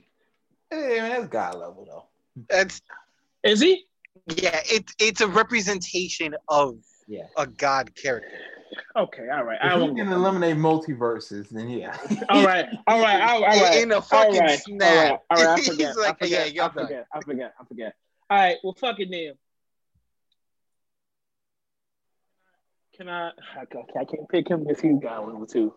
Hey, 0.72 0.98
man, 1.02 1.10
that's 1.10 1.28
God 1.28 1.56
level 1.56 1.86
though. 1.86 2.06
That's 2.50 2.82
Is 3.44 3.60
he? 3.60 3.84
yeah, 4.28 4.62
it's 4.64 4.96
it's 4.98 5.20
a 5.20 5.28
representation 5.28 6.36
of 6.48 6.78
Yeah. 7.08 7.24
a 7.38 7.46
god 7.48 7.96
character. 7.96 8.30
Okay, 8.96 9.28
all 9.32 9.44
right. 9.44 9.60
I 9.62 9.68
If 9.74 9.74
you 9.76 9.82
won't 9.82 9.98
can 9.98 10.10
go. 10.10 10.16
eliminate 10.16 10.58
multiverses, 10.58 11.50
then 11.50 11.70
yeah. 11.70 11.96
All 12.30 12.44
right, 12.44 12.66
all 12.88 13.00
right, 13.02 13.22
all 13.22 13.42
right. 13.42 13.58
All 13.58 13.64
right. 13.64 13.82
In 13.84 13.92
a 13.92 13.96
all 13.96 14.02
fucking 14.02 14.40
right, 14.40 14.60
snap. 14.60 15.22
All 15.30 15.38
right, 15.38 15.46
all 15.46 15.46
right. 15.46 15.48
I 15.48 15.56
He's 15.58 15.68
forget. 15.70 15.98
like, 15.98 16.18
I 16.24 16.26
yeah, 16.26 16.44
forget. 16.46 16.64
I 16.64 16.68
done. 16.68 16.74
forget. 16.74 17.08
I 17.14 17.22
forget. 17.22 17.54
I 17.60 17.64
forget. 17.66 17.96
All 18.32 18.38
right. 18.40 18.58
Well, 18.64 18.74
fuck 18.74 19.00
it 19.00 19.10
then. 19.12 19.34
Can 22.98 23.10
I? 23.10 23.32
Okay, 23.64 23.84
I 24.00 24.06
can't 24.06 24.30
pick 24.30 24.48
him 24.48 24.66
if 24.70 24.84
you 24.84 25.00
got 25.02 25.24
one 25.26 25.36
or 25.36 25.46
two. 25.46 25.74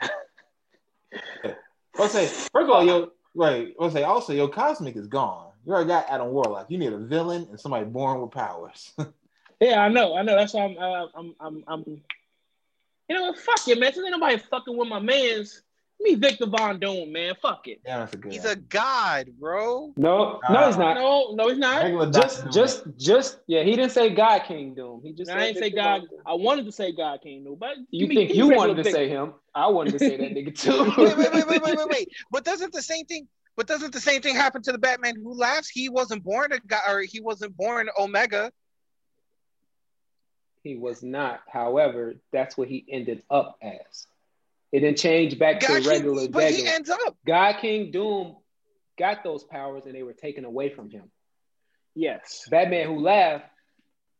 Let's 1.98 2.12
say 2.12 2.26
first 2.26 2.50
of 2.56 2.70
all, 2.70 2.84
yo, 2.84 3.10
wait. 3.34 3.74
Let's 3.78 3.94
say 3.94 4.02
also 4.04 4.32
your 4.32 4.48
cosmic 4.48 4.96
is 4.96 5.06
gone. 5.06 5.50
You 5.66 5.72
already 5.72 5.88
got 5.88 6.08
Adam 6.08 6.28
Warlock. 6.28 6.70
You 6.70 6.78
need 6.78 6.92
a 6.92 6.98
villain 6.98 7.46
and 7.50 7.60
somebody 7.60 7.84
born 7.84 8.20
with 8.20 8.30
powers. 8.32 8.92
Yeah, 9.62 9.80
I 9.80 9.88
know. 9.88 10.16
I 10.16 10.22
know. 10.22 10.34
That's 10.34 10.54
why 10.54 10.64
I'm. 10.64 10.76
Uh, 10.76 11.06
I'm. 11.14 11.34
I'm. 11.40 11.64
I'm. 11.68 11.84
You 13.08 13.16
know 13.16 13.22
what? 13.22 13.38
Fuck 13.38 13.68
it, 13.68 13.78
man. 13.78 13.92
Since 13.92 14.04
ain't 14.04 14.10
nobody 14.10 14.38
fucking 14.38 14.76
with 14.76 14.88
my 14.88 14.98
man's. 14.98 15.62
Me, 16.00 16.16
Victor 16.16 16.46
Von 16.46 16.80
Doom, 16.80 17.12
man. 17.12 17.34
Fuck 17.40 17.68
it. 17.68 17.80
yeah, 17.86 18.00
that's 18.00 18.14
a 18.14 18.16
good. 18.16 18.32
He's 18.32 18.44
a 18.44 18.56
god, 18.56 19.28
bro. 19.38 19.92
No, 19.96 20.40
no, 20.50 20.66
he's 20.66 20.76
not. 20.76 20.96
No, 20.96 21.34
no, 21.34 21.48
he's 21.48 21.58
not. 21.58 22.12
Just, 22.12 22.50
just, 22.50 22.84
just. 22.98 23.38
Yeah, 23.46 23.62
he 23.62 23.76
didn't 23.76 23.92
say 23.92 24.10
God 24.10 24.42
King 24.48 24.74
Doom. 24.74 25.00
He 25.04 25.12
just. 25.12 25.30
I 25.30 25.34
said 25.34 25.42
ain't 25.42 25.58
say 25.58 25.70
God. 25.70 26.00
Doom. 26.10 26.20
I 26.26 26.34
wanted 26.34 26.64
to 26.66 26.72
say 26.72 26.90
God 26.90 27.20
King, 27.22 27.44
though, 27.44 27.54
but 27.54 27.76
You 27.92 28.08
me- 28.08 28.16
think 28.16 28.34
you 28.34 28.48
wanted 28.48 28.74
to 28.74 28.82
regular 28.82 28.92
say 28.92 29.08
him? 29.08 29.34
I 29.54 29.68
wanted 29.68 29.92
to 29.92 29.98
say 30.00 30.16
that 30.16 30.34
nigga 30.34 30.58
too. 30.58 30.84
wait, 31.04 31.16
wait, 31.16 31.32
wait, 31.32 31.46
wait, 31.46 31.62
wait, 31.62 31.76
wait, 31.76 31.88
wait. 31.88 32.08
But 32.32 32.44
doesn't 32.44 32.72
the 32.72 32.82
same 32.82 33.06
thing? 33.06 33.28
But 33.56 33.68
doesn't 33.68 33.92
the 33.92 34.00
same 34.00 34.22
thing 34.22 34.34
happen 34.34 34.62
to 34.62 34.72
the 34.72 34.78
Batman 34.78 35.14
who 35.22 35.34
laughs? 35.34 35.68
He 35.68 35.88
wasn't 35.88 36.24
born 36.24 36.50
a 36.50 36.58
god, 36.58 36.80
or 36.88 37.02
he 37.02 37.20
wasn't 37.20 37.56
born 37.56 37.88
Omega. 37.96 38.50
He 40.62 40.76
was 40.76 41.02
not. 41.02 41.40
However, 41.48 42.14
that's 42.32 42.56
what 42.56 42.68
he 42.68 42.84
ended 42.88 43.22
up 43.30 43.58
as. 43.62 44.06
It 44.70 44.80
didn't 44.80 44.98
change 44.98 45.38
back 45.38 45.60
God 45.60 45.82
to 45.82 45.88
regular. 45.88 46.22
King, 46.22 46.30
but 46.30 46.50
he 46.52 46.66
ends 46.66 46.88
up. 46.88 47.16
God 47.26 47.56
King 47.60 47.90
Doom 47.90 48.36
got 48.98 49.24
those 49.24 49.44
powers 49.44 49.84
and 49.86 49.94
they 49.94 50.02
were 50.02 50.12
taken 50.12 50.44
away 50.44 50.70
from 50.70 50.88
him. 50.88 51.10
Yes. 51.94 52.46
Batman 52.50 52.86
who 52.86 53.00
laughed, 53.00 53.44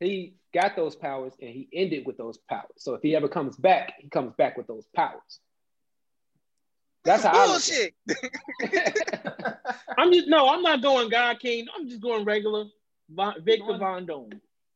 he 0.01 0.35
got 0.52 0.77
those 0.77 0.94
powers 0.94 1.32
and 1.40 1.51
he 1.51 1.69
ended 1.73 2.05
with 2.06 2.19
those 2.19 2.36
powers. 2.36 2.66
So 2.77 2.94
if 2.94 3.02
he 3.02 3.16
ever 3.16 3.28
comes 3.28 3.56
back, 3.56 3.94
he 4.01 4.09
comes 4.09 4.35
back 4.36 4.56
with 4.56 4.66
those 4.66 4.86
powers. 4.94 5.40
That's 7.05 7.24
how 7.24 7.31
I 7.32 7.47
look 7.47 7.62
bullshit. 7.62 7.94
I'm 9.98 10.12
just 10.12 10.28
no. 10.28 10.48
I'm 10.48 10.62
not 10.62 10.82
going 10.82 11.09
God 11.09 11.40
King. 11.40 11.66
I'm 11.77 11.89
just 11.89 12.01
going 12.01 12.24
regular 12.24 12.66
Von, 13.10 13.35
Victor 13.43 13.77
Von 13.77 14.06
Doom. 14.06 14.31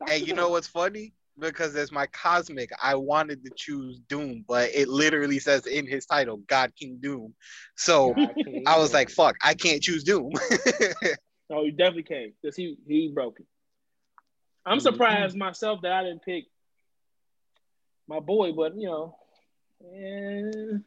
Hey, 0.07 0.19
you 0.19 0.35
know 0.35 0.49
what's 0.51 0.67
funny? 0.67 1.13
Because 1.39 1.77
as 1.77 1.93
my 1.93 2.07
cosmic, 2.07 2.71
I 2.83 2.95
wanted 2.95 3.45
to 3.45 3.51
choose 3.55 3.99
Doom, 4.09 4.45
but 4.49 4.71
it 4.75 4.89
literally 4.89 5.39
says 5.39 5.67
in 5.67 5.87
his 5.87 6.07
title, 6.07 6.39
God 6.39 6.73
King 6.79 6.99
Doom. 7.01 7.35
So 7.77 8.15
King 8.43 8.65
I 8.67 8.79
was 8.79 8.95
like, 8.95 9.11
fuck, 9.11 9.37
I 9.45 9.53
can't 9.55 9.83
choose 9.83 10.03
Doom. 10.05 10.33
No, 11.49 11.65
he 11.65 11.71
definitely 11.71 12.03
came 12.03 12.33
because 12.43 12.57
he 12.57 12.77
he 12.89 13.13
broke 13.15 13.39
it. 13.39 13.47
I'm 14.65 14.81
surprised 14.81 15.37
myself 15.37 15.83
that 15.83 15.93
I 15.93 16.03
didn't 16.03 16.25
pick 16.25 16.47
my 18.09 18.19
boy, 18.19 18.51
but 18.51 18.77
you 18.77 18.89
know, 18.89 19.17
eh. 19.95 20.79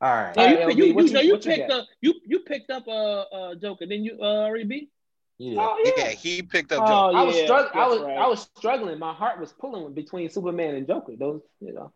All 0.00 0.08
right. 0.12 0.36
No, 0.36 0.44
you, 0.44 0.60
All 0.60 0.66
right, 0.68 0.76
you, 0.76 0.84
LB, 0.84 0.86
you, 0.86 0.86
you- 0.86 1.20
you 1.20 1.32
what 1.32 1.44
you 1.44 1.50
picked 1.50 1.68
got? 1.68 1.80
up 1.80 1.86
you 2.00 2.14
you 2.24 2.38
picked 2.40 2.70
up 2.70 2.86
uh 2.86 3.22
uh 3.22 3.54
Joker, 3.56 3.86
didn't 3.86 4.04
you 4.04 4.18
uh 4.20 4.48
RB? 4.50 4.88
You 5.38 5.50
did. 5.50 5.58
Oh 5.60 5.76
yeah. 5.84 5.92
yeah, 5.96 6.10
he 6.10 6.42
picked 6.42 6.72
up 6.72 6.82
Oh, 6.82 7.12
Joker. 7.12 7.16
I 7.16 7.22
was 7.22 7.36
struggling. 7.36 7.72
I 7.74 7.86
was 7.86 8.00
right. 8.00 8.18
I 8.18 8.26
was 8.26 8.50
struggling. 8.56 8.98
My 8.98 9.12
heart 9.12 9.40
was 9.40 9.52
pulling 9.52 9.94
between 9.94 10.28
Superman 10.30 10.74
and 10.74 10.86
Joker. 10.86 11.12
Those, 11.16 11.42
you 11.60 11.72
know. 11.72 11.92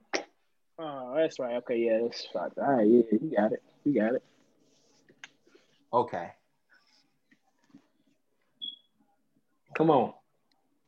Oh, 0.78 1.14
that's 1.16 1.38
right. 1.38 1.56
Okay, 1.56 1.78
yeah, 1.78 1.98
that's 2.02 2.26
right. 2.34 2.50
All 2.56 2.72
right, 2.72 2.86
yeah, 2.86 3.02
you 3.10 3.32
got 3.36 3.52
it. 3.52 3.62
You 3.84 4.00
got 4.00 4.14
it. 4.14 4.24
Okay. 5.92 6.30
Come 9.76 9.90
on, 9.90 10.12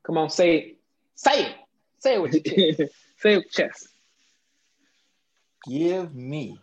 come 0.05 0.19
on, 0.19 0.29
say 0.29 0.57
it, 0.57 0.79
say 1.15 1.47
it, 1.47 1.55
say 1.99 2.15
it 2.15 2.23
with 2.23 2.35
your 2.35 2.43
chest. 2.43 2.93
Say 3.17 3.37
it, 3.37 3.51
chest. 3.51 3.89
Give 5.67 6.15
me 6.15 6.59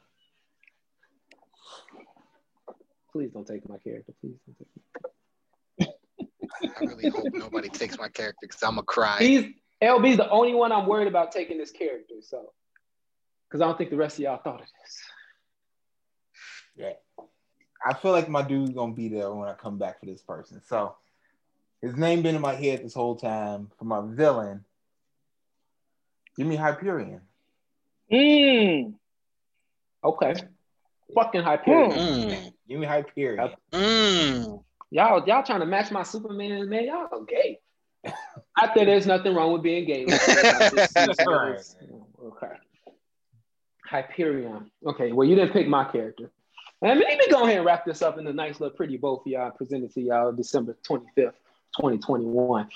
Please 3.11 3.31
don't 3.31 3.45
take 3.45 3.67
my 3.67 3.77
character. 3.77 4.13
Please 4.21 4.37
don't 4.45 4.57
take. 4.57 5.10
I 6.63 6.85
really 6.85 7.09
hope 7.09 7.27
nobody 7.33 7.69
takes 7.69 7.97
my 7.97 8.09
character 8.09 8.39
because 8.41 8.61
I'm 8.63 8.77
a 8.77 8.83
cry. 8.83 9.17
He's 9.19 9.45
LB's 9.81 10.17
the 10.17 10.29
only 10.29 10.53
one 10.53 10.71
I'm 10.71 10.85
worried 10.85 11.07
about 11.07 11.31
taking 11.31 11.57
this 11.57 11.71
character. 11.71 12.15
So, 12.21 12.51
because 13.47 13.61
I 13.61 13.65
don't 13.65 13.77
think 13.77 13.89
the 13.89 13.97
rest 13.97 14.17
of 14.17 14.23
y'all 14.23 14.37
thought 14.43 14.61
of 14.61 14.67
this. 14.81 14.99
Yeah. 16.75 17.25
I 17.85 17.93
feel 17.95 18.11
like 18.11 18.29
my 18.29 18.43
dude's 18.43 18.71
gonna 18.71 18.93
be 18.93 19.07
there 19.09 19.33
when 19.33 19.49
I 19.49 19.53
come 19.53 19.77
back 19.77 19.99
for 19.99 20.05
this 20.05 20.21
person. 20.21 20.61
So 20.67 20.95
his 21.81 21.95
name 21.95 22.21
been 22.21 22.35
in 22.35 22.41
my 22.41 22.53
head 22.53 22.83
this 22.83 22.93
whole 22.93 23.15
time 23.15 23.71
for 23.77 23.85
my 23.85 24.01
villain. 24.05 24.63
Give 26.37 26.45
me 26.45 26.55
Hyperion. 26.55 27.21
Mm. 28.11 28.93
Okay. 30.03 30.33
Fucking 31.15 31.41
Hyperion. 31.41 31.91
Mm, 31.91 32.53
Give 32.67 32.79
me 32.79 32.85
Hyperion. 32.85 33.51
mm. 33.71 34.63
Y'all, 34.91 35.25
y'all 35.25 35.41
trying 35.41 35.61
to 35.61 35.65
match 35.65 35.89
my 35.89 36.03
Superman, 36.03 36.51
and 36.51 36.69
man. 36.69 36.85
Y'all 36.85 37.23
gay. 37.23 37.59
I 38.57 38.67
think 38.67 38.87
there's 38.87 39.07
nothing 39.07 39.33
wrong 39.33 39.53
with 39.53 39.63
being 39.63 39.85
gay. 39.85 40.05
okay. 42.23 42.55
Hyperion. 43.85 44.69
Okay, 44.85 45.11
well, 45.11 45.27
you 45.27 45.35
didn't 45.35 45.53
pick 45.53 45.67
my 45.67 45.85
character. 45.85 46.31
And 46.81 46.99
let 46.99 47.17
me 47.17 47.27
go 47.29 47.43
ahead 47.43 47.57
and 47.57 47.65
wrap 47.65 47.85
this 47.85 48.01
up 48.01 48.17
in 48.17 48.25
a 48.27 48.33
nice 48.33 48.59
little 48.59 48.75
pretty 48.75 48.97
bow 48.97 49.21
for 49.23 49.29
y'all, 49.29 49.51
presented 49.51 49.93
to 49.93 50.01
y'all 50.01 50.31
December 50.31 50.75
25th, 50.87 51.33
2021. 51.77 52.67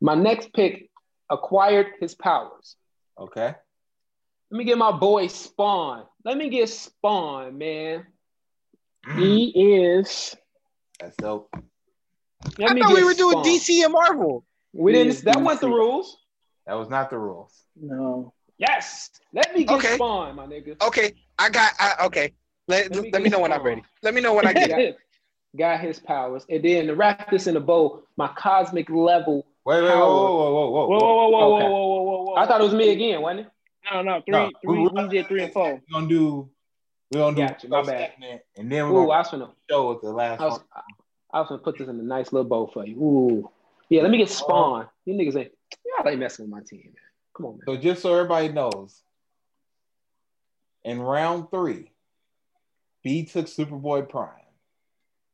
My 0.00 0.14
next 0.14 0.52
pick 0.52 0.88
acquired 1.28 1.88
his 2.00 2.14
powers. 2.14 2.76
Okay. 3.18 3.54
Let 4.50 4.58
me 4.58 4.64
get 4.64 4.78
my 4.78 4.92
boy 4.92 5.26
Spawn. 5.26 6.04
Let 6.24 6.38
me 6.38 6.48
get 6.48 6.68
Spawn, 6.68 7.58
man. 7.58 8.06
Mm. 9.06 9.18
He 9.18 9.74
is. 9.74 10.36
That's 11.00 11.16
dope. 11.16 11.48
Let 12.58 12.70
I 12.70 12.74
me 12.74 12.82
thought 12.82 12.94
we 12.94 13.04
were 13.04 13.14
doing 13.14 13.32
Spawn. 13.38 13.44
DC 13.44 13.84
and 13.84 13.92
Marvel. 13.92 14.44
We 14.72 14.92
didn't. 14.92 15.08
is 15.12 15.22
That 15.22 15.40
wasn't 15.40 15.60
the 15.62 15.68
rules. 15.68 16.16
That 16.66 16.74
was 16.74 16.88
not 16.88 17.10
the 17.10 17.18
rules. 17.18 17.52
No. 17.80 18.32
Yes. 18.58 19.10
Let 19.32 19.54
me 19.54 19.64
get 19.64 19.76
Okay. 19.78 19.94
Spawn, 19.94 20.34
my 20.36 20.46
nigga. 20.46 20.80
Okay, 20.82 21.14
I 21.38 21.48
got. 21.50 21.72
I, 21.78 21.94
okay, 22.06 22.32
let, 22.66 22.90
Let 22.94 23.02
me 23.04 23.10
let, 23.12 23.22
me 23.22 23.28
get 23.30 23.32
know 23.36 23.40
when 23.42 23.52
I'm 23.52 23.62
ready. 23.62 23.82
Let 24.02 24.14
me 24.14 24.20
know 24.20 24.34
when 24.34 24.46
I 24.46 24.52
get 24.52 24.70
it. 24.78 24.98
got 25.56 25.80
his 25.80 25.98
powers, 26.00 26.44
and 26.50 26.62
then 26.64 26.88
to 26.88 26.94
wrap 26.94 27.30
this 27.30 27.46
in 27.46 27.56
a 27.56 27.60
bow, 27.60 28.02
my 28.16 28.28
cosmic 28.36 28.90
level. 28.90 29.46
Wait, 29.64 29.82
wait, 29.82 29.90
whoa, 29.90 29.98
whoa, 29.98 30.30
whoa, 30.34 30.70
whoa, 30.70 30.70
whoa, 30.70 30.86
Whoa, 30.88 30.98
whoa, 30.98 31.28
whoa, 31.28 31.28
whoa, 31.30 31.54
Okay. 31.56 31.64
whoa, 31.64 31.70
whoa, 31.70 32.02
whoa, 32.02 32.02
whoa, 32.02 32.22
whoa. 32.24 32.34
I 32.34 32.46
thought 32.46 32.60
it 32.60 32.64
was 32.64 32.74
me 32.74 32.90
again, 32.90 33.20
wasn't 33.22 33.40
it? 33.40 33.46
No, 33.92 34.02
no, 34.02 34.20
three, 34.26 34.32
No, 34.32 34.50
three. 34.62 34.78
we- 34.80 34.88
We, 35.02 35.08
did 35.08 35.28
three 35.28 35.42
and 35.44 35.52
four. 35.52 35.74
We're 35.74 35.80
gonna 35.92 36.08
do. 36.08 36.50
We're 37.10 37.20
gonna 37.20 37.36
do 37.36 37.42
Gotcha, 37.42 37.68
my 37.68 37.82
bad. 37.82 38.12
segment, 38.12 38.42
and 38.56 38.70
then 38.70 38.84
we're 38.84 38.90
Ooh, 38.90 39.06
gonna 39.06 39.10
I 39.12 39.18
was 39.18 39.30
gonna, 39.30 39.50
show 39.70 39.88
with 39.90 40.02
the 40.02 40.10
last 40.10 40.40
I 40.40 40.46
was, 40.46 40.58
one. 40.58 40.66
I 41.32 41.40
was 41.40 41.48
gonna 41.48 41.62
put 41.62 41.78
this 41.78 41.88
in 41.88 41.98
a 41.98 42.02
nice 42.02 42.32
little 42.32 42.48
bow 42.48 42.70
for 42.72 42.86
you. 42.86 42.96
Ooh, 42.96 43.50
yeah. 43.88 44.02
Let 44.02 44.10
me 44.10 44.18
get 44.18 44.28
Spawn. 44.28 44.86
You 45.06 45.14
niggas 45.14 45.36
ain't, 45.36 45.52
y'all 45.86 46.08
ain't 46.08 46.20
messing 46.20 46.44
with 46.44 46.52
my 46.52 46.60
team, 46.60 46.82
man. 46.84 46.94
Come 47.34 47.46
on, 47.46 47.52
man. 47.52 47.60
So 47.66 47.76
just 47.76 48.02
so 48.02 48.14
everybody 48.14 48.48
knows, 48.48 49.02
in 50.84 51.00
round 51.00 51.50
three, 51.50 51.92
B 53.02 53.24
took 53.24 53.46
Superboy 53.46 54.08
Prime. 54.08 54.32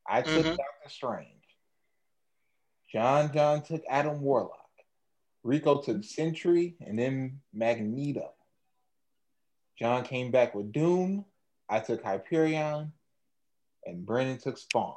I 0.06 0.22
took 0.22 0.46
Mhm. 0.46 0.56
Doctor 0.56 0.88
Strange. 0.88 1.28
John 2.92 3.32
John 3.32 3.62
took 3.62 3.82
Adam 3.88 4.20
Warlock. 4.20 4.60
Rico 5.42 5.80
took 5.80 6.04
Sentry 6.04 6.76
and 6.80 6.96
then 6.98 7.40
Magneto. 7.52 8.32
John 9.78 10.04
came 10.04 10.30
back 10.30 10.54
with 10.54 10.70
Doom. 10.72 11.24
I 11.68 11.80
took 11.80 12.02
Hyperion. 12.02 12.92
And 13.86 14.06
Brennan 14.06 14.38
took 14.38 14.56
Spawn. 14.56 14.96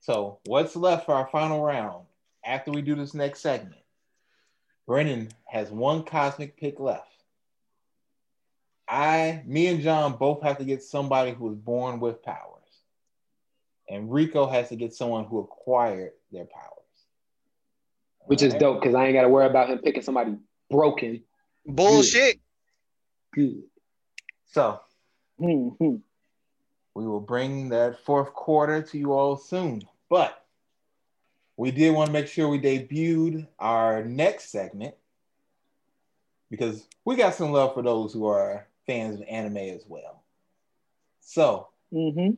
So 0.00 0.38
what's 0.46 0.76
left 0.76 1.06
for 1.06 1.14
our 1.14 1.26
final 1.26 1.62
round 1.62 2.04
after 2.44 2.70
we 2.70 2.82
do 2.82 2.94
this 2.94 3.14
next 3.14 3.40
segment? 3.40 3.80
Brennan 4.86 5.30
has 5.46 5.70
one 5.70 6.04
cosmic 6.04 6.56
pick 6.56 6.78
left. 6.78 7.08
I, 8.86 9.42
me 9.46 9.66
and 9.68 9.80
John 9.80 10.16
both 10.16 10.42
have 10.42 10.58
to 10.58 10.64
get 10.64 10.82
somebody 10.82 11.32
who 11.32 11.46
was 11.46 11.56
born 11.56 12.00
with 12.00 12.22
powers. 12.22 12.60
And 13.88 14.12
Rico 14.12 14.46
has 14.46 14.68
to 14.68 14.76
get 14.76 14.94
someone 14.94 15.24
who 15.24 15.40
acquired 15.40 16.12
their 16.30 16.44
powers. 16.44 16.70
Which 18.26 18.42
is 18.42 18.54
dope 18.54 18.80
because 18.80 18.94
I 18.94 19.06
ain't 19.06 19.14
got 19.14 19.22
to 19.22 19.28
worry 19.28 19.46
about 19.46 19.68
him 19.68 19.78
picking 19.78 20.02
somebody 20.02 20.36
broken. 20.70 21.22
Bullshit. 21.66 22.40
Good. 23.34 23.64
So 24.52 24.80
Mm-hmm. 25.40 25.96
we 26.94 27.06
will 27.06 27.20
bring 27.20 27.68
that 27.70 28.04
fourth 28.04 28.32
quarter 28.32 28.82
to 28.82 28.98
you 28.98 29.12
all 29.12 29.36
soon. 29.36 29.82
But 30.08 30.44
we 31.56 31.70
did 31.70 31.94
want 31.94 32.06
to 32.08 32.12
make 32.12 32.28
sure 32.28 32.48
we 32.48 32.60
debuted 32.60 33.48
our 33.58 34.04
next 34.04 34.50
segment 34.50 34.94
because 36.50 36.86
we 37.04 37.16
got 37.16 37.34
some 37.34 37.52
love 37.52 37.74
for 37.74 37.82
those 37.82 38.12
who 38.12 38.26
are 38.26 38.66
fans 38.86 39.20
of 39.20 39.26
anime 39.28 39.56
as 39.56 39.84
well. 39.88 40.22
So 41.20 41.68
Mm-hmm. 41.94 42.34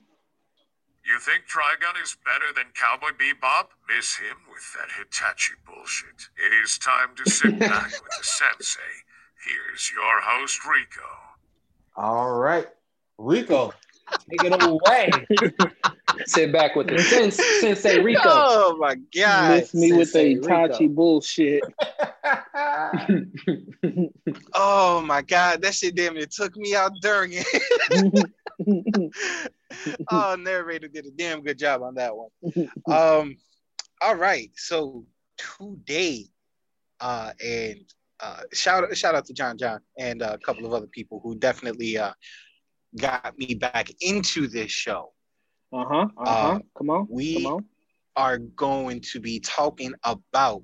You 1.07 1.21
think 1.21 1.45
Trigun 1.47 2.03
is 2.03 2.17
better 2.25 2.53
than 2.55 2.67
Cowboy 2.75 3.17
Bebop? 3.17 3.69
Miss 3.89 4.17
him 4.17 4.37
with 4.53 4.75
that 4.75 4.89
Itachi 5.01 5.55
bullshit. 5.65 6.29
It 6.37 6.53
is 6.63 6.79
time 6.79 7.15
to 7.17 7.31
sit 7.31 7.59
back 7.61 7.85
with 7.85 8.13
the 8.19 8.25
sensei. 8.25 8.81
Here's 9.45 9.91
your 9.93 10.21
host, 10.21 10.61
Rico. 10.67 11.09
All 11.97 12.33
right, 12.33 12.67
Rico, 13.19 13.73
take 14.31 14.45
it 14.45 14.63
away. 14.63 15.11
Sit 16.27 16.53
back 16.53 16.77
with 16.77 16.89
the 16.89 16.99
sens- 16.99 17.41
Sensei 17.61 18.01
Rico. 18.03 18.21
Oh 18.25 18.77
my 18.79 18.95
god. 19.15 19.61
Miss 19.61 19.75
me 19.75 19.93
with 19.93 20.09
Sensei 20.11 20.35
the 20.37 20.41
Itachi 20.47 20.81
Rico. 20.81 20.95
bullshit. 20.95 21.63
Oh 24.55 25.01
my 25.03 25.23
god, 25.23 25.63
that 25.63 25.75
shit 25.75 25.95
damn 25.95 26.17
it 26.17 26.31
took 26.31 26.57
me 26.57 26.75
out 26.75 26.93
during 27.01 27.33
it. 27.35 28.31
oh, 30.11 30.37
narrator 30.39 30.89
did 30.89 31.07
a 31.07 31.11
damn 31.11 31.43
good 31.43 31.59
job 31.59 31.83
on 31.83 31.95
that 31.97 32.13
one. 32.17 32.31
Um, 32.91 33.37
all 34.01 34.17
right, 34.17 34.51
so 34.57 35.05
today, 35.59 36.25
uh, 37.01 37.33
and 37.45 37.81
uh, 38.21 38.41
shout 38.53 38.97
shout 38.97 39.15
out 39.15 39.27
to 39.27 39.35
John 39.35 39.59
John 39.59 39.81
and 39.99 40.23
a 40.23 40.39
couple 40.39 40.67
of 40.67 40.73
other 40.73 40.87
people 40.87 41.21
who 41.23 41.37
definitely 41.37 41.99
uh 41.99 42.13
got 42.99 43.39
me 43.39 43.55
back 43.55 43.91
into 44.01 44.47
this 44.49 44.71
show. 44.71 45.13
Uh-huh. 45.73 46.07
Uh-huh. 46.17 46.25
Uh, 46.27 46.59
come 46.77 46.91
on. 46.91 47.07
we 47.11 47.35
Come 47.43 47.53
on. 47.53 47.65
are 48.17 48.39
going 48.39 49.01
to 49.13 49.21
be 49.21 49.41
talking 49.41 49.93
about 50.05 50.63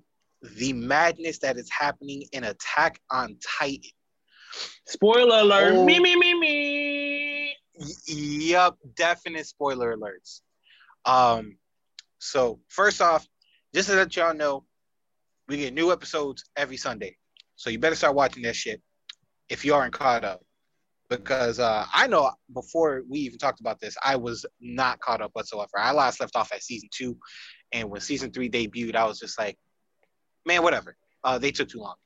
the 0.59 0.73
madness 0.73 1.39
that 1.41 1.57
is 1.57 1.71
happening 1.71 2.25
in 2.33 2.45
Attack 2.45 3.01
on 3.11 3.37
Titan. 3.59 3.91
Spoiler 4.87 5.41
alert. 5.41 5.75
Oh. 5.75 5.85
Me, 5.85 5.99
me, 6.01 6.17
me, 6.17 6.35
me. 6.39 7.57
Y- 7.79 7.87
Yup, 8.07 8.77
definite 8.97 9.47
spoiler 9.47 9.97
alerts. 9.97 10.41
Um, 11.05 11.57
so 12.19 12.61
first 12.69 13.01
off, 13.01 13.27
just 13.75 13.89
to 13.89 13.97
let 13.97 14.15
y'all 14.17 14.35
know, 14.35 14.65
we 15.49 15.57
get 15.59 15.75
new 15.75 15.91
episodes 15.93 16.45
every 16.57 16.77
Sunday. 16.77 17.17
So 17.57 17.71
you 17.71 17.79
better 17.79 17.97
start 17.97 18.15
watching 18.15 18.43
that 18.45 18.57
shit 18.57 18.81
if 19.49 19.65
you 19.65 19.75
aren't 19.75 19.95
caught 19.95 20.25
up. 20.25 20.41
Because 21.19 21.59
uh, 21.59 21.87
I 21.93 22.07
know 22.07 22.31
before 22.53 23.03
we 23.09 23.21
even 23.21 23.39
talked 23.39 23.61
about 23.61 23.81
this, 23.81 23.97
I 24.05 24.17
was 24.17 24.45
not 24.61 25.01
caught 25.01 25.21
up 25.21 25.31
whatsoever. 25.35 25.71
I 25.79 25.93
last 25.93 26.21
left 26.21 26.37
off 26.37 26.53
at 26.53 26.63
season 26.63 26.89
two, 26.93 27.17
and 27.73 27.91
when 27.91 28.01
season 28.01 28.33
three 28.33 28.51
debuted, 28.51 28.97
I 28.97 29.05
was 29.05 29.19
just 29.19 29.39
like, 29.39 29.57
man, 30.47 30.63
whatever. 30.63 30.97
Uh, 31.25 31.39
they 31.39 31.53
took 31.53 31.69
too 31.69 31.81
long. 31.81 31.97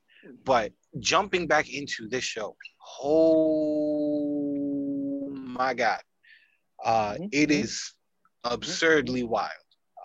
But 0.45 0.71
jumping 0.99 1.47
back 1.47 1.73
into 1.73 2.07
this 2.09 2.23
show, 2.23 2.55
oh 3.01 4.47
my 5.29 5.73
god, 5.73 6.01
uh, 6.83 7.13
Mhm, 7.13 7.29
it 7.31 7.49
mhm. 7.49 7.63
is 7.63 7.93
absurdly 8.43 9.23
wild. 9.23 9.51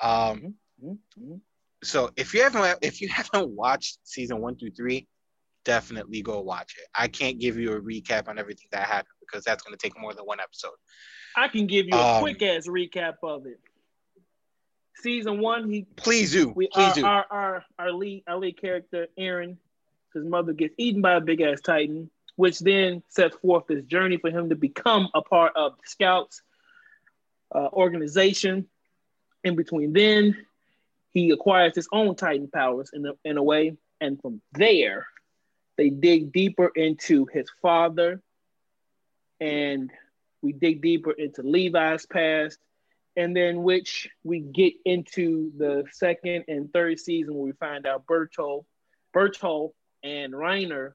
Um, 0.02 0.54
Mhm. 0.82 1.40
so 1.82 2.10
if 2.16 2.34
you 2.34 2.42
haven't 2.42 2.78
if 2.82 3.00
you 3.00 3.08
haven't 3.20 3.50
watched 3.50 3.98
season 4.04 4.40
one 4.40 4.56
through 4.56 4.72
three, 4.72 5.06
definitely 5.64 6.22
go 6.22 6.40
watch 6.40 6.74
it. 6.78 6.86
I 6.94 7.08
can't 7.08 7.38
give 7.38 7.56
you 7.56 7.72
a 7.74 7.80
recap 7.80 8.28
on 8.28 8.38
everything 8.38 8.68
that 8.72 8.86
happened 8.86 9.16
because 9.20 9.44
that's 9.44 9.62
going 9.62 9.76
to 9.76 9.82
take 9.82 9.98
more 10.00 10.14
than 10.14 10.24
one 10.24 10.40
episode. 10.40 10.72
I 11.36 11.48
can 11.48 11.66
give 11.66 11.86
you 11.86 11.94
a 11.94 12.16
Um, 12.16 12.20
quick 12.20 12.42
ass 12.42 12.66
recap 12.66 13.14
of 13.22 13.46
it. 13.46 13.60
Season 14.96 15.40
one, 15.40 15.70
he 15.70 15.86
Please 15.96 16.32
do, 16.32 16.50
we 16.50 16.68
please 16.68 16.88
our, 16.88 16.94
do. 16.94 17.04
our 17.04 17.26
our 17.30 17.64
our 17.78 17.92
lead 17.92 18.22
our 18.26 18.36
lead 18.38 18.60
character 18.60 19.08
Eren, 19.18 19.56
his 20.14 20.24
mother 20.24 20.52
gets 20.52 20.74
eaten 20.78 21.00
by 21.02 21.14
a 21.14 21.20
big 21.20 21.40
ass 21.40 21.60
titan, 21.60 22.10
which 22.36 22.58
then 22.60 23.02
sets 23.08 23.34
forth 23.36 23.64
this 23.66 23.82
journey 23.84 24.18
for 24.18 24.30
him 24.30 24.50
to 24.50 24.54
become 24.54 25.08
a 25.14 25.22
part 25.22 25.56
of 25.56 25.72
the 25.72 25.88
Scouts 25.88 26.42
uh, 27.54 27.68
organization. 27.72 28.68
In 29.42 29.56
between, 29.56 29.92
then 29.92 30.36
he 31.10 31.30
acquires 31.30 31.74
his 31.74 31.88
own 31.90 32.14
titan 32.14 32.48
powers 32.48 32.90
in 32.92 33.04
a, 33.06 33.12
in 33.24 33.38
a 33.38 33.42
way, 33.42 33.76
and 34.00 34.20
from 34.20 34.40
there, 34.52 35.06
they 35.76 35.90
dig 35.90 36.32
deeper 36.32 36.70
into 36.74 37.26
his 37.32 37.46
father, 37.60 38.20
and 39.40 39.90
we 40.42 40.52
dig 40.52 40.82
deeper 40.82 41.12
into 41.12 41.42
Levi's 41.42 42.06
past, 42.06 42.58
and 43.16 43.36
then 43.36 43.62
which 43.62 44.08
we 44.24 44.40
get 44.40 44.74
into 44.84 45.52
the 45.56 45.84
second 45.92 46.44
and 46.48 46.72
third 46.72 46.98
season 46.98 47.34
where 47.34 47.44
we 47.44 47.52
find 47.52 47.86
out 47.86 48.06
Bertol, 48.06 48.64
Bertol 49.14 49.72
and 50.02 50.32
Reiner 50.32 50.92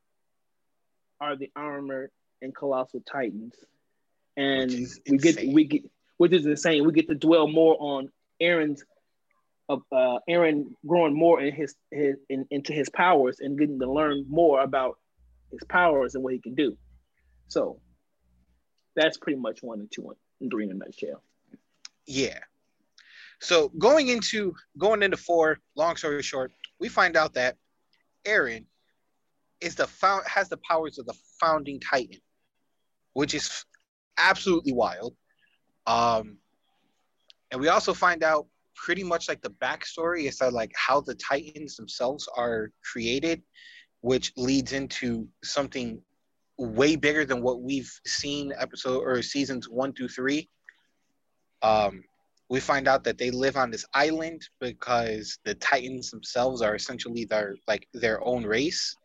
are 1.20 1.36
the 1.36 1.52
armored 1.56 2.12
and 2.42 2.56
colossal 2.56 3.02
titans, 3.02 3.56
and 4.36 4.72
we 5.10 5.18
get 5.18 5.38
insane. 5.38 5.54
we 5.54 5.64
get 5.66 5.84
which 6.18 6.34
is 6.34 6.46
insane. 6.46 6.86
We 6.86 6.94
get 6.94 7.08
to 7.10 7.16
dwell 7.16 7.48
more 7.48 7.78
on 7.80 8.10
Eren's 8.42 8.84
of 9.70 9.82
uh, 9.92 10.20
Eren 10.30 10.68
growing 10.86 11.14
more 11.14 11.42
in 11.42 11.54
his, 11.54 11.76
his 11.92 12.16
in, 12.30 12.46
into 12.52 12.74
his 12.74 12.90
powers 12.90 13.40
and 13.40 13.58
getting 13.58 13.80
to 13.80 13.92
learn 13.92 14.26
more 14.30 14.62
about 14.62 14.98
his 15.52 15.60
powers 15.68 16.16
and 16.16 16.24
what 16.24 16.34
he 16.34 16.40
can 16.40 16.56
do. 16.56 16.78
So 17.48 17.80
that's 18.96 19.18
pretty 19.18 19.40
much 19.40 19.62
one 19.62 19.80
and 19.80 19.92
two 19.92 20.16
and 20.42 20.52
three 20.52 20.66
in 20.66 20.72
a 20.72 20.74
nutshell. 20.74 21.22
Yeah. 22.06 22.40
So 23.40 23.70
going 23.78 24.08
into 24.08 24.56
going 24.78 25.04
into 25.04 25.18
four, 25.18 25.60
long 25.76 25.96
story 25.96 26.24
short, 26.24 26.52
we 26.80 26.90
find 26.90 27.16
out 27.16 27.34
that 27.34 27.58
Eren 28.26 28.66
is 29.62 29.76
the 29.76 29.88
found 29.88 30.24
has 30.28 30.50
the 30.50 30.58
powers 30.58 30.98
of 30.98 31.06
the 31.06 31.16
founding 31.40 31.80
Titan, 31.80 32.20
which 33.14 33.34
is 33.34 33.66
absolutely 34.18 34.74
wild. 34.74 35.16
Um, 35.86 36.38
and 37.52 37.62
we 37.62 37.68
also 37.68 37.94
find 37.94 38.24
out 38.24 38.48
pretty 38.78 39.04
much 39.04 39.28
like 39.28 39.42
the 39.42 39.50
backstory 39.50 40.26
is 40.26 40.38
that 40.38 40.54
like 40.54 40.72
how 40.76 41.02
the 41.02 41.16
Titans 41.16 41.76
themselves 41.76 42.30
are 42.38 42.72
created, 42.90 43.42
which 44.02 44.32
leads 44.38 44.72
into 44.74 45.28
something 45.44 46.02
way 46.58 46.96
bigger 46.96 47.26
than 47.26 47.42
what 47.42 47.62
we've 47.62 47.92
seen 48.06 48.54
episode 48.58 49.02
or 49.02 49.22
seasons 49.22 49.68
one 49.68 49.94
through 49.94 50.08
three. 50.08 50.48
Um, 51.62 52.04
we 52.50 52.60
find 52.60 52.88
out 52.88 53.04
that 53.04 53.18
they 53.18 53.30
live 53.30 53.58
on 53.58 53.72
this 53.72 53.86
island 53.94 54.42
because 54.62 55.38
the 55.44 55.56
Titans 55.56 56.12
themselves 56.12 56.62
are 56.62 56.76
essentially 56.76 57.26
their 57.26 57.56
like 57.68 57.88
their 57.94 58.26
own 58.26 58.46
race. 58.46 58.96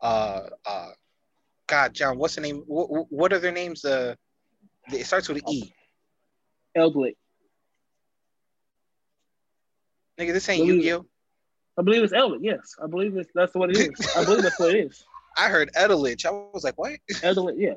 Uh, 0.00 0.42
uh, 0.64 0.90
God, 1.66 1.92
John, 1.92 2.18
what's 2.18 2.36
the 2.36 2.40
name? 2.40 2.62
What, 2.66 3.06
what 3.10 3.32
are 3.32 3.38
their 3.38 3.52
names? 3.52 3.84
Uh, 3.84 4.14
it 4.90 5.04
starts 5.04 5.28
with 5.28 5.42
E. 5.48 5.70
Eldlick. 6.76 7.16
Nigga, 10.18 10.32
this 10.32 10.48
ain't 10.48 10.66
Yu-Gi-Oh. 10.66 11.06
I 11.78 11.82
believe 11.82 12.02
it's 12.02 12.12
Eldritch. 12.12 12.42
Yes, 12.42 12.74
I 12.82 12.88
believe 12.88 13.16
it's 13.16 13.30
that's 13.34 13.54
what 13.54 13.70
it 13.70 13.76
is. 13.76 14.16
I 14.16 14.24
believe 14.24 14.42
that's 14.42 14.58
what 14.58 14.74
it 14.74 14.86
is. 14.86 15.04
I 15.38 15.48
heard 15.48 15.70
Eldritch. 15.76 16.26
I 16.26 16.30
was 16.30 16.64
like, 16.64 16.76
what? 16.76 16.98
Eldritch, 17.22 17.56
yeah. 17.56 17.74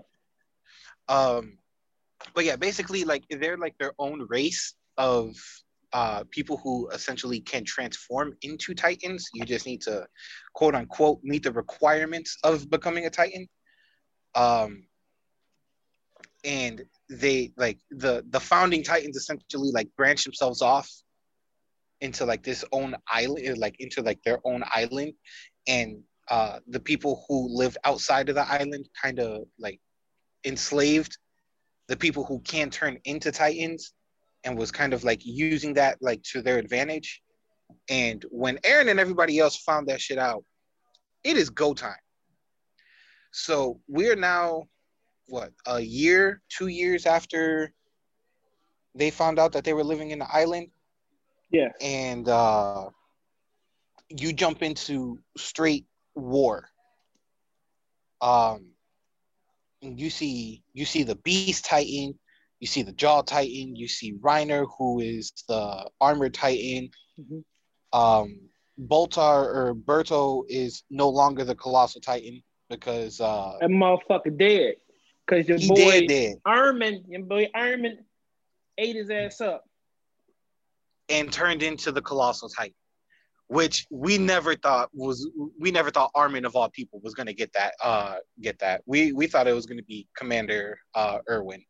Um, 1.07 1.59
but 2.34 2.43
yeah, 2.43 2.55
basically, 2.55 3.03
like 3.03 3.23
they're 3.30 3.57
like 3.57 3.77
their 3.77 3.93
own 3.99 4.26
race 4.30 4.73
of 4.97 5.35
uh 5.93 6.23
people 6.31 6.57
who 6.57 6.89
essentially 6.89 7.41
can 7.41 7.63
transform 7.63 8.34
into 8.41 8.73
titans. 8.73 9.30
You 9.35 9.45
just 9.45 9.68
need 9.68 9.81
to 9.81 10.07
quote 10.55 10.73
unquote 10.73 11.19
meet 11.23 11.43
the 11.43 11.51
requirements 11.51 12.38
of 12.43 12.69
becoming 12.72 13.05
a 13.05 13.09
titan. 13.11 13.47
Um, 14.34 14.88
and 16.43 16.84
they 17.07 17.51
like 17.55 17.77
the 17.91 18.26
the 18.30 18.39
founding 18.39 18.84
titans 18.84 19.15
essentially 19.15 19.69
like 19.72 19.89
branch 19.95 20.23
themselves 20.23 20.63
off 20.63 20.89
into 22.02 22.26
like 22.26 22.44
this 22.44 22.65
own 22.72 22.95
island 23.07 23.57
like 23.57 23.76
into 23.80 24.02
like 24.02 24.22
their 24.23 24.40
own 24.44 24.64
island 24.73 25.14
and 25.68 26.02
uh 26.30 26.60
the 26.68 26.80
people 26.80 27.23
who 27.28 27.48
lived 27.56 27.78
outside 27.86 28.30
of 28.30 28.36
the 28.36 28.52
island 28.52 28.88
kind 29.02 29.19
of 29.19 29.44
like 29.60 29.80
enslaved 30.45 31.18
the 31.88 31.98
people 31.98 32.23
who 32.23 32.40
can 32.40 32.69
turn 32.69 32.98
into 33.06 33.32
titans 33.32 33.94
and 34.44 34.57
was 34.57 34.72
kind 34.72 34.94
of 34.94 35.03
like 35.03 35.19
using 35.23 35.73
that 35.73 35.98
like 36.02 36.22
to 36.23 36.41
their 36.41 36.57
advantage. 36.57 37.22
And 37.90 38.23
when 38.30 38.57
Eren 38.60 38.90
and 38.90 38.99
everybody 38.99 39.40
else 39.40 39.57
found 39.57 39.88
that 39.88 40.02
shit 40.02 40.18
out 40.18 40.44
it 41.23 41.38
is 41.38 41.49
go 41.49 41.73
time. 41.73 41.94
So 43.32 43.80
we're 43.88 44.15
now 44.15 44.64
what 45.28 45.52
a 45.68 45.80
year 45.80 46.41
two 46.49 46.68
years 46.68 47.06
after 47.06 47.72
they 48.95 49.10
found 49.10 49.40
out 49.40 49.52
that 49.53 49.64
they 49.64 49.73
were 49.73 49.84
living 49.84 50.11
in 50.11 50.19
the 50.19 50.28
island 50.34 50.68
yeah 51.52 51.69
and 51.82 52.28
uh 52.28 52.86
you 54.10 54.34
jump 54.34 54.61
into 54.61 55.19
straight 55.38 55.86
war 56.15 56.68
um 58.22 58.68
you 59.82 60.10
see 60.10 60.64
you 60.73 60.86
see 60.86 61.03
the 61.03 61.15
beast 61.15 61.65
titan 61.65 62.18
you 62.60 62.68
see 62.68 62.82
the 62.84 62.91
jaw 62.91 63.22
titan 63.22 63.76
you 63.76 63.88
see 63.88 64.14
reiner 64.19 64.65
who 64.78 64.99
is 64.99 65.32
the 65.48 65.90
armored 65.99 66.34
titan 66.34 66.90
mm-hmm. 67.19 67.99
um 67.99 68.40
boltar 68.80 69.45
or 69.45 69.76
berto 69.76 70.44
is 70.49 70.84
no 70.90 71.10
longer 71.10 71.44
the 71.44 71.56
colossal 71.56 72.02
titan 72.02 72.41
because 72.69 73.19
uh 73.22 73.53
that 73.60 73.69
motherfucker 73.69 74.36
dead 74.38 74.76
because 75.32 75.48
your 75.48 75.60
boy 75.60 76.02
dead, 76.02 76.07
dead. 76.07 76.36
Ironman, 76.45 77.03
your 77.07 77.23
boy 77.23 77.49
Ironman 77.56 77.98
ate 78.78 78.95
his 78.95 79.10
ass 79.10 79.41
up. 79.41 79.64
And 81.11 81.31
turned 81.31 81.61
into 81.61 81.91
the 81.91 82.01
colossal 82.01 82.49
titan 82.49 82.73
which 83.51 83.85
we 83.91 84.17
never 84.17 84.55
thought 84.55 84.89
was 84.93 85.29
we 85.59 85.71
never 85.71 85.91
thought 85.91 86.09
armin 86.15 86.45
of 86.45 86.55
all 86.55 86.69
people 86.69 87.01
was 87.03 87.13
going 87.13 87.27
to 87.27 87.33
get 87.33 87.51
that 87.51 87.73
uh 87.83 88.15
get 88.39 88.57
that. 88.59 88.81
We 88.85 89.11
we 89.11 89.27
thought 89.27 89.45
it 89.45 89.53
was 89.53 89.65
going 89.65 89.77
to 89.77 89.83
be 89.83 90.07
commander 90.15 90.79
uh 90.95 91.17
Erwin. 91.29 91.61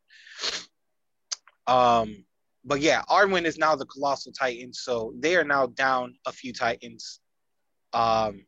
Um 1.66 2.24
but 2.64 2.80
yeah 2.80 3.02
armin 3.08 3.46
is 3.46 3.58
now 3.58 3.74
the 3.74 3.86
colossal 3.86 4.30
titan 4.30 4.72
so 4.72 5.12
they 5.18 5.34
are 5.34 5.42
now 5.42 5.66
down 5.66 6.14
a 6.24 6.30
few 6.30 6.52
titans. 6.52 7.18
Um 7.92 8.46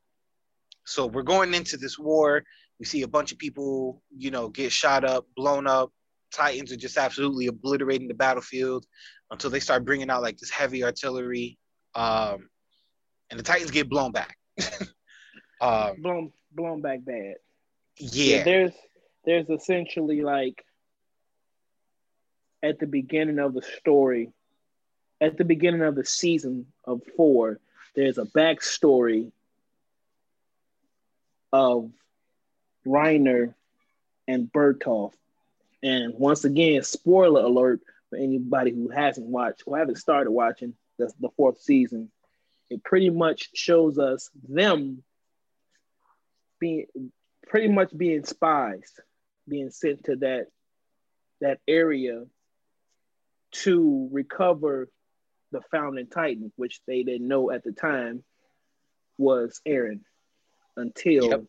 so 0.87 1.07
we're 1.07 1.23
going 1.23 1.55
into 1.55 1.77
this 1.77 1.99
war. 1.99 2.45
We 2.79 2.87
see 2.87 3.03
a 3.03 3.09
bunch 3.09 3.33
of 3.33 3.39
people 3.39 4.01
you 4.17 4.31
know 4.31 4.49
get 4.49 4.71
shot 4.71 5.03
up 5.05 5.27
blown 5.35 5.67
up. 5.67 5.91
Titans 6.33 6.71
are 6.71 6.77
just 6.77 6.97
absolutely 6.97 7.49
obliterating 7.49 8.07
the 8.07 8.15
battlefield 8.15 8.87
until 9.31 9.51
they 9.51 9.61
start 9.61 9.85
bringing 9.85 10.11
out 10.11 10.23
like 10.23 10.39
this 10.39 10.51
heavy 10.51 10.85
artillery 10.85 11.59
um 11.95 12.49
and 13.31 13.39
the 13.39 13.43
titans 13.43 13.71
get 13.71 13.89
blown 13.89 14.13
back 14.13 14.37
um 15.61 15.97
blown 16.01 16.33
blown 16.53 16.81
back 16.81 17.05
bad. 17.05 17.35
yeah, 17.99 18.45
there's 18.45 18.73
there's 19.25 19.49
essentially 19.49 20.23
like 20.23 20.65
at 22.63 22.79
the 22.79 22.87
beginning 22.87 23.39
of 23.39 23.53
the 23.53 23.63
story, 23.63 24.33
at 25.21 25.37
the 25.37 25.45
beginning 25.45 25.83
of 25.83 25.95
the 25.95 26.05
season 26.05 26.67
of 26.85 27.03
four, 27.17 27.61
there's 27.95 28.19
a 28.19 28.25
backstory 28.25 29.31
of 31.53 31.91
Reiner 32.87 33.55
and 34.27 34.51
Bertolf. 34.51 35.13
And 35.83 36.15
once 36.15 36.45
again, 36.45 36.83
spoiler 36.83 37.43
alert 37.43 37.81
for 38.15 38.23
anybody 38.23 38.71
who 38.73 38.89
hasn't 38.89 39.27
watched, 39.27 39.63
who 39.67 39.75
haven't 39.75 39.97
started 39.97 40.31
watching 40.31 40.75
the, 40.99 41.13
the 41.21 41.29
fourth 41.37 41.61
season, 41.61 42.11
it 42.71 42.83
pretty 42.85 43.11
much 43.11 43.51
shows 43.55 43.99
us 43.99 44.31
them 44.49 45.03
being 46.61 46.87
pretty 47.47 47.69
much 47.69 47.97
being 47.97 48.25
spies, 48.25 48.93
being 49.49 49.71
sent 49.71 50.05
to 50.05 50.17
that 50.17 50.47
that 51.41 51.59
area 51.69 52.25
to 53.51 54.09
recover 54.13 54.89
the 55.53 55.61
founding 55.71 56.07
titan, 56.07 56.53
which 56.57 56.81
they 56.87 57.03
didn't 57.03 57.29
know 57.29 57.51
at 57.51 57.63
the 57.65 57.73
time 57.73 58.25
was 59.19 59.61
Eren 59.67 60.01
until 60.77 61.29
Yep. 61.31 61.45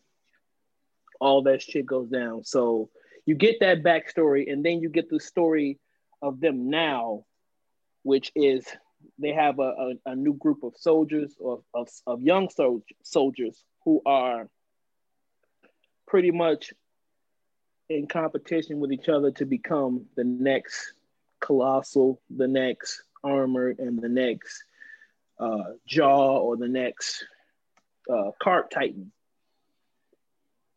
all 1.20 1.44
that 1.44 1.62
shit 1.62 1.86
goes 1.86 2.10
down. 2.10 2.44
So 2.44 2.90
you 3.26 3.36
get 3.36 3.60
that 3.62 3.84
backstory, 3.84 4.52
and 4.52 4.64
then 4.64 4.82
you 4.82 4.90
get 4.90 5.10
the 5.10 5.20
story 5.20 5.80
of 6.22 6.40
them 6.40 6.70
now, 6.70 7.26
which 8.04 8.32
is 8.36 8.66
they 9.20 9.34
have 9.34 9.60
a, 9.60 9.62
a, 9.62 9.94
a 10.08 10.16
new 10.16 10.34
group 10.34 10.64
of 10.64 10.74
soldiers 10.78 11.36
or 11.40 11.62
of, 11.74 11.90
of 12.08 12.22
young 12.22 12.50
sol- 12.50 12.84
soldiers 13.04 13.64
who 13.84 14.02
are 14.06 14.50
pretty 16.08 16.32
much 16.32 16.74
in 17.90 18.08
competition 18.08 18.80
with 18.80 18.92
each 18.92 19.10
other 19.10 19.32
to 19.32 19.46
become 19.46 20.06
the 20.16 20.24
next 20.24 20.94
colossal, 21.40 22.22
the 22.36 22.48
next 22.48 23.04
armored, 23.24 23.80
and 23.80 24.02
the 24.02 24.10
next 24.10 24.64
uh, 25.40 25.74
jaw 25.88 26.38
or 26.38 26.58
the 26.58 26.68
next 26.68 27.26
uh, 28.12 28.32
cart 28.42 28.72
titan. 28.72 29.12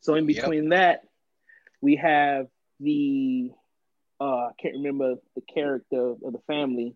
So 0.00 0.14
in 0.14 0.26
Yep. 0.26 0.36
between 0.36 0.68
that, 0.70 1.02
we 1.80 1.96
have 1.96 2.48
the 2.80 3.50
uh, 4.20 4.48
I 4.48 4.50
can't 4.60 4.74
remember 4.76 5.16
the 5.34 5.42
character 5.42 6.14
of 6.24 6.32
the 6.32 6.40
family, 6.46 6.94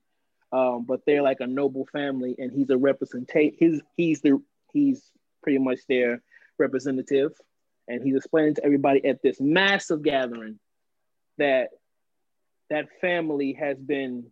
um, 0.52 0.84
but 0.86 1.00
they're 1.06 1.22
like 1.22 1.40
a 1.40 1.46
noble 1.46 1.86
family, 1.92 2.34
and 2.38 2.52
he's 2.52 2.70
a 2.70 2.74
representate. 2.74 3.54
His 3.58 3.80
he's 3.96 4.20
the 4.20 4.42
he's 4.72 5.02
pretty 5.42 5.58
much 5.58 5.80
their 5.88 6.22
representative, 6.58 7.32
and 7.88 8.02
he's 8.02 8.16
explaining 8.16 8.54
to 8.56 8.64
everybody 8.64 9.04
at 9.04 9.22
this 9.22 9.40
massive 9.40 10.02
gathering 10.02 10.58
that 11.38 11.70
that 12.70 12.86
family 13.00 13.52
has 13.52 13.78
been 13.78 14.26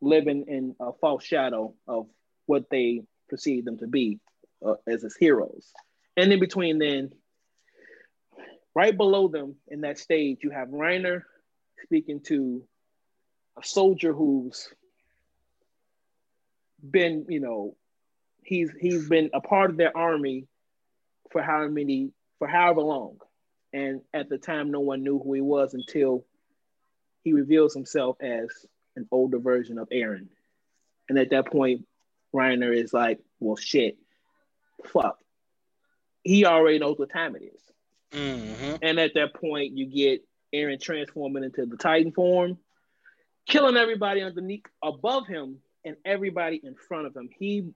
living 0.00 0.44
in 0.48 0.74
a 0.80 0.92
false 1.00 1.24
shadow 1.24 1.74
of 1.86 2.06
what 2.46 2.64
they 2.70 3.02
perceive 3.28 3.64
them 3.64 3.78
to 3.78 3.86
be 3.86 4.18
uh, 4.64 4.74
as 4.86 5.02
his 5.02 5.16
heroes. 5.16 5.72
And 6.16 6.32
in 6.32 6.40
between, 6.40 6.78
then, 6.78 7.10
right 8.74 8.96
below 8.96 9.28
them 9.28 9.56
in 9.68 9.82
that 9.82 9.98
stage, 9.98 10.38
you 10.42 10.50
have 10.50 10.68
Reiner 10.68 11.22
speaking 11.82 12.20
to 12.20 12.62
a 13.58 13.64
soldier 13.64 14.12
who's 14.12 14.68
been, 16.88 17.26
you 17.28 17.40
know, 17.40 17.76
he's 18.42 18.70
he's 18.80 19.08
been 19.08 19.30
a 19.34 19.40
part 19.40 19.70
of 19.70 19.76
their 19.76 19.96
army 19.96 20.46
for 21.30 21.42
how 21.42 21.66
many 21.68 22.12
for 22.38 22.48
however 22.48 22.80
long. 22.80 23.18
And 23.72 24.00
at 24.12 24.28
the 24.28 24.38
time, 24.38 24.70
no 24.70 24.80
one 24.80 25.02
knew 25.04 25.18
who 25.18 25.32
he 25.34 25.40
was 25.40 25.74
until 25.74 26.24
he 27.22 27.32
reveals 27.32 27.74
himself 27.74 28.16
as 28.20 28.48
an 28.96 29.06
older 29.12 29.38
version 29.38 29.78
of 29.78 29.88
Eren. 29.90 30.26
And 31.08 31.18
at 31.18 31.30
that 31.30 31.46
point, 31.46 31.86
Reiner 32.34 32.74
is 32.76 32.92
like, 32.92 33.20
well, 33.38 33.56
shit, 33.56 33.96
fuck. 34.86 35.18
He 36.22 36.44
already 36.44 36.78
knows 36.78 36.98
what 36.98 37.10
time 37.10 37.36
it 37.36 37.42
is. 37.42 37.60
Mhm. 38.12 38.78
And 38.82 38.98
at 38.98 39.14
that 39.14 39.34
point, 39.34 39.76
you 39.76 39.86
get 39.86 40.24
Eren 40.54 40.80
transforming 40.80 41.44
into 41.44 41.66
the 41.66 41.76
Titan 41.76 42.12
form, 42.12 42.58
killing 43.46 43.76
everybody 43.76 44.22
underneath, 44.22 44.64
above 44.82 45.26
him, 45.26 45.58
and 45.84 45.96
everybody 46.04 46.60
in 46.62 46.74
front 46.74 47.06
of 47.06 47.16
him. 47.16 47.28
He 47.38 47.70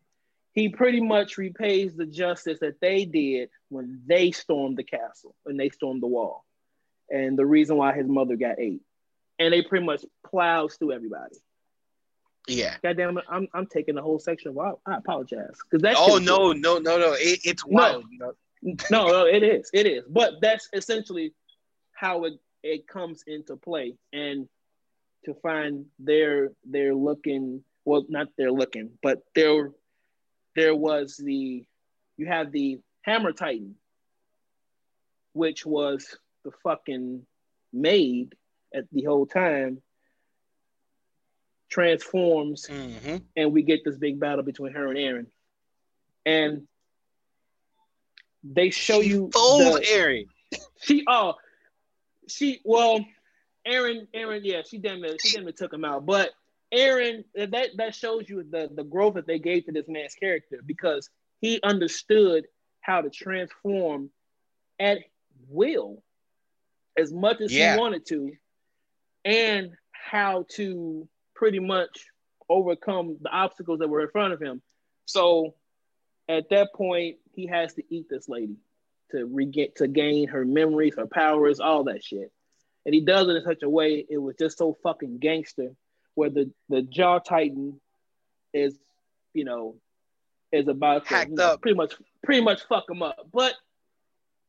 he 0.53 0.69
pretty 0.69 1.01
much 1.01 1.37
repays 1.37 1.97
the 1.97 2.07
justice 2.07 2.61
that 2.61 2.81
they 2.81 3.05
did 3.05 3.51
when 3.71 4.03
they 4.07 4.31
stormed 4.31 4.77
the 4.77 4.85
castle, 4.85 5.35
when 5.43 5.57
they 5.57 5.69
stormed 5.71 6.03
the 6.03 6.07
wall, 6.07 6.45
and 7.11 7.37
the 7.37 7.47
reason 7.47 7.77
why 7.77 7.93
his 7.93 8.07
mother 8.07 8.37
got 8.37 8.59
ate. 8.59 8.83
And 9.39 9.53
they 9.53 9.63
pretty 9.63 9.85
much 9.85 10.05
plows 10.25 10.77
through 10.77 10.93
everybody. 10.93 11.35
yeah 12.47 12.77
God 12.85 12.97
damn 12.97 13.19
it, 13.19 13.25
I'm, 13.29 13.49
I'm 13.53 13.67
taking 13.67 13.97
the 13.97 14.03
whole 14.03 14.21
section. 14.21 14.55
Wow, 14.55 14.79
I 14.87 14.97
apologize 14.97 15.57
because 15.65 15.83
that. 15.83 15.97
oh 15.99 16.19
no 16.19 16.53
no 16.53 16.79
no 16.79 16.99
no 16.99 17.15
it, 17.15 17.41
it's 17.45 17.65
wild 17.67 18.05
you 18.11 18.19
know? 18.19 18.33
no, 18.91 19.09
no, 19.09 19.27
it 19.27 19.43
is, 19.43 19.71
it 19.73 19.87
is. 19.87 20.05
But 20.09 20.35
that's 20.41 20.69
essentially 20.73 21.35
how 21.93 22.25
it 22.25 22.35
it 22.65 22.89
comes 22.89 23.23
into 23.29 23.57
play, 23.57 23.95
and 24.13 24.49
to 25.27 25.35
find 25.35 25.87
they're 26.01 26.51
they're 26.69 26.95
looking 26.95 27.63
well, 27.85 28.05
not 28.09 28.29
they're 28.39 28.51
looking, 28.51 28.91
but 29.03 29.23
there, 29.35 29.71
there 30.57 30.75
was 30.75 31.21
the, 31.23 31.65
you 32.17 32.27
have 32.27 32.51
the 32.51 32.79
Hammer 33.03 33.33
Titan, 33.33 33.75
which 35.35 35.67
was 35.67 36.17
the 36.45 36.51
fucking 36.63 37.27
maid 37.75 38.35
at 38.75 38.85
the 38.91 39.03
whole 39.03 39.27
time 39.27 39.83
transforms 41.69 42.67
Mm-hmm. 42.69 43.17
and 43.37 43.53
we 43.53 43.63
get 43.63 43.85
this 43.85 43.97
big 43.99 44.19
battle 44.21 44.45
between 44.45 44.73
her 44.73 44.89
and 44.89 44.97
Eren. 44.97 45.27
And 46.25 46.63
they 48.43 48.71
show 48.71 49.01
you 49.01 49.31
Fold 49.33 49.83
the- 49.83 49.87
Eren. 49.87 50.27
She 50.81 51.03
oh 51.09 51.35
she 52.29 52.61
well 52.65 53.05
Eren 53.67 54.07
Eren 54.15 54.41
yeah 54.43 54.63
she 54.69 54.79
damn 54.79 55.01
near 55.01 55.17
she 55.19 55.35
damn 55.37 55.45
near 55.45 55.53
took 55.53 55.73
him 55.73 55.85
out. 55.85 56.07
But 56.07 56.31
Eren 56.73 57.25
that 57.35 57.71
that 57.77 57.95
shows 57.95 58.29
you 58.29 58.45
the 58.49 58.69
the 58.73 58.85
growth 58.85 59.15
that 59.15 59.27
they 59.27 59.39
gave 59.39 59.67
to 59.67 59.73
this 59.73 59.89
man's 59.89 60.15
character 60.15 60.61
because 60.65 61.09
he 61.41 61.61
understood 61.63 62.47
how 62.81 63.01
to 63.01 63.11
transform 63.11 64.11
at 64.79 64.99
will 65.49 66.03
as 66.97 67.13
much 67.13 67.41
as 67.41 67.53
Yeah. 67.53 67.75
he 67.75 67.81
wanted 67.81 68.07
to 68.07 68.33
and 69.25 69.73
how 69.93 70.45
to 70.51 71.09
pretty 71.35 71.59
much 71.59 72.07
overcome 72.49 73.17
the 73.21 73.31
obstacles 73.31 73.79
that 73.79 73.89
were 73.89 74.03
in 74.03 74.09
front 74.11 74.33
of 74.35 74.41
him. 74.41 74.61
So 75.07 75.55
at 76.29 76.49
that 76.51 76.73
point 76.75 77.17
he 77.33 77.47
has 77.47 77.75
to 77.75 77.83
eat 77.89 78.09
this 78.09 78.29
lady 78.29 78.57
to 79.11 79.27
regain 79.27 79.71
to 79.77 79.89
gain 79.89 80.29
her 80.29 80.45
memories, 80.45 80.95
her 80.97 81.07
powers, 81.07 81.61
all 81.61 81.85
that 81.85 82.05
shit. 82.05 82.33
And 82.87 82.95
he 82.95 83.01
does 83.01 83.29
it 83.29 83.37
in 83.37 83.45
such 83.45 83.63
a 83.63 83.69
way 83.69 84.05
it 84.09 84.19
was 84.19 84.37
just 84.39 84.59
so 84.59 84.77
fucking 84.83 85.19
gangster, 85.19 85.71
where 86.15 86.31
the 86.31 86.51
the 86.69 86.83
jaw 86.83 87.19
titan 87.19 87.81
is, 88.53 88.79
you 89.33 89.45
know, 89.45 89.77
is 90.53 90.69
about 90.69 91.07
to 91.09 91.27
you 91.29 91.35
know, 91.37 91.57
pretty 91.57 91.77
much 91.77 91.95
pretty 92.23 92.43
much 92.43 92.63
fuck 92.69 92.89
him 92.89 93.03
up. 93.03 93.27
But 93.33 93.55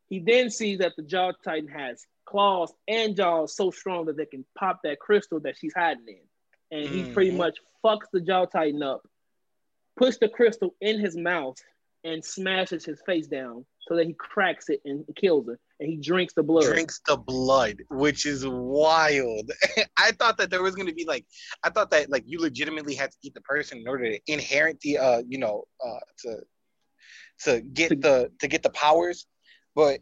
he 0.10 0.20
then 0.20 0.50
sees 0.50 0.80
that 0.80 0.94
the 0.96 1.04
jaw 1.04 1.32
titan 1.44 1.70
has 1.70 2.06
claws 2.26 2.74
and 2.88 3.16
jaws 3.16 3.56
so 3.56 3.72
strong 3.72 4.06
that 4.06 4.18
they 4.18 4.26
can 4.26 4.46
pop 4.58 4.82
that 4.84 5.00
crystal 5.00 5.40
that 5.42 5.58
she's 5.58 5.74
hiding 5.74 6.08
in. 6.08 6.22
And 6.72 6.90
he 6.90 7.06
pretty 7.06 7.32
Mhm. 7.32 7.38
much 7.38 7.58
fucks 7.84 8.10
the 8.12 8.20
jaw 8.22 8.46
titan 8.46 8.82
up, 8.84 9.08
puts 9.96 10.18
the 10.18 10.28
crystal 10.28 10.76
in 10.82 11.00
his 11.00 11.16
mouth, 11.16 11.58
and 12.04 12.24
smashes 12.24 12.84
his 12.86 13.02
face 13.04 13.28
down 13.28 13.66
so 13.88 13.96
that 13.96 14.08
he 14.08 14.14
cracks 14.14 14.70
it 14.70 14.82
and 14.86 15.06
kills 15.16 15.48
her. 15.48 15.60
And 15.80 15.90
he 15.90 15.98
drinks 15.98 16.34
the 16.34 16.44
blood. 16.44 16.66
drinks 16.66 17.02
the 17.06 17.18
blood, 17.18 17.84
which 17.90 18.26
is 18.26 18.48
wild. 18.48 19.52
I 19.98 20.12
thought 20.12 20.38
that 20.38 20.50
there 20.50 20.64
was 20.64 20.76
gonna 20.76 20.94
be 20.94 21.06
like, 21.06 21.26
I 21.64 21.70
thought 21.70 21.92
that 21.92 22.10
like 22.10 22.24
you 22.26 22.40
legitimately 22.40 22.96
had 22.96 23.12
to 23.12 23.18
eat 23.24 23.34
the 23.34 23.42
person 23.42 23.80
in 23.80 23.88
order 23.88 24.10
to 24.12 24.20
inherit 24.28 24.80
the, 24.82 24.98
uh, 24.98 25.24
you 25.28 25.38
know, 25.38 25.66
uh, 25.86 26.00
to 26.20 26.38
to 27.44 27.62
get 27.62 28.02
the 28.02 28.32
to 28.40 28.48
get 28.48 28.64
the 28.64 28.70
powers, 28.70 29.26
but 29.76 30.00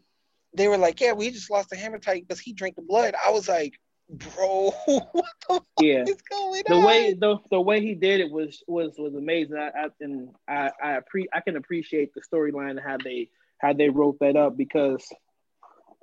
they 0.56 0.68
were 0.68 0.78
like, 0.78 1.00
yeah, 1.00 1.12
we 1.12 1.30
just 1.30 1.50
lost 1.50 1.70
the 1.70 1.76
hammer 1.76 1.98
titan 1.98 2.24
because 2.26 2.40
he 2.40 2.52
drank 2.52 2.76
the 2.76 2.82
blood. 2.82 3.14
I 3.26 3.30
was 3.30 3.48
like, 3.48 3.74
bro, 4.08 4.72
what 4.86 5.12
the 5.12 5.54
fuck 5.54 5.64
yeah. 5.80 6.04
is 6.06 6.22
going 6.30 6.62
the 6.68 6.76
on? 6.76 6.84
way 6.84 7.14
the, 7.14 7.38
the 7.50 7.60
way 7.60 7.80
he 7.80 7.94
did 7.94 8.20
it 8.20 8.30
was 8.30 8.62
was 8.66 8.94
was 8.98 9.14
amazing. 9.14 9.56
I, 9.56 9.68
I 9.68 9.88
and 10.00 10.28
I 10.48 10.70
I 10.82 11.00
appre- 11.00 11.28
I 11.32 11.40
can 11.40 11.56
appreciate 11.56 12.12
the 12.14 12.20
storyline 12.20 12.70
and 12.70 12.80
how 12.80 12.96
they 13.02 13.28
how 13.58 13.72
they 13.72 13.88
wrote 13.88 14.18
that 14.20 14.36
up 14.36 14.56
because 14.56 15.04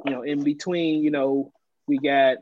you 0.05 0.11
know 0.11 0.21
in 0.23 0.43
between 0.43 1.03
you 1.03 1.11
know 1.11 1.51
we 1.87 1.97
got 1.97 2.37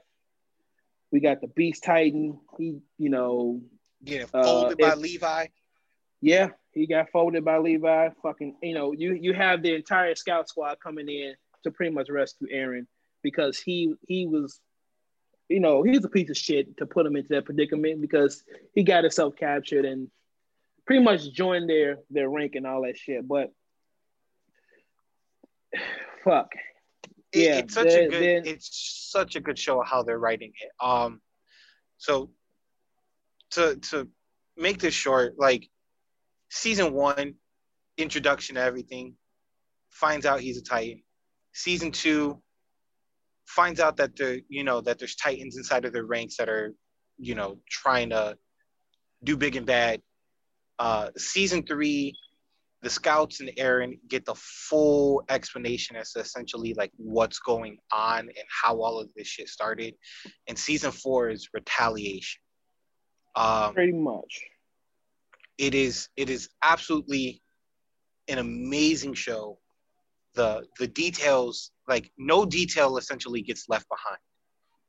we 1.11 1.19
got 1.19 1.41
the 1.41 1.47
Beast 1.47 1.83
Titan. 1.83 2.39
He 2.57 2.79
you 2.97 3.09
know 3.09 3.61
Getting 4.03 4.27
uh, 4.33 4.43
folded 4.43 4.77
by 4.77 4.89
if- 4.93 4.97
Levi. 4.97 5.45
yeah 6.21 6.49
he 6.73 6.85
got 6.87 7.09
folded 7.11 7.43
by 7.43 7.57
Levi. 7.57 8.09
Fucking 8.23 8.55
you 8.61 8.73
know 8.73 8.93
you 8.93 9.13
you 9.13 9.33
have 9.33 9.61
the 9.61 9.73
entire 9.75 10.15
scout 10.15 10.47
squad 10.49 10.77
coming 10.81 11.09
in 11.09 11.33
to 11.63 11.71
pretty 11.71 11.93
much 11.93 12.09
rescue 12.09 12.47
Eren 12.53 12.85
because 13.23 13.57
he 13.59 13.93
he 14.07 14.25
was 14.27 14.59
you 15.51 15.59
know, 15.59 15.81
he's 15.81 16.05
a 16.05 16.09
piece 16.09 16.29
of 16.29 16.37
shit 16.37 16.77
to 16.77 16.85
put 16.85 17.07
him 17.07 17.15
into 17.15 17.29
that 17.29 17.43
predicament 17.43 17.99
because 18.01 18.43
he 18.75 18.83
got 18.83 19.03
himself 19.03 19.35
captured 19.35 19.83
and 19.83 20.07
pretty 20.85 21.03
much 21.03 21.31
joined 21.33 21.67
their 21.67 21.97
their 22.11 22.29
rank 22.29 22.53
and 22.53 22.67
all 22.67 22.83
that 22.83 22.95
shit. 22.97 23.27
But 23.27 23.51
fuck. 26.23 26.47
It- 27.31 27.39
yeah, 27.45 27.57
it's 27.59 27.73
such 27.73 27.93
a 27.93 28.07
good 28.07 28.23
then- 28.23 28.45
it's 28.45 29.09
such 29.11 29.35
a 29.35 29.39
good 29.39 29.57
show 29.59 29.81
how 29.83 30.03
they're 30.03 30.19
writing 30.19 30.51
it. 30.59 30.71
Um 30.83 31.21
so 31.97 32.31
to 33.51 33.75
to 33.77 34.07
make 34.57 34.79
this 34.79 34.93
short 34.93 35.35
like 35.37 35.67
season 36.49 36.93
one 36.93 37.35
introduction 37.97 38.55
to 38.55 38.61
everything 38.61 39.15
finds 39.89 40.25
out 40.25 40.39
he's 40.39 40.57
a 40.57 40.63
titan. 40.63 41.03
Season 41.53 41.91
two 41.91 42.41
finds 43.47 43.79
out 43.79 43.97
that 43.97 44.15
there 44.15 44.39
you 44.47 44.63
know 44.63 44.81
that 44.81 44.97
there's 44.99 45.15
titans 45.15 45.57
inside 45.57 45.85
of 45.85 45.93
their 45.93 46.05
ranks 46.05 46.37
that 46.37 46.49
are 46.49 46.73
you 47.17 47.35
know 47.35 47.59
trying 47.69 48.09
to 48.09 48.37
do 49.23 49.35
big 49.37 49.55
and 49.55 49.65
bad. 49.65 50.01
Uh 50.79 51.09
season 51.17 51.65
three 51.65 52.13
the 52.81 52.89
scouts 52.89 53.41
and 53.41 53.49
Eren 53.57 53.99
get 54.07 54.25
the 54.25 54.35
full 54.35 55.23
explanation 55.29 55.95
as 55.97 56.13
to 56.13 56.19
essentially 56.19 56.73
like 56.75 56.91
what's 56.95 57.39
going 57.39 57.77
on 57.91 58.19
and 58.19 58.45
how 58.63 58.81
all 58.81 58.99
of 58.99 59.09
this 59.15 59.27
shit 59.27 59.49
started. 59.49 59.95
And 60.47 60.57
season 60.57 60.91
four 60.91 61.29
is 61.29 61.49
retaliation. 61.53 62.41
Um, 63.35 63.73
pretty 63.73 63.91
much. 63.93 64.41
it 65.57 65.75
is 65.75 66.09
it 66.17 66.29
is 66.29 66.49
absolutely 66.63 67.41
an 68.27 68.37
amazing 68.37 69.13
show. 69.13 69.59
The 70.35 70.65
the 70.79 70.87
details 70.87 71.71
like 71.87 72.11
no 72.17 72.45
detail 72.45 72.97
essentially 72.97 73.41
gets 73.41 73.67
left 73.67 73.87
behind. 73.89 74.19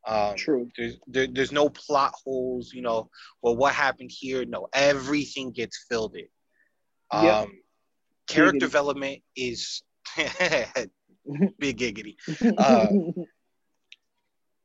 Um, 0.06 0.36
True. 0.36 0.68
There's 0.76 0.96
there, 1.06 1.26
there's 1.26 1.52
no 1.52 1.68
plot 1.70 2.12
holes. 2.24 2.72
You 2.72 2.82
know, 2.82 3.10
well, 3.42 3.56
what 3.56 3.74
happened 3.74 4.10
here? 4.12 4.44
No, 4.44 4.68
everything 4.72 5.50
gets 5.50 5.86
filled 5.90 6.14
in. 6.14 6.26
Um, 7.10 7.24
Yep. 7.24 7.48
Character 8.30 8.56
Giggity. 8.56 8.60
development 8.60 9.22
is 9.36 9.82
big 11.58 11.78
giggity. 11.78 12.16
Uh, 12.58 12.86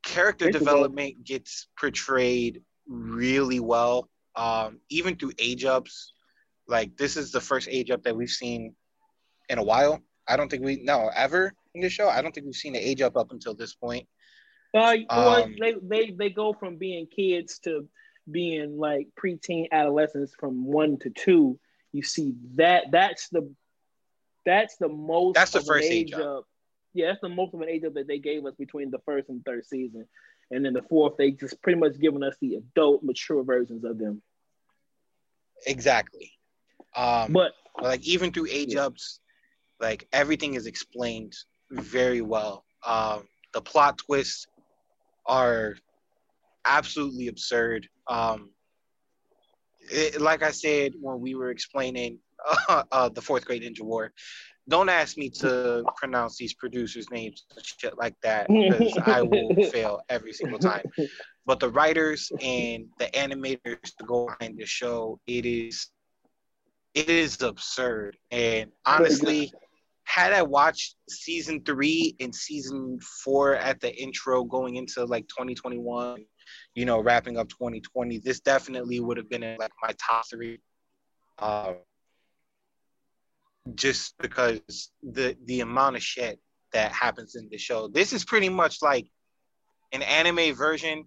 character 0.03 0.51
development 0.51 1.23
gets 1.23 1.67
portrayed 1.79 2.61
really 2.87 3.59
well, 3.59 4.07
um, 4.35 4.79
even 4.89 5.15
through 5.15 5.31
age 5.39 5.65
ups. 5.65 6.13
Like 6.67 6.95
this 6.97 7.17
is 7.17 7.31
the 7.31 7.41
first 7.41 7.67
age 7.69 7.91
up 7.91 8.03
that 8.03 8.15
we've 8.15 8.29
seen 8.29 8.75
in 9.49 9.57
a 9.57 9.63
while. 9.63 10.01
I 10.27 10.37
don't 10.37 10.49
think 10.49 10.63
we 10.63 10.81
no 10.83 11.09
ever 11.15 11.53
in 11.73 11.81
this 11.81 11.93
show. 11.93 12.09
I 12.09 12.21
don't 12.21 12.33
think 12.33 12.45
we've 12.45 12.55
seen 12.55 12.75
an 12.75 12.81
age 12.81 13.01
up 13.01 13.17
up 13.17 13.31
until 13.31 13.53
this 13.55 13.75
point. 13.75 14.07
Uh, 14.73 14.95
well, 15.09 15.43
Um, 15.43 15.55
they, 15.59 15.73
they 15.81 16.11
they 16.11 16.29
go 16.29 16.53
from 16.53 16.77
being 16.77 17.07
kids 17.07 17.59
to 17.59 17.87
being 18.29 18.77
like 18.77 19.07
preteen 19.19 19.67
adolescents 19.71 20.33
from 20.39 20.65
one 20.65 20.97
to 20.99 21.09
two. 21.11 21.59
You 21.95 22.03
see 22.03 22.33
that 22.55 22.87
that's 22.91 23.29
the 23.29 23.49
that's 24.45 24.75
the 24.75 24.89
most 24.89 25.35
That's 25.35 25.51
the 25.51 25.61
first 25.61 25.85
age 25.85 26.11
age 26.11 26.13
up. 26.13 26.43
Yeah, 26.93 27.07
that's 27.07 27.21
the 27.21 27.29
most 27.29 27.53
of 27.53 27.61
an 27.61 27.69
age 27.69 27.85
up 27.85 27.93
that 27.93 28.05
they 28.05 28.19
gave 28.19 28.45
us 28.45 28.53
between 28.59 28.91
the 28.91 28.99
first 29.05 29.29
and 29.29 29.45
third 29.45 29.65
season, 29.65 30.05
and 30.51 30.65
then 30.65 30.73
the 30.73 30.81
fourth 30.81 31.13
they 31.17 31.31
just 31.31 31.61
pretty 31.61 31.79
much 31.79 31.97
given 31.97 32.21
us 32.21 32.35
the 32.41 32.55
adult, 32.55 33.01
mature 33.01 33.45
versions 33.45 33.85
of 33.85 33.97
them. 33.97 34.21
Exactly. 35.65 36.33
Um, 36.97 37.31
But 37.31 37.53
like 37.81 38.05
even 38.05 38.33
through 38.33 38.47
age 38.51 38.75
ups, 38.75 39.21
like 39.79 40.05
everything 40.11 40.55
is 40.55 40.65
explained 40.65 41.33
very 41.71 42.19
well. 42.19 42.65
Um, 42.85 43.25
the 43.53 43.61
plot 43.61 43.99
twists 43.99 44.47
are 45.25 45.77
absolutely 46.65 47.29
absurd. 47.29 47.87
Um, 48.07 48.49
it, 49.91 50.21
like 50.21 50.43
I 50.43 50.51
said 50.51 50.93
when 50.99 51.19
we 51.19 51.35
were 51.35 51.49
explaining 51.49 52.19
uh, 52.69 52.83
uh, 52.91 53.09
the 53.09 53.21
fourth 53.21 53.45
Great 53.45 53.63
Ninja 53.63 53.81
War, 53.81 54.11
don't 54.67 54.89
ask 54.89 55.17
me 55.17 55.29
to 55.29 55.83
pronounce 55.95 56.37
these 56.37 56.53
producers' 56.53 57.07
names 57.11 57.45
and 57.55 57.65
shit 57.65 57.97
like 57.97 58.15
that 58.23 58.47
because 58.47 58.97
I 59.05 59.21
will 59.21 59.53
fail 59.71 60.01
every 60.09 60.33
single 60.33 60.57
time. 60.57 60.83
But 61.45 61.59
the 61.59 61.69
writers 61.69 62.31
and 62.41 62.85
the 62.97 63.05
animators 63.13 63.95
to 63.97 64.05
go 64.05 64.27
behind 64.27 64.57
the 64.57 64.65
show, 64.65 65.19
it 65.27 65.45
is 65.45 65.91
it 66.95 67.09
is 67.09 67.41
absurd. 67.41 68.17
And 68.31 68.71
honestly, 68.85 69.51
had 70.05 70.33
I 70.33 70.41
watched 70.41 70.95
season 71.09 71.61
three 71.63 72.15
and 72.19 72.33
season 72.33 72.99
four 73.23 73.55
at 73.55 73.81
the 73.81 73.93
intro 73.95 74.43
going 74.43 74.77
into 74.77 75.03
like 75.05 75.27
2021, 75.27 76.25
you 76.75 76.85
know, 76.85 77.01
wrapping 77.01 77.37
up 77.37 77.49
2020, 77.49 78.19
this 78.19 78.41
definitely 78.41 78.99
would 78.99 79.17
have 79.17 79.29
been 79.29 79.43
in 79.43 79.57
like 79.57 79.71
my 79.81 79.93
top 79.97 80.25
three. 80.29 80.59
Uh, 81.39 81.73
just 83.73 84.13
because 84.19 84.61
the 85.01 85.35
the 85.45 85.61
amount 85.61 85.95
of 85.95 86.03
shit 86.03 86.39
that 86.71 86.91
happens 86.91 87.35
in 87.35 87.49
the 87.49 87.57
show. 87.57 87.87
This 87.87 88.13
is 88.13 88.23
pretty 88.23 88.49
much 88.49 88.81
like 88.81 89.07
an 89.91 90.03
anime 90.03 90.53
version 90.53 91.05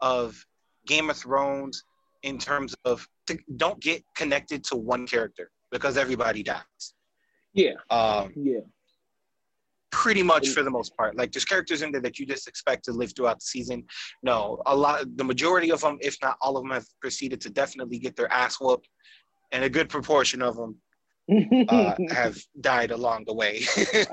of 0.00 0.46
Game 0.86 1.10
of 1.10 1.16
Thrones 1.16 1.84
in 2.22 2.38
terms 2.38 2.74
of 2.84 3.06
to, 3.26 3.38
don't 3.56 3.80
get 3.80 4.02
connected 4.16 4.64
to 4.64 4.76
one 4.76 5.06
character 5.06 5.50
because 5.70 5.96
everybody 5.96 6.42
dies. 6.42 6.94
Yeah. 7.52 7.74
Um, 7.90 8.32
yeah. 8.36 8.60
Pretty 9.94 10.22
much 10.22 10.48
for 10.48 10.62
the 10.62 10.70
most 10.70 10.96
part. 10.96 11.16
Like 11.16 11.32
there's 11.32 11.44
characters 11.44 11.82
in 11.82 11.92
there 11.92 12.00
that 12.00 12.18
you 12.18 12.26
just 12.26 12.48
expect 12.48 12.84
to 12.86 12.92
live 12.92 13.12
throughout 13.14 13.38
the 13.38 13.46
season. 13.46 13.84
No, 14.22 14.60
a 14.66 14.74
lot, 14.74 15.04
the 15.16 15.24
majority 15.24 15.70
of 15.70 15.80
them, 15.80 15.98
if 16.00 16.16
not 16.20 16.36
all 16.40 16.56
of 16.56 16.64
them, 16.64 16.72
have 16.72 16.86
proceeded 17.00 17.40
to 17.42 17.50
definitely 17.50 17.98
get 17.98 18.16
their 18.16 18.30
ass 18.32 18.60
whooped, 18.60 18.88
and 19.52 19.62
a 19.62 19.70
good 19.70 19.88
proportion 19.88 20.42
of 20.42 20.56
them 20.56 20.76
uh, 21.68 21.94
have 22.10 22.36
died 22.60 22.90
along 22.90 23.24
the 23.26 23.34
way. 23.34 23.62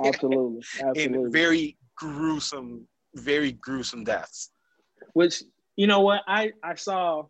absolutely, 0.04 0.62
absolutely. 0.84 1.04
In 1.04 1.32
very 1.32 1.78
gruesome, 1.96 2.88
very 3.16 3.54
gruesome 3.54 4.04
deaths. 4.04 4.52
Which 5.14 5.44
you 5.76 5.88
know 5.88 6.02
what 6.02 6.22
I 6.28 6.52
I 6.64 6.76
saw. 6.76 7.24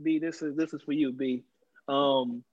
B, 0.00 0.20
this 0.20 0.42
is 0.42 0.56
this 0.56 0.72
is 0.72 0.80
for 0.82 0.92
you, 0.92 1.12
B. 1.12 1.42
Um, 1.88 2.44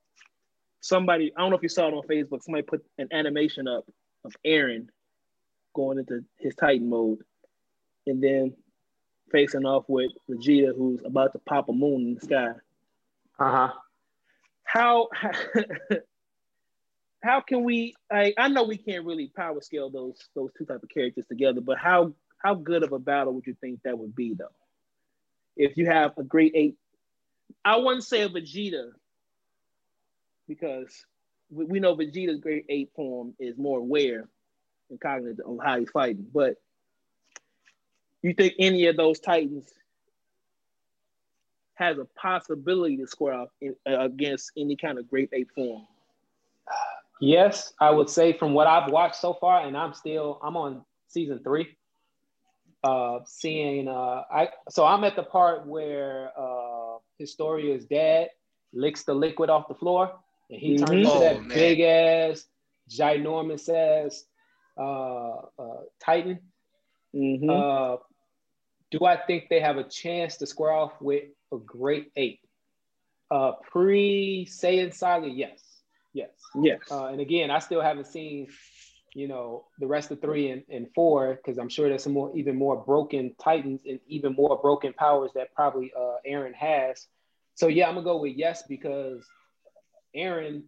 somebody 0.81 1.31
I 1.37 1.41
don't 1.41 1.51
know 1.51 1.57
if 1.57 1.63
you 1.63 1.69
saw 1.69 1.87
it 1.87 1.93
on 1.93 2.01
Facebook. 2.07 2.41
Somebody 2.41 2.63
put 2.63 2.83
an 2.97 3.07
animation 3.11 3.67
up 3.67 3.85
of 4.25 4.35
Eren 4.45 4.87
going 5.75 5.99
into 5.99 6.23
his 6.39 6.55
Titan 6.55 6.89
mode, 6.89 7.19
and 8.07 8.23
then 8.23 8.55
facing 9.31 9.65
off 9.65 9.85
with 9.87 10.11
Vegeta, 10.29 10.75
who's 10.75 11.01
about 11.05 11.33
to 11.33 11.39
pop 11.39 11.69
a 11.69 11.73
moon 11.73 12.01
in 12.01 12.15
the 12.15 12.21
sky. 12.21 12.53
Uh 13.37 13.51
huh. 13.51 13.73
How 14.63 15.09
how 17.23 17.41
can 17.41 17.63
we? 17.63 17.93
I 18.11 18.33
I 18.37 18.47
know 18.47 18.63
we 18.63 18.77
can't 18.77 19.05
really 19.05 19.31
power 19.35 19.61
scale 19.61 19.89
those 19.89 20.17
those 20.35 20.51
two 20.57 20.65
type 20.65 20.81
of 20.81 20.89
characters 20.89 21.25
together, 21.27 21.61
but 21.61 21.77
how 21.77 22.13
how 22.37 22.55
good 22.55 22.83
of 22.83 22.91
a 22.91 22.99
battle 22.99 23.33
would 23.33 23.45
you 23.45 23.55
think 23.59 23.81
that 23.83 23.97
would 23.97 24.15
be 24.15 24.33
though? 24.33 24.45
If 25.57 25.77
you 25.77 25.85
have 25.85 26.17
a 26.17 26.23
great 26.23 26.53
ape, 26.55 26.77
I 27.63 27.77
wouldn't 27.77 28.03
say 28.03 28.21
a 28.21 28.29
Vegeta 28.29 28.91
because 30.47 31.05
we, 31.49 31.65
we 31.65 31.79
know 31.79 31.95
Vegeta's 31.95 32.39
great 32.39 32.65
ape 32.69 32.93
form 32.95 33.33
is 33.39 33.57
more 33.57 33.79
aware 33.79 34.27
and 34.89 34.99
cognitive 34.99 35.45
of 35.45 35.59
how 35.63 35.79
he's 35.79 35.89
fighting. 35.89 36.25
But 36.33 36.55
you 38.21 38.33
think 38.33 38.53
any 38.59 38.87
of 38.87 38.97
those 38.97 39.19
Titans 39.19 39.71
has 41.75 41.97
a 41.97 42.05
possibility 42.05 42.97
to 42.97 43.07
square 43.07 43.33
off 43.33 43.49
in, 43.61 43.75
uh, 43.87 43.99
against 43.99 44.51
any 44.57 44.75
kind 44.75 44.97
of 44.97 45.09
great 45.09 45.29
ape 45.33 45.51
form? 45.53 45.85
Yes, 47.21 47.73
I 47.79 47.91
would 47.91 48.09
say 48.09 48.33
from 48.33 48.53
what 48.53 48.67
I've 48.67 48.91
watched 48.91 49.15
so 49.15 49.33
far, 49.33 49.65
and 49.65 49.77
I'm 49.77 49.93
still 49.93 50.39
I'm 50.43 50.57
on 50.57 50.83
season 51.07 51.39
three. 51.43 51.75
Uh, 52.83 53.19
seeing 53.25 53.87
uh, 53.87 54.23
I 54.31 54.49
so 54.69 54.85
I'm 54.85 55.03
at 55.03 55.15
the 55.15 55.23
part 55.23 55.65
where 55.65 56.31
uh, 56.37 56.97
Historia's 57.17 57.85
dad 57.85 58.29
licks 58.73 59.03
the 59.03 59.13
liquid 59.13 59.49
off 59.49 59.67
the 59.67 59.75
floor, 59.75 60.11
and 60.49 60.59
he 60.59 60.77
turns 60.77 60.91
Mhm. 60.91 60.97
into 60.97 61.09
Oh, 61.09 61.19
that 61.21 61.41
man. 61.41 61.57
big 61.57 61.79
ass, 61.79 62.47
ginormous 62.89 63.69
ass 63.69 64.25
uh, 64.77 65.35
uh, 65.59 65.81
Titan. 66.03 66.39
Mm-hmm. 67.15 67.49
Uh, 67.49 67.97
do 68.91 69.05
I 69.05 69.17
think 69.17 69.49
they 69.49 69.59
have 69.59 69.77
a 69.77 69.83
chance 69.83 70.37
to 70.37 70.45
square 70.45 70.71
off 70.71 70.93
with 71.01 71.23
a 71.53 71.57
great 71.57 72.11
ape? 72.15 72.41
Uh, 73.31 73.53
Pre 73.69 74.47
Saiyan 74.49 74.93
Saga, 74.93 75.27
yes, 75.27 75.61
yes, 76.13 76.29
yes. 76.61 76.79
Uh, 76.91 77.07
and 77.07 77.19
again, 77.19 77.49
I 77.51 77.59
still 77.59 77.81
haven't 77.81 78.07
seen, 78.07 78.47
you 79.13 79.27
know, 79.27 79.65
the 79.79 79.87
rest 79.87 80.11
of 80.11 80.21
three 80.21 80.51
and, 80.51 80.63
and 80.69 80.87
four 80.93 81.35
because 81.35 81.57
I'm 81.57 81.69
sure 81.69 81.89
there's 81.89 82.03
some 82.03 82.13
more, 82.13 82.31
even 82.35 82.55
more 82.55 82.77
broken 82.77 83.35
Titans 83.41 83.81
and 83.87 83.99
even 84.07 84.33
more 84.33 84.59
broken 84.61 84.93
powers 84.93 85.31
that 85.35 85.53
probably 85.55 85.91
uh, 85.97 86.17
Eren 86.29 86.53
has. 86.53 87.07
So 87.55 87.67
yeah, 87.67 87.87
I'm 87.87 87.95
gonna 87.95 88.05
go 88.05 88.17
with 88.17 88.35
yes 88.35 88.63
because 88.67 89.25
Eren 90.15 90.63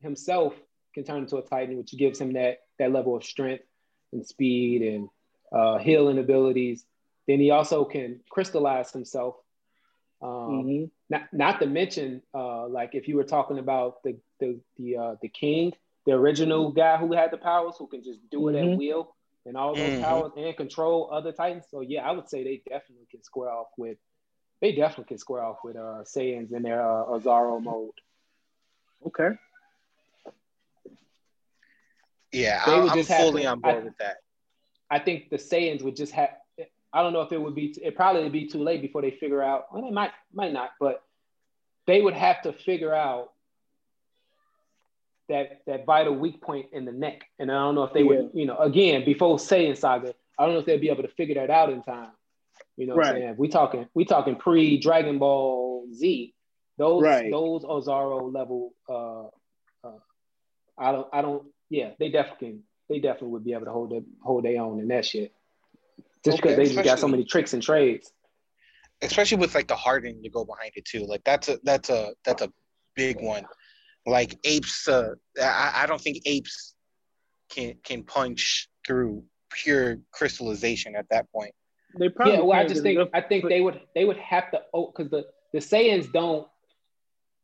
himself 0.00 0.54
can 0.96 1.04
turn 1.04 1.22
into 1.22 1.36
a 1.36 1.42
Titan, 1.42 1.76
which 1.76 1.96
gives 1.96 2.18
him 2.20 2.32
that 2.32 2.60
that 2.78 2.90
level 2.90 3.14
of 3.14 3.22
strength 3.22 3.64
and 4.12 4.26
speed 4.26 4.82
and 4.82 5.08
uh, 5.52 5.78
healing 5.78 6.18
abilities. 6.18 6.84
Then 7.28 7.38
he 7.40 7.50
also 7.50 7.84
can 7.84 8.20
crystallize 8.30 8.90
himself. 8.92 9.36
Um, 10.22 10.30
Mm-hmm. 10.30 10.84
Not 11.08 11.22
not 11.32 11.60
to 11.60 11.66
mention, 11.66 12.22
uh, 12.34 12.66
like 12.66 12.94
if 12.94 13.06
you 13.08 13.16
were 13.16 13.28
talking 13.36 13.58
about 13.58 14.02
the 14.02 14.16
the 14.40 14.58
the 14.78 14.96
uh, 14.96 15.14
the 15.22 15.28
king, 15.28 15.72
the 16.06 16.12
original 16.12 16.72
guy 16.72 16.96
who 16.96 17.12
had 17.12 17.30
the 17.30 17.36
powers, 17.36 17.76
who 17.78 17.86
can 17.86 18.02
just 18.02 18.20
do 18.30 18.48
it 18.48 18.54
Mhm. 18.54 18.72
at 18.72 18.78
will 18.78 19.14
and 19.44 19.56
all 19.56 19.76
those 19.76 19.94
Mhm. 19.98 20.02
powers 20.08 20.32
and 20.36 20.56
control 20.56 21.10
other 21.12 21.32
Titans. 21.32 21.66
So 21.70 21.80
yeah, 21.82 22.02
I 22.08 22.10
would 22.16 22.28
say 22.28 22.42
they 22.42 22.62
definitely 22.68 23.06
can 23.12 23.22
square 23.22 23.50
off 23.50 23.70
with. 23.76 23.98
They 24.60 24.72
definitely 24.72 25.08
can 25.12 25.18
square 25.18 25.44
off 25.44 25.58
with 25.62 25.76
uh, 25.76 26.02
Saiyans 26.12 26.50
in 26.56 26.62
their 26.62 26.80
uh, 26.80 27.04
Oozaru 27.12 27.62
mode. 27.62 27.98
Okay. 29.08 29.30
Yeah, 32.36 32.62
They 32.66 32.72
I'm 32.72 32.96
just 32.96 33.10
fully 33.10 33.46
on 33.46 33.60
board 33.60 33.76
I- 33.76 33.84
with 33.84 33.96
that. 33.98 34.16
I 34.90 34.98
think 35.00 35.30
the 35.30 35.36
Saiyans 35.36 35.82
would 35.82 35.96
just 35.96 36.12
have. 36.12 36.30
I 36.92 37.02
don't 37.02 37.12
know 37.12 37.20
if 37.22 37.32
it 37.32 37.38
would 37.40 37.54
be. 37.54 37.74
It 37.82 37.96
probably 37.96 38.22
would 38.22 38.32
be 38.32 38.46
too 38.46 38.62
late 38.62 38.80
before 38.80 39.02
they 39.02 39.10
figure 39.10 39.42
out. 39.42 39.66
Well, 39.72 39.82
they 39.82 39.90
might 39.90 40.12
might 40.32 40.52
not, 40.52 40.70
but 40.78 41.02
they 41.86 42.00
would 42.00 42.14
have 42.14 42.40
to 42.42 42.52
figure 42.52 42.94
out 42.94 43.32
that 45.28 45.62
that 45.66 45.84
vital 45.84 46.14
weak 46.14 46.40
point 46.40 46.66
in 46.72 46.84
the 46.84 46.92
neck. 46.92 47.22
And 47.38 47.50
I 47.50 47.54
don't 47.54 47.74
know 47.74 47.82
if 47.82 47.92
they 47.92 48.04
would. 48.04 48.30
You 48.32 48.46
know, 48.46 48.56
again, 48.58 49.04
before 49.04 49.36
Saiyan 49.38 49.76
Saga, 49.76 50.14
I 50.38 50.44
don't 50.44 50.54
know 50.54 50.60
if 50.60 50.66
they'd 50.66 50.80
be 50.80 50.90
able 50.90 51.02
to 51.02 51.08
figure 51.08 51.34
that 51.34 51.50
out 51.50 51.70
in 51.70 51.82
time. 51.82 52.10
You 52.76 52.86
know, 52.86 52.94
what 52.94 53.06
I'm 53.06 53.14
saying 53.14 53.34
we 53.38 53.48
talking 53.48 53.88
we 53.94 54.04
talking 54.04 54.36
pre 54.36 54.78
Dragon 54.78 55.18
Ball 55.18 55.86
Z. 55.92 56.32
Those 56.78 57.02
Right. 57.02 57.30
those 57.30 57.64
Oozaru 57.64 58.32
level. 58.32 58.72
Uh, 58.88 59.26
uh, 59.86 59.98
I 60.78 60.92
don't 60.92 61.08
I 61.12 61.22
don't. 61.22 61.44
Yeah, 61.70 61.90
they 61.98 62.10
definitely. 62.10 62.60
They 62.88 63.00
definitely 63.00 63.30
would 63.30 63.44
be 63.44 63.52
able 63.52 63.64
to 63.64 63.72
hold 63.72 63.90
their 63.90 64.02
hold 64.22 64.44
their 64.44 64.62
own 64.62 64.78
in 64.78 64.88
that 64.88 65.04
shit. 65.04 65.32
Just 66.24 66.40
because 66.40 66.56
they 66.56 66.66
just 66.66 66.84
got 66.84 66.98
so 66.98 67.08
many 67.08 67.24
tricks 67.24 67.52
and 67.52 67.62
trades. 67.62 68.12
especially 69.02 69.38
with 69.38 69.54
like 69.54 69.68
the 69.68 69.76
hardening 69.76 70.22
to 70.22 70.30
go 70.30 70.44
behind 70.44 70.72
it 70.74 70.84
too. 70.84 71.04
Like 71.06 71.22
that's 71.24 71.48
a 71.48 71.58
that's 71.62 71.90
a 71.90 72.12
that's 72.24 72.42
a 72.42 72.52
big 72.94 73.20
one. 73.20 73.44
Like 74.06 74.38
apes, 74.44 74.88
uh, 74.88 75.14
I, 75.40 75.72
I 75.82 75.86
don't 75.86 76.00
think 76.00 76.22
apes 76.26 76.74
can 77.50 77.74
can 77.84 78.02
punch 78.04 78.68
through 78.86 79.24
pure 79.50 79.98
crystallization 80.12 80.94
at 80.96 81.06
that 81.10 81.30
point. 81.32 81.52
They 81.98 82.08
probably 82.08 82.34
yeah, 82.34 82.40
well, 82.40 82.58
I 82.58 82.66
just 82.66 82.82
think 82.82 82.98
I 83.14 83.20
think 83.20 83.48
they 83.48 83.60
would 83.60 83.80
they 83.94 84.04
would 84.04 84.18
have 84.18 84.50
to 84.52 84.62
oh 84.72 84.92
because 84.94 85.10
the 85.10 85.24
the 85.52 85.58
Saiyans 85.58 86.12
don't 86.12 86.46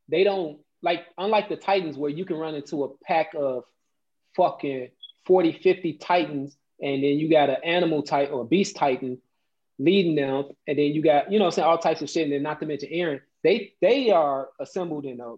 they 0.09 0.25
don't 0.25 0.59
like 0.83 1.05
unlike 1.19 1.49
the 1.49 1.57
Titans 1.57 1.97
where 1.97 2.11
you 2.11 2.25
can 2.25 2.37
run 2.37 2.55
into 2.55 2.85
a 2.85 2.89
pack 3.05 3.33
of 3.37 3.65
fucking 4.37 4.89
40, 5.27 5.53
50 5.53 5.93
Titans 5.95 6.57
and 6.83 7.03
then 7.03 7.19
you 7.19 7.31
got 7.31 7.49
an 7.49 7.57
animal 7.65 8.03
titan 8.03 8.35
or 8.35 8.43
a 8.43 8.45
beast 8.45 8.75
titan 8.77 9.19
leading 9.79 10.15
them 10.17 10.45
and 10.67 10.79
then 10.79 10.87
you 10.87 11.03
got 11.03 11.31
you 11.31 11.39
know 11.39 11.47
I'm 11.47 11.51
saying 11.53 11.67
all 11.67 11.79
types 11.79 12.03
of 12.03 12.11
shit 12.11 12.25
and 12.25 12.33
then 12.33 12.43
not 12.43 12.61
to 12.61 12.67
mention 12.67 12.91
Eren 12.91 13.21
they 13.43 13.75
they 13.81 14.11
are 14.11 14.49
assembled 14.61 15.05
in 15.05 15.21
a, 15.21 15.33
a 15.35 15.37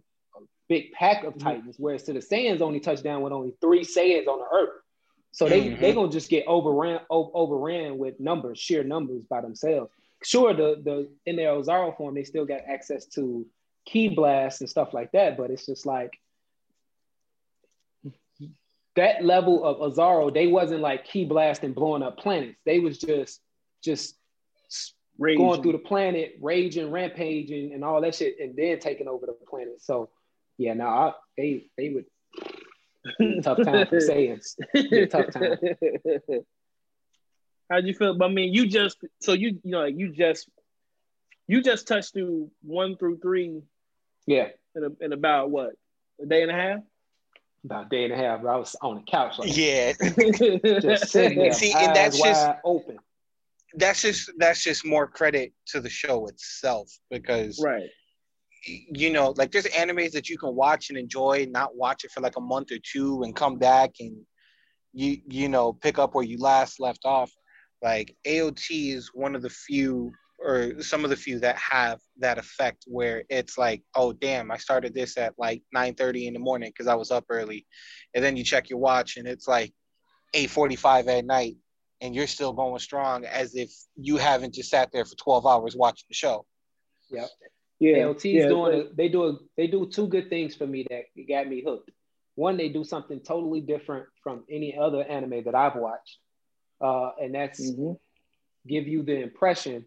big 0.68 0.92
pack 0.92 1.24
of 1.24 1.38
Titans 1.38 1.76
whereas 1.78 2.02
to 2.04 2.12
the 2.12 2.20
Saiyans 2.20 2.60
only 2.60 2.80
touch 2.80 3.02
down 3.02 3.22
with 3.22 3.32
only 3.32 3.52
three 3.60 3.84
Saiyans 3.84 4.26
on 4.26 4.38
the 4.38 4.46
earth 4.56 4.80
so 5.32 5.48
they 5.48 5.62
Mhm. 5.62 5.80
they 5.80 5.92
gonna 5.92 6.10
just 6.12 6.30
get 6.30 6.46
overran 6.46 7.00
overran 7.10 7.98
with 7.98 8.20
numbers, 8.20 8.58
sheer 8.58 8.84
numbers 8.84 9.24
by 9.24 9.40
themselves. 9.40 9.90
Sure, 10.22 10.54
the 10.54 10.80
the 10.84 11.10
in 11.26 11.34
their 11.34 11.50
Oozaru 11.50 11.96
form, 11.96 12.14
they 12.14 12.22
still 12.22 12.46
got 12.46 12.60
access 12.68 13.04
to 13.06 13.44
ki 13.84 14.10
blasts 14.10 14.60
and 14.60 14.70
stuff 14.70 14.94
like 14.94 15.10
that, 15.10 15.36
but 15.36 15.50
it's 15.50 15.66
just 15.66 15.86
like 15.86 16.12
that 18.96 19.24
level 19.24 19.64
of 19.64 19.78
Oozaru, 19.94 20.32
they 20.32 20.46
wasn't 20.46 20.80
like 20.80 21.04
ki 21.04 21.24
blasting, 21.24 21.72
blowing 21.72 22.02
up 22.02 22.16
planets. 22.18 22.58
They 22.64 22.78
was 22.80 22.98
just 22.98 23.40
just 23.82 24.16
Raging. 25.18 25.46
going 25.46 25.62
through 25.62 25.72
the 25.72 25.78
planet, 25.78 26.36
raging, 26.40 26.90
rampaging, 26.90 27.72
and 27.72 27.84
all 27.84 28.00
that 28.00 28.14
shit, 28.16 28.36
and 28.40 28.56
then 28.56 28.80
taking 28.80 29.06
over 29.06 29.26
the 29.26 29.36
planet. 29.48 29.80
So 29.80 30.10
yeah, 30.58 30.74
no, 30.74 30.86
I, 30.86 31.12
they 31.36 31.66
they 31.76 31.90
would 31.90 32.06
tough 33.44 33.62
time 33.64 33.86
for 33.86 33.98
Saiyans. 33.98 34.56
Tough 35.10 35.30
time. 35.30 35.58
How'd 37.70 37.86
you 37.86 37.94
feel? 37.94 38.20
I 38.22 38.28
mean, 38.28 38.52
you 38.52 38.66
just 38.66 38.98
so 39.20 39.32
you 39.32 39.60
you 39.62 39.70
know 39.70 39.82
like 39.82 39.96
you 39.96 40.10
just 40.10 40.48
you 41.46 41.62
just 41.62 41.86
touched 41.86 42.12
through 42.14 42.50
one 42.62 42.96
through 42.96 43.18
three 43.18 43.62
Yeah. 44.26 44.48
in, 44.74 44.84
a, 44.84 45.04
in 45.04 45.12
about 45.12 45.50
what 45.50 45.72
a 46.20 46.26
day 46.26 46.42
and 46.42 46.50
a 46.50 46.54
half. 46.54 46.80
About 47.64 47.86
a 47.86 47.88
day 47.88 48.04
and 48.04 48.12
a 48.12 48.16
half. 48.16 48.40
I 48.40 48.56
was 48.56 48.76
on 48.82 48.96
the 48.96 49.02
couch, 49.10 49.38
like 49.38 49.56
Yeah, 49.56 49.92
just 50.80 51.08
sitting 51.08 51.38
there, 51.38 51.52
See, 51.52 51.72
and 51.72 51.94
that's 51.94 52.20
just- 52.20 52.48
open. 52.64 52.98
that's 53.76 54.02
just 54.02 54.30
that's 54.38 54.62
just 54.62 54.84
more 54.86 55.06
credit 55.06 55.52
to 55.68 55.80
the 55.80 55.90
show 55.90 56.26
itself 56.26 56.88
because 57.10 57.60
right. 57.64 57.88
you 58.66 59.10
know, 59.12 59.34
like 59.36 59.50
there's 59.50 59.66
animes 59.66 60.12
that 60.12 60.28
you 60.28 60.38
can 60.38 60.54
watch 60.54 60.90
and 60.90 60.98
enjoy, 60.98 61.46
not 61.50 61.76
watch 61.76 62.04
it 62.04 62.10
for 62.12 62.20
like 62.20 62.36
a 62.36 62.40
month 62.40 62.70
or 62.72 62.78
two 62.82 63.22
and 63.22 63.34
come 63.34 63.56
back 63.58 63.90
and 64.00 64.16
you 64.92 65.18
you 65.28 65.48
know 65.48 65.72
pick 65.72 65.98
up 65.98 66.14
where 66.14 66.24
you 66.24 66.38
last 66.38 66.78
left 66.80 67.04
off. 67.04 67.32
Like 67.82 68.16
AOT 68.26 68.94
is 68.94 69.10
one 69.12 69.34
of 69.34 69.42
the 69.42 69.50
few 69.50 70.12
or 70.44 70.82
some 70.82 71.04
of 71.04 71.10
the 71.10 71.16
few 71.16 71.40
that 71.40 71.56
have 71.56 72.00
that 72.18 72.36
effect 72.36 72.84
where 72.86 73.24
it's 73.30 73.56
like, 73.56 73.82
oh 73.94 74.12
damn, 74.12 74.50
I 74.50 74.58
started 74.58 74.94
this 74.94 75.16
at 75.16 75.34
like 75.38 75.62
9:30 75.74 76.26
in 76.26 76.34
the 76.34 76.38
morning 76.38 76.70
because 76.70 76.86
I 76.86 76.94
was 76.94 77.10
up 77.10 77.24
early, 77.30 77.66
and 78.14 78.22
then 78.22 78.36
you 78.36 78.44
check 78.44 78.68
your 78.68 78.78
watch 78.78 79.16
and 79.16 79.26
it's 79.26 79.48
like 79.48 79.72
8:45 80.34 81.08
at 81.08 81.24
night, 81.24 81.56
and 82.00 82.14
you're 82.14 82.26
still 82.26 82.52
going 82.52 82.78
strong 82.78 83.24
as 83.24 83.56
if 83.56 83.72
you 83.96 84.18
haven't 84.18 84.54
just 84.54 84.70
sat 84.70 84.90
there 84.92 85.06
for 85.06 85.16
12 85.16 85.46
hours 85.46 85.74
watching 85.74 86.06
the 86.08 86.14
show. 86.14 86.44
Yep. 87.10 87.28
Yeah, 87.80 88.06
LT's 88.06 88.24
yeah, 88.24 88.48
doing 88.48 88.80
a, 88.80 88.94
they 88.94 89.08
do 89.08 89.24
a, 89.24 89.38
they 89.56 89.66
do 89.66 89.86
two 89.86 90.06
good 90.06 90.30
things 90.30 90.54
for 90.54 90.66
me 90.66 90.86
that 90.90 91.04
got 91.28 91.48
me 91.48 91.62
hooked. 91.66 91.90
One, 92.36 92.56
they 92.56 92.68
do 92.68 92.84
something 92.84 93.20
totally 93.20 93.60
different 93.60 94.06
from 94.22 94.44
any 94.50 94.76
other 94.76 95.02
anime 95.02 95.44
that 95.44 95.54
I've 95.54 95.76
watched, 95.76 96.18
uh, 96.80 97.10
and 97.20 97.34
that's 97.34 97.60
mm-hmm. 97.60 97.92
give 98.66 98.86
you 98.86 99.02
the 99.02 99.20
impression 99.20 99.86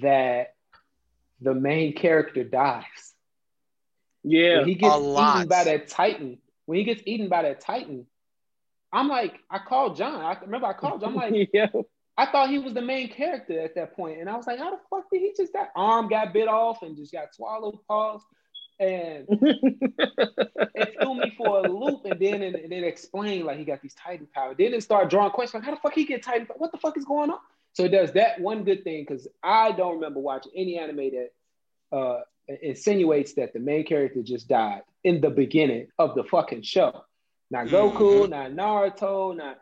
that 0.00 0.54
the 1.40 1.54
main 1.54 1.94
character 1.94 2.44
dies. 2.44 2.84
Yeah, 4.22 4.58
when 4.58 4.68
he 4.68 4.74
gets 4.74 4.94
eaten 4.94 5.48
by 5.48 5.64
that 5.64 5.88
Titan. 5.88 6.38
When 6.66 6.78
he 6.78 6.84
gets 6.84 7.02
eaten 7.06 7.28
by 7.28 7.42
that 7.42 7.60
Titan, 7.60 8.06
I'm 8.92 9.08
like, 9.08 9.34
I 9.50 9.58
called 9.58 9.96
John. 9.96 10.20
I 10.20 10.38
remember 10.40 10.66
I 10.66 10.72
called 10.72 11.00
John. 11.00 11.10
I'm 11.10 11.32
like, 11.32 11.50
yeah. 11.54 11.68
I 12.16 12.26
thought 12.26 12.50
he 12.50 12.58
was 12.58 12.74
the 12.74 12.82
main 12.82 13.08
character 13.08 13.58
at 13.60 13.74
that 13.76 13.96
point, 13.96 14.20
and 14.20 14.28
I 14.28 14.36
was 14.36 14.46
like, 14.46 14.58
how 14.58 14.70
the 14.70 14.80
fuck 14.90 15.08
did 15.10 15.22
he 15.22 15.32
just 15.36 15.54
that 15.54 15.70
arm 15.74 16.08
got 16.08 16.32
bit 16.34 16.48
off 16.48 16.82
and 16.82 16.96
just 16.96 17.12
got 17.12 17.34
swallowed? 17.34 17.78
Pause. 17.88 18.22
And 18.78 19.26
it 19.30 20.96
threw 21.00 21.14
me 21.14 21.32
for 21.36 21.64
a 21.64 21.68
loop, 21.68 22.04
and 22.04 22.20
then 22.20 22.42
and, 22.42 22.56
and 22.56 22.72
it 22.72 22.84
explained 22.84 23.46
like 23.46 23.58
he 23.58 23.64
got 23.64 23.80
these 23.80 23.94
Titan 23.94 24.28
powers. 24.34 24.56
Then 24.58 24.74
it 24.74 24.82
started 24.82 25.08
drawing 25.08 25.30
questions 25.30 25.62
like, 25.62 25.64
how 25.64 25.74
the 25.74 25.80
fuck 25.80 25.94
he 25.94 26.04
get 26.04 26.22
Titan? 26.22 26.46
What 26.56 26.72
the 26.72 26.78
fuck 26.78 26.98
is 26.98 27.04
going 27.04 27.30
on? 27.30 27.38
So 27.72 27.84
it 27.84 27.90
does 27.90 28.12
that 28.12 28.40
one 28.40 28.64
good 28.64 28.84
thing 28.84 29.04
because 29.06 29.28
I 29.42 29.72
don't 29.72 29.96
remember 29.96 30.20
watching 30.20 30.52
any 30.56 30.78
anime 30.78 31.10
that 31.10 31.96
uh, 31.96 32.20
insinuates 32.62 33.34
that 33.34 33.52
the 33.52 33.60
main 33.60 33.84
character 33.84 34.22
just 34.22 34.48
died 34.48 34.82
in 35.04 35.20
the 35.20 35.30
beginning 35.30 35.88
of 35.98 36.14
the 36.14 36.24
fucking 36.24 36.62
show. 36.62 37.04
Not 37.50 37.66
Goku, 37.66 38.28
mm-hmm. 38.28 38.30
not 38.30 38.52
Naruto, 38.52 39.36
not 39.36 39.58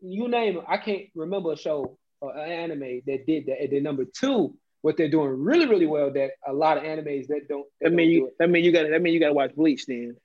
you 0.00 0.28
name 0.28 0.58
it. 0.58 0.64
I 0.68 0.76
can't 0.76 1.04
remember 1.14 1.52
a 1.52 1.56
show 1.56 1.98
or 2.20 2.36
an 2.36 2.50
anime 2.50 3.02
that 3.06 3.26
did 3.26 3.46
that. 3.46 3.60
And 3.60 3.72
then 3.72 3.82
number 3.82 4.04
two, 4.04 4.56
what 4.82 4.96
they're 4.96 5.10
doing 5.10 5.30
really, 5.30 5.66
really 5.66 5.86
well 5.86 6.12
that 6.12 6.32
a 6.46 6.52
lot 6.52 6.78
of 6.78 6.84
animes 6.84 7.26
that 7.28 7.48
don't. 7.48 7.66
That, 7.80 7.92
mean 7.92 8.10
you. 8.10 8.30
That 8.38 8.48
mean 8.48 8.64
you 8.64 8.72
got. 8.72 8.88
That 8.88 9.02
mean 9.02 9.12
you 9.12 9.20
got 9.20 9.28
to 9.28 9.34
watch 9.34 9.54
Bleach 9.56 9.86
then. 9.86 10.16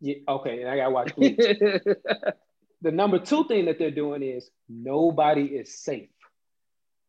Yeah. 0.00 0.16
Okay, 0.26 0.62
and 0.62 0.70
I 0.70 0.76
got 0.76 0.84
to 0.84 0.90
watch 0.90 1.14
Bleach. 1.16 1.36
the 1.36 2.92
number 2.92 3.18
two 3.18 3.46
thing 3.46 3.66
that 3.66 3.78
they're 3.78 3.90
doing 3.90 4.22
is 4.22 4.48
nobody 4.68 5.44
is 5.44 5.78
safe. 5.78 6.08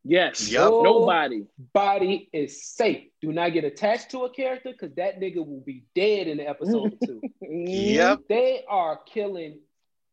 Yes. 0.04 0.50
Yep. 0.50 0.62
Nobody. 0.62 1.46
Body 1.72 2.28
is 2.32 2.64
safe. 2.64 3.04
Do 3.20 3.32
not 3.32 3.52
get 3.52 3.64
attached 3.64 4.10
to 4.12 4.24
a 4.24 4.30
character 4.30 4.72
because 4.72 4.94
that 4.96 5.20
nigga 5.20 5.36
will 5.36 5.62
be 5.64 5.84
dead 5.94 6.26
in 6.26 6.38
the 6.38 6.48
episode 6.48 6.96
two. 7.04 7.20
yep. 7.42 8.20
They 8.28 8.64
are 8.68 8.98
killing 9.06 9.60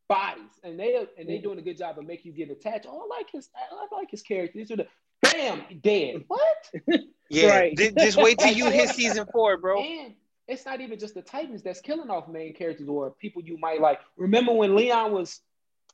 bodies, 0.09 0.51
and 0.63 0.79
they 0.79 1.05
and 1.17 1.29
they 1.29 1.37
doing 1.37 1.59
a 1.59 1.61
good 1.61 1.77
job 1.77 1.97
of 1.97 2.05
making 2.05 2.33
you 2.33 2.45
get 2.45 2.51
attached. 2.51 2.85
Oh, 2.89 3.07
I 3.11 3.17
like 3.17 3.31
his. 3.31 3.49
I 3.55 3.95
like 3.95 4.11
his 4.11 4.21
character. 4.21 4.57
These 4.57 4.71
are 4.71 4.77
the 4.77 4.87
bam 5.21 5.63
dead. 5.81 6.23
What? 6.27 6.71
Yeah. 7.29 7.57
right. 7.57 7.77
just 7.77 8.15
wait 8.15 8.39
till 8.39 8.53
you 8.53 8.69
hit 8.71 8.87
season 8.91 9.27
four, 9.33 9.57
bro. 9.57 9.81
And 9.81 10.13
it's 10.47 10.65
not 10.65 10.79
even 10.79 10.97
just 10.97 11.13
the 11.13 11.21
Titans 11.21 11.61
that's 11.61 11.81
killing 11.81 12.09
off 12.09 12.29
main 12.29 12.53
characters 12.53 12.87
or 12.87 13.11
people 13.11 13.41
you 13.41 13.57
might 13.57 13.81
like. 13.81 13.99
Remember 14.15 14.53
when 14.53 14.77
Leon 14.77 15.11
was 15.11 15.41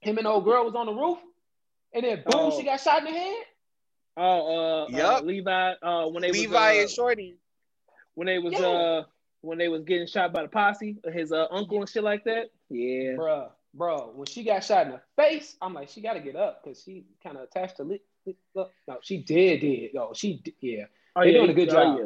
him 0.02 0.20
and 0.20 0.28
old 0.28 0.46
girl 0.46 0.64
was 0.64 0.76
on 0.76 0.86
the 0.86 0.94
roof, 0.94 1.18
and 1.92 2.04
then 2.04 2.18
boom, 2.18 2.52
oh. 2.52 2.56
she 2.56 2.64
got 2.64 2.82
shot 2.82 3.00
in 3.00 3.06
the 3.06 3.20
head. 3.20 3.44
Oh, 4.16 4.84
uh, 4.84 4.88
yep. 4.90 5.06
Uh, 5.06 5.22
Levi. 5.22 5.74
Uh, 5.82 6.08
when 6.08 6.22
they 6.22 6.32
Levi 6.32 6.54
was, 6.54 6.78
uh, 6.78 6.82
and 6.82 6.90
Shorty. 6.90 7.36
When 8.16 8.28
they 8.28 8.40
was 8.40 8.54
yeah. 8.54 8.60
uh 8.60 9.04
when 9.42 9.58
they 9.58 9.68
was 9.68 9.84
getting 9.84 10.08
shot 10.08 10.32
by 10.34 10.44
the 10.44 10.48
posse, 10.48 10.98
his 11.12 11.32
uh, 11.32 11.48
uncle 11.52 11.80
and 11.80 11.90
shit 11.90 12.04
like 12.04 12.24
that. 12.24 12.52
Yeah, 12.70 13.16
bro, 13.16 13.50
bro. 13.74 14.12
When 14.16 14.26
she 14.26 14.44
got 14.44 14.64
shot 14.64 14.86
in 14.86 14.94
the 14.94 15.02
face, 15.18 15.56
I'm 15.62 15.74
like, 15.74 15.90
she 15.90 16.02
got 16.02 16.14
to 16.14 16.22
get 16.22 16.36
up 16.36 16.64
because 16.64 16.82
she 16.82 17.06
kind 17.22 17.38
of 17.38 17.44
attached 17.44 17.78
to. 17.78 17.84
Le- 17.84 18.70
no, 18.88 19.00
she 19.02 19.18
did, 19.18 19.60
did. 19.60 19.96
Oh, 19.98 20.14
she, 20.16 20.40
did, 20.42 20.54
yeah. 20.62 20.86
Oh, 21.16 21.22
They're 21.22 21.32
yeah, 21.32 21.38
doing 21.40 21.50
a 21.50 21.54
good 21.54 21.70
job. 21.70 21.98
Yeah. 22.00 22.06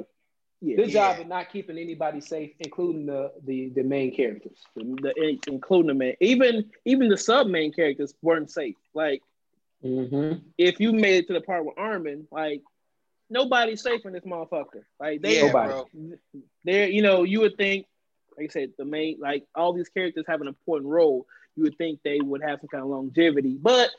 Yeah, 0.60 0.76
good 0.78 0.90
yeah. 0.90 1.12
job 1.14 1.22
of 1.22 1.28
not 1.28 1.52
keeping 1.52 1.78
anybody 1.78 2.20
safe, 2.20 2.54
including 2.60 3.06
the 3.06 3.32
the, 3.46 3.70
the 3.76 3.84
main 3.84 4.16
characters, 4.16 4.58
the, 4.76 4.84
the, 4.84 5.38
including 5.46 5.90
the 5.90 5.94
main. 5.94 6.16
Even 6.20 6.72
even 6.86 7.10
the 7.10 7.18
sub 7.18 7.46
main 7.46 7.72
characters 7.72 8.16
weren't 8.24 8.50
safe. 8.50 8.76
Like 8.96 9.22
Mm-hmm. 9.84 10.40
If 10.58 10.80
you 10.80 10.94
made 10.94 11.24
it 11.24 11.28
to 11.28 11.34
the 11.34 11.42
part 11.42 11.66
with 11.66 11.78
Armin, 11.78 12.28
like 12.32 12.62
nobody's 13.30 13.82
safe 13.82 14.06
in 14.06 14.14
this 14.14 14.24
motherfucker. 14.24 14.84
Like 15.00 15.22
they, 15.22 15.44
yeah, 15.44 15.52
bro. 15.52 15.88
they're 16.64 16.88
you 16.88 17.02
know 17.02 17.24
you 17.24 17.42
would 17.42 17.58
think, 17.58 17.86
like 18.38 18.50
I 18.50 18.54
said, 18.54 18.74
the 18.78 18.86
main 18.86 19.18
like 19.20 19.46
all 19.56 19.74
these 19.74 19.90
characters 19.90 20.26
have 20.28 20.42
an 20.42 20.48
important 20.48 20.90
role. 20.90 21.26
You 21.56 21.64
would 21.64 21.78
think 21.78 22.00
they 22.04 22.20
would 22.22 22.42
have 22.42 22.60
some 22.60 22.70
kind 22.70 22.84
of 22.84 22.90
longevity, 22.90 23.58
but 23.60 23.90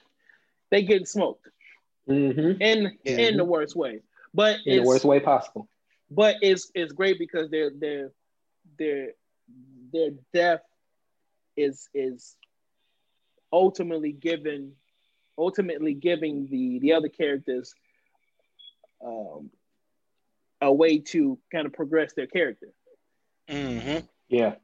they 0.70 0.82
get 0.82 1.09
smoked 1.09 1.48
mm-hmm. 2.09 2.60
in 2.60 2.98
yeah. 3.05 3.16
in 3.16 3.36
the 3.36 3.44
worst 3.44 3.76
way. 3.76 4.00
But 4.34 4.59
in 4.66 4.82
the 4.82 4.88
worst 4.88 5.05
way 5.05 5.20
possible. 5.20 5.68
But 6.10 6.36
it's 6.42 6.70
it's 6.74 6.92
great 6.92 7.18
because 7.18 7.50
their 7.50 7.70
their 7.70 8.12
their 8.78 9.09
their 9.92 10.10
death 10.32 10.60
is 11.56 11.88
is 11.94 12.36
ultimately 13.52 14.12
given 14.12 14.72
ultimately 15.39 15.94
giving 15.94 16.48
the 16.51 16.78
the 16.81 16.93
other 16.93 17.09
characters 17.09 17.74
um, 19.05 19.51
a 20.60 20.73
way 20.73 20.98
to 20.98 21.39
kind 21.52 21.66
of 21.66 21.73
progress 21.73 22.12
their 22.15 22.27
character. 22.27 22.69
Mm-hmm. 23.48 24.05
Yeah, 24.28 24.56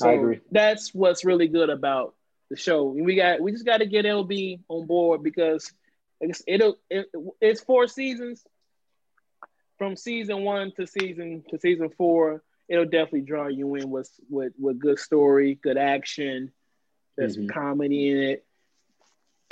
so 0.00 0.08
I 0.08 0.12
agree. 0.14 0.40
That's 0.50 0.94
what's 0.94 1.24
really 1.24 1.48
good 1.48 1.70
about 1.70 2.14
the 2.48 2.56
show. 2.56 2.84
We 2.84 3.16
got 3.16 3.40
we 3.40 3.52
just 3.52 3.66
got 3.66 3.78
to 3.78 3.86
get 3.86 4.04
LB 4.04 4.60
on 4.68 4.86
board 4.86 5.22
because 5.22 5.72
it's, 6.20 6.42
it'll 6.46 6.76
it, 6.88 7.06
it's 7.40 7.60
four 7.60 7.86
seasons. 7.86 8.44
From 9.78 9.96
season 9.96 10.42
one 10.42 10.72
to 10.76 10.86
season 10.86 11.42
to 11.50 11.58
season 11.58 11.90
four, 11.96 12.42
it'll 12.68 12.84
definitely 12.84 13.22
draw 13.22 13.48
you 13.48 13.74
in 13.76 13.90
with 13.90 14.10
with 14.28 14.52
with 14.58 14.78
good 14.78 14.98
story, 14.98 15.58
good 15.62 15.78
action. 15.78 16.52
There's 17.16 17.36
mm-hmm. 17.36 17.48
comedy 17.48 18.10
in 18.10 18.18
it. 18.18 18.46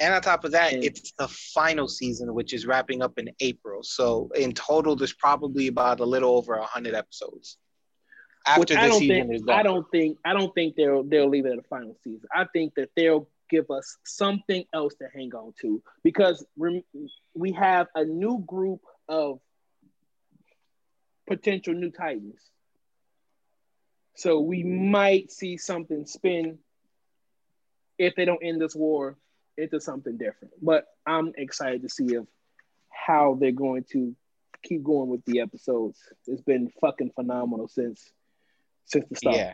And 0.01 0.15
on 0.15 0.23
top 0.23 0.45
of 0.45 0.53
that, 0.53 0.73
it's 0.73 1.13
the 1.19 1.29
final 1.29 1.89
season, 1.89 2.33
which 2.33 2.53
is 2.53 2.67
wrapping 2.67 3.03
up 3.03 3.19
in 3.19 3.31
April. 3.41 3.83
So 3.83 4.31
in 4.37 4.53
total, 4.53 4.95
there's 4.95 5.13
probably 5.13 5.67
about 5.67 6.01
a 6.01 6.05
little 6.05 6.37
over 6.37 6.57
hundred 6.63 6.95
episodes. 6.95 7.59
After 8.47 8.75
the 8.75 8.93
season 8.93 9.09
think, 9.09 9.35
is 9.35 9.43
done. 9.43 9.59
I 9.59 9.63
don't 9.63 9.87
think 9.91 10.19
I 10.25 10.33
don't 10.33 10.55
think 10.55 10.77
they'll 10.77 11.03
they'll 11.03 11.29
leave 11.29 11.47
it 11.47 11.53
at 11.53 11.59
a 11.59 11.69
final 11.69 11.97
season. 12.05 12.29
I 12.35 12.47
think 12.53 12.75
that 12.77 12.91
they'll 12.97 13.29
give 13.51 13.71
us 13.71 13.97
something 14.05 14.65
else 14.73 14.95
to 14.97 15.09
hang 15.15 15.35
on 15.35 15.53
to 15.61 15.83
because 16.05 16.47
we 17.35 17.53
have 17.53 17.89
a 17.95 18.05
new 18.05 18.45
group 18.47 18.81
of 19.09 19.41
potential 21.27 21.75
new 21.75 21.91
titans. 21.91 22.41
So 24.17 24.41
we 24.41 24.63
mm-hmm. 24.63 24.91
might 24.91 25.33
see 25.33 25.57
something 25.57 26.07
spin 26.07 26.59
if 27.99 28.15
they 28.15 28.25
don't 28.25 28.43
end 28.43 28.61
this 28.61 28.77
war 28.77 29.17
into 29.59 29.81
something 29.81 30.17
different. 30.17 30.55
But 30.63 30.87
I'm 31.07 31.33
excited 31.37 31.83
to 31.83 31.89
see 31.89 32.15
if 32.15 32.25
how 32.91 33.37
they're 33.39 33.53
going 33.53 33.85
to 33.93 34.15
keep 34.63 34.83
going 34.83 35.09
with 35.09 35.25
the 35.25 35.41
episodes. 35.41 35.99
It's 36.27 36.43
been 36.43 36.71
fucking 36.81 37.13
phenomenal 37.15 37.69
since 37.69 38.11
since 38.87 39.05
the 39.09 39.17
start. 39.17 39.37
Yeah, 39.37 39.53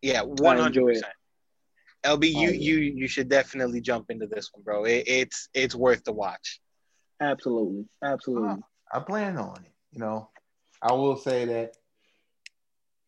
yeah, 0.00 0.22
one 0.22 0.58
hundred 0.58 0.84
percent. 0.84 1.12
LB, 2.04 2.32
you 2.32 2.48
oh, 2.48 2.52
you 2.52 2.78
you 2.78 3.06
should 3.06 3.28
definitely 3.28 3.80
jump 3.80 4.10
into 4.10 4.26
this 4.26 4.50
one, 4.52 4.64
bro. 4.64 4.84
It, 4.84 5.04
it's 5.06 5.48
it's 5.54 5.74
worth 5.74 6.02
the 6.02 6.12
watch. 6.12 6.60
Absolutely, 7.20 7.84
absolutely. 8.02 8.48
Oh, 8.48 8.62
I 8.92 8.98
plan 9.00 9.36
on 9.38 9.58
it. 9.58 9.70
You 9.92 10.00
know, 10.00 10.28
I 10.80 10.92
will 10.94 11.16
say 11.16 11.44
that 11.44 11.76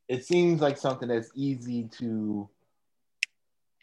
it 0.07 0.25
seems 0.25 0.61
like 0.61 0.79
something 0.79 1.09
that's 1.09 1.31
easy 1.35 1.89
to 1.99 2.49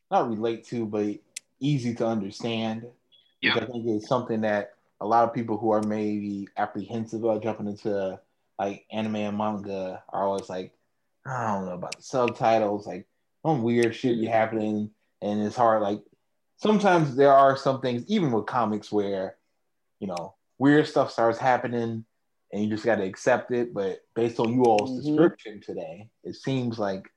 not 0.09 0.29
relate 0.29 0.65
to, 0.67 0.85
but 0.85 1.17
easy 1.61 1.93
to 1.95 2.07
understand. 2.07 2.85
Yeah. 3.41 3.55
Which 3.55 3.63
I 3.63 3.67
think 3.67 3.87
is 3.87 4.07
something 4.07 4.41
that 4.41 4.73
a 4.99 5.05
lot 5.05 5.23
of 5.27 5.33
people 5.33 5.57
who 5.57 5.71
are 5.71 5.81
maybe 5.81 6.47
apprehensive 6.57 7.23
about 7.23 7.41
jumping 7.41 7.67
into 7.67 8.19
like 8.59 8.85
anime 8.91 9.15
and 9.15 9.37
manga 9.37 10.03
are 10.09 10.27
always 10.27 10.47
like, 10.47 10.73
I 11.25 11.53
don't 11.53 11.65
know 11.65 11.73
about 11.73 11.97
the 11.97 12.03
subtitles, 12.03 12.85
like 12.85 13.07
some 13.43 13.63
weird 13.63 13.95
shit 13.95 14.19
be 14.19 14.27
happening, 14.27 14.91
and 15.21 15.41
it's 15.41 15.55
hard. 15.55 15.81
Like 15.81 16.01
sometimes 16.57 17.15
there 17.15 17.33
are 17.33 17.57
some 17.57 17.81
things, 17.81 18.03
even 18.07 18.31
with 18.31 18.45
comics, 18.45 18.91
where 18.91 19.37
you 19.99 20.07
know 20.07 20.35
weird 20.57 20.87
stuff 20.87 21.11
starts 21.11 21.39
happening, 21.39 22.05
and 22.53 22.63
you 22.63 22.69
just 22.69 22.85
got 22.85 22.97
to 22.97 23.03
accept 23.03 23.51
it. 23.51 23.73
But 23.73 24.01
based 24.15 24.39
on 24.39 24.53
you 24.53 24.63
all's 24.63 24.91
mm-hmm. 24.91 25.15
description 25.15 25.61
today, 25.61 26.09
it 26.23 26.35
seems 26.35 26.77
like 26.79 27.07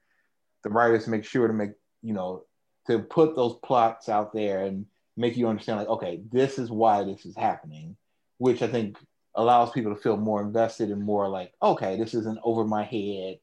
the 0.65 0.71
writers 0.71 1.07
make 1.07 1.25
sure 1.25 1.47
to 1.47 1.55
make 1.55 1.73
you 2.03 2.15
know 2.15 2.45
to 2.87 2.99
put 2.99 3.35
those 3.37 3.57
plots 3.65 4.09
out 4.09 4.33
there 4.33 4.65
and 4.65 4.87
make 5.17 5.37
you 5.37 5.47
understand 5.49 5.79
like 5.79 5.89
okay 5.89 6.21
this 6.33 6.59
is 6.59 6.71
why 6.71 7.05
this 7.05 7.25
is 7.25 7.37
happening 7.37 7.97
which 8.39 8.63
i 8.63 8.67
think 8.67 8.97
allows 9.35 9.71
people 9.71 9.95
to 9.95 10.01
feel 10.01 10.17
more 10.17 10.41
invested 10.43 10.91
and 10.91 11.03
more 11.03 11.29
like, 11.29 11.53
okay, 11.63 11.97
this 11.97 12.15
isn't 12.15 12.39
over 12.45 12.65
my 12.65 12.85
head. 12.85 13.39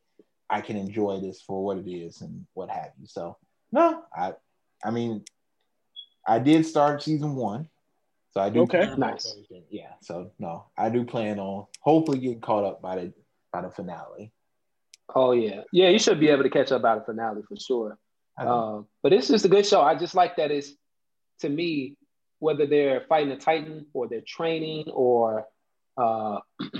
I 0.50 0.62
can 0.62 0.76
enjoy 0.76 1.20
this 1.20 1.42
for 1.42 1.64
what 1.64 1.78
it 1.78 1.90
is 1.90 2.22
and 2.22 2.46
what 2.54 2.70
have 2.70 2.92
you. 3.00 3.08
So 3.08 3.38
no, 3.72 4.04
I 4.16 4.34
I 4.84 4.92
mean 4.92 5.24
I 6.28 6.40
did 6.40 6.66
start 6.66 7.02
season 7.02 7.36
one. 7.36 7.70
So 8.32 8.42
I 8.42 8.50
do 8.50 8.62
Okay. 8.62 8.86
plan 8.86 9.00
Nice. 9.00 9.32
everything. 9.32 9.64
Yeah. 9.70 9.94
So 10.02 10.32
no, 10.40 10.66
I 10.78 10.90
do 10.90 11.06
plan 11.06 11.40
on 11.40 11.68
hopefully 11.80 12.20
getting 12.20 12.42
caught 12.42 12.66
up 12.66 12.82
by 12.82 12.96
the 12.96 13.14
by 13.52 13.62
the 13.62 13.70
finale. 13.70 14.32
Oh 15.14 15.32
yeah, 15.32 15.62
yeah. 15.72 15.90
You 15.90 16.00
should 16.00 16.20
be 16.20 16.30
able 16.30 16.44
to 16.44 16.50
catch 16.50 16.72
up 16.72 16.82
by 16.82 16.96
the 16.96 17.02
finale 17.02 17.42
for 17.48 17.56
sure. 17.58 17.98
Um, 18.48 18.88
but 19.04 19.14
it's 19.14 19.28
just 19.28 19.46
a 19.46 19.50
good 19.50 19.66
show. 19.66 19.82
I 19.82 19.96
just 19.96 20.16
like 20.16 20.36
that 20.38 20.52
it's 20.52 20.74
to 21.40 21.50
me, 21.50 21.96
whether 22.40 22.66
they're 22.66 23.02
fighting 23.08 23.32
a 23.32 23.38
titan 23.38 23.86
or 23.94 24.08
they're 24.08 24.22
training 24.26 24.90
or 24.90 25.48
uh, 25.98 26.40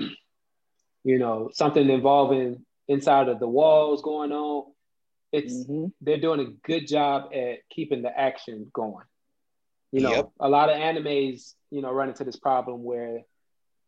you 1.04 1.20
know 1.20 1.50
something 1.54 1.90
involving 1.90 2.66
inside 2.88 3.30
of 3.30 3.40
the 3.40 3.48
walls 3.48 4.02
going 4.02 4.32
on. 4.32 4.72
It's 5.32 5.66
Mhm. 5.66 5.94
they're 6.02 6.20
doing 6.20 6.40
a 6.42 6.46
good 6.68 6.88
job 6.88 7.32
at 7.34 7.60
keeping 7.70 8.02
the 8.02 8.18
action 8.18 8.70
going. 8.74 9.06
You 9.92 10.02
know, 10.02 10.12
Yep. 10.12 10.32
a 10.40 10.50
lot 10.50 10.70
of 10.70 10.78
animes, 10.78 11.54
you 11.70 11.82
know, 11.82 11.92
run 11.92 12.10
into 12.10 12.24
this 12.24 12.38
problem 12.38 12.84
where, 12.84 13.22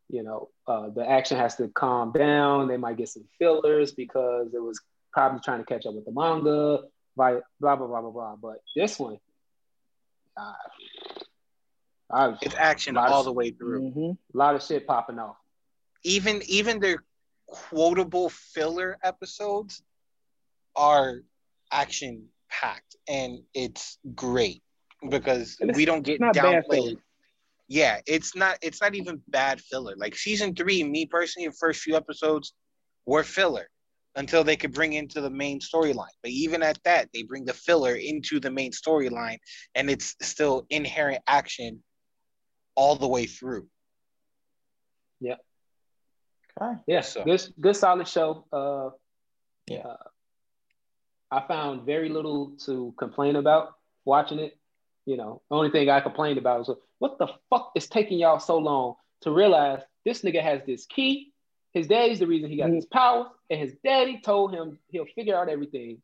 you 0.09 0.23
know, 0.23 0.49
uh, 0.67 0.89
the 0.89 1.09
action 1.09 1.37
has 1.37 1.55
to 1.55 1.69
calm 1.69 2.11
down. 2.11 2.67
They 2.67 2.77
might 2.77 2.97
get 2.97 3.09
some 3.09 3.25
fillers 3.39 3.93
because 3.93 4.53
it 4.53 4.61
was 4.61 4.81
probably 5.13 5.39
trying 5.43 5.59
to 5.59 5.65
catch 5.65 5.85
up 5.85 5.93
with 5.95 6.05
the 6.05 6.11
manga, 6.11 6.81
blah 7.15 7.39
blah 7.59 7.75
blah 7.75 7.87
blah 7.87 8.01
blah. 8.01 8.11
blah. 8.11 8.35
But 8.35 8.57
this 8.75 8.99
one, 8.99 9.17
uh, 10.37 10.53
I 12.11 12.27
was, 12.27 12.37
It's 12.41 12.55
action 12.55 12.95
Lots- 12.95 13.11
all 13.11 13.23
the 13.23 13.33
way 13.33 13.51
through. 13.51 13.91
Mhm. 13.91 14.17
a 14.33 14.37
lot 14.37 14.55
of 14.55 14.63
shit 14.63 14.85
popping 14.85 15.19
off. 15.19 15.37
Even 16.03 16.41
even 16.47 16.79
their 16.79 17.03
quotable 17.47 18.29
filler 18.29 18.97
episodes 19.03 19.81
are 20.75 21.21
action 21.71 22.29
packed, 22.49 22.95
and 23.07 23.43
it's 23.53 23.97
great 24.13 24.63
because 25.09 25.57
it's- 25.59 25.75
we 25.75 25.85
don't 25.85 26.03
get 26.03 26.13
it's 26.13 26.21
not 26.21 26.33
bad 26.35 26.65
downplayed. 26.65 27.01
Yeah, 27.67 28.01
it's 28.05 28.35
not 28.35 28.57
it's 28.61 28.81
not 28.81 28.93
even 28.95 29.23
bad 29.27 29.61
filler. 29.61 29.95
Like 29.95 30.15
season 30.15 30.53
three, 30.55 30.83
me 30.83 31.05
personally, 31.05 31.47
the 31.47 31.55
first 31.55 31.81
few 31.81 31.95
episodes 31.95 32.53
were 33.05 33.23
filler 33.23 33.69
until 34.15 34.43
they 34.43 34.55
could 34.55 34.73
bring 34.73 34.93
into 34.93 35.21
the 35.21 35.29
main 35.29 35.59
storyline. 35.59 36.13
But 36.21 36.31
even 36.31 36.61
at 36.63 36.77
that, 36.83 37.09
they 37.13 37.23
bring 37.23 37.45
the 37.45 37.53
filler 37.53 37.95
into 37.95 38.39
the 38.39 38.51
main 38.51 38.71
storyline, 38.71 39.39
and 39.75 39.89
it's 39.89 40.15
still 40.21 40.65
inherent 40.69 41.23
action 41.27 41.83
all 42.75 42.95
the 42.95 43.07
way 43.07 43.25
through. 43.25 43.67
Yeah. 45.19 45.35
Okay. 46.61 46.79
Yeah, 46.87 47.01
So- 47.01 47.23
good, 47.23 47.41
good, 47.59 47.75
solid 47.75 48.07
show. 48.07 48.45
Uh, 48.51 48.91
Yeah. 49.67 49.87
uh, 49.87 49.97
I 51.31 51.47
found 51.47 51.85
very 51.85 52.09
little 52.09 52.55
to 52.65 52.93
complain 52.97 53.35
about 53.37 53.73
watching 54.05 54.39
it. 54.39 54.57
You 55.05 55.17
know, 55.17 55.41
the 55.49 55.55
only 55.55 55.71
thing 55.71 55.89
I 55.89 55.99
complained 55.99 56.37
about 56.37 56.59
was 56.59 56.77
what 56.99 57.17
the 57.17 57.27
fuck 57.49 57.71
is 57.75 57.87
taking 57.89 58.19
y'all 58.19 58.39
so 58.39 58.57
long 58.57 58.95
to 59.21 59.31
realize 59.31 59.81
this 60.05 60.21
nigga 60.21 60.41
has 60.41 60.61
this 60.65 60.85
key. 60.85 61.32
His 61.73 61.87
daddy's 61.87 62.19
the 62.19 62.27
reason 62.27 62.49
he 62.49 62.57
got 62.57 62.67
mm-hmm. 62.67 62.75
his 62.75 62.85
power, 62.85 63.29
and 63.49 63.59
his 63.59 63.73
daddy 63.83 64.21
told 64.23 64.53
him 64.53 64.79
he'll 64.89 65.05
figure 65.05 65.35
out 65.35 65.49
everything 65.49 66.01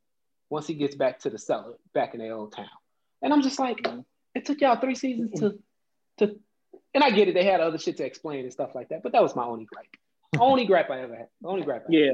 once 0.50 0.66
he 0.66 0.74
gets 0.74 0.96
back 0.96 1.20
to 1.20 1.30
the 1.30 1.38
cellar 1.38 1.76
back 1.94 2.14
in 2.14 2.20
their 2.20 2.34
old 2.34 2.54
town. 2.54 2.66
And 3.22 3.32
I'm 3.32 3.42
just 3.42 3.60
like, 3.60 3.78
mm-hmm. 3.78 4.00
it 4.34 4.46
took 4.46 4.62
y'all 4.62 4.80
three 4.80 4.96
seasons 4.96 5.40
to 5.40 5.50
mm-hmm. 5.50 6.26
to 6.26 6.40
and 6.94 7.04
I 7.04 7.12
get 7.12 7.28
it, 7.28 7.34
they 7.34 7.44
had 7.44 7.62
other 7.62 7.78
shit 7.78 7.98
to 7.98 8.06
explain 8.06 8.44
and 8.44 8.54
stuff 8.54 8.74
like 8.74 8.90
that, 8.90 9.04
but 9.04 9.12
that 9.12 9.22
was 9.22 9.36
my 9.36 9.44
only 9.44 9.66
gripe. 9.66 9.96
only 10.40 10.66
gripe 10.66 10.90
I 10.90 11.02
ever 11.02 11.16
had. 11.16 11.28
Only 11.44 11.64
gripe 11.64 11.86
I 11.88 11.92
Yeah, 11.92 12.12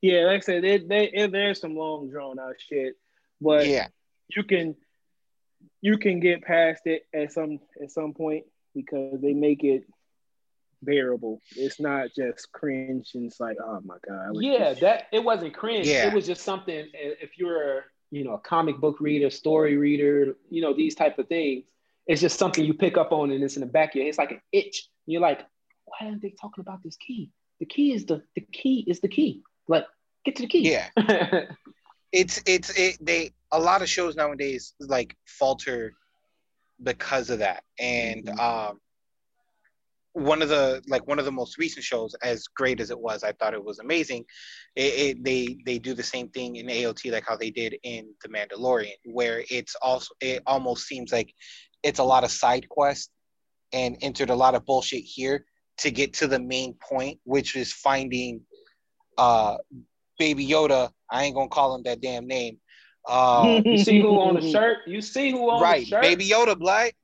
yeah. 0.00 0.24
Like 0.24 0.38
I 0.38 0.40
said, 0.40 0.64
they, 0.64 0.78
they, 0.78 1.28
there's 1.30 1.60
some 1.60 1.76
long 1.76 2.10
drawn 2.10 2.38
out 2.38 2.54
shit, 2.58 2.94
but 3.40 3.66
Yeah. 3.66 3.88
you 4.28 4.44
can 4.44 4.76
you 5.82 5.98
can 5.98 6.20
get 6.20 6.42
past 6.42 6.82
it 6.86 7.06
at 7.14 7.32
some 7.32 7.60
at 7.82 7.90
some 7.90 8.14
point 8.14 8.44
because 8.74 9.20
they 9.20 9.34
make 9.34 9.62
it 9.64 9.84
bearable. 10.82 11.40
It's 11.56 11.80
not 11.80 12.08
just 12.16 12.50
cringe 12.52 13.12
and 13.14 13.26
it's 13.26 13.40
like, 13.40 13.56
oh 13.62 13.80
my 13.84 13.96
god. 14.06 14.32
Yeah, 14.34 14.70
this- 14.70 14.80
that 14.80 15.06
it 15.12 15.22
wasn't 15.22 15.54
cringe. 15.54 15.86
Yeah. 15.86 16.08
It 16.08 16.14
was 16.14 16.26
just 16.26 16.42
something. 16.42 16.86
If 16.94 17.38
you're, 17.38 17.84
you 18.10 18.24
know, 18.24 18.34
a 18.34 18.38
comic 18.38 18.78
book 18.78 19.00
reader, 19.00 19.30
story 19.30 19.76
reader, 19.76 20.36
you 20.50 20.62
know, 20.62 20.74
these 20.74 20.94
type 20.94 21.18
of 21.18 21.28
things, 21.28 21.64
it's 22.06 22.20
just 22.20 22.38
something 22.38 22.64
you 22.64 22.74
pick 22.74 22.96
up 22.96 23.10
on, 23.10 23.32
and 23.32 23.42
it's 23.42 23.56
in 23.56 23.60
the 23.60 23.66
back 23.66 23.90
of 23.90 23.96
your 23.96 24.04
head. 24.04 24.10
It's 24.10 24.18
like 24.18 24.30
an 24.30 24.40
itch. 24.52 24.88
You're 25.06 25.20
like, 25.20 25.44
why 25.86 26.06
aren't 26.06 26.22
they 26.22 26.34
talking 26.40 26.62
about 26.62 26.82
this 26.84 26.96
key? 26.96 27.30
The 27.58 27.66
key 27.66 27.92
is 27.92 28.06
the 28.06 28.22
the 28.34 28.42
key 28.42 28.84
is 28.86 29.00
the 29.00 29.08
key. 29.08 29.42
Like, 29.66 29.86
get 30.24 30.36
to 30.36 30.42
the 30.42 30.48
key. 30.48 30.70
Yeah. 30.70 30.88
it's 32.12 32.40
it's 32.46 32.70
it 32.78 32.98
they 33.00 33.32
a 33.50 33.58
lot 33.58 33.82
of 33.82 33.88
shows 33.88 34.14
nowadays 34.14 34.74
like 34.80 35.16
falter 35.26 35.92
because 36.82 37.30
of 37.30 37.40
that 37.40 37.64
and 37.78 38.28
um 38.38 38.78
one 40.16 40.40
of 40.40 40.48
the 40.48 40.82
like 40.88 41.06
one 41.06 41.18
of 41.18 41.26
the 41.26 41.30
most 41.32 41.58
recent 41.58 41.84
shows 41.84 42.14
as 42.22 42.46
great 42.48 42.80
as 42.80 42.90
it 42.90 42.98
was 42.98 43.22
i 43.22 43.32
thought 43.32 43.52
it 43.52 43.62
was 43.62 43.80
amazing 43.80 44.24
it, 44.74 44.94
it 44.94 45.24
they 45.24 45.58
they 45.66 45.78
do 45.78 45.92
the 45.92 46.02
same 46.02 46.26
thing 46.30 46.56
in 46.56 46.66
aot 46.68 47.12
like 47.12 47.24
how 47.28 47.36
they 47.36 47.50
did 47.50 47.76
in 47.82 48.08
the 48.22 48.28
mandalorian 48.30 48.94
where 49.04 49.44
it's 49.50 49.76
also 49.82 50.14
it 50.22 50.42
almost 50.46 50.86
seems 50.86 51.12
like 51.12 51.30
it's 51.82 51.98
a 51.98 52.04
lot 52.04 52.24
of 52.24 52.30
side 52.30 52.66
quests 52.70 53.10
and 53.74 53.98
entered 54.00 54.30
a 54.30 54.34
lot 54.34 54.54
of 54.54 54.64
bullshit 54.64 55.04
here 55.04 55.44
to 55.76 55.90
get 55.90 56.14
to 56.14 56.26
the 56.26 56.40
main 56.40 56.74
point 56.76 57.20
which 57.24 57.54
is 57.54 57.70
finding 57.74 58.40
uh 59.18 59.58
baby 60.18 60.46
yoda 60.46 60.90
i 61.10 61.24
ain't 61.24 61.34
gonna 61.34 61.46
call 61.48 61.74
him 61.74 61.82
that 61.82 62.00
damn 62.00 62.26
name 62.26 62.56
uh 63.06 63.60
you 63.66 63.76
see 63.76 64.00
who 64.00 64.18
on 64.18 64.34
the 64.40 64.50
shirt? 64.50 64.78
You 64.86 65.02
see 65.02 65.30
who 65.30 65.50
on 65.50 65.60
right 65.60 65.80
the 65.80 65.90
shirt? 65.90 66.02
Right, 66.02 66.16
baby 66.18 66.30
yoda 66.30 66.58
black 66.58 66.96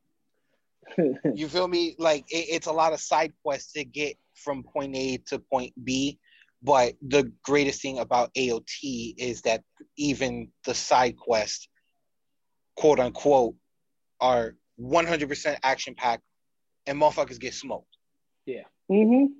you 1.35 1.48
feel 1.48 1.69
me? 1.69 1.97
Like 1.98 2.24
it, 2.31 2.47
it's 2.51 2.66
a 2.66 2.73
lot 2.73 2.93
of 2.93 3.01
side 3.01 3.32
quests 3.43 3.73
to 3.73 3.85
get 3.85 4.16
from 4.35 4.62
point 4.62 4.97
a 4.97 5.19
to 5.27 5.39
point 5.39 5.73
b 5.85 6.19
but 6.62 6.94
the 7.02 7.32
greatest 7.43 7.82
thing 7.82 7.98
about 7.98 8.32
aot 8.35 9.14
is 9.19 9.43
that 9.43 9.62
even 9.97 10.48
the 10.64 10.74
side 10.74 11.16
quests 11.16 11.69
quote 12.77 13.01
unquote 13.01 13.55
are 14.20 14.55
100% 14.81 15.59
action 15.62 15.94
packed 15.94 16.23
and 16.86 17.01
motherfuckers 17.01 17.40
get 17.40 17.55
smoked. 17.55 17.97
Yeah. 18.47 18.62
Mm-hmm. 18.90 19.32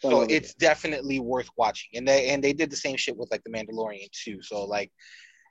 so 0.00 0.22
it's 0.22 0.54
definitely 0.54 1.20
worth 1.20 1.48
watching. 1.56 1.90
And 1.94 2.06
they 2.06 2.30
and 2.30 2.42
they 2.42 2.52
did 2.52 2.70
the 2.70 2.76
same 2.76 2.96
shit 2.96 3.16
with 3.16 3.30
like 3.30 3.42
the 3.44 3.50
mandalorian 3.50 4.10
too. 4.12 4.42
So 4.42 4.64
like 4.64 4.92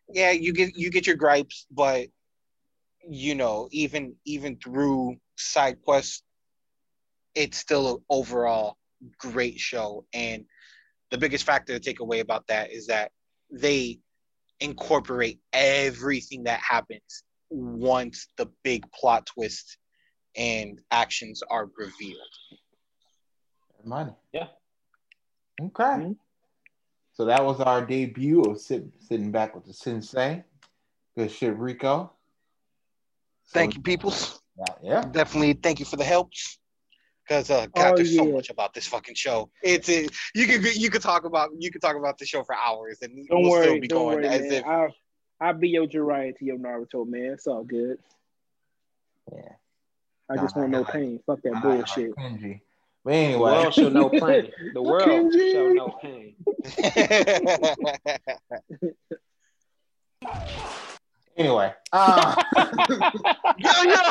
yeah 0.09 0.31
you 0.31 0.53
get 0.53 0.75
you 0.75 0.89
get 0.89 1.05
your 1.05 1.17
gripes 1.17 1.65
but 1.69 2.07
you 3.07 3.35
know 3.35 3.67
even 3.71 4.15
even 4.25 4.57
through 4.57 5.17
side 5.37 5.81
quests 5.81 6.23
it's 7.35 7.57
still 7.57 7.95
an 7.95 8.03
overall 8.09 8.77
great 9.19 9.59
show 9.59 10.05
and 10.13 10.45
the 11.11 11.17
biggest 11.17 11.43
factor 11.45 11.73
to 11.73 11.79
take 11.79 11.99
away 11.99 12.19
about 12.19 12.45
that 12.47 12.71
is 12.71 12.87
that 12.87 13.11
they 13.51 13.99
incorporate 14.59 15.39
everything 15.53 16.43
that 16.43 16.59
happens 16.67 17.23
once 17.49 18.27
the 18.37 18.47
big 18.63 18.83
plot 18.91 19.25
twist 19.25 19.77
and 20.35 20.81
actions 20.91 21.41
are 21.49 21.69
revealed 21.77 22.19
Money. 23.87 24.13
Yeah. 24.33 24.47
Okay. 25.61 25.83
Mm-hmm. 25.83 26.11
So 27.13 27.25
that 27.25 27.43
was 27.43 27.59
our 27.61 27.85
debut 27.85 28.41
of 28.41 28.59
sit, 28.59 28.85
sitting 28.99 29.31
back 29.31 29.55
with 29.55 29.65
the 29.65 29.73
sensei. 29.73 30.43
Good 31.15 31.31
shit, 31.31 31.55
Rico. 31.55 32.11
thank 33.51 33.75
you 33.75 33.81
peoples 33.81 34.36
Yeah, 34.57 34.73
yeah. 34.81 35.01
definitely 35.11 35.53
thank 35.53 35.79
you 35.79 35.85
for 35.85 35.95
the 35.97 36.03
helps 36.03 36.57
because 37.27 37.49
uh 37.51 37.67
god 37.75 37.93
Oh, 37.93 37.95
there's 37.97 38.15
so 38.15 38.25
much 38.31 38.49
about 38.49 38.73
this 38.73 38.87
fucking 38.87 39.15
show 39.15 39.49
it's 39.61 39.87
a, 39.89 40.07
you 40.33 40.47
could 40.47 40.75
you 40.75 40.89
could 40.89 41.01
talk 41.01 41.25
about 41.25 41.49
you 41.59 41.69
could 41.71 41.81
talk 41.81 41.95
about 41.95 42.17
the 42.17 42.25
show 42.25 42.43
for 42.43 42.55
hours 42.55 42.99
and 43.01 43.27
Don't 43.27 43.41
we'll 43.43 43.51
worry, 43.51 43.63
still 43.67 43.79
be 43.81 43.87
don't 43.87 43.99
going 43.99 44.15
worry, 44.23 44.27
as 44.27 44.41
man. 44.41 44.51
if 44.53 44.65
I'll 44.65 44.93
I'll 45.39 45.53
be 45.53 45.69
your 45.69 45.85
Jiraiya 45.85 46.35
to 46.39 46.45
your 46.45 46.57
Naruto, 46.57 47.05
man. 47.07 47.33
It's 47.33 47.45
all 47.45 47.63
good. 47.63 47.99
Yeah. 49.31 49.41
I 50.29 50.35
just 50.37 50.55
Nah, 50.55 50.63
want 50.63 50.73
I 50.73 50.77
no 50.79 50.81
like- 50.83 50.93
pain. 50.93 51.19
Fuck 51.27 51.41
that 51.43 51.55
I 51.55 51.61
bullshit. 51.61 52.15
Kenji. 52.15 52.61
But 53.03 53.11
The 53.11 53.15
anyway, 53.17 53.39
world 53.51 53.73
shall 53.75 53.89
know 53.97 54.09
pain. 54.09 54.51
The 54.73 54.81
world 54.81 55.07
Kenji. 55.07 55.51
shall 55.53 55.73
know 55.75 55.89
pain. 56.01 56.35
Anyway. 61.37 61.73
Uh, 61.93 62.35
yo 63.57 63.71
yo 63.83 64.01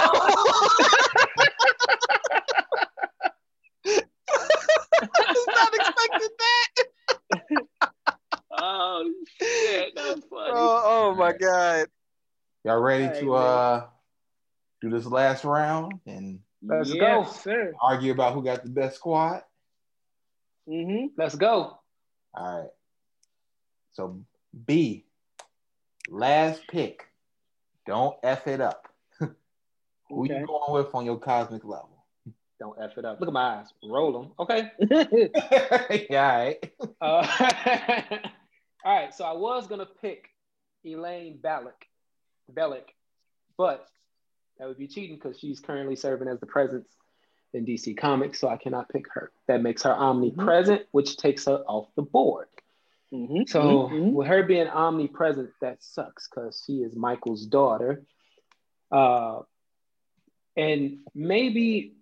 not 5.49 5.75
expecting 5.75 6.29
that 6.39 6.85
Oh 8.59 9.13
shit, 9.41 9.93
that's 9.95 10.21
funny. 10.31 10.53
oh, 10.55 10.83
oh 10.85 11.15
my 11.15 11.33
god 11.33 11.87
y'all 12.65 12.81
ready 12.81 13.05
Hey, 13.05 13.21
to 13.21 13.27
man. 13.33 13.43
uh 13.43 13.87
do 14.81 14.91
this 14.91 15.07
last 15.07 15.45
round 15.45 15.93
and 16.07 16.41
Let's 16.63 16.93
yes, 16.93 17.01
go. 17.01 17.33
sir. 17.43 17.75
argue 17.81 18.13
about 18.13 18.33
who 18.35 18.43
got 18.43 18.65
the 18.65 18.71
best 18.71 18.97
squad? 18.97 19.43
Mm-hmm. 20.69 21.09
Let's 21.17 21.37
go. 21.37 21.79
All 22.35 22.61
right. 22.61 22.71
So 23.93 24.21
B, 24.67 25.05
last 26.09 26.67
pick. 26.67 27.07
Don't 27.87 28.17
f 28.23 28.47
it 28.47 28.61
up. 28.61 28.89
Who 29.19 29.29
Okay. 30.25 30.41
you 30.41 30.47
going 30.47 30.73
with 30.85 30.95
on 30.95 31.05
your 31.05 31.19
cosmic 31.19 31.65
level? 31.65 31.91
Don't 32.59 32.77
F 32.81 32.97
it 32.97 33.05
up. 33.05 33.21
Look 33.21 33.29
at 33.29 33.33
my 33.35 33.59
eyes. 33.59 33.67
Roll 33.85 34.13
them. 34.13 34.33
Okay. 34.39 34.71
yeah, 36.11 36.31
all 36.31 36.39
right. 36.39 36.73
Uh, 37.01 38.19
all 38.85 38.97
right. 38.97 39.15
So 39.15 39.25
I 39.25 39.33
was 39.33 39.67
gonna 39.67 39.87
pick 40.01 40.31
Elaine 40.85 41.39
Belloc, 41.43 41.85
Belloc, 42.49 42.85
but 43.59 43.87
that 44.59 44.69
would 44.69 44.79
be 44.79 44.89
cheating 44.89 45.17
because 45.17 45.39
she's 45.39 45.61
currently 45.61 45.97
serving 45.97 46.29
as 46.29 46.41
the 46.41 46.47
presence 46.47 46.89
in 47.53 47.67
DC 47.67 47.97
Comics, 47.99 48.41
so 48.41 48.49
I 48.49 48.57
cannot 48.57 48.89
pick 48.89 49.05
her. 49.13 49.31
That 49.49 49.63
makes 49.63 49.83
her 49.83 49.93
omnipresent, 49.93 50.87
which 50.93 51.17
takes 51.19 51.45
her 51.45 51.63
off 51.67 51.89
the 51.95 52.03
board. 52.03 52.49
Mm-hmm. 53.13 53.43
So 53.47 53.89
with 53.93 54.27
her 54.27 54.43
being 54.43 54.69
omnipresent, 54.69 55.51
that 55.61 55.83
sucks 55.83 56.29
because 56.29 56.63
she 56.67 56.79
is 56.79 56.97
Michael's 56.97 57.47
daughter. 57.47 58.03
Uh, 58.91 59.41
and 60.57 60.99
maybe 61.15 61.95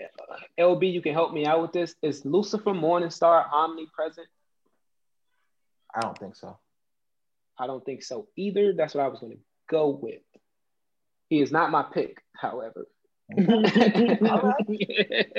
uh, 0.00 0.36
LB, 0.58 0.92
you 0.92 1.02
can 1.02 1.12
help 1.12 1.32
me 1.32 1.46
out 1.46 1.62
with 1.62 1.72
this. 1.72 1.94
Is 2.02 2.24
Lucifer 2.24 2.70
Morningstar 2.70 3.50
omnipresent? 3.52 4.28
I 5.94 6.00
don't 6.00 6.18
think 6.18 6.36
so. 6.36 6.58
I 7.58 7.66
don't 7.66 7.84
think 7.84 8.02
so 8.02 8.28
either. 8.36 8.72
That's 8.72 8.94
what 8.94 9.04
I 9.04 9.08
was 9.08 9.20
going 9.20 9.32
to 9.32 9.38
go 9.68 9.88
with. 9.88 10.20
He 11.28 11.40
is 11.40 11.50
not 11.50 11.70
my 11.70 11.82
pick, 11.82 12.22
however. 12.34 12.86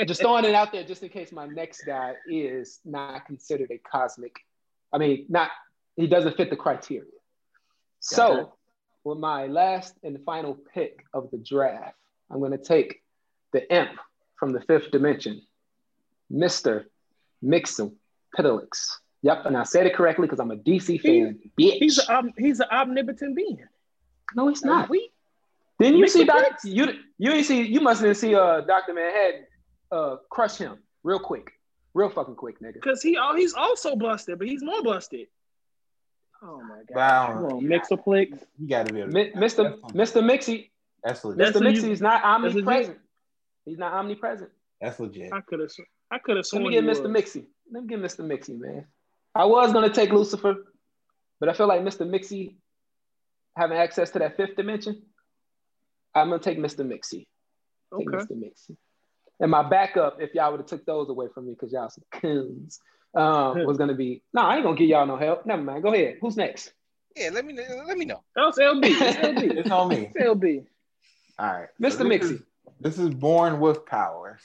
just 0.06 0.22
throwing 0.22 0.44
it 0.44 0.54
out 0.54 0.74
there 0.74 0.84
just 0.84 1.04
in 1.04 1.10
case 1.10 1.32
my 1.32 1.48
next 1.48 1.84
guy 1.86 2.16
is 2.30 2.80
not 2.84 3.26
considered 3.26 3.72
a 3.72 3.78
cosmic. 3.78 4.36
I 4.94 4.98
mean, 4.98 5.26
not 5.30 5.50
he 5.96 6.08
doesn't 6.08 6.38
fit 6.38 6.50
the 6.50 6.56
criteria. 6.56 7.10
So, 8.00 8.54
with 9.04 9.18
my 9.18 9.48
last 9.48 9.96
and 10.04 10.18
final 10.26 10.58
pick 10.74 11.04
of 11.14 11.30
the 11.32 11.38
draft, 11.38 11.96
I'm 12.30 12.40
going 12.40 12.52
to 12.52 12.58
take 12.58 13.02
the 13.54 13.74
imp 13.74 13.92
from 14.38 14.54
the 14.54 14.62
fifth 14.62 14.92
dimension, 14.92 15.42
Mr. 16.32 16.86
Mixel 17.44 17.94
Pitalix. 18.38 18.98
Yep, 19.24 19.46
and 19.46 19.58
I 19.58 19.64
said 19.64 19.88
it 19.88 19.96
correctly 19.96 20.28
because 20.28 20.40
I'm 20.40 20.52
a 20.52 20.58
DC 20.58 21.02
fan. 21.02 21.40
Bitch. 21.60 21.80
He's 21.80 21.98
a 21.98 22.16
um, 22.16 22.32
he's 22.38 22.60
an 22.60 22.68
omnipotent 22.72 23.36
being. 23.36 23.60
no, 24.36 24.48
he's 24.48 24.64
not. 24.64 24.90
We 24.90 25.10
Didn't 25.80 25.98
you 25.98 26.08
see 26.08 26.24
Doc? 26.24 26.44
You 26.64 26.94
you 27.18 27.32
didn't 27.32 27.46
see 27.46 27.64
you 27.64 27.82
must 27.82 28.04
see 28.20 28.36
uh 28.36 28.62
Doctor 28.62 28.94
Manhattan 28.94 29.46
uh 29.92 30.18
crush 30.30 30.58
him 30.58 30.78
real 31.04 31.20
quick, 31.20 31.52
real 31.98 32.10
fucking 32.10 32.36
quick, 32.36 32.60
nigga. 32.62 32.74
because 32.76 33.02
he 33.02 33.18
oh 33.20 33.36
he's 33.36 33.54
also 33.54 33.96
busted, 33.96 34.38
but 34.40 34.48
he's 34.48 34.64
more 34.64 34.82
busted. 34.84 35.28
Oh 36.42 36.62
my 36.62 36.84
god! 36.88 36.96
Wow. 36.96 37.28
Come 37.34 37.46
on, 37.46 37.64
Mixoplex. 37.64 38.40
You 38.60 38.68
got 38.70 38.86
to 38.88 38.94
be 38.94 39.00
able 39.02 39.12
to. 39.12 39.16
Mi- 39.16 39.32
Mr. 39.32 39.80
Mr. 39.92 40.24
Mixie, 40.24 40.70
That's 41.04 41.26
legit. 41.26 41.56
Mr. 41.56 41.60
who 41.60 41.70
you- 41.70 41.82
Mixie 41.82 41.92
is 41.92 42.02
not 42.02 42.24
omnipresent. 42.24 43.00
He's 43.66 43.78
not 43.78 43.94
omnipresent. 43.94 44.52
That's 44.80 45.00
legit. 45.00 45.34
I 45.34 45.42
could 45.42 45.60
have 45.60 45.72
I 46.12 46.20
could 46.20 46.38
have 46.38 46.46
Let 46.54 46.62
me 46.62 46.72
get 46.72 46.84
Mr. 46.84 47.12
was. 47.12 47.24
Mixie. 47.24 47.46
Let 47.72 47.84
me 47.84 47.90
get 47.90 48.00
Mr. 48.00 48.24
Mixie, 48.24 48.58
man. 48.60 48.86
I 49.36 49.46
was 49.46 49.74
gonna 49.74 49.90
take 49.90 50.12
Lucifer, 50.12 50.56
but 51.40 51.50
I 51.50 51.54
feel 51.54 51.68
like 51.68 51.82
Mr. 51.82 52.08
Mixie 52.08 52.56
having 53.58 53.78
access 53.78 54.12
to 54.12 54.20
that 54.20 54.38
fifth 54.38 54.56
dimension. 54.56 55.02
I'm 56.14 56.30
gonna 56.30 56.42
take 56.42 56.60
Mr. 56.60 56.86
Mixie. 56.86 57.28
Take 57.98 58.08
Okay. 58.08 58.18
Mr. 58.18 58.32
Mixie. 58.38 58.78
And 59.40 59.52
my 59.52 59.62
backup, 59.62 60.20
if 60.22 60.34
y'all 60.34 60.52
would 60.52 60.62
have 60.62 60.68
took 60.68 60.86
those 60.86 61.10
away 61.10 61.28
from 61.34 61.46
me 61.48 61.54
because 61.54 61.72
y'all 61.72 61.90
some 61.90 62.04
coons, 62.12 62.80
um, 63.16 63.64
was 63.66 63.78
gonna 63.78 63.94
be 63.96 64.22
no, 64.34 64.42
I 64.42 64.56
ain't 64.56 64.64
gonna 64.64 64.76
give 64.78 64.88
y'all 64.90 65.06
no 65.06 65.18
help. 65.18 65.46
Never 65.46 65.62
mind. 65.62 65.84
Go 65.84 65.94
ahead. 65.94 66.18
Who's 66.22 66.38
next? 66.38 66.74
Yeah, 67.16 67.30
let 67.34 67.46
me 67.46 67.54
let 67.86 67.98
me 67.98 68.06
know. 68.06 68.24
That 68.36 68.42
was 68.44 68.58
LB. 68.58 68.84
It's 68.86 69.18
LB. 69.18 69.58
It's 69.58 69.72
on 69.72 69.88
me. 69.90 70.12
It's 70.14 70.18
LB. 70.18 70.66
All 71.40 71.46
right. 71.48 71.68
Mr. 71.82 71.98
this 71.98 72.02
Mixie. 72.02 72.32
is- 72.36 72.42
This 72.80 72.98
is 73.00 73.10
born 73.12 73.60
with 73.60 73.86
powers. 73.86 74.42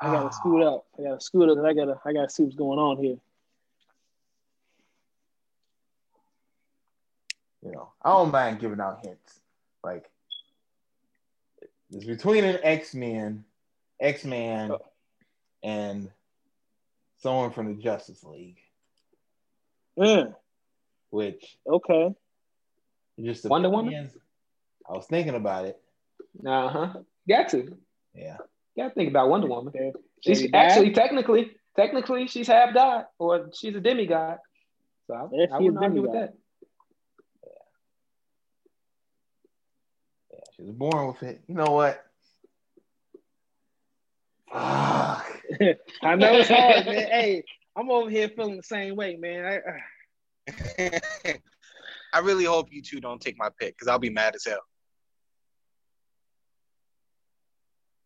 I 0.00 0.12
gotta 0.12 0.32
scoot 0.32 0.62
up. 0.62 0.86
I 0.98 1.02
gotta 1.02 1.20
scoot 1.20 1.50
up. 1.50 1.64
I 1.64 1.72
gotta 1.74 2.00
I 2.04 2.12
gotta 2.12 2.30
see 2.30 2.44
what's 2.44 2.56
going 2.56 2.78
on 2.78 2.96
here. 2.98 3.16
You 7.62 7.72
know, 7.72 7.90
I 8.02 8.10
don't 8.12 8.30
mind 8.30 8.58
giving 8.60 8.80
out 8.80 9.00
hints. 9.04 9.40
Like, 9.84 10.10
it's 11.92 12.04
between 12.04 12.44
an 12.44 12.58
X 12.62 12.94
Men, 12.94 13.44
X 14.00 14.24
Man, 14.24 14.72
and 15.62 16.10
someone 17.18 17.50
from 17.50 17.74
the 17.76 17.82
Justice 17.82 18.24
League, 18.24 18.58
Mm, 19.98 20.34
which 21.10 21.58
okay. 21.68 22.14
just 23.22 23.44
Wonder 23.44 23.68
Woman? 23.70 24.10
I 24.88 24.92
was 24.92 25.06
thinking 25.06 25.34
about 25.34 25.66
it. 25.66 25.80
Uh 26.46 26.68
huh. 26.68 26.92
Got 27.28 27.48
to. 27.50 27.76
Yeah. 28.14 28.38
Got 28.76 28.88
to 28.88 28.94
think 28.94 29.10
about 29.10 29.28
Wonder 29.28 29.48
Woman. 29.48 29.72
Okay. 29.76 29.92
She's 30.20 30.38
Did 30.38 30.46
he 30.46 30.52
die? 30.52 30.58
actually 30.58 30.90
technically, 30.92 31.50
technically, 31.76 32.26
she's 32.28 32.46
half 32.46 32.72
god 32.72 33.06
or 33.18 33.50
she's 33.54 33.74
a 33.76 33.80
demigod. 33.80 34.38
So 35.06 35.14
I, 35.14 35.26
Yeah, 35.32 35.46
I 35.52 35.58
wouldn't 35.58 35.82
argue 35.82 36.02
with 36.02 36.12
that. 36.12 36.34
Yeah, 40.32 40.38
she 40.60 40.66
was 40.66 40.74
born 40.74 41.06
with 41.08 41.22
it. 41.22 41.40
You 41.46 41.54
know 41.54 41.70
what? 41.70 42.04
Fuck. 44.52 45.42
I 46.02 46.16
know 46.16 46.34
it's 46.34 46.48
hard, 46.48 46.86
man. 46.86 47.08
Hey, 47.10 47.44
I'm 47.76 47.90
over 47.90 48.10
here 48.10 48.28
feeling 48.28 48.56
the 48.56 48.62
same 48.62 48.96
way, 48.96 49.16
man. 49.16 49.60
I, 50.48 50.92
uh, 51.28 51.32
I 52.12 52.18
really 52.18 52.44
hope 52.44 52.68
you 52.70 52.82
two 52.82 53.00
don't 53.00 53.20
take 53.20 53.38
my 53.38 53.48
pick 53.58 53.76
because 53.76 53.88
I'll 53.88 53.98
be 53.98 54.10
mad 54.10 54.34
as 54.34 54.44
hell. 54.44 54.58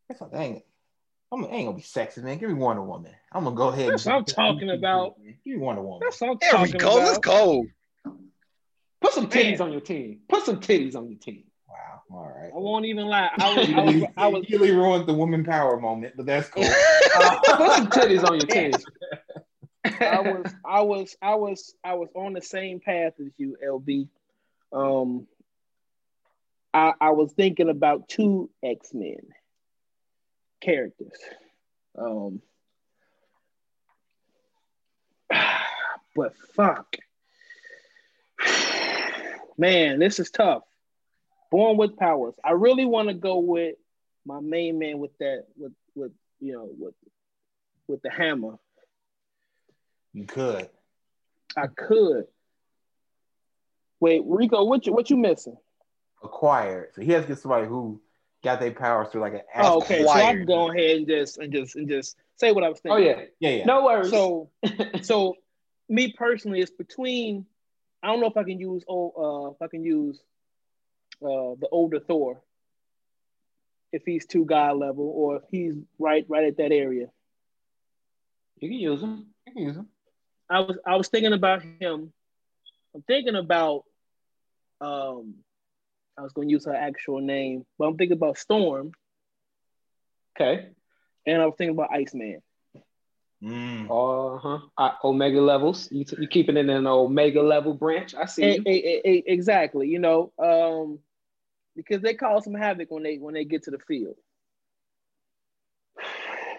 That's 0.09 0.20
what 0.20 0.35
I 0.35 0.43
ain't. 0.43 0.62
I'm 1.32 1.44
I 1.47 1.48
ain't 1.48 1.66
gonna 1.66 1.76
be 1.76 1.82
sexist, 1.82 2.22
man. 2.22 2.39
Give 2.39 2.51
me 2.51 2.55
Wonder 2.55 2.82
Woman. 2.82 3.12
I'm 3.32 3.44
gonna 3.44 3.56
go 3.56 3.68
ahead. 3.68 3.90
That's 3.93 4.05
what 4.05 4.14
I'm 4.14 4.24
talking 4.24 4.70
about. 4.78 5.16
Give 5.44 5.56
me 5.56 5.56
Wonder 5.56 5.82
Woman. 5.82 6.01
that's 6.02 6.20
what 6.20 6.31
I'm 6.31 6.39
There 6.40 6.62
we 6.62 6.68
talking 6.68 6.76
go. 6.76 6.94
about. 6.98 7.06
Let's 7.06 7.18
go. 7.18 7.64
Put 9.01 9.12
some 9.12 9.28
titties 9.28 9.59
Man. 9.59 9.62
on 9.62 9.72
your 9.72 9.81
team. 9.81 10.20
Put 10.28 10.44
some 10.44 10.60
titties 10.60 10.94
on 10.94 11.09
your 11.09 11.18
team. 11.18 11.44
Wow. 12.09 12.18
All 12.18 12.28
right. 12.28 12.51
I 12.55 12.59
won't 12.59 12.85
even 12.85 13.06
lie. 13.06 13.31
I 13.39 13.55
was, 13.59 13.70
I 13.70 13.81
was, 13.81 14.05
I 14.16 14.26
was, 14.28 14.51
really 14.51 14.70
ruined 14.72 15.06
the 15.06 15.14
woman 15.14 15.44
power 15.44 15.78
moment, 15.81 16.14
but 16.16 16.26
that's 16.26 16.48
cool. 16.48 16.62
Put 16.64 17.72
some 17.72 17.89
titties 17.89 18.24
on 18.24 18.39
your 18.39 18.47
team. 18.47 18.72
I 20.01 20.20
was, 20.20 20.52
I 20.64 20.81
was, 20.81 21.16
I 21.20 21.35
was, 21.35 21.74
I 21.85 21.94
was 21.94 22.09
on 22.14 22.32
the 22.32 22.43
same 22.43 22.81
path 22.81 23.14
as 23.20 23.32
you, 23.36 23.56
LB. 23.64 24.09
Um, 24.72 25.26
I, 26.72 26.94
I 27.01 27.10
was 27.10 27.32
thinking 27.32 27.68
about 27.68 28.09
two 28.09 28.51
X 28.62 28.93
Men 28.94 29.20
characters. 30.60 31.18
Um, 31.97 32.40
but 36.16 36.35
fuck, 36.55 36.97
man, 39.59 39.98
this 39.98 40.18
is 40.18 40.31
tough. 40.31 40.62
Born 41.55 41.76
with 41.76 41.97
powers. 41.97 42.35
I 42.43 42.51
really 42.51 42.85
want 42.85 43.06
to 43.06 43.14
go 43.14 43.39
with 43.39 43.76
my 44.26 44.40
main 44.40 44.76
man 44.76 44.98
with 44.98 45.16
that, 45.18 45.44
with 45.56 45.70
with 45.94 46.10
you 46.40 46.52
know, 46.52 46.68
with 46.76 46.94
with 47.86 48.02
the 48.02 48.10
hammer. 48.10 48.59
You 50.14 50.24
could. 50.24 50.68
I 51.56 51.68
could. 51.68 52.24
Wait, 54.01 54.22
Rico, 54.26 54.64
what 54.64 54.85
you 54.85 54.93
what 54.93 55.10
you 55.10 55.16
missing? 55.16 55.56
Acquired. 56.24 56.89
So 56.97 57.02
he 57.02 57.12
has 57.12 57.22
to 57.22 57.28
get 57.28 57.39
somebody 57.39 57.68
who 57.68 58.02
got 58.43 58.59
their 58.59 58.72
powers 58.72 59.10
through 59.12 59.20
like 59.20 59.35
an 59.35 59.43
Oh, 59.56 59.76
okay, 59.76 60.05
so 60.05 60.10
I 60.10 60.32
can 60.32 60.47
go 60.47 60.72
ahead 60.72 60.97
and 60.97 61.06
just 61.06 61.39
and 61.39 61.52
just 61.52 61.76
and 61.76 61.89
just 61.89 62.16
say 62.35 62.51
what 62.51 62.64
I 62.64 62.68
was 62.68 62.81
thinking. 62.81 63.05
Oh 63.05 63.09
yeah. 63.09 63.26
Yeah, 63.39 63.59
yeah. 63.59 63.64
No 63.64 63.85
worries. 63.85 64.10
So 64.10 64.51
so 65.02 65.36
me 65.89 66.12
personally, 66.18 66.62
it's 66.62 66.72
between. 66.72 67.47
I 68.02 68.09
don't 68.09 68.20
know 68.20 68.26
if 68.26 68.36
I 68.36 68.43
can 68.43 68.59
use 68.59 68.82
oh 68.89 69.12
uh 69.16 69.51
if 69.52 69.62
I 69.62 69.68
can 69.68 69.85
use 69.85 70.20
uh 71.23 71.55
the 71.61 71.69
older 71.70 72.01
Thor. 72.01 72.43
If 73.93 74.03
he's 74.05 74.27
too 74.27 74.45
god 74.45 74.77
level, 74.78 75.05
or 75.15 75.36
if 75.36 75.43
he's 75.51 75.74
right 75.99 76.24
right 76.28 76.47
at 76.47 76.57
that 76.59 76.73
area. 76.73 77.07
you 78.59 78.69
can 78.69 78.78
use 78.78 79.03
him. 79.03 79.27
You 79.47 79.53
can 79.53 79.62
use 79.62 79.77
them. 79.77 79.89
I 80.51 80.61
was 80.61 80.78
I 80.86 80.97
was 80.97 81.09
thinking 81.09 81.32
about 81.32 81.62
him. 81.62 82.12
I'm 82.95 83.03
thinking 83.03 83.36
about 83.36 83.85
um 84.81 85.35
I 86.16 86.23
was 86.23 86.32
gonna 86.32 86.49
use 86.49 86.66
her 86.66 86.74
actual 86.74 87.20
name, 87.20 87.65
but 87.78 87.86
I'm 87.86 87.97
thinking 87.97 88.16
about 88.16 88.39
Storm 88.39 88.93
Okay. 90.36 90.69
and 91.27 91.41
I 91.43 91.47
was 91.47 91.55
thinking 91.57 91.77
about 91.77 91.93
Iceman. 91.93 92.43
Mm. 93.44 93.84
Uh 93.90 94.38
huh. 94.38 94.58
Uh, 94.78 94.92
omega 95.04 95.40
levels. 95.40 95.88
You 95.92 96.04
t- 96.04 96.16
you 96.18 96.26
keeping 96.28 96.56
it 96.56 96.60
in 96.60 96.70
an 96.70 96.86
omega 96.86 97.42
level 97.42 97.74
branch. 97.74 98.14
I 98.14 98.24
see. 98.24 98.54
You. 98.56 98.62
e- 98.66 98.70
e- 99.04 99.10
e- 99.10 99.24
exactly, 99.26 99.88
you 99.88 99.98
know, 99.98 100.32
um 100.38 100.98
because 101.76 102.00
they 102.00 102.14
cause 102.14 102.44
some 102.44 102.54
havoc 102.54 102.90
when 102.90 103.02
they 103.02 103.16
when 103.18 103.34
they 103.34 103.44
get 103.44 103.64
to 103.64 103.70
the 103.70 103.78
field. 103.78 104.16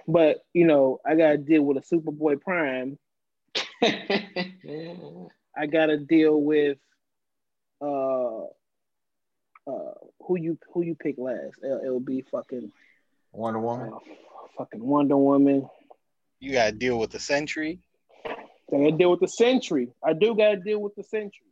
But 0.07 0.45
you 0.53 0.67
know, 0.67 0.99
I 1.05 1.15
gotta 1.15 1.37
deal 1.37 1.63
with 1.63 1.77
a 1.77 1.95
Superboy 1.95 2.39
Prime. 2.41 2.99
I 3.81 5.65
gotta 5.67 5.97
deal 5.97 6.39
with 6.39 6.77
uh 7.81 8.43
uh 9.67 9.93
who 10.21 10.37
you 10.37 10.59
who 10.71 10.83
you 10.83 10.93
pick 10.95 11.15
last? 11.17 11.55
L- 11.63 11.81
It'll 11.83 11.99
be 11.99 12.23
fucking 12.31 12.71
Wonder 13.31 13.59
Woman. 13.59 13.91
uh, 13.93 13.99
fucking 14.57 14.83
Wonder 14.83 15.17
Woman. 15.17 15.67
You 16.39 16.53
gotta 16.53 16.71
deal 16.71 16.99
with 16.99 17.11
the 17.11 17.19
Sentry. 17.19 17.79
I 18.25 18.33
gotta 18.71 18.91
deal 18.91 19.11
with 19.11 19.19
the 19.19 19.27
Sentry. 19.27 19.89
I 20.03 20.13
do 20.13 20.35
gotta 20.35 20.57
deal 20.57 20.79
with 20.79 20.95
the 20.95 21.03
Sentry. 21.03 21.45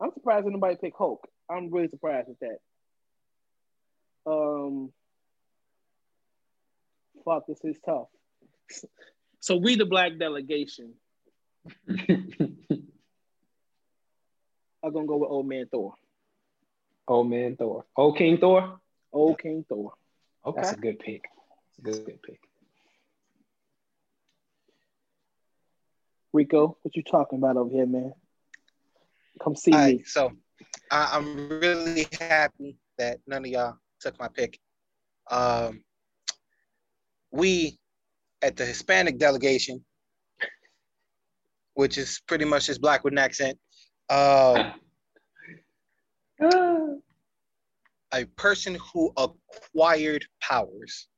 I'm 0.00 0.12
surprised 0.12 0.46
that 0.46 0.50
nobody 0.50 0.76
picked 0.76 0.98
Hulk. 0.98 1.26
I'm 1.50 1.70
really 1.70 1.88
surprised 1.88 2.28
at 2.28 2.38
that. 2.40 2.58
Um, 4.30 4.92
fuck, 7.24 7.46
this 7.46 7.64
is 7.64 7.78
tough. 7.84 8.08
So 9.40 9.56
we 9.56 9.76
the 9.76 9.86
black 9.86 10.18
delegation 10.18 10.94
are 11.88 11.96
gonna 14.90 15.06
go 15.06 15.16
with 15.16 15.30
old 15.30 15.46
man 15.46 15.66
Thor. 15.70 15.94
Old 17.08 17.30
man 17.30 17.56
Thor. 17.56 17.84
Old 17.96 18.18
King 18.18 18.38
Thor. 18.38 18.80
Old 19.12 19.38
King 19.38 19.64
Thor. 19.68 19.92
Okay. 20.44 20.60
That's 20.60 20.76
a 20.76 20.80
good 20.80 20.98
pick. 20.98 21.24
That's 21.82 21.98
a 21.98 22.02
good 22.02 22.22
pick. 22.22 22.40
Rico, 26.36 26.76
what 26.82 26.94
you 26.94 27.02
talking 27.02 27.38
about 27.38 27.56
over 27.56 27.70
here, 27.70 27.86
man? 27.86 28.12
Come 29.42 29.56
see 29.56 29.72
All 29.72 29.86
me. 29.86 30.04
so 30.04 30.32
I, 30.90 31.10
I'm 31.12 31.48
really 31.48 32.06
happy 32.20 32.76
that 32.98 33.20
none 33.26 33.44
of 33.44 33.50
y'all 33.50 33.78
took 34.00 34.18
my 34.20 34.28
pick. 34.28 34.58
Um, 35.30 35.82
we 37.32 37.78
at 38.42 38.56
the 38.56 38.66
Hispanic 38.66 39.18
delegation, 39.18 39.82
which 41.72 41.96
is 41.96 42.20
pretty 42.28 42.44
much 42.44 42.66
just 42.66 42.82
black 42.82 43.02
with 43.02 43.14
an 43.14 43.18
accent, 43.18 43.58
um, 44.10 44.74
a 48.12 48.24
person 48.36 48.76
who 48.92 49.10
acquired 49.16 50.24
powers. 50.42 51.08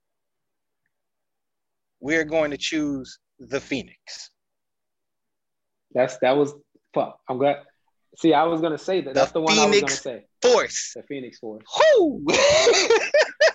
We're 2.00 2.24
going 2.24 2.52
to 2.52 2.56
choose 2.56 3.18
the 3.40 3.60
Phoenix. 3.60 4.30
That's 5.92 6.18
that 6.18 6.36
was 6.36 6.54
fuck. 6.94 7.18
I'm 7.28 7.38
glad. 7.38 7.62
See, 8.16 8.34
I 8.34 8.44
was 8.44 8.60
gonna 8.60 8.78
say 8.78 9.00
that. 9.02 9.14
That's 9.14 9.32
the, 9.32 9.40
one 9.40 9.58
I 9.58 9.66
was 9.66 9.80
gonna 9.80 9.92
say. 9.92 10.24
Force. 10.42 10.92
The 10.96 11.02
Phoenix 11.04 11.38
Force. 11.38 11.64
Whoo! 11.98 12.24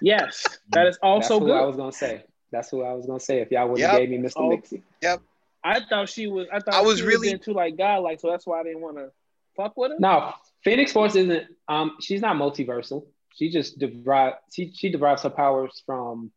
Yes, 0.02 0.46
that 0.72 0.88
is 0.88 0.98
also 1.02 1.40
good. 1.40 1.48
That's 1.50 1.56
who 1.58 1.64
I 1.64 1.66
was 1.66 1.78
gonna 1.78 1.92
say. 1.94 2.24
That's 2.52 2.70
who 2.70 2.84
I 2.84 2.94
was 2.94 3.06
gonna 3.06 3.20
say 3.22 3.40
if 3.40 3.52
y'all 3.52 3.70
would 3.70 3.80
have 3.80 3.94
Yep. 3.94 4.02
gave 4.02 4.10
me 4.10 4.18
Mr. 4.18 4.34
Oh. 4.36 4.50
Mixie. 4.50 4.82
Yep. 5.02 5.22
I 5.64 5.80
thought 5.80 6.10
she 6.10 6.28
was. 6.28 6.48
I 6.52 6.60
thought 6.60 6.74
I 6.74 6.82
was 6.82 6.98
she 7.00 7.06
really- 7.06 7.28
was 7.28 7.34
into 7.34 7.54
like 7.54 7.78
God, 7.78 8.00
like 8.00 8.20
so. 8.20 8.30
That's 8.30 8.46
why 8.46 8.60
I 8.60 8.64
didn't 8.64 8.82
want 8.82 8.98
to 8.98 9.12
fuck 9.56 9.78
with 9.78 9.92
her. 9.92 9.98
No, 10.00 10.34
Phoenix 10.66 10.92
Force 10.92 11.16
isn't. 11.16 11.44
Um, 11.70 11.96
she's 12.02 12.20
not 12.20 12.36
multiversal. 12.36 13.06
She 13.36 13.50
just 13.50 13.80
derives. 13.80 14.36
She 14.54 14.74
she 14.76 14.90
derives 14.90 15.22
her 15.24 15.30
powers 15.30 15.82
from 15.86 16.32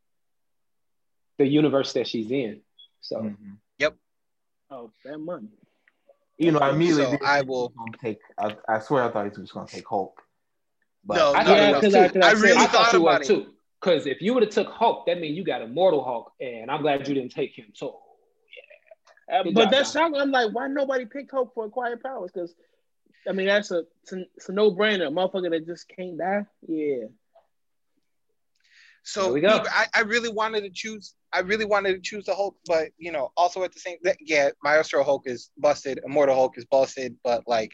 the 1.39 1.47
universe 1.47 1.93
that 1.95 2.07
she's 2.07 2.31
in. 2.31 2.61
So 3.01 3.17
Mhm. 3.21 3.93
Oh, 4.69 4.91
that 5.05 5.19
money. 5.19 5.49
You 6.39 6.53
know, 6.53 6.59
I 6.59 6.71
immediately 6.71 7.05
So 7.19 7.25
I 7.25 7.41
will- 7.43 7.69
was 7.69 7.73
gonna 7.77 7.99
take. 8.03 8.21
I, 8.39 8.57
I 8.69 8.79
swear, 8.81 9.05
I 9.05 9.11
thought 9.11 9.33
he 9.35 9.41
was 9.41 9.51
going 9.53 9.67
to 9.67 9.73
take 9.75 9.89
Hulk. 9.89 10.21
But 11.05 11.17
No, 11.17 11.33
I 11.35 11.43
no, 11.43 11.49
thought 11.49 11.57
Yeah, 11.57 11.63
it 11.63 11.67
no. 11.67 11.73
was 11.73 11.81
'cause 11.83 11.93
too. 11.93 11.99
I- 11.99 12.09
'cause 12.09 12.17
I 12.17 12.27
I 12.31 12.35
said- 12.35 12.43
really 12.43 12.57
I 12.57 12.61
thought 12.67 12.71
thought 12.87 12.93
you 12.93 13.03
about 13.09 13.13
would 13.21 13.23
it. 13.23 13.27
too. 13.45 13.53
Because 13.81 14.07
if 14.07 14.21
you 14.23 14.35
would 14.35 14.43
have 14.43 14.53
took 14.53 14.69
Hulk, 14.69 15.07
that 15.07 15.21
means 15.21 15.37
you 15.37 15.45
got 15.45 15.63
Immortal 15.63 16.03
Hulk, 16.05 16.33
and 16.41 16.71
I'm 16.71 16.83
glad 16.83 17.07
you 17.09 17.15
didn't 17.15 17.33
take 17.33 17.53
him. 17.55 17.67
So 17.75 18.01
Uh, 19.33 19.43
but 19.53 19.71
that's 19.71 19.93
Don. 19.93 20.15
I'm 20.15 20.31
like, 20.31 20.53
why 20.53 20.69
nobody 20.69 21.05
picked 21.05 21.33
Hope 21.33 21.53
for 21.55 21.65
acquired 21.65 22.01
powers? 22.03 22.31
Because 22.33 22.55
I 23.29 23.33
mean, 23.33 23.47
that's 23.47 23.71
a 23.73 23.85
it's 24.03 24.13
a, 24.13 24.21
it's 24.37 24.49
a 24.49 24.53
no 24.53 24.71
brainer. 24.71 25.09
A 25.09 25.11
Motherfucker 25.11 25.51
that 25.51 25.67
just 25.67 25.89
can't 25.89 26.17
die. 26.19 26.47
Yeah. 26.69 27.07
So 29.07 29.23
There 29.27 29.33
we 29.35 29.41
go. 29.41 29.63
I, 29.71 29.87
I 29.95 30.01
really 30.01 30.29
wanted 30.29 30.63
to 30.63 30.71
choose. 30.71 31.15
I 31.33 31.39
really 31.41 31.65
wanted 31.65 31.93
to 31.95 32.01
choose 32.01 32.25
the 32.25 32.35
Hulk, 32.35 32.57
but 32.67 32.89
you 32.99 33.13
know, 33.13 33.31
also 33.37 33.63
at 33.63 33.73
the 33.73 33.79
same, 33.79 33.99
that- 34.03 34.17
yeah, 34.21 34.51
Maestro 34.65 35.05
Hulk 35.05 35.23
is 35.27 35.51
busted, 35.57 36.01
Immortal 36.05 36.35
Hulk 36.35 36.59
is 36.59 36.65
busted, 36.65 37.17
but 37.23 37.45
like 37.47 37.71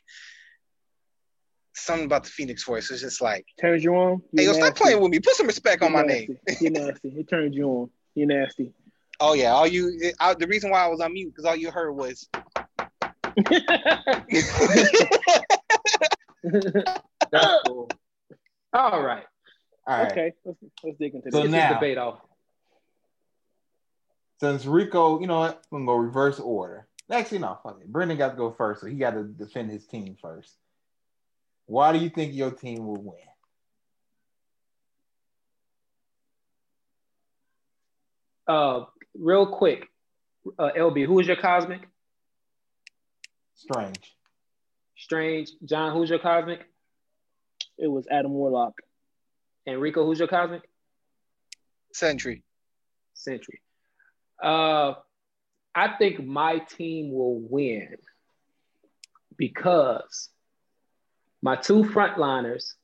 something 1.74 2.04
about 2.04 2.24
the 2.24 2.30
Phoenix 2.30 2.62
Force 2.62 2.90
is 2.90 3.00
just 3.00 3.22
like, 3.22 3.46
Turns 3.58 3.82
you 3.82 3.94
on. 3.94 4.20
hey, 4.36 4.42
You're 4.44 4.52
yo, 4.52 4.60
stop 4.60 4.76
playing 4.76 5.00
with 5.00 5.10
me. 5.10 5.20
Put 5.20 5.34
some 5.34 5.46
respect 5.46 5.80
on 5.82 5.92
You're 5.92 6.04
my 6.04 6.06
name. 6.06 6.36
You're 6.60 6.70
nasty. 6.70 7.08
It 7.08 7.28
turns 7.30 7.56
you 7.56 7.64
on. 7.66 7.90
You're 8.14 8.26
nasty. 8.26 8.74
Oh 9.18 9.32
yeah, 9.32 9.52
all 9.52 9.66
you. 9.66 9.90
It, 10.00 10.14
I, 10.20 10.34
the 10.34 10.46
reason 10.46 10.70
why 10.70 10.84
I 10.84 10.88
was 10.88 11.00
on 11.00 11.14
mute 11.14 11.30
because 11.34 11.46
all 11.46 11.56
you 11.56 11.70
heard 11.70 11.92
was. 11.92 12.28
that's 17.32 17.62
cool. 17.64 17.88
All 18.74 19.02
right. 19.02 19.24
All 19.86 19.98
right. 19.98 20.12
okay, 20.12 20.32
let's, 20.44 20.58
let's 20.84 20.98
dig 20.98 21.14
into 21.14 21.30
So 21.30 21.42
this. 21.42 21.50
Get 21.50 21.50
now- 21.50 21.68
this 21.68 21.76
debate 21.76 21.98
off. 21.98 22.20
Since 24.40 24.66
Rico, 24.66 25.20
you 25.20 25.28
know 25.28 25.38
what? 25.38 25.62
I'm 25.72 25.86
gonna 25.86 25.86
go 25.86 25.94
reverse 25.94 26.40
order. 26.40 26.88
Actually, 27.10 27.38
no, 27.38 27.58
fuck 27.62 27.78
it. 27.80 27.86
Brendan 27.92 28.16
got 28.16 28.30
to 28.30 28.36
go 28.36 28.50
first, 28.50 28.80
so 28.80 28.86
he 28.86 28.94
got 28.94 29.10
to 29.12 29.22
defend 29.22 29.70
his 29.70 29.86
team 29.86 30.16
first. 30.20 30.56
Why 31.66 31.92
do 31.92 31.98
you 31.98 32.08
think 32.08 32.34
your 32.34 32.50
team 32.50 32.86
will 32.86 33.00
win? 33.00 33.16
Uh, 38.48 38.84
real 39.14 39.46
quick, 39.46 39.86
uh, 40.58 40.70
LB, 40.76 41.06
who 41.06 41.20
is 41.20 41.26
your 41.26 41.36
cosmic? 41.36 41.80
Strange. 43.54 44.16
Strange. 44.96 45.52
John, 45.64 45.92
who's 45.92 46.10
your 46.10 46.18
cosmic? 46.18 46.60
It 47.78 47.86
was 47.86 48.06
Adam 48.10 48.32
Warlock. 48.32 48.74
And 49.66 49.80
Rico, 49.80 50.04
who's 50.04 50.18
your 50.18 50.28
cosmic? 50.28 50.62
Sentry. 51.92 52.42
Century. 53.14 53.60
Uh, 54.42 54.94
I 55.74 55.88
think 55.98 56.24
my 56.24 56.58
team 56.58 57.12
will 57.12 57.40
win 57.40 57.96
because 59.36 60.30
my 61.40 61.56
two 61.56 61.84
frontliners 61.84 62.74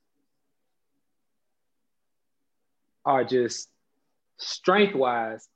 are 3.04 3.24
just 3.24 3.68
strength 4.36 4.94
wise. 4.94 5.48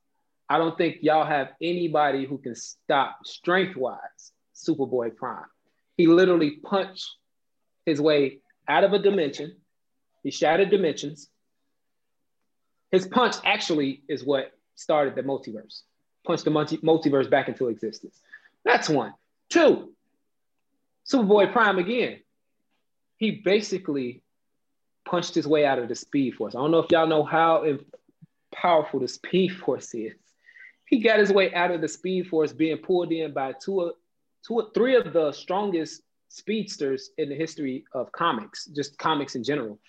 I 0.49 0.57
don't 0.57 0.77
think 0.77 0.97
y'all 1.01 1.25
have 1.25 1.49
anybody 1.61 2.25
who 2.25 2.37
can 2.37 2.55
stop 2.55 3.19
strength 3.25 3.75
wise 3.75 4.33
Superboy 4.55 5.15
Prime. 5.15 5.45
He 5.97 6.07
literally 6.07 6.57
punched 6.63 7.09
his 7.85 7.99
way 8.01 8.39
out 8.67 8.83
of 8.83 8.93
a 8.93 8.99
dimension. 8.99 9.55
He 10.23 10.31
shattered 10.31 10.69
dimensions. 10.69 11.29
His 12.91 13.07
punch 13.07 13.35
actually 13.43 14.03
is 14.07 14.23
what 14.23 14.51
started 14.75 15.15
the 15.15 15.21
multiverse, 15.21 15.81
punched 16.25 16.45
the 16.45 16.51
multi- 16.51 16.77
multiverse 16.77 17.29
back 17.29 17.49
into 17.49 17.67
existence. 17.67 18.19
That's 18.63 18.89
one. 18.89 19.13
Two, 19.49 19.93
Superboy 21.11 21.51
Prime 21.51 21.77
again. 21.77 22.19
He 23.17 23.31
basically 23.31 24.23
punched 25.05 25.35
his 25.35 25.47
way 25.47 25.65
out 25.65 25.79
of 25.79 25.89
the 25.89 25.95
Speed 25.95 26.35
Force. 26.35 26.55
I 26.55 26.59
don't 26.59 26.71
know 26.71 26.79
if 26.79 26.91
y'all 26.91 27.07
know 27.07 27.23
how 27.23 27.65
powerful 28.53 28.99
the 28.99 29.07
Speed 29.07 29.57
Force 29.57 29.93
is. 29.93 30.13
He 30.85 30.99
got 30.99 31.19
his 31.19 31.31
way 31.31 31.53
out 31.53 31.71
of 31.71 31.81
the 31.81 31.87
Speed 31.87 32.27
Force 32.27 32.53
being 32.53 32.77
pulled 32.77 33.11
in 33.11 33.33
by 33.33 33.53
two, 33.53 33.93
two, 34.47 34.69
three 34.73 34.95
of 34.95 35.13
the 35.13 35.31
strongest 35.31 36.03
speedsters 36.29 37.11
in 37.17 37.29
the 37.29 37.35
history 37.35 37.85
of 37.93 38.11
comics, 38.11 38.65
just 38.65 38.97
comics 38.97 39.35
in 39.35 39.43
general. 39.43 39.79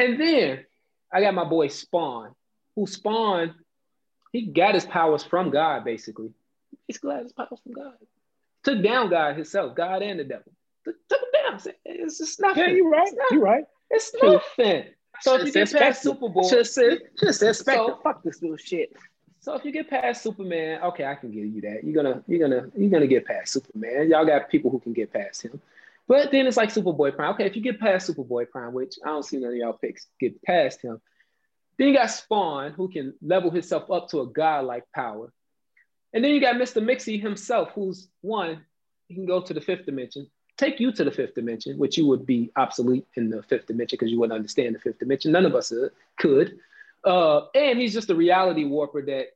And 0.00 0.18
then 0.18 0.64
I 1.12 1.20
got 1.20 1.34
my 1.34 1.44
boy 1.44 1.68
Spawn, 1.68 2.30
who 2.74 2.86
Spawn, 2.86 3.54
he 4.32 4.46
got 4.46 4.74
his 4.74 4.86
powers 4.86 5.22
from 5.22 5.50
God, 5.50 5.84
basically. 5.84 6.30
He's 6.86 6.98
got 6.98 7.22
his 7.22 7.32
powers 7.32 7.60
from 7.62 7.72
God. 7.72 7.94
Took 8.64 8.82
down 8.82 9.10
God 9.10 9.36
himself, 9.36 9.74
God 9.74 10.02
and 10.02 10.18
the 10.18 10.24
devil. 10.24 10.50
Took, 10.84 10.96
took 11.08 11.20
him 11.20 11.28
down. 11.34 11.74
It's 11.84 12.18
just 12.18 12.40
nothing. 12.40 12.62
Yeah, 12.62 12.70
you're 12.70 12.88
right. 12.88 13.12
You're 13.30 13.40
right. 13.42 13.64
It's 13.90 14.14
nothing. 14.22 14.84
So 15.20 15.34
if 15.36 15.46
you 15.46 15.52
get 15.52 15.70
past 15.72 16.02
Spectre. 16.02 16.18
Superboy, 16.18 16.48
Should 16.48 16.58
have 16.58 16.66
said, 16.68 16.98
should 17.18 17.26
have 17.28 17.36
said 17.36 17.56
So- 17.56 17.98
Fuck 18.02 18.22
this 18.22 18.40
little 18.40 18.56
shit. 18.56 18.96
so 19.40 19.54
if 19.54 19.64
you 19.66 19.72
get 19.72 19.90
past 19.90 20.22
Superman, 20.22 20.80
okay, 20.82 21.04
I 21.04 21.14
can 21.14 21.30
give 21.30 21.44
you 21.44 21.60
that. 21.62 21.84
You're 21.84 22.02
gonna, 22.02 22.22
you're 22.26 22.38
gonna, 22.48 22.70
you're 22.74 22.90
gonna 22.90 23.06
get 23.06 23.26
past 23.26 23.52
Superman. 23.52 24.08
Y'all 24.08 24.24
got 24.24 24.48
people 24.48 24.70
who 24.70 24.78
can 24.80 24.94
get 24.94 25.12
past 25.12 25.42
him. 25.42 25.60
But 26.10 26.32
then 26.32 26.48
it's 26.48 26.56
like 26.56 26.70
Superboy 26.70 27.14
Prime. 27.14 27.34
Okay, 27.34 27.46
if 27.46 27.54
you 27.54 27.62
get 27.62 27.78
past 27.78 28.10
Superboy 28.10 28.50
Prime, 28.50 28.72
which 28.72 28.96
I 29.04 29.10
don't 29.10 29.24
see 29.24 29.36
none 29.36 29.52
of 29.52 29.56
y'all 29.56 29.74
picks 29.74 30.08
get 30.18 30.42
past 30.42 30.82
him, 30.82 31.00
then 31.78 31.86
you 31.86 31.94
got 31.94 32.10
Spawn 32.10 32.72
who 32.72 32.88
can 32.88 33.14
level 33.22 33.52
himself 33.52 33.88
up 33.92 34.08
to 34.08 34.22
a 34.22 34.26
godlike 34.26 34.86
power. 34.92 35.32
And 36.12 36.24
then 36.24 36.32
you 36.32 36.40
got 36.40 36.56
Mr. 36.56 36.82
Mixie 36.82 37.22
himself, 37.22 37.70
who's 37.76 38.08
one, 38.22 38.64
he 39.06 39.14
can 39.14 39.24
go 39.24 39.40
to 39.40 39.54
the 39.54 39.60
fifth 39.60 39.86
dimension, 39.86 40.28
take 40.56 40.80
you 40.80 40.90
to 40.90 41.04
the 41.04 41.12
fifth 41.12 41.36
dimension, 41.36 41.78
which 41.78 41.96
you 41.96 42.08
would 42.08 42.26
be 42.26 42.50
obsolete 42.56 43.06
in 43.14 43.30
the 43.30 43.44
fifth 43.44 43.68
dimension 43.68 43.96
because 43.96 44.10
you 44.10 44.18
wouldn't 44.18 44.36
understand 44.36 44.74
the 44.74 44.80
fifth 44.80 44.98
dimension. 44.98 45.30
None 45.30 45.46
of 45.46 45.54
us 45.54 45.70
uh, 45.70 45.90
could. 46.18 46.58
Uh, 47.04 47.42
and 47.54 47.78
he's 47.78 47.94
just 47.94 48.10
a 48.10 48.16
reality 48.16 48.64
warper 48.64 49.02
that 49.02 49.26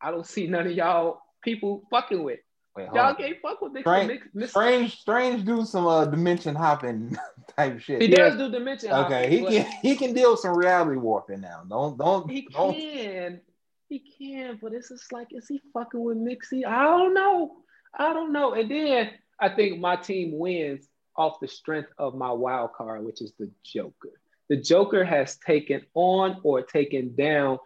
I 0.00 0.10
don't 0.12 0.26
see 0.26 0.46
none 0.46 0.66
of 0.66 0.72
y'all 0.72 1.20
people 1.42 1.84
fucking 1.90 2.22
with. 2.22 2.40
Wait, 2.76 2.86
hold 2.86 2.96
Y'all 2.96 3.06
on. 3.06 3.16
can't 3.16 3.36
fuck 3.42 3.60
with 3.60 3.72
Mr. 3.72 3.80
Strange, 3.80 4.08
Mix. 4.08 4.26
Mix- 4.34 4.50
strange, 4.50 5.00
strange. 5.00 5.44
Do 5.44 5.64
some 5.64 5.86
uh, 5.86 6.04
dimension 6.04 6.54
hopping 6.54 7.16
type 7.56 7.80
shit. 7.80 8.00
He 8.00 8.08
does 8.08 8.36
do 8.36 8.48
dimension 8.50 8.92
Okay, 8.92 9.22
hopping, 9.24 9.30
he 9.30 9.40
but- 9.42 9.50
can 9.52 9.66
he 9.82 9.96
can 9.96 10.12
deal 10.14 10.30
with 10.32 10.40
some 10.40 10.56
reality 10.56 10.96
warfare 10.96 11.36
now. 11.36 11.62
Don't 11.68 11.98
don't 11.98 12.30
He 12.30 12.42
don't. 12.50 12.72
can. 12.74 13.40
He 13.88 13.98
can, 13.98 14.58
but 14.62 14.72
it's 14.72 14.90
just 14.90 15.12
like, 15.12 15.26
is 15.32 15.48
he 15.48 15.60
fucking 15.72 16.00
with 16.00 16.16
Mixie? 16.16 16.64
I 16.64 16.84
don't 16.84 17.12
know. 17.12 17.56
I 17.98 18.12
don't 18.12 18.32
know. 18.32 18.52
And 18.54 18.70
then 18.70 19.10
I 19.40 19.48
think 19.48 19.80
my 19.80 19.96
team 19.96 20.38
wins 20.38 20.86
off 21.16 21.40
the 21.40 21.48
strength 21.48 21.90
of 21.98 22.14
my 22.14 22.30
wild 22.30 22.72
card, 22.72 23.04
which 23.04 23.20
is 23.20 23.32
the 23.36 23.50
Joker. 23.64 24.12
The 24.48 24.56
Joker 24.58 25.04
has 25.04 25.38
taken 25.38 25.84
on 25.94 26.36
or 26.44 26.62
taken 26.62 27.16
down 27.16 27.58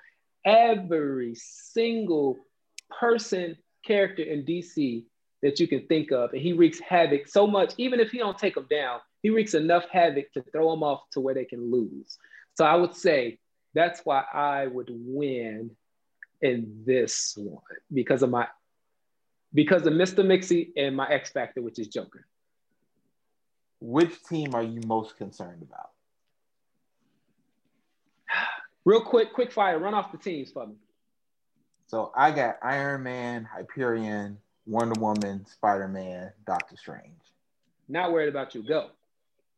every 0.47 1.35
single 1.35 2.39
person, 2.99 3.57
character 3.85 4.23
in 4.23 4.45
DC 4.45 5.05
that 5.43 5.61
you 5.61 5.69
can 5.69 5.87
think 5.87 6.11
of. 6.11 6.33
And 6.33 6.41
he 6.41 6.53
wreaks 6.53 6.81
havoc 6.81 7.29
so 7.29 7.47
much, 7.47 7.75
even 7.77 8.01
if 8.01 8.11
he 8.11 8.19
don't 8.19 8.39
take 8.39 8.55
them 8.55 8.67
down, 8.71 9.01
he 9.23 9.31
wreaks 9.31 9.55
enough 9.55 9.85
havoc 9.91 10.33
to 10.33 10.43
throw 10.53 10.71
them 10.71 10.83
off 10.83 11.03
to 11.13 11.21
where 11.21 11.35
they 11.35 11.45
can 11.45 11.71
lose. 11.71 12.19
So 12.55 12.65
I 12.65 12.77
would 12.77 12.95
say 12.95 13.39
that's 13.75 14.01
why 14.05 14.25
I 14.33 14.67
would 14.67 14.89
win 14.91 15.71
in 16.41 16.83
this 16.87 17.35
one 17.37 17.63
because 17.93 18.23
of 18.23 18.31
my 18.31 18.47
because 19.53 19.87
of 19.87 19.93
Mr. 19.93 20.25
Mixie 20.25 20.73
and 20.77 20.97
my 20.97 21.09
X 21.09 21.31
Factor, 21.31 21.63
which 21.63 21.79
is 21.79 21.89
Joker. 21.89 22.27
Which 23.81 24.23
team 24.25 24.55
are 24.55 24.63
you 24.63 24.81
most 24.87 25.17
concerned 25.17 25.63
about? 25.63 25.91
Real 28.85 29.03
quick, 29.03 29.33
quick 29.33 29.53
fire, 29.53 29.79
run 29.79 29.95
off 29.95 30.11
the 30.11 30.19
teams 30.19 30.51
for 30.51 30.67
me. 30.67 30.75
So 31.87 32.13
I 32.17 32.31
got 32.31 32.59
Iron 32.63 33.03
Man, 33.03 33.45
Hyperion, 33.45 34.39
Wonder 34.67 34.99
Woman, 35.01 35.47
Spider 35.47 35.89
Man, 35.89 36.33
Doctor 36.47 36.77
Strange. 36.77 37.21
Not 37.89 38.13
worried 38.13 38.29
about 38.29 38.55
you. 38.55 38.63
Go. 38.63 38.91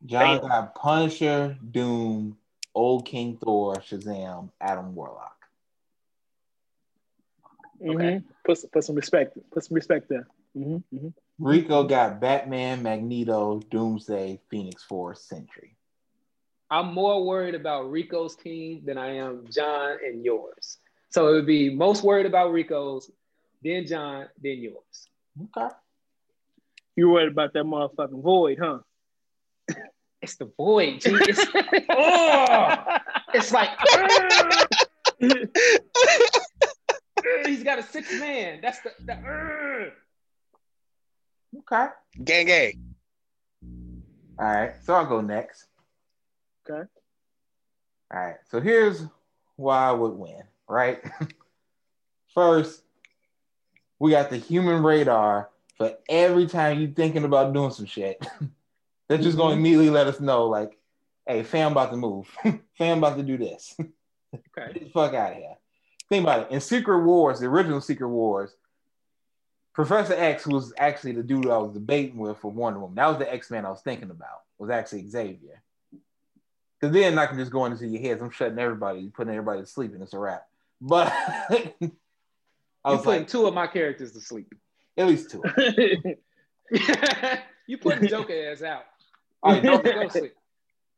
John 0.05 0.41
Bam. 0.41 0.49
got 0.49 0.75
Punisher, 0.75 1.57
Doom, 1.71 2.37
Old 2.75 3.07
King 3.07 3.39
Thor, 3.43 3.77
Shazam, 3.77 4.51
Adam 4.61 4.95
Warlock. 4.95 5.37
Okay. 7.85 8.23
Put 8.45 8.59
some, 8.59 8.71
put 8.71 8.85
some 8.85 8.97
respect. 8.97 9.39
Put 9.53 9.65
some 9.65 9.75
respect 9.75 10.09
there. 10.09 10.27
hmm 10.55 10.79
hmm 10.91 11.09
Rico 11.39 11.85
got 11.85 12.19
Batman, 12.19 12.83
Magneto, 12.83 13.61
Doomsday, 13.71 14.41
Phoenix 14.49 14.83
Force, 14.83 15.23
Sentry. 15.23 15.77
I'm 16.71 16.95
more 16.95 17.25
worried 17.25 17.55
about 17.55 17.91
Rico's 17.91 18.35
team 18.37 18.83
than 18.85 18.97
I 18.97 19.17
am 19.17 19.45
John 19.51 19.99
and 20.05 20.25
yours. 20.25 20.79
So 21.11 21.29
it 21.29 21.33
would 21.33 21.47
be 21.47 21.75
most 21.75 22.03
worried 22.03 22.27
about 22.27 22.53
Rico's, 22.53 23.11
then 23.63 23.87
John, 23.87 24.27
then 24.43 24.59
yours. 24.59 25.09
Okay. 25.57 25.69
You 26.97 27.11
worried 27.11 27.33
about 27.33 27.53
that 27.53 27.65
motherfucking 27.65 28.23
void, 28.23 28.59
huh? 28.61 28.79
It's 30.23 30.37
the 30.37 30.51
void. 30.57 31.03
G. 31.03 31.11
It's, 31.13 31.39
oh, 31.91 32.97
it's 33.35 33.53
like 33.53 33.69
he's 37.47 37.63
got 37.63 37.79
a 37.79 37.83
six 37.83 38.11
man. 38.19 38.61
That's 38.63 38.81
the, 38.81 38.93
the 39.05 39.13
uh. 39.13 39.91
Okay. 41.59 41.87
Gang 42.25 42.47
gang. 42.47 42.95
All 44.39 44.47
right. 44.47 44.73
So 44.83 44.95
I'll 44.95 45.05
go 45.07 45.21
next. 45.21 45.67
Okay. 46.69 46.89
All 48.13 48.21
right. 48.21 48.37
So 48.51 48.61
here's 48.61 49.05
why 49.57 49.89
I 49.89 49.93
would 49.93 50.15
win, 50.15 50.43
right? 50.69 51.03
First, 52.35 52.83
we 53.99 54.11
got 54.11 54.31
the 54.31 54.37
human 54.37 54.83
radar 54.83 55.51
for 55.77 55.97
every 56.09 56.47
time 56.47 56.81
you're 56.81 56.91
thinking 56.91 57.25
about 57.25 57.53
doing 57.53 57.71
some 57.71 57.87
shit. 57.87 58.25
They're 59.09 59.19
just 59.19 59.37
going 59.37 59.51
to 59.51 59.55
mm-hmm. 59.55 59.61
immediately 59.61 59.91
let 59.91 60.09
us 60.09 60.21
know, 60.21 60.47
like, 60.47 60.77
hey, 61.27 61.43
fam 61.43 61.73
about 61.73 61.91
to 61.93 61.97
move. 61.97 62.29
fam 62.79 62.99
about 62.99 63.17
to 63.17 63.23
do 63.23 63.39
this. 63.39 63.77
Okay. 63.81 64.73
Get 64.73 64.85
the 64.85 64.91
fuck 64.91 65.15
out 65.15 65.33
of 65.33 65.39
here. 65.39 65.55
Think 66.09 66.25
about 66.25 66.43
it. 66.43 66.51
In 66.51 66.61
Secret 66.61 67.05
Wars, 67.05 67.41
the 67.41 67.47
original 67.47 67.81
Secret 67.81 68.09
Wars, 68.09 68.55
Professor 69.73 70.15
X 70.15 70.47
was 70.47 70.73
actually 70.79 71.13
the 71.13 71.23
dude 71.23 71.47
I 71.47 71.59
was 71.59 71.73
debating 71.73 72.17
with 72.17 72.39
for 72.39 72.51
Wonder 72.51 72.81
Woman. 72.81 72.97
That 72.97 73.09
was 73.09 73.19
the 73.19 73.33
X 73.33 73.51
Man 73.51 73.67
I 73.67 73.71
was 73.71 73.83
thinking 73.83 74.11
about. 74.11 74.43
Was 74.59 74.71
actually 74.71 75.07
Xavier. 75.09 75.63
Because 76.81 76.95
then 76.95 77.19
I 77.19 77.27
can 77.27 77.39
just 77.39 77.53
go 77.53 77.65
into 77.67 77.87
your 77.87 78.01
heads. 78.01 78.23
I'm 78.23 78.31
shutting 78.31 78.59
everybody, 78.59 79.09
putting 79.09 79.35
everybody 79.35 79.61
to 79.61 79.67
sleep, 79.67 79.93
and 79.93 80.03
it's 80.03 80.15
a 80.15 80.19
wrap. 80.19 80.47
But 80.81 81.13
I 82.85 82.93
was 82.93 83.03
putting 83.03 83.23
like, 83.23 83.29
two 83.29 83.47
of 83.47 83.55
my 83.55 83.67
characters 83.67 84.13
to 84.13 84.21
sleep. 84.21 84.55
at 84.97 85.07
least 85.07 85.31
two. 85.31 85.43
you 87.67 87.79
put 87.79 88.09
Joker 88.09 88.51
ass 88.53 88.63
out. 88.63 88.85
All 89.43 89.53
right, 89.53 89.63
Joker 89.63 89.93
go 89.93 90.09
sleep. 90.09 90.35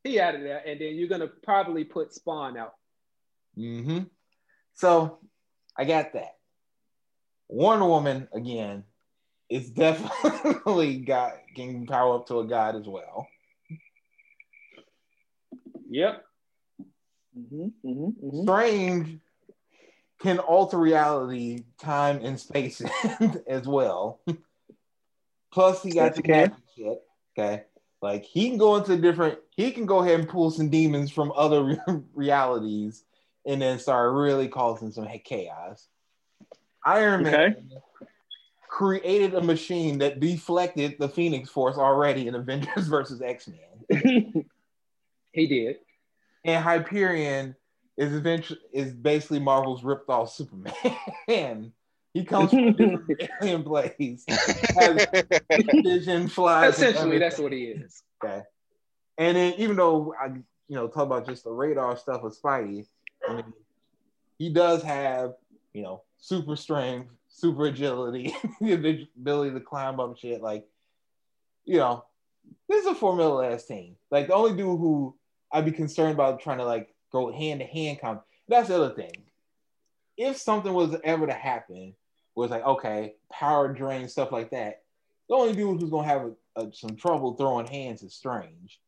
He 0.03 0.19
out 0.19 0.35
of 0.35 0.41
there, 0.41 0.61
and 0.65 0.79
then 0.79 0.95
you're 0.95 1.09
gonna 1.09 1.27
probably 1.27 1.83
put 1.83 2.13
Spawn 2.13 2.57
out. 2.57 2.73
Mm-hmm. 3.57 4.03
So 4.75 5.19
I 5.77 5.85
got 5.85 6.13
that. 6.13 6.37
Wonder 7.49 7.85
Woman 7.85 8.27
again 8.33 8.83
is 9.49 9.69
definitely 9.71 10.99
got 10.99 11.33
can 11.55 11.85
power 11.85 12.15
up 12.15 12.27
to 12.27 12.39
a 12.39 12.45
god 12.45 12.75
as 12.75 12.87
well. 12.87 13.27
Yep. 15.89 16.23
hmm 17.33 17.67
hmm 17.83 18.09
hmm 18.09 18.41
Strange 18.43 19.19
can 20.19 20.39
alter 20.39 20.77
reality, 20.77 21.63
time, 21.79 22.19
and 22.23 22.39
space 22.39 22.81
as 23.47 23.67
well. 23.67 24.19
Plus, 25.51 25.81
he 25.83 25.93
got 25.93 26.13
Yes, 26.13 26.15
the 26.15 26.21
can. 26.21 26.51
shit. 26.77 27.01
Okay, 27.37 27.63
like 28.01 28.23
he 28.25 28.49
can 28.49 28.57
go 28.57 28.75
into 28.75 28.97
different. 28.97 29.39
He 29.55 29.71
can 29.71 29.85
go 29.85 29.99
ahead 29.99 30.19
and 30.19 30.29
pull 30.29 30.51
some 30.51 30.69
demons 30.69 31.11
from 31.11 31.31
other 31.35 31.81
realities, 32.13 33.03
and 33.45 33.61
then 33.61 33.79
start 33.79 34.13
really 34.13 34.47
causing 34.47 34.91
some 34.91 35.07
chaos. 35.23 35.87
Iron 36.85 37.23
Man 37.23 37.35
Okay. 37.35 37.55
created 38.69 39.33
a 39.33 39.41
machine 39.41 39.97
that 39.99 40.19
deflected 40.19 40.95
the 40.99 41.09
Phoenix 41.09 41.49
Force 41.49 41.77
already 41.77 42.27
in 42.27 42.35
Avengers 42.35 42.87
versus 42.89 43.21
X 43.21 43.47
Men. 43.47 44.45
He 45.31 45.47
did. 45.47 45.77
and 46.45 46.63
Hyperion 46.63 47.55
is 47.99 48.13
eventually 48.13 48.59
is 48.71 48.93
basically 48.93 49.39
Marvel's 49.39 49.83
ripped 49.83 50.09
off 50.09 50.31
Superman. 50.31 50.73
he 52.13 52.23
comes 52.23 52.49
from 52.49 52.69
a 52.69 52.71
different 52.71 53.21
alien 53.41 53.63
place, 53.63 54.25
vision, 55.83 56.29
flies. 56.29 56.75
Essentially, 56.75 57.19
that's 57.19 57.37
what 57.37 57.51
he 57.51 57.65
is. 57.65 58.01
Okay. 58.23 58.41
And 59.17 59.35
then 59.35 59.53
even 59.57 59.75
though 59.75 60.15
I 60.17 60.27
you 60.27 60.75
know 60.75 60.87
talk 60.87 61.03
about 61.03 61.27
just 61.27 61.43
the 61.43 61.51
radar 61.51 61.97
stuff 61.97 62.23
with 62.23 62.41
Spidey, 62.41 62.87
I 63.27 63.33
mean, 63.33 63.53
he 64.37 64.49
does 64.49 64.81
have 64.81 65.33
you 65.73 65.81
know 65.81 66.03
super 66.19 66.55
strength, 66.55 67.09
super 67.27 67.65
agility, 67.65 68.33
the 68.61 69.07
ability 69.17 69.53
to 69.55 69.59
climb 69.59 69.99
up 69.99 70.17
shit. 70.17 70.41
Like 70.41 70.65
you 71.65 71.79
know, 71.79 72.05
this 72.69 72.85
is 72.85 72.91
a 72.91 72.95
formula 72.95 73.51
ass 73.51 73.65
team. 73.65 73.97
Like 74.09 74.27
the 74.27 74.35
only 74.35 74.51
dude 74.51 74.79
who 74.79 75.17
I'd 75.51 75.65
be 75.65 75.73
concerned 75.73 76.13
about 76.13 76.39
trying 76.39 76.59
to 76.59 76.65
like 76.65 76.95
go 77.11 77.31
hand 77.31 77.59
to 77.59 77.65
hand 77.65 77.99
come. 77.99 78.19
That's 78.47 78.67
the 78.69 78.75
other 78.81 78.93
thing. 78.95 79.11
If 80.17 80.37
something 80.37 80.73
was 80.73 80.95
ever 81.03 81.27
to 81.27 81.33
happen, 81.33 81.95
was 82.35 82.51
like 82.51 82.65
okay, 82.65 83.15
power 83.31 83.71
drain 83.73 84.07
stuff 84.07 84.31
like 84.31 84.51
that. 84.51 84.83
The 85.29 85.35
only 85.35 85.53
dude 85.53 85.79
who's 85.79 85.89
gonna 85.91 86.07
have 86.07 86.31
a, 86.55 86.61
a, 86.61 86.73
some 86.73 86.95
trouble 86.95 87.35
throwing 87.35 87.67
hands 87.67 88.01
is 88.03 88.13
Strange. 88.13 88.79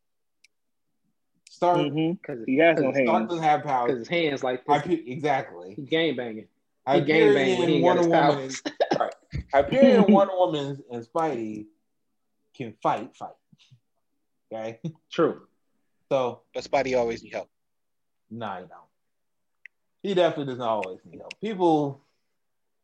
Stark, 1.50 1.92
hmm 1.92 2.12
Because 2.14 2.40
He 2.46 2.58
has 2.58 2.80
no 2.80 2.92
Stark 2.92 3.08
hands. 3.08 3.30
doesn't 3.30 3.44
have 3.44 3.64
power. 3.64 3.96
his 3.96 4.08
hands 4.08 4.42
like 4.44 4.66
this. 4.66 4.82
pe- 4.84 4.94
exactly. 5.06 5.74
He 5.76 5.84
game 5.84 6.16
banging. 6.16 6.48
I 6.86 7.00
He 7.00 7.06
gang 7.06 7.34
banging 7.34 7.60
when 7.60 7.70
he 7.70 7.76
ain't 7.76 7.84
Wonder 7.84 8.02
Woman, 8.04 8.50
powers. 8.50 8.62
right. 9.00 9.14
Hyperion, 9.54 10.12
Wonder 10.12 10.34
Woman, 10.36 10.84
and 10.92 11.06
Spidey 11.06 11.68
can 12.56 12.74
fight, 12.82 13.16
fight. 13.16 13.32
Okay, 14.54 14.80
True. 15.10 15.44
so 16.10 16.42
But 16.54 16.64
Spidey 16.66 16.98
always 16.98 17.24
need 17.24 17.32
help. 17.34 17.48
Nah, 18.32 18.56
he 18.58 18.62
don't. 18.62 18.72
He 20.04 20.14
definitely 20.16 20.52
does 20.54 20.60
not 20.60 20.70
always 20.70 21.00
need 21.06 21.20
help. 21.20 21.40
People, 21.42 22.02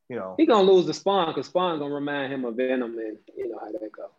you 0.09 0.15
know, 0.17 0.35
He 0.37 0.45
gonna 0.45 0.69
lose 0.71 0.85
the 0.85 0.93
Spawn 0.93 1.27
because 1.29 1.47
Spawn 1.47 1.79
gonna 1.79 1.93
remind 1.93 2.31
him 2.31 2.45
of 2.45 2.55
Venom, 2.55 2.97
and 2.99 3.17
you 3.35 3.49
know 3.49 3.57
how 3.59 3.71
that 3.71 3.91
go. 3.91 4.09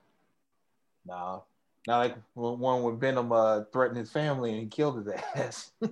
nah, 1.07 1.41
not 1.87 1.99
like 1.99 2.17
when- 2.35 2.59
one 2.59 2.83
with 2.83 2.99
Venom 3.01 3.31
uh, 3.33 3.63
threatened 3.73 3.99
his 3.99 4.11
family 4.11 4.51
and 4.53 4.61
he 4.61 4.67
killed 4.67 4.99
his 4.99 5.09
ass. 5.35 5.71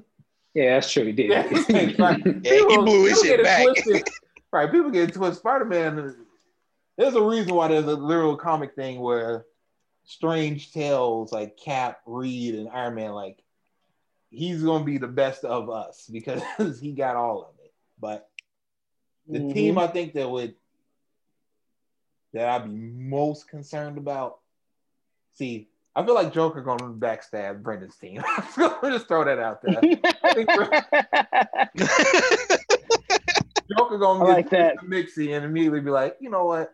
Yeah, 0.54 0.76
that's 0.76 0.90
true. 0.90 1.04
He 1.04 1.12
did. 1.12 1.28
right. 1.98 2.18
Yeah, 2.42 2.54
he 2.54 2.76
blew 2.78 3.04
his 3.04 3.20
shit 3.20 3.42
back. 3.44 3.62
twisted. 3.62 4.08
Right, 4.50 4.72
people 4.72 4.90
get 4.90 5.10
it 5.10 5.12
twisted. 5.14 5.36
Spider 5.40 5.66
Man. 5.66 6.16
There's 6.96 7.14
a 7.14 7.20
reason 7.20 7.54
why 7.54 7.68
there's 7.68 7.84
a 7.84 7.94
literal 7.94 8.38
comic 8.38 8.74
thing 8.74 8.98
where 9.00 9.44
Strange 10.04 10.72
tales 10.72 11.30
like 11.30 11.58
Cap, 11.58 12.00
Reed, 12.06 12.54
and 12.54 12.70
Iron 12.70 12.94
Man 12.94 13.10
like 13.12 13.42
he's 14.30 14.62
gonna 14.62 14.84
be 14.84 14.98
the 14.98 15.06
best 15.08 15.44
of 15.44 15.70
us 15.70 16.08
because 16.10 16.42
he 16.80 16.92
got 16.92 17.16
all 17.16 17.42
of 17.42 17.54
it. 17.64 17.72
But 17.98 18.28
The 19.28 19.40
Mhm. 19.40 19.52
team 19.52 19.78
I 19.78 19.86
think 19.88 20.12
that 20.14 20.30
would 20.30 20.54
that 22.32 22.48
I'd 22.48 22.64
be 22.64 22.70
most 22.76 23.48
concerned 23.48 23.98
about. 23.98 24.38
See, 25.32 25.68
I 25.94 26.04
feel 26.04 26.14
like 26.14 26.32
Joker 26.32 26.60
going 26.60 26.78
to 26.78 26.84
backstab 26.86 27.62
Brendan's 27.62 27.96
team. 27.96 28.22
Let 28.58 28.82
me 28.82 28.90
just 28.90 29.08
throw 29.08 29.24
that 29.24 29.38
out 29.38 29.62
there. 29.62 29.80
Joker 33.70 33.98
gonna 33.98 34.20
get 34.20 34.32
like 34.32 34.50
that. 34.50 34.76
Mixie 34.84 35.34
and 35.34 35.44
immediately 35.44 35.80
be 35.80 35.90
like, 35.90 36.16
you 36.20 36.30
know 36.30 36.44
what? 36.44 36.72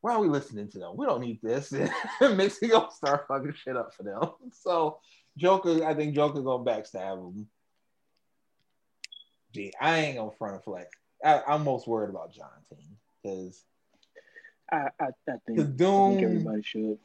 Why 0.00 0.14
are 0.14 0.20
we 0.20 0.28
listening 0.28 0.68
to 0.68 0.78
them? 0.78 0.96
We 0.96 1.06
don't 1.06 1.20
need 1.20 1.40
this. 1.42 1.72
And 2.20 2.38
Mixie 2.38 2.70
gonna 2.70 2.90
start 2.90 3.26
fucking 3.28 3.54
shit 3.54 3.76
up 3.76 3.94
for 3.94 4.02
them. 4.02 4.22
So 4.52 4.98
Joker, 5.36 5.84
I 5.84 5.94
think 5.94 6.14
Joker 6.14 6.42
gonna 6.42 6.64
backstab 6.64 7.18
him. 7.18 7.48
Gee, 9.52 9.72
I 9.80 9.98
ain't 9.98 10.16
gonna 10.18 10.30
front 10.32 10.56
of 10.56 10.64
flex. 10.64 10.88
I, 11.24 11.42
I'm 11.46 11.64
most 11.64 11.86
worried 11.86 12.10
about 12.10 12.32
John 12.34 12.48
team 12.68 12.96
because 13.22 13.64
I, 14.70 14.88
I, 15.00 15.04
I 15.04 15.08
think, 15.46 15.58
Cause 15.58 15.66
I 15.66 15.66
think 15.66 15.76
Doom- 15.78 16.24
everybody 16.24 16.62
should. 16.62 16.98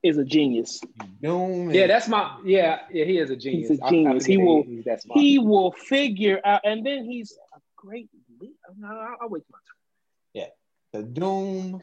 Is 0.00 0.16
a 0.16 0.24
genius. 0.24 0.80
Doom. 1.20 1.70
Yeah, 1.72 1.88
that's 1.88 2.06
my 2.06 2.38
yeah, 2.44 2.82
yeah, 2.92 3.04
he 3.04 3.18
is 3.18 3.30
a 3.30 3.36
genius. 3.36 3.68
He's 3.70 3.80
a 3.80 3.84
I- 3.84 3.86
I 3.86 3.90
genius. 3.90 4.26
think 4.26 4.40
He 4.40 4.46
will- 4.46 4.62
he's 4.62 4.84
that 4.84 5.02
smart. 5.02 5.18
He 5.20 5.38
will 5.40 5.72
figure 5.72 6.40
out, 6.44 6.60
and 6.64 6.86
then 6.86 7.04
he's 7.04 7.36
a 7.54 7.58
great 7.74 8.08
leader. 8.40 8.52
No, 8.78 8.86
I'll, 8.88 9.16
I'll 9.22 9.28
wait 9.28 9.42
my 9.50 9.58
turn. 9.58 10.44
Yeah, 10.44 10.48
the 10.92 11.02
Doom. 11.04 11.82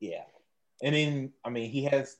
Yeah, 0.00 0.24
and 0.82 0.94
then 0.94 1.32
I 1.44 1.50
mean 1.50 1.70
he 1.70 1.84
has 1.84 2.16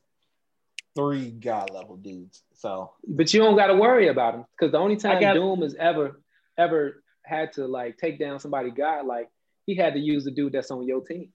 three 0.96 1.30
god 1.30 1.70
level 1.70 1.96
dudes. 1.96 2.42
So 2.54 2.92
But 3.06 3.32
you 3.34 3.40
don't 3.40 3.56
got 3.56 3.66
to 3.68 3.74
worry 3.74 4.08
about 4.08 4.34
him 4.34 4.44
because 4.52 4.72
the 4.72 4.78
only 4.78 4.96
time 4.96 5.20
got- 5.20 5.34
Doom 5.34 5.62
has 5.62 5.74
ever 5.74 6.20
ever 6.56 7.02
had 7.24 7.52
to 7.54 7.66
like 7.66 7.98
take 7.98 8.18
down 8.18 8.38
somebody 8.38 8.70
god 8.70 9.06
like 9.06 9.28
he 9.66 9.74
had 9.74 9.94
to 9.94 9.98
use 10.00 10.24
the 10.24 10.30
dude 10.30 10.52
that's 10.52 10.70
on 10.70 10.86
your 10.86 11.00
team, 11.00 11.32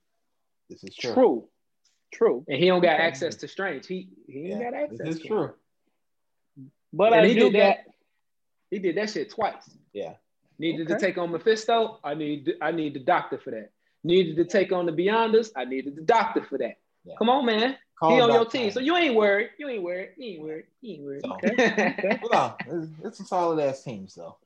this 0.69 0.83
is 0.83 0.95
true. 0.95 1.13
True. 1.13 1.47
True. 2.11 2.45
and 2.47 2.57
he 2.57 2.67
don't 2.67 2.81
got 2.81 2.99
access 2.99 3.35
to 3.35 3.47
Strange. 3.47 3.85
He 3.85 4.09
he 4.27 4.39
ain't 4.51 4.61
Yeah, 4.61 4.71
got 4.71 4.73
access. 4.73 4.97
this 4.99 5.15
is 5.15 5.21
to 5.21 5.27
him. 5.27 5.27
true. 5.27 5.53
But 6.93 7.13
And 7.13 7.21
I 7.21 7.27
he 7.27 7.33
do 7.35 7.39
did 7.51 7.53
got 7.53 7.59
that. 7.59 7.85
He 8.71 8.79
did 8.79 8.97
that 8.97 9.09
shit 9.09 9.29
twice. 9.31 9.69
Yeah. 9.93 10.13
Needed 10.57 10.87
to 10.89 10.99
take 10.99 11.17
on 11.17 11.31
Mephisto. 11.31 11.99
I 12.03 12.13
need 12.15 12.53
I 12.61 12.71
need 12.71 12.93
the 12.95 12.99
doctor 12.99 13.37
for 13.37 13.51
that. 13.51 13.71
Needed 14.03 14.37
to 14.37 14.45
take 14.45 14.71
on 14.71 14.85
the 14.85 14.91
Beyonders. 14.91 15.51
I 15.55 15.65
needed 15.65 15.95
the 15.95 16.01
doctor 16.01 16.43
for 16.43 16.57
that. 16.57 16.77
Yeah. 17.05 17.15
Come 17.17 17.29
on, 17.29 17.45
man. 17.45 17.77
Call 17.99 18.15
he 18.15 18.21
on 18.21 18.29
your 18.31 18.45
team, 18.45 18.63
Time. 18.63 18.71
so 18.71 18.79
you 18.79 18.95
ain't 18.95 19.13
worried. 19.15 19.49
You 19.57 19.67
ain't 19.67 19.83
worried. 19.83 20.09
You 20.17 20.25
ain't 20.33 20.41
worried. 20.41 20.65
You 20.81 20.93
ain't 20.93 21.03
worried. 21.03 21.21
So- 21.25 21.33
Okay. 21.33 22.19
Well, 22.31 22.57
it's, 22.67 22.87
it's 23.03 23.17
some 23.17 23.25
solid 23.25 23.59
ass 23.61 23.83
teams 23.83 24.15
though. 24.15 24.37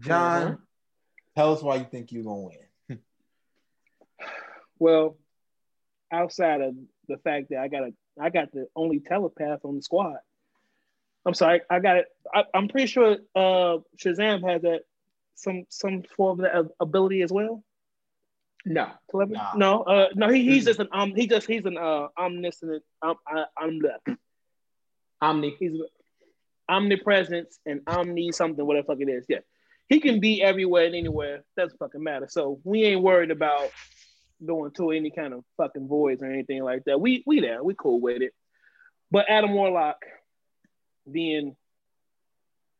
John, 0.00 0.42
Mhm. 0.52 0.58
tell 1.36 1.52
us 1.54 1.62
why 1.62 1.76
you 1.76 1.84
think 1.84 2.12
you're 2.12 2.24
gonna 2.24 2.42
win. 2.88 2.98
well, 4.78 5.16
outside 6.12 6.60
of 6.60 6.74
the 7.08 7.16
fact 7.18 7.48
that 7.50 7.58
I 7.60 7.68
got 7.68 7.84
a, 7.84 7.92
I 8.20 8.30
got 8.30 8.52
the 8.52 8.66
only 8.76 9.00
telepath 9.00 9.60
on 9.64 9.76
the 9.76 9.82
squad. 9.82 10.16
I'm 11.26 11.34
sorry, 11.34 11.62
I 11.70 11.80
got 11.80 11.96
it. 11.96 12.06
I, 12.34 12.44
I'm 12.52 12.68
pretty 12.68 12.86
sure 12.86 13.16
uh, 13.34 13.78
Shazam 13.98 14.46
has 14.48 14.62
that 14.62 14.82
some 15.36 15.64
some 15.70 16.02
form 16.16 16.40
of 16.40 16.44
that 16.52 16.70
ability 16.80 17.22
as 17.22 17.32
well. 17.32 17.64
No. 18.64 18.90
Telepathy? 19.10 19.34
Nah. 19.34 19.52
No, 19.56 19.82
uh, 19.82 20.08
no, 20.14 20.28
he, 20.28 20.44
he's 20.44 20.64
just 20.64 20.80
an 20.80 20.88
um, 20.92 21.14
he 21.14 21.26
just 21.26 21.46
he's 21.46 21.64
an 21.64 21.76
uh, 21.76 22.08
omniscient. 22.18 22.82
Um, 23.02 23.16
I, 23.26 23.44
I'm 23.58 23.78
the 23.78 24.16
Omni. 25.20 25.56
he's 25.58 25.72
omnipresence 26.68 27.58
and 27.66 27.82
omni 27.86 28.32
something 28.32 28.64
whatever 28.64 28.86
the 28.86 28.92
fuck 28.94 29.00
it 29.00 29.10
is. 29.10 29.26
Yeah, 29.28 29.40
he 29.88 30.00
can 30.00 30.20
be 30.20 30.42
everywhere 30.42 30.86
and 30.86 30.94
anywhere. 30.94 31.44
Doesn't 31.56 31.78
fucking 31.78 32.02
matter. 32.02 32.26
So 32.28 32.60
we 32.64 32.84
ain't 32.84 33.02
worried 33.02 33.30
about 33.30 33.70
going 34.44 34.72
to 34.72 34.90
any 34.90 35.10
kind 35.10 35.32
of 35.34 35.44
fucking 35.56 35.88
voids 35.88 36.22
or 36.22 36.26
anything 36.26 36.62
like 36.62 36.84
that. 36.84 37.00
We 37.00 37.22
we 37.26 37.40
there. 37.40 37.62
We 37.62 37.74
cool 37.74 38.00
with 38.00 38.22
it. 38.22 38.32
But 39.10 39.26
Adam 39.28 39.52
Warlock 39.52 39.98
being 41.10 41.54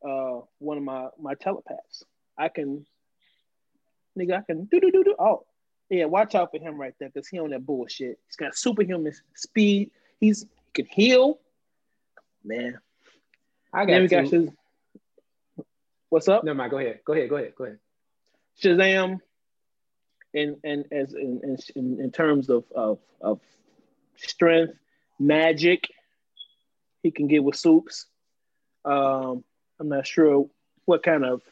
uh 0.06 0.40
one 0.58 0.78
of 0.78 0.84
my 0.84 1.08
my 1.20 1.34
telepaths, 1.34 2.04
I 2.38 2.48
can 2.48 2.86
nigga, 4.18 4.38
I 4.38 4.42
can 4.42 4.64
do 4.64 4.80
do 4.80 4.90
do 4.90 5.04
do. 5.04 5.14
Oh, 5.18 5.44
yeah, 5.94 6.04
watch 6.06 6.34
out 6.34 6.50
for 6.50 6.58
him 6.58 6.78
right 6.80 6.94
there 6.98 7.08
because 7.08 7.28
he 7.28 7.38
on 7.38 7.50
that 7.50 7.64
bullshit. 7.64 8.18
He's 8.26 8.36
got 8.36 8.56
superhuman 8.56 9.12
speed. 9.34 9.90
He's 10.18 10.42
he 10.42 10.82
can 10.82 10.86
heal. 10.86 11.38
Man, 12.44 12.78
I 13.72 13.86
got 13.86 14.10
got. 14.10 14.24
Shaz- 14.24 14.52
What's 16.08 16.28
up? 16.28 16.44
Never 16.44 16.56
mind. 16.56 16.70
Go 16.70 16.78
ahead. 16.78 17.00
Go 17.04 17.12
ahead. 17.12 17.28
Go 17.28 17.36
ahead. 17.36 17.54
Go 17.56 17.64
ahead. 17.64 17.78
Shazam, 18.62 19.20
in 20.32 20.56
and 20.64 20.84
as 20.92 21.14
in, 21.14 21.56
in 21.74 22.00
in 22.00 22.10
terms 22.10 22.50
of 22.50 22.64
of 22.74 22.98
of 23.20 23.40
strength, 24.16 24.74
magic, 25.18 25.88
he 27.02 27.10
can 27.10 27.28
get 27.28 27.42
with 27.44 27.56
soups. 27.56 28.06
Um, 28.84 29.44
I'm 29.78 29.88
not 29.88 30.06
sure 30.06 30.48
what 30.84 31.02
kind 31.02 31.24
of 31.24 31.42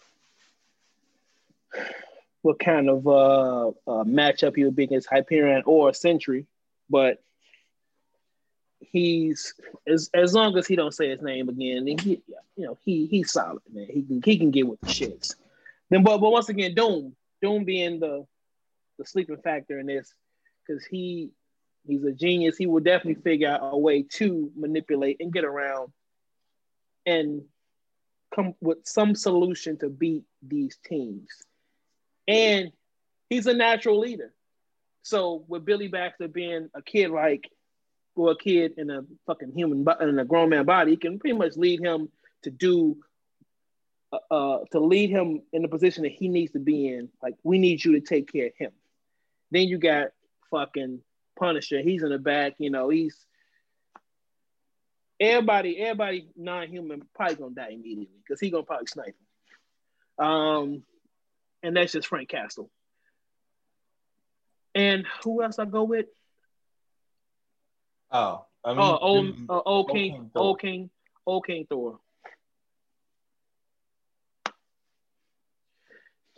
what 2.42 2.58
kind 2.58 2.88
of 2.88 3.06
uh, 3.06 3.68
uh 3.68 4.04
matchup 4.04 4.56
he 4.56 4.64
would 4.64 4.76
be 4.76 4.84
against 4.84 5.08
Hyperion 5.08 5.62
or 5.64 5.92
Sentry, 5.94 6.46
but 6.90 7.22
he's 8.80 9.54
as 9.86 10.10
as 10.14 10.34
long 10.34 10.56
as 10.58 10.66
he 10.66 10.76
don't 10.76 10.94
say 10.94 11.08
his 11.08 11.22
name 11.22 11.48
again, 11.48 11.84
then 11.84 11.98
he 11.98 12.22
you 12.56 12.66
know 12.66 12.78
he 12.84 13.06
he's 13.06 13.32
solid 13.32 13.62
man. 13.72 13.86
He 13.88 14.02
can 14.02 14.22
he 14.22 14.38
can 14.38 14.50
get 14.50 14.66
with 14.66 14.80
the 14.80 14.88
shits. 14.88 15.34
Then 15.90 16.02
but 16.02 16.18
but 16.18 16.30
once 16.30 16.48
again, 16.48 16.74
Doom, 16.74 17.14
Doom 17.40 17.64
being 17.64 18.00
the 18.00 18.26
the 18.98 19.06
sleeping 19.06 19.38
factor 19.38 19.78
in 19.78 19.86
this, 19.86 20.12
because 20.66 20.84
he 20.84 21.30
he's 21.86 22.04
a 22.04 22.12
genius. 22.12 22.56
He 22.56 22.66
will 22.66 22.82
definitely 22.82 23.22
figure 23.22 23.48
out 23.48 23.60
a 23.62 23.78
way 23.78 24.02
to 24.14 24.50
manipulate 24.56 25.18
and 25.20 25.32
get 25.32 25.44
around 25.44 25.92
and 27.06 27.42
come 28.34 28.54
with 28.60 28.78
some 28.84 29.14
solution 29.14 29.78
to 29.78 29.88
beat 29.88 30.24
these 30.46 30.78
teams. 30.84 31.28
And 32.28 32.72
he's 33.28 33.46
a 33.46 33.54
natural 33.54 33.98
leader. 33.98 34.32
So 35.02 35.44
with 35.48 35.64
Billy 35.64 35.88
Batson 35.88 36.30
being 36.30 36.70
a 36.74 36.82
kid 36.82 37.10
like 37.10 37.50
or 38.14 38.32
a 38.32 38.36
kid 38.36 38.74
in 38.76 38.90
a 38.90 39.04
fucking 39.26 39.52
human 39.52 39.84
bo- 39.84 39.98
in 40.00 40.18
a 40.18 40.24
grown 40.24 40.50
man 40.50 40.64
body, 40.64 40.92
he 40.92 40.96
can 40.96 41.18
pretty 41.18 41.36
much 41.36 41.56
lead 41.56 41.80
him 41.80 42.08
to 42.42 42.50
do 42.50 42.98
uh, 44.12 44.18
uh 44.30 44.58
to 44.70 44.80
lead 44.80 45.10
him 45.10 45.42
in 45.52 45.62
the 45.62 45.68
position 45.68 46.04
that 46.04 46.12
he 46.12 46.28
needs 46.28 46.52
to 46.52 46.60
be 46.60 46.88
in. 46.88 47.08
Like 47.22 47.34
we 47.42 47.58
need 47.58 47.84
you 47.84 47.92
to 47.92 48.00
take 48.00 48.32
care 48.32 48.46
of 48.46 48.52
him. 48.56 48.72
Then 49.50 49.62
you 49.62 49.78
got 49.78 50.08
fucking 50.50 51.00
Punisher. 51.38 51.80
He's 51.80 52.02
in 52.02 52.10
the 52.10 52.18
back, 52.18 52.54
you 52.58 52.70
know, 52.70 52.88
he's 52.88 53.26
everybody, 55.18 55.78
everybody 55.78 56.28
non-human 56.36 57.02
probably 57.14 57.36
gonna 57.36 57.54
die 57.54 57.70
immediately 57.70 58.18
because 58.22 58.40
he 58.40 58.50
gonna 58.50 58.64
probably 58.64 58.86
snipe 58.86 59.16
him. 60.18 60.24
Um, 60.24 60.82
and 61.62 61.76
that's 61.76 61.92
just 61.92 62.08
Frank 62.08 62.28
Castle. 62.28 62.70
And 64.74 65.06
who 65.22 65.42
else 65.42 65.58
I 65.58 65.64
go 65.64 65.84
with? 65.84 66.06
Oh, 68.10 68.46
I 68.64 68.70
mean, 68.70 68.78
oh, 68.80 68.98
old, 68.98 69.34
uh, 69.48 69.60
old 69.64 69.90
King, 69.90 70.30
Thor. 70.32 70.42
old 70.42 70.60
King, 70.60 70.90
old 71.26 71.46
King 71.46 71.66
Thor. 71.68 71.98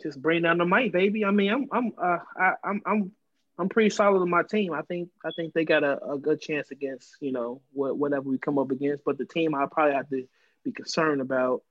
Just 0.01 0.21
bring 0.21 0.43
down 0.43 0.57
the 0.57 0.65
mic, 0.65 0.91
baby. 0.91 1.25
I 1.25 1.31
mean, 1.31 1.51
I'm, 1.51 1.67
I'm, 1.71 1.91
uh, 1.97 2.17
I, 2.39 2.53
I'm, 2.63 2.81
I'm, 2.85 3.11
I'm 3.57 3.69
pretty 3.69 3.89
solid 3.89 4.21
on 4.21 4.29
my 4.29 4.43
team. 4.43 4.73
I 4.73 4.81
think, 4.81 5.09
I 5.25 5.29
think 5.35 5.53
they 5.53 5.65
got 5.65 5.83
a, 5.83 6.03
a 6.03 6.17
good 6.17 6.41
chance 6.41 6.71
against, 6.71 7.15
you 7.21 7.31
know, 7.31 7.61
what, 7.71 7.97
whatever 7.97 8.29
we 8.29 8.37
come 8.37 8.59
up 8.59 8.71
against. 8.71 9.03
But 9.05 9.17
the 9.17 9.25
team 9.25 9.55
I 9.55 9.65
probably 9.71 9.95
have 9.95 10.09
to 10.09 10.27
be 10.63 10.71
concerned 10.71 11.21
about. 11.21 11.61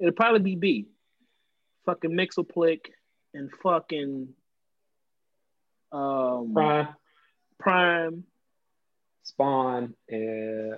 It'll 0.00 0.12
probably 0.12 0.40
be 0.40 0.56
B. 0.56 0.86
Fucking 1.86 2.10
Mxyzptlk 2.12 2.80
and 3.34 3.50
fucking 3.62 4.28
um 5.92 6.52
Prime, 6.52 6.88
Prime. 7.58 8.24
Spawn, 9.22 9.94
and 10.08 10.74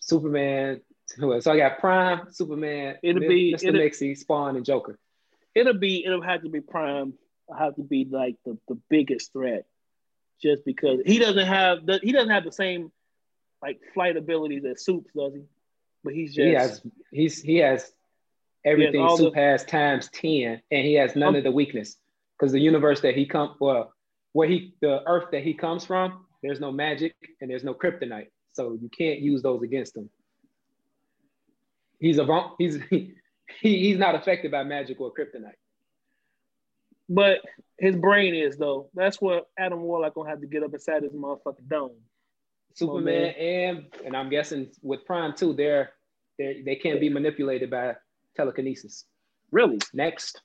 Superman. 0.00 0.80
So 1.06 1.40
I 1.52 1.56
got 1.56 1.78
Prime, 1.78 2.30
Superman, 2.30 2.96
It'll 3.02 3.20
be- 3.20 3.54
Mr. 3.54 3.68
it'll- 3.68 3.80
Mixie, 3.80 4.16
Spawn, 4.16 4.56
and 4.56 4.64
Joker. 4.64 4.98
It'll 5.54 5.74
be 5.78 6.04
it'll 6.04 6.22
have 6.22 6.42
to 6.42 6.48
be 6.48 6.60
Prime. 6.60 7.14
It'll 7.48 7.58
have 7.58 7.76
to 7.76 7.82
be 7.82 8.06
like 8.10 8.36
the, 8.44 8.58
the 8.68 8.78
biggest 8.88 9.32
threat. 9.32 9.66
Just 10.40 10.64
because 10.64 11.00
he 11.04 11.18
doesn't 11.18 11.46
have 11.46 11.84
the 11.86 11.98
he 12.02 12.12
doesn't 12.12 12.30
have 12.30 12.44
the 12.44 12.52
same 12.52 12.92
like 13.60 13.80
flight 13.94 14.16
abilities 14.16 14.64
as 14.64 14.84
Soups, 14.84 15.10
does 15.16 15.34
he? 15.34 15.42
But 16.04 16.14
he's 16.14 16.32
just 16.34 16.46
he 16.46 16.52
has 16.54 16.82
he's 17.10 17.42
he 17.42 17.56
has 17.56 17.90
everything 18.64 19.00
all 19.00 19.16
Soup 19.16 19.34
the- 19.34 19.64
times 19.66 20.08
ten, 20.12 20.60
and 20.70 20.86
he 20.86 20.94
has 20.94 21.14
none 21.16 21.28
Um, 21.30 21.36
of 21.36 21.44
the 21.44 21.50
weakness 21.52 21.96
because 22.38 22.52
the 22.52 22.60
universe 22.60 23.00
that 23.00 23.14
he 23.14 23.26
come 23.26 23.56
well, 23.60 23.92
where 24.32 24.48
he 24.48 24.74
the 24.80 25.02
Earth 25.08 25.30
that 25.32 25.42
he 25.42 25.54
comes 25.54 25.84
from, 25.84 26.26
there's 26.42 26.60
no 26.60 26.70
magic 26.72 27.14
and 27.40 27.50
there's 27.50 27.64
no 27.64 27.74
kryptonite, 27.74 28.28
so 28.52 28.78
you 28.80 28.88
can't 28.96 29.20
use 29.20 29.42
those 29.42 29.62
against 29.62 29.96
him. 29.96 30.08
he's 32.00 32.18
a 32.18 32.50
he's 32.58 32.78
he, 32.90 33.14
he's 33.60 33.98
not 33.98 34.14
affected 34.14 34.50
by 34.50 34.62
magic 34.62 35.00
or 35.00 35.12
kryptonite. 35.12 35.56
But 37.08 37.40
his 37.78 37.96
brain 37.96 38.34
is 38.34 38.56
though. 38.58 38.90
That's 38.94 39.20
what 39.20 39.46
Adam 39.58 39.80
Warlock 39.80 40.14
gonna 40.14 40.28
have 40.28 40.40
to 40.42 40.46
get 40.46 40.62
up 40.62 40.74
inside 40.74 41.02
his 41.02 41.12
motherfucking 41.12 41.68
dome. 41.68 41.92
Superman 42.74 43.34
and 43.34 43.86
and 44.04 44.16
I'm 44.16 44.28
guessing 44.28 44.70
with 44.82 45.04
Prime 45.06 45.34
too, 45.34 45.54
they're 45.54 45.90
they 46.38 46.62
they 46.64 46.76
can't 46.76 47.00
be 47.00 47.08
manipulated 47.08 47.70
by 47.70 47.96
telekinesis. 48.38 49.04
Really? 49.50 49.78
Next. 49.92 50.40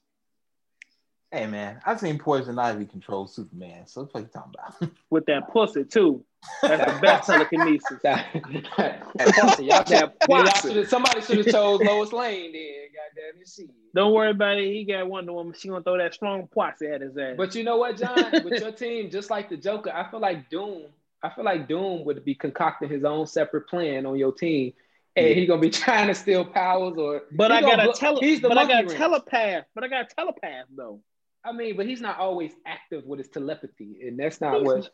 Hey 1.31 1.47
man, 1.47 1.79
I've 1.85 1.99
seen 1.99 2.19
Poison 2.19 2.59
Ivy 2.59 2.85
control 2.85 3.25
Superman, 3.27 3.87
so 3.87 4.07
what 4.11 4.21
you 4.21 4.29
talking 4.31 4.53
about? 4.53 4.91
With 5.09 5.25
that 5.25 5.51
pussy 5.51 5.83
too. 5.83 6.23
That's 6.61 6.93
the 6.93 6.99
best 6.99 7.25
telekinesis. 7.29 7.97
that, 8.03 8.31
pussy, 8.33 9.65
y'all, 9.65 9.83
that 9.87 10.19
pussy. 10.19 10.85
somebody 10.85 11.21
should 11.21 11.37
have 11.37 11.47
chose 11.47 11.81
Lois 11.81 12.13
Lane 12.13 12.51
then. 12.51 12.73
Goddamn 12.93 13.41
it, 13.41 13.47
see. 13.47 13.67
Don't 13.95 14.13
worry 14.13 14.29
about 14.29 14.59
it. 14.59 14.71
He 14.71 14.83
got 14.83 15.07
Wonder 15.07 15.33
Woman. 15.33 15.55
She 15.57 15.69
gonna 15.69 15.83
throw 15.83 15.97
that 15.97 16.13
strong 16.13 16.47
pussy 16.47 16.87
at 16.87 17.01
his 17.01 17.17
ass. 17.17 17.35
But 17.35 17.55
you 17.55 17.63
know 17.63 17.77
what, 17.77 17.97
John? 17.97 18.43
With 18.43 18.61
your 18.61 18.71
team, 18.71 19.09
just 19.09 19.31
like 19.31 19.49
the 19.49 19.57
Joker, 19.57 19.91
I 19.91 20.09
feel 20.11 20.19
like 20.19 20.49
Doom. 20.51 20.83
I 21.23 21.29
feel 21.29 21.45
like 21.45 21.67
Doom 21.67 22.05
would 22.05 22.23
be 22.23 22.35
concocting 22.35 22.89
his 22.89 23.03
own 23.03 23.25
separate 23.25 23.67
plan 23.67 24.05
on 24.05 24.19
your 24.19 24.33
team 24.33 24.73
and 25.15 25.27
yeah. 25.27 25.33
he's 25.33 25.47
gonna 25.47 25.61
be 25.61 25.69
trying 25.83 26.07
to 26.07 26.15
steal 26.15 26.45
powers 26.45 26.97
or 26.97 27.23
but 27.31 27.51
I 27.51 27.61
got 27.61 27.79
a 27.79 27.93
tele 27.93 28.19
he's 28.19 28.41
the 28.41 28.49
but 28.49 28.57
I 28.57 28.67
got 28.67 28.85
a 28.85 28.95
telepath 28.95 29.65
but 29.75 29.83
I 29.83 29.87
got 29.87 30.11
a 30.11 30.15
telepath 30.15 30.65
though. 30.75 31.01
I 31.45 31.51
mean 31.51 31.75
but 31.77 31.85
he's 31.85 32.01
not 32.01 32.19
always 32.19 32.51
active 32.65 33.05
with 33.05 33.19
his 33.19 33.29
telepathy 33.29 33.97
and 34.01 34.19
that's 34.19 34.41
not 34.41 34.59
he's, 34.59 34.65
what 34.65 34.89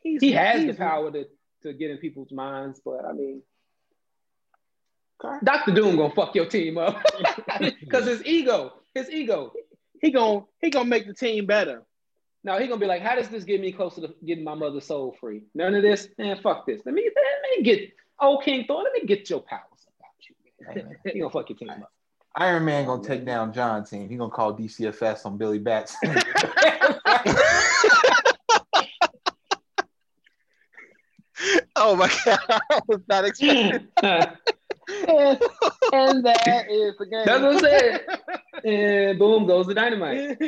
he's, 0.00 0.20
he 0.20 0.32
has 0.32 0.64
the 0.64 0.74
power 0.74 1.10
to 1.10 1.26
to 1.62 1.72
get 1.72 1.90
in 1.90 1.98
people's 1.98 2.32
minds 2.32 2.80
but 2.84 3.04
I 3.04 3.12
mean 3.12 3.42
Doctor 5.42 5.72
Doom 5.72 5.96
gonna 5.96 6.14
fuck 6.14 6.34
your 6.34 6.46
team 6.46 6.76
up. 6.76 7.02
Because 7.80 8.06
his 8.06 8.24
ego 8.24 8.74
his 8.96 9.10
ego. 9.10 9.52
He 10.00 10.10
gonna 10.10 10.44
he 10.60 10.70
gonna 10.70 10.88
make 10.88 11.06
the 11.06 11.14
team 11.14 11.46
better. 11.46 11.82
Now 12.44 12.58
he 12.58 12.66
gonna 12.66 12.80
be 12.80 12.86
like 12.86 13.02
how 13.02 13.14
does 13.14 13.28
this 13.28 13.44
get 13.44 13.60
me 13.60 13.72
closer 13.72 14.02
to 14.02 14.14
getting 14.24 14.44
my 14.44 14.54
mother's 14.54 14.86
soul 14.86 15.16
free? 15.20 15.44
None 15.54 15.74
of 15.74 15.82
this? 15.82 16.08
Man 16.18 16.38
fuck 16.42 16.66
this. 16.66 16.82
Let 16.84 16.94
me 16.94 17.02
let 17.04 17.58
me 17.58 17.64
get 17.64 17.92
Oh, 18.18 18.38
King 18.42 18.64
Thor, 18.66 18.82
let 18.82 18.92
me 18.92 19.06
get 19.06 19.28
your 19.28 19.40
powers 19.40 19.62
about 19.98 20.10
you, 20.28 20.84
man. 20.84 20.96
he 21.12 21.20
gonna 21.20 21.30
fuck 21.30 21.48
your 21.50 21.58
team 21.58 21.70
up. 21.70 21.92
Iron 22.34 22.64
Man 22.64 22.86
gonna 22.86 23.02
take 23.02 23.24
down 23.24 23.52
John's 23.52 23.90
team. 23.90 24.08
He 24.08 24.16
gonna 24.16 24.30
call 24.30 24.54
DCFS 24.54 25.24
on 25.26 25.38
Billy 25.38 25.58
Bats. 25.58 25.96
oh 31.76 31.96
my 31.96 32.10
god, 32.24 32.38
I 32.70 32.80
was 32.86 33.00
not 33.08 33.24
expecting. 33.24 33.88
and, 34.02 34.28
and 35.92 36.24
that 36.26 36.66
is 36.70 36.94
the 36.98 37.06
game. 37.10 37.24
That's 37.24 37.42
what 37.42 37.54
I'm 37.54 37.60
saying. 37.60 37.98
And 38.64 39.18
boom 39.18 39.46
goes 39.46 39.66
the 39.66 39.74
dynamite. 39.74 40.38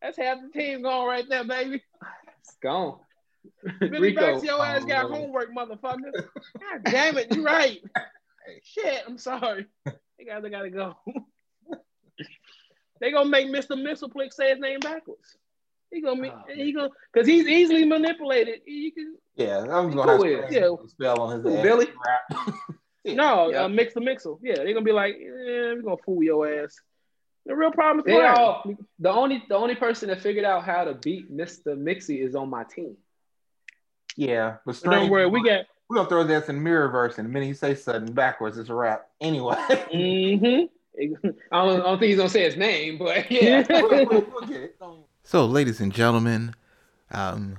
That's 0.00 0.18
half 0.18 0.38
the 0.40 0.50
team 0.56 0.82
gone 0.82 1.08
right 1.08 1.24
there, 1.28 1.44
baby. 1.44 1.82
It's 2.40 2.56
gone. 2.62 2.98
Billy 3.80 3.98
Rico. 4.00 4.32
Bats, 4.32 4.44
your 4.44 4.64
ass 4.64 4.84
got 4.84 5.10
homework, 5.10 5.54
motherfucker. 5.54 6.12
God 6.14 6.84
damn 6.84 7.18
it, 7.18 7.34
You're 7.34 7.44
right. 7.44 7.80
Shit, 8.62 9.02
I'm 9.06 9.18
sorry. 9.18 9.66
They 9.86 10.24
gotta, 10.26 10.42
they 10.42 10.50
gotta 10.50 10.70
go. 10.70 10.96
they 13.00 13.10
gonna 13.10 13.28
make 13.28 13.48
Mr. 13.48 13.70
Mxyzptlk 13.72 14.32
say 14.32 14.50
his 14.50 14.60
name 14.60 14.80
backwards. 14.80 15.36
He 15.90 16.00
gonna 16.00 16.20
be, 16.22 16.28
Oh, 16.28 16.42
he 16.54 16.72
gonna, 16.72 16.88
cause 17.14 17.26
he's 17.26 17.46
easily 17.46 17.84
manipulated. 17.84 18.60
He 18.66 18.90
can, 18.90 19.16
yeah, 19.36 19.60
I'm 19.60 19.90
gonna 19.94 20.12
have 20.12 20.20
to? 20.20 20.46
Yeah. 20.50 20.68
spell 20.88 21.20
on 21.20 21.36
his 21.36 21.42
Who, 21.42 21.56
ass. 21.56 21.62
Billy? 21.62 21.86
no, 23.14 23.50
Yeah. 23.50 23.64
uh, 23.64 23.68
mix 23.68 23.94
the 23.94 24.00
mixel. 24.00 24.38
Yeah, 24.42 24.56
they're 24.56 24.72
gonna 24.72 24.82
be 24.82 24.92
like, 24.92 25.16
yeah, 25.20 25.28
we're 25.74 25.82
gonna 25.82 25.96
fool 26.04 26.22
your 26.22 26.48
ass. 26.64 26.76
The 27.46 27.54
real 27.54 27.70
problem 27.72 28.00
is 28.00 28.06
They 28.06 28.18
Larry. 28.18 28.36
all, 28.36 28.64
the 28.98 29.10
only 29.10 29.44
the 29.48 29.54
only 29.54 29.74
person 29.74 30.08
that 30.08 30.20
figured 30.20 30.44
out 30.46 30.64
how 30.64 30.84
to 30.84 30.94
beat 30.94 31.30
Mr. 31.30 31.76
Mixie 31.76 32.24
is 32.24 32.34
on 32.34 32.48
my 32.50 32.64
team. 32.64 32.96
Yeah, 34.16 34.56
but 34.64 34.80
But 34.84 34.90
don't 34.90 35.10
worry, 35.10 35.26
we 35.26 35.42
got. 35.42 35.66
We're 35.88 35.96
gonna 35.96 36.08
throw 36.08 36.24
this 36.24 36.48
in 36.48 36.60
Mirrorverse, 36.62 37.18
and 37.18 37.28
the 37.28 37.32
minute 37.32 37.46
you 37.46 37.54
say 37.54 37.74
something 37.74 38.14
backwards, 38.14 38.56
it's 38.56 38.70
a 38.70 38.74
wrap. 38.74 39.08
Anyway, 39.20 39.54
Mm-hmm. 39.56 40.66
I 41.52 41.66
don't, 41.66 41.80
I 41.80 41.84
don't 41.84 41.98
think 41.98 42.08
he's 42.10 42.16
gonna 42.16 42.28
say 42.28 42.44
his 42.44 42.56
name, 42.56 42.98
but 42.98 43.30
yeah. 43.30 43.64
So, 45.22 45.44
ladies 45.46 45.80
and 45.80 45.92
gentlemen, 45.92 46.54
um, 47.10 47.58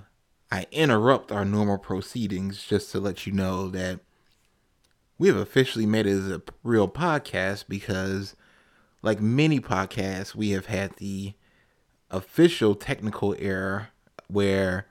I 0.52 0.66
interrupt 0.72 1.32
our 1.32 1.46
normal 1.46 1.78
proceedings 1.78 2.64
just 2.64 2.92
to 2.92 3.00
let 3.00 3.28
you 3.28 3.34
know 3.34 3.68
that 3.70 4.00
we 5.18 5.28
have 5.28 5.38
officially 5.38 5.86
made 5.86 6.06
it 6.06 6.12
as 6.12 6.32
a 6.32 6.42
real 6.64 6.88
podcast 6.88 7.66
because, 7.68 8.36
like 9.02 9.20
many 9.22 9.60
podcasts, 9.60 10.34
we 10.36 10.52
have 10.52 10.68
had 10.68 10.96
the 10.98 11.34
official 12.12 12.76
technical 12.76 13.36
error 13.40 13.90
where 14.28 14.88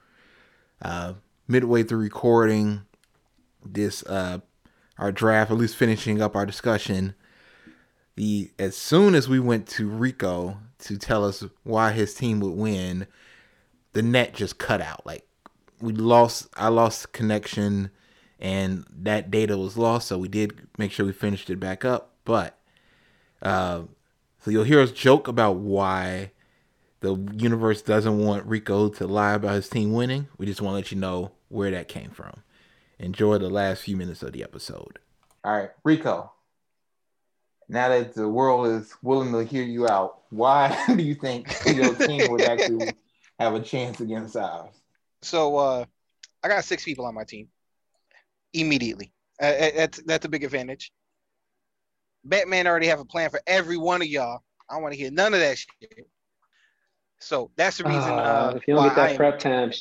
uh, 0.83 1.15
midway 1.47 1.83
through 1.83 1.99
recording 1.99 2.83
this 3.65 4.03
uh, 4.05 4.39
our 4.99 5.13
draft, 5.13 5.51
at 5.51 5.57
least 5.57 5.77
finishing 5.77 6.21
up 6.23 6.37
our 6.37 6.47
discussion, 6.47 7.15
the 8.17 8.51
as 8.59 8.77
soon 8.77 9.15
as 9.15 9.29
we 9.29 9.41
went 9.41 9.67
to 9.69 9.89
Rico 9.89 10.59
to 10.79 10.97
tell 10.97 11.25
us 11.25 11.45
why 11.63 11.93
his 11.93 12.15
team 12.15 12.41
would 12.41 12.55
win, 12.55 13.07
the 13.93 14.03
net 14.03 14.35
just 14.35 14.59
cut 14.59 14.81
out. 14.81 15.05
Like 15.05 15.27
we 15.81 15.93
lost, 15.93 16.49
I 16.57 16.69
lost 16.69 17.13
connection, 17.13 17.91
and 18.39 18.85
that 18.91 19.31
data 19.31 19.57
was 19.57 19.77
lost. 19.77 20.09
So 20.09 20.19
we 20.19 20.29
did 20.29 20.69
make 20.79 20.93
sure 20.93 21.07
we 21.07 21.13
finished 21.13 21.51
it 21.51 21.59
back 21.59 21.85
up. 21.85 22.13
But 22.25 22.59
uh, 23.43 23.83
so 24.41 24.51
you'll 24.51 24.65
hear 24.65 24.81
us 24.81 24.93
joke 24.93 25.27
about 25.27 25.57
why 25.57 26.33
the 27.05 27.17
universe 27.35 27.83
doesn't 27.83 28.19
want 28.19 28.47
Rico 28.47 28.89
to 28.89 29.07
lie 29.07 29.35
about 29.35 29.57
his 29.57 29.69
team 29.69 29.93
winning. 29.93 30.27
We 30.39 30.47
just 30.47 30.63
want 30.63 30.73
to 30.73 30.77
let 30.77 30.91
you 30.91 30.99
know 30.99 31.33
where 31.49 31.71
that 31.71 31.87
came 31.87 32.11
from. 32.11 32.43
Enjoy 32.99 33.37
the 33.37 33.51
last 33.51 33.83
few 33.83 33.97
minutes 33.97 34.23
of 34.23 34.33
the 34.33 34.43
episode. 34.43 34.99
All 35.45 35.53
right, 35.53 35.71
Rico. 35.85 36.33
Now 37.69 37.91
that 37.91 38.15
the 38.15 38.27
world 38.27 38.69
is 38.69 38.95
willing 39.03 39.33
to 39.33 39.45
hear 39.45 39.63
you 39.63 39.87
out, 39.87 40.23
why 40.31 40.77
do 40.89 41.03
you 41.03 41.15
think 41.15 41.47
your 41.67 41.95
team 41.95 42.31
would 42.31 42.43
actually 42.43 42.93
have 43.39 43.55
a 43.55 43.61
chance 43.61 44.01
against 44.01 44.35
ours? 44.35 44.73
So 45.21 45.57
uh, 45.57 45.85
I 46.43 46.49
got 46.49 46.65
six 46.65 46.85
people 46.85 47.05
on 47.05 47.15
my 47.15 47.25
team 47.25 47.49
immediately. 48.55 49.13
Uh, 49.43 49.47
uh, 49.47 49.71
that's 49.77 50.03
that's 50.03 50.25
a 50.25 50.29
big 50.29 50.45
advantage. 50.45 50.91
Batman 52.25 52.67
already 52.67 52.87
have 52.87 53.01
a 53.01 53.05
plan 53.05 53.29
for 53.29 53.43
every 53.47 53.77
one 53.77 54.01
of 54.01 54.09
y'all. 54.09 54.43
I 54.71 54.75
don't 54.75 54.83
want 54.83 54.95
to 54.95 54.99
hear 54.99 55.11
none 55.11 55.35
of 55.35 55.41
that 55.41 55.59
shit. 55.59 56.09
So 57.25 57.51
that's 57.57 57.79
the 57.79 57.85
reason. 57.85 58.03
Uh, 58.03 58.51
Uh, 58.53 58.53
if 58.57 58.69
you 58.69 58.75
don't 58.75 58.85
get 58.89 58.97
that 58.97 59.07
I 59.09 59.11
am- 59.13 59.17
prep 59.17 59.39
time, 59.39 59.73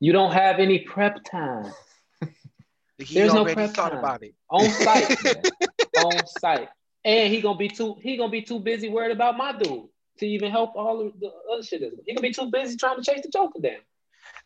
you 0.00 0.12
don't 0.12 0.32
have 0.32 0.58
any 0.58 0.78
prep 0.80 1.22
time 1.24 1.72
he 2.98 3.14
there's 3.14 3.34
no 3.34 3.44
prep 3.44 3.70
thought 3.74 3.90
time. 3.90 3.98
about 3.98 4.22
it. 4.22 4.34
on 4.50 4.68
site. 4.70 5.18
on 6.04 6.26
site, 6.26 6.68
and 7.04 7.32
he 7.32 7.40
gonna 7.40 7.58
be 7.58 7.68
too 7.68 7.96
he 8.02 8.16
gonna 8.16 8.30
be 8.30 8.42
too 8.42 8.60
busy 8.60 8.88
worried 8.88 9.12
about 9.12 9.36
my 9.36 9.52
dude 9.52 9.84
to 10.18 10.26
even 10.26 10.50
help 10.50 10.74
all 10.76 11.06
of 11.06 11.12
the 11.20 11.30
other 11.52 11.62
shit. 11.62 11.82
He 12.06 12.14
gonna 12.14 12.22
be 12.26 12.32
too 12.32 12.50
busy 12.50 12.76
trying 12.76 12.96
to 12.96 13.02
chase 13.02 13.20
the 13.22 13.28
Joker 13.28 13.60
down. 13.60 13.82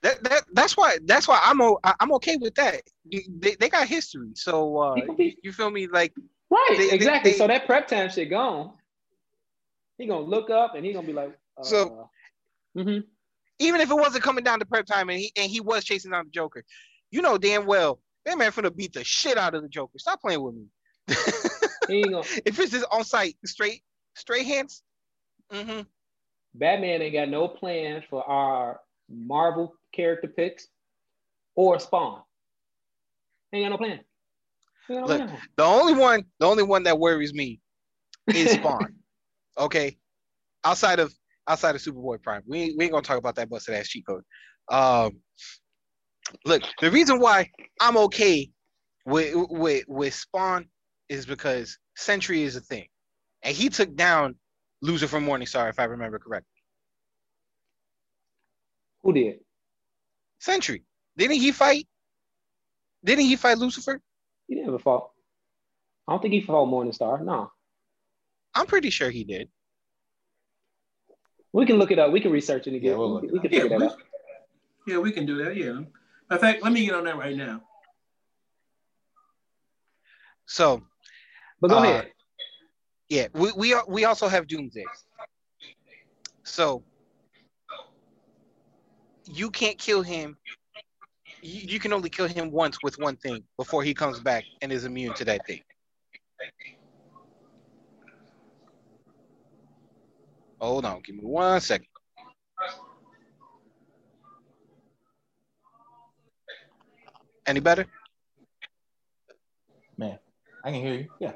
That, 0.02 0.22
that 0.24 0.42
that's 0.52 0.76
why 0.76 0.98
that's 1.04 1.28
why 1.28 1.38
I'm 1.42 1.60
o- 1.60 1.78
I'm 2.00 2.12
okay 2.14 2.36
with 2.36 2.54
that. 2.56 2.82
They, 3.10 3.54
they 3.60 3.68
got 3.68 3.86
history, 3.86 4.30
so 4.34 4.76
uh, 4.78 4.94
be- 5.16 5.38
you 5.42 5.52
feel 5.52 5.70
me? 5.70 5.86
Like 5.86 6.12
Right, 6.50 6.74
they- 6.76 6.90
exactly. 6.90 7.30
they- 7.32 7.38
so 7.38 7.46
that 7.46 7.66
prep 7.66 7.86
time 7.86 8.08
shit 8.10 8.30
gone. 8.30 8.72
He 9.98 10.06
gonna 10.06 10.24
look 10.26 10.48
up 10.50 10.74
and 10.74 10.84
he 10.84 10.92
gonna 10.92 11.06
be 11.06 11.12
like, 11.12 11.36
uh, 11.58 11.62
So- 11.62 12.10
mhm. 12.76 13.04
even 13.58 13.80
if 13.80 13.90
it 13.90 13.94
wasn't 13.94 14.24
coming 14.24 14.44
down 14.44 14.58
to 14.58 14.66
prep 14.66 14.86
time 14.86 15.08
and 15.08 15.18
he 15.18 15.32
and 15.36 15.50
he 15.50 15.60
was 15.60 15.84
chasing 15.84 16.10
down 16.10 16.26
the 16.26 16.30
Joker, 16.30 16.64
you 17.10 17.22
know 17.22 17.38
damn 17.38 17.66
well 17.66 18.00
that 18.26 18.38
man 18.38 18.52
finna 18.52 18.74
beat 18.74 18.92
the 18.92 19.04
shit 19.04 19.38
out 19.38 19.54
of 19.54 19.62
the 19.62 19.68
Joker. 19.68 19.98
Stop 19.98 20.20
playing 20.20 20.42
with 20.42 20.54
me. 20.54 20.66
he 21.88 21.98
ain't 21.98 22.12
gonna. 22.12 22.26
if 22.44 22.58
it's 22.58 22.72
just 22.72 22.86
on 22.90 23.04
site, 23.04 23.36
straight 23.44 23.82
straight 24.14 24.46
hands. 24.46 24.82
Mm-hmm. 25.52 25.82
Batman 26.54 27.02
ain't 27.02 27.12
got 27.12 27.28
no 27.28 27.48
plan 27.48 28.02
for 28.08 28.22
our 28.28 28.80
Marvel 29.08 29.74
character 29.92 30.28
picks 30.28 30.68
or 31.54 31.78
Spawn. 31.78 32.22
Ain't 33.52 33.64
got 33.64 33.70
no 33.70 33.76
plan. 33.78 34.00
Got 34.88 35.00
no 35.00 35.06
Look, 35.06 35.28
plan. 35.28 35.38
the 35.56 35.64
only 35.64 35.94
one, 35.94 36.24
the 36.38 36.46
only 36.46 36.62
one 36.62 36.84
that 36.84 36.98
worries 36.98 37.32
me 37.32 37.60
is 38.32 38.52
Spawn. 38.52 38.94
okay, 39.58 39.96
outside 40.64 41.00
of 41.00 41.12
outside 41.48 41.74
of 41.74 41.80
Superboy 41.80 42.22
Prime, 42.22 42.42
we 42.46 42.62
ain't, 42.62 42.78
we 42.78 42.84
ain't 42.84 42.92
gonna 42.92 43.02
talk 43.02 43.18
about 43.18 43.36
that 43.36 43.48
busted 43.48 43.74
ass 43.74 43.88
cheat 43.88 44.06
code. 44.06 44.22
Um, 44.70 45.20
look, 46.44 46.62
the 46.80 46.90
reason 46.90 47.20
why 47.20 47.50
I'm 47.80 47.96
okay 47.96 48.50
with 49.06 49.34
with 49.34 49.84
with 49.88 50.14
Spawn 50.14 50.66
is 51.08 51.26
because 51.26 51.78
Sentry 51.96 52.42
is 52.42 52.56
a 52.56 52.60
thing, 52.60 52.86
and 53.42 53.54
he 53.54 53.68
took 53.68 53.94
down 53.96 54.36
Lucifer 54.82 55.18
Morningstar, 55.18 55.68
if 55.68 55.78
I 55.78 55.84
remember 55.84 56.18
correctly. 56.18 56.46
Who 59.02 59.12
did? 59.12 59.40
Sentry, 60.38 60.84
didn't 61.16 61.36
he 61.36 61.52
fight? 61.52 61.86
Didn't 63.04 63.24
he 63.24 63.36
fight 63.36 63.58
Lucifer? 63.58 64.00
He 64.46 64.56
never 64.56 64.78
fought. 64.78 65.10
I 66.06 66.12
don't 66.12 66.22
think 66.22 66.34
he 66.34 66.40
fought 66.40 66.68
Morningstar. 66.68 67.24
No. 67.24 67.50
I'm 68.54 68.66
pretty 68.66 68.90
sure 68.90 69.10
he 69.10 69.24
did. 69.24 69.48
We 71.52 71.66
can 71.66 71.76
look 71.76 71.90
it 71.90 71.98
up. 71.98 72.12
We 72.12 72.20
can 72.20 72.30
research 72.32 72.66
it 72.66 72.74
again. 72.74 72.92
Yeah, 72.92 72.96
we'll 72.96 73.20
we, 73.20 73.28
look 73.28 73.32
we 73.32 73.38
it 73.38 73.42
can 73.42 73.52
Yeah, 73.52 73.62
figure 73.62 73.78
that 73.78 73.80
we, 73.80 73.86
out. 73.86 73.98
yeah, 74.86 74.98
we 74.98 75.12
can 75.12 75.26
do 75.26 75.44
that. 75.44 75.56
Yeah. 75.56 75.80
In 76.30 76.38
fact, 76.38 76.62
let 76.62 76.72
me 76.72 76.84
get 76.84 76.94
on 76.94 77.04
that 77.04 77.16
right 77.16 77.36
now. 77.36 77.62
So, 80.46 80.82
But 81.60 81.68
go 81.70 81.78
uh, 81.78 81.82
ahead. 81.82 82.12
yeah, 83.08 83.28
we 83.32 83.52
we 83.52 83.74
al- 83.74 83.86
we 83.88 84.04
also 84.04 84.28
have 84.28 84.46
Doomsday. 84.46 84.86
So 86.44 86.82
you 89.26 89.50
can't 89.50 89.78
kill 89.78 90.02
him. 90.02 90.36
You, 91.42 91.60
you 91.72 91.78
can 91.80 91.92
only 91.92 92.10
kill 92.10 92.26
him 92.26 92.50
once 92.50 92.82
with 92.82 92.98
one 92.98 93.16
thing 93.16 93.44
before 93.56 93.82
he 93.82 93.94
comes 93.94 94.20
back 94.20 94.44
and 94.62 94.72
is 94.72 94.84
immune 94.84 95.14
to 95.14 95.24
that 95.26 95.46
thing. 95.46 95.60
Hold 100.60 100.84
on, 100.84 101.00
give 101.00 101.16
me 101.16 101.22
one 101.22 101.60
second. 101.60 101.86
Any 107.46 107.60
better? 107.60 107.86
Man, 109.96 110.18
I 110.64 110.70
can 110.70 110.80
hear 110.80 110.94
you. 110.94 111.08
Yeah. 111.18 111.32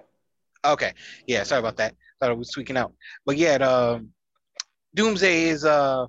Okay. 0.64 0.92
Yeah, 1.26 1.42
sorry 1.42 1.60
about 1.60 1.76
that. 1.78 1.94
Thought 2.20 2.30
I 2.30 2.34
was 2.34 2.50
tweaking 2.50 2.76
out. 2.76 2.92
But 3.26 3.36
yeah, 3.36 3.58
the, 3.58 3.70
um, 3.70 4.10
Doomsday 4.94 5.48
is 5.48 5.64
uh 5.64 6.06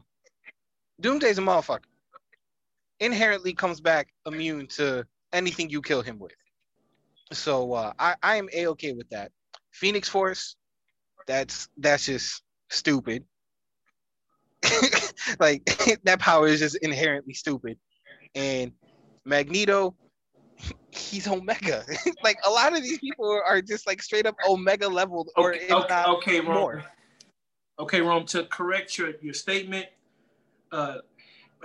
Doomsday's 1.02 1.38
a 1.38 1.42
motherfucker. 1.42 1.86
Inherently 3.00 3.54
comes 3.54 3.82
back 3.82 4.10
immune 4.26 4.68
to 4.68 5.06
anything 5.34 5.70
you 5.70 5.82
kill 5.82 6.02
him 6.02 6.20
with. 6.20 6.36
So 7.32 7.74
uh 7.74 7.94
I, 7.98 8.16
I 8.22 8.36
am 8.36 8.50
a 8.54 8.68
okay 8.68 8.94
with 8.94 9.10
that. 9.10 9.32
Phoenix 9.72 10.08
Force, 10.08 10.56
that's 11.28 11.68
that's 11.78 12.06
just 12.06 12.42
stupid. 12.70 13.26
like 15.40 15.66
that 16.04 16.20
power 16.20 16.48
is 16.48 16.60
just 16.60 16.78
inherently 16.78 17.34
stupid. 17.34 17.78
And 18.34 18.72
Magneto, 19.26 19.96
he's 20.92 21.28
Omega. 21.28 21.86
like 22.24 22.38
a 22.46 22.50
lot 22.50 22.76
of 22.76 22.84
these 22.84 23.00
people 23.00 23.42
are 23.48 23.62
just 23.62 23.88
like 23.88 24.02
straight 24.02 24.26
up 24.26 24.36
Omega 24.48 24.88
leveled, 24.88 25.30
or 25.36 25.54
Okay, 25.54 25.74
okay, 25.74 26.04
okay, 26.08 26.40
Rome. 26.40 26.54
more. 26.54 26.84
Okay, 27.80 28.02
Rome. 28.02 28.26
To 28.28 28.46
correct 28.46 28.98
your 28.98 29.14
your 29.22 29.34
statement, 29.34 29.88
uh, 30.72 31.00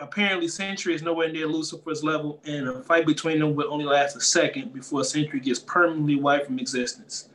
apparently 0.00 0.48
Sentry 0.48 0.94
is 0.94 1.02
nowhere 1.02 1.30
near 1.30 1.46
Lucifer's 1.46 2.02
level, 2.02 2.40
and 2.44 2.68
a 2.68 2.82
fight 2.82 3.06
between 3.06 3.38
them 3.38 3.54
will 3.54 3.72
only 3.72 3.84
last 3.84 4.16
a 4.16 4.20
second 4.20 4.72
before 4.72 5.04
Sentry 5.04 5.40
gets 5.40 5.60
permanently 5.60 6.16
wiped 6.16 6.46
from 6.46 6.58
existence. 6.58 7.28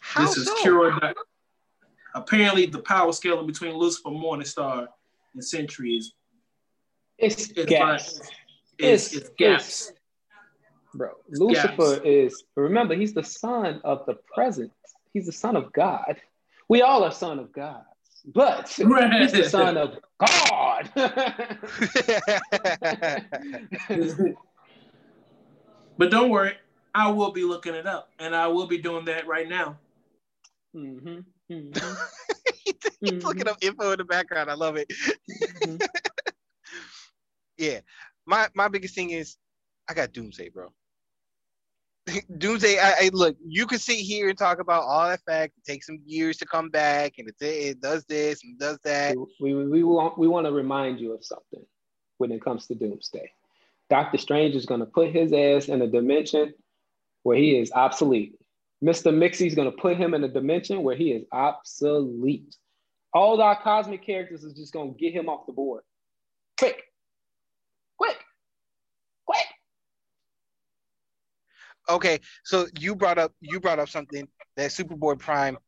How 0.00 0.26
this 0.26 0.36
is 0.36 0.46
so? 0.46 0.54
pure. 0.62 1.14
Apparently, 2.14 2.66
the 2.66 2.80
power 2.80 3.12
scaling 3.12 3.46
between 3.46 3.74
Lucifer, 3.74 4.10
Morningstar, 4.10 4.86
and 5.34 5.44
Sentry 5.44 5.96
is 5.96 6.12
It's 7.18 7.50
it's 7.50 7.64
gaps. 7.70 8.20
like- 8.20 8.28
it's, 8.78 9.12
It's- 9.12 9.14
it's 9.14 9.28
gaps. 9.36 9.92
Bro, 10.94 11.10
Lucifer 11.30 12.02
is 12.04 12.44
remember, 12.54 12.94
he's 12.94 13.14
the 13.14 13.24
son 13.24 13.80
of 13.82 14.04
the 14.06 14.14
present. 14.34 14.70
He's 15.14 15.24
the 15.26 15.32
son 15.32 15.56
of 15.56 15.72
God. 15.72 16.20
We 16.68 16.82
all 16.82 17.02
are 17.04 17.10
son 17.12 17.38
of 17.38 17.50
God. 17.52 17.84
But 18.26 18.68
he's 18.68 19.32
the 19.32 19.48
son 19.48 19.76
of 19.78 19.98
God. 20.18 20.90
But 25.98 26.10
don't 26.10 26.30
worry, 26.30 26.54
I 26.94 27.10
will 27.10 27.32
be 27.32 27.44
looking 27.44 27.74
it 27.74 27.86
up, 27.86 28.08
and 28.18 28.34
I 28.34 28.46
will 28.48 28.66
be 28.66 28.78
doing 28.78 29.04
that 29.06 29.26
right 29.26 29.48
now. 29.48 29.78
Mm-hmm. 30.74 31.20
hmm 31.50 31.70
He's 33.00 33.24
looking 33.24 33.48
up 33.48 33.58
info 33.60 33.90
in 33.90 33.98
the 33.98 34.04
background. 34.04 34.48
I 34.48 34.54
love 34.54 34.76
it. 34.76 34.92
yeah. 37.58 37.80
My 38.26 38.48
my 38.54 38.68
biggest 38.68 38.94
thing 38.94 39.10
is 39.10 39.36
I 39.88 39.94
got 39.94 40.12
Doomsday, 40.12 40.50
bro. 40.50 40.68
Doomsday, 42.38 42.78
I, 42.78 42.92
I 42.92 43.10
look, 43.12 43.36
you 43.44 43.66
could 43.66 43.80
sit 43.80 43.96
here 43.96 44.28
and 44.28 44.38
talk 44.38 44.60
about 44.60 44.84
all 44.84 45.08
that 45.08 45.20
fact, 45.24 45.54
it 45.56 45.70
takes 45.70 45.86
some 45.86 46.00
years 46.04 46.36
to 46.38 46.46
come 46.46 46.68
back, 46.68 47.14
and 47.18 47.28
it, 47.28 47.34
it 47.40 47.80
does 47.80 48.04
this 48.04 48.42
and 48.44 48.58
does 48.58 48.78
that. 48.84 49.16
we, 49.40 49.54
we, 49.54 49.66
we 49.66 49.82
want 49.82 50.18
we 50.18 50.28
want 50.28 50.46
to 50.46 50.52
remind 50.52 51.00
you 51.00 51.12
of 51.12 51.24
something 51.24 51.64
when 52.18 52.32
it 52.32 52.42
comes 52.42 52.66
to 52.68 52.74
Doomsday. 52.74 53.30
Doctor 53.90 54.18
Strange 54.18 54.54
is 54.54 54.66
going 54.66 54.80
to 54.80 54.86
put 54.86 55.10
his 55.10 55.32
ass 55.32 55.68
in 55.68 55.82
a 55.82 55.86
dimension 55.86 56.54
where 57.24 57.36
he 57.36 57.58
is 57.58 57.72
obsolete. 57.72 58.34
Mr. 58.82 59.14
Mixie's 59.14 59.54
to 59.70 59.76
put 59.76 59.96
him 59.96 60.12
in 60.12 60.24
a 60.24 60.28
dimension 60.28 60.82
where 60.82 60.96
he 60.96 61.12
is 61.12 61.24
obsolete. 61.32 62.56
All 63.14 63.40
our 63.40 63.60
cosmic 63.60 64.04
characters 64.04 64.42
is 64.42 64.54
just 64.54 64.72
to 64.72 64.98
get 64.98 65.12
him 65.12 65.28
off 65.28 65.46
the 65.46 65.52
board. 65.52 65.82
Quick, 66.58 66.82
quick, 67.96 68.18
quick. 69.24 69.46
Okay, 71.88 72.20
so 72.44 72.66
you 72.78 72.96
brought 72.96 73.18
up 73.18 73.32
you 73.40 73.60
brought 73.60 73.78
up 73.78 73.88
something 73.88 74.26
that 74.56 74.70
Superboy 74.70 75.18
Prime 75.18 75.58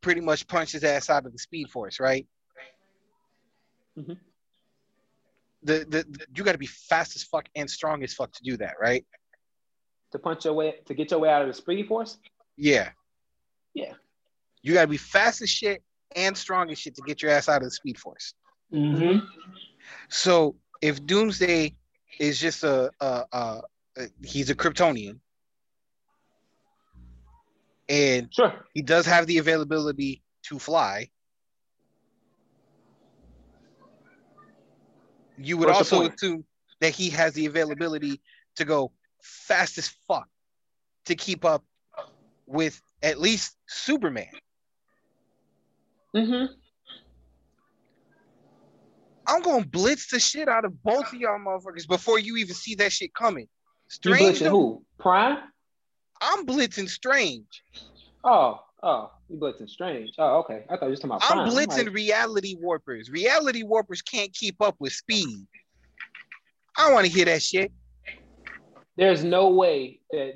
pretty 0.00 0.20
much 0.20 0.46
punched 0.46 0.72
his 0.72 0.84
ass 0.84 1.10
out 1.10 1.26
of 1.26 1.32
the 1.32 1.38
Speed 1.38 1.70
Force, 1.70 2.00
right? 2.00 2.26
Mm-hmm. 3.98 4.12
The, 5.64 5.78
the, 5.78 6.04
the 6.08 6.26
you 6.34 6.44
got 6.44 6.52
to 6.52 6.58
be 6.58 6.66
fast 6.66 7.16
as 7.16 7.22
fuck 7.22 7.48
and 7.54 7.70
strong 7.70 8.02
as 8.02 8.14
fuck 8.14 8.32
to 8.32 8.42
do 8.42 8.56
that, 8.58 8.74
right? 8.80 9.04
To 10.12 10.18
punch 10.18 10.44
your 10.44 10.54
way, 10.54 10.74
to 10.86 10.94
get 10.94 11.10
your 11.10 11.20
way 11.20 11.30
out 11.30 11.42
of 11.42 11.48
the 11.48 11.54
Speed 11.54 11.86
Force? 11.86 12.18
Yeah. 12.56 12.90
Yeah. 13.74 13.94
You 14.62 14.74
gotta 14.74 14.88
be 14.88 14.96
fast 14.96 15.42
as 15.42 15.50
shit 15.50 15.82
and 16.14 16.36
strong 16.36 16.70
as 16.70 16.78
shit 16.78 16.94
to 16.96 17.02
get 17.02 17.22
your 17.22 17.30
ass 17.30 17.48
out 17.48 17.58
of 17.58 17.64
the 17.64 17.70
Speed 17.70 17.98
Force. 17.98 18.34
Mm-hmm. 18.72 19.26
So 20.08 20.56
if 20.80 21.04
Doomsday 21.04 21.74
is 22.18 22.38
just 22.38 22.64
a, 22.64 22.90
a, 23.00 23.24
a, 23.32 23.62
a 23.96 24.06
he's 24.24 24.50
a 24.50 24.54
Kryptonian, 24.54 25.18
and 27.88 28.32
sure 28.32 28.54
he 28.74 28.82
does 28.82 29.06
have 29.06 29.26
the 29.26 29.38
availability 29.38 30.22
to 30.44 30.58
fly. 30.58 31.08
You 35.38 35.56
would 35.56 35.68
What's 35.68 35.92
also 35.92 36.08
assume 36.08 36.44
that 36.80 36.94
he 36.94 37.10
has 37.10 37.32
the 37.32 37.46
availability 37.46 38.20
to 38.56 38.64
go 38.64 38.92
fast 39.22 39.78
as 39.78 39.88
fuck 40.06 40.28
to 41.06 41.14
keep 41.14 41.44
up 41.44 41.64
with 42.52 42.80
at 43.02 43.18
least 43.20 43.56
Superman. 43.66 44.28
Mm-hmm. 46.14 46.52
I'm 49.26 49.42
gonna 49.42 49.64
blitz 49.64 50.10
the 50.10 50.20
shit 50.20 50.48
out 50.48 50.64
of 50.64 50.82
both 50.82 51.12
of 51.12 51.14
y'all 51.14 51.38
motherfuckers 51.38 51.88
before 51.88 52.18
you 52.18 52.36
even 52.36 52.54
see 52.54 52.74
that 52.76 52.92
shit 52.92 53.14
coming. 53.14 53.44
You 53.44 53.48
Strange, 53.88 54.40
blitzing 54.40 54.50
who? 54.50 54.84
Prime? 54.98 55.38
I'm 56.20 56.46
blitzing 56.46 56.88
Strange. 56.88 57.62
Oh, 58.24 58.60
oh, 58.82 59.10
you 59.28 59.38
blitzing 59.38 59.68
Strange. 59.68 60.10
Oh, 60.18 60.40
okay. 60.40 60.64
I 60.68 60.76
thought 60.76 60.86
you 60.86 60.90
were 60.90 60.96
talking 60.96 61.10
about 61.10 61.22
Prime. 61.22 61.38
I'm 61.40 61.48
blitzing 61.48 61.86
like, 61.86 61.94
reality 61.94 62.56
warpers. 62.60 63.10
Reality 63.10 63.62
warpers 63.62 64.02
can't 64.02 64.32
keep 64.34 64.60
up 64.60 64.76
with 64.78 64.92
speed. 64.92 65.46
I 66.76 66.84
don't 66.84 66.94
want 66.94 67.06
to 67.06 67.12
hear 67.12 67.24
that 67.26 67.42
shit. 67.42 67.72
There's 68.96 69.24
no 69.24 69.48
way 69.48 70.00
that 70.10 70.34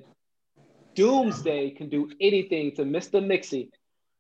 Doomsday 0.97 1.70
can 1.70 1.89
do 1.89 2.10
anything 2.20 2.74
to 2.77 2.82
Mr. 2.82 3.24
Mixie. 3.24 3.70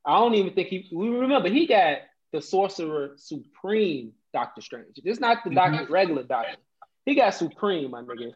I 0.04 0.18
don't 0.18 0.34
even 0.34 0.54
think 0.54 0.68
he. 0.68 0.88
We 0.92 1.08
remember 1.08 1.48
he 1.48 1.66
got 1.66 1.98
the 2.32 2.40
Sorcerer 2.40 3.14
Supreme 3.16 4.12
Doctor 4.32 4.60
Strange. 4.60 5.00
It's 5.02 5.18
not 5.18 5.42
the 5.42 5.50
mm-hmm. 5.50 5.74
doctor, 5.74 5.92
regular 5.92 6.22
Doctor. 6.22 6.56
He 7.04 7.14
got 7.14 7.30
Supreme, 7.30 7.90
my 7.90 8.02
nigga. 8.02 8.32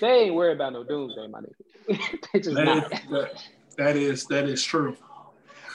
They 0.00 0.24
ain't 0.24 0.34
worried 0.34 0.56
about 0.56 0.72
no 0.72 0.82
Doomsday, 0.82 1.28
my 1.28 1.40
nigga. 1.40 2.26
they 2.32 2.40
just 2.40 2.56
That 2.56 2.64
not. 2.64 2.92
is, 2.92 3.00
that, 3.10 3.44
that 3.76 3.96
is 3.96 4.26
that 4.26 4.44
is 4.44 4.64
true. 4.64 4.96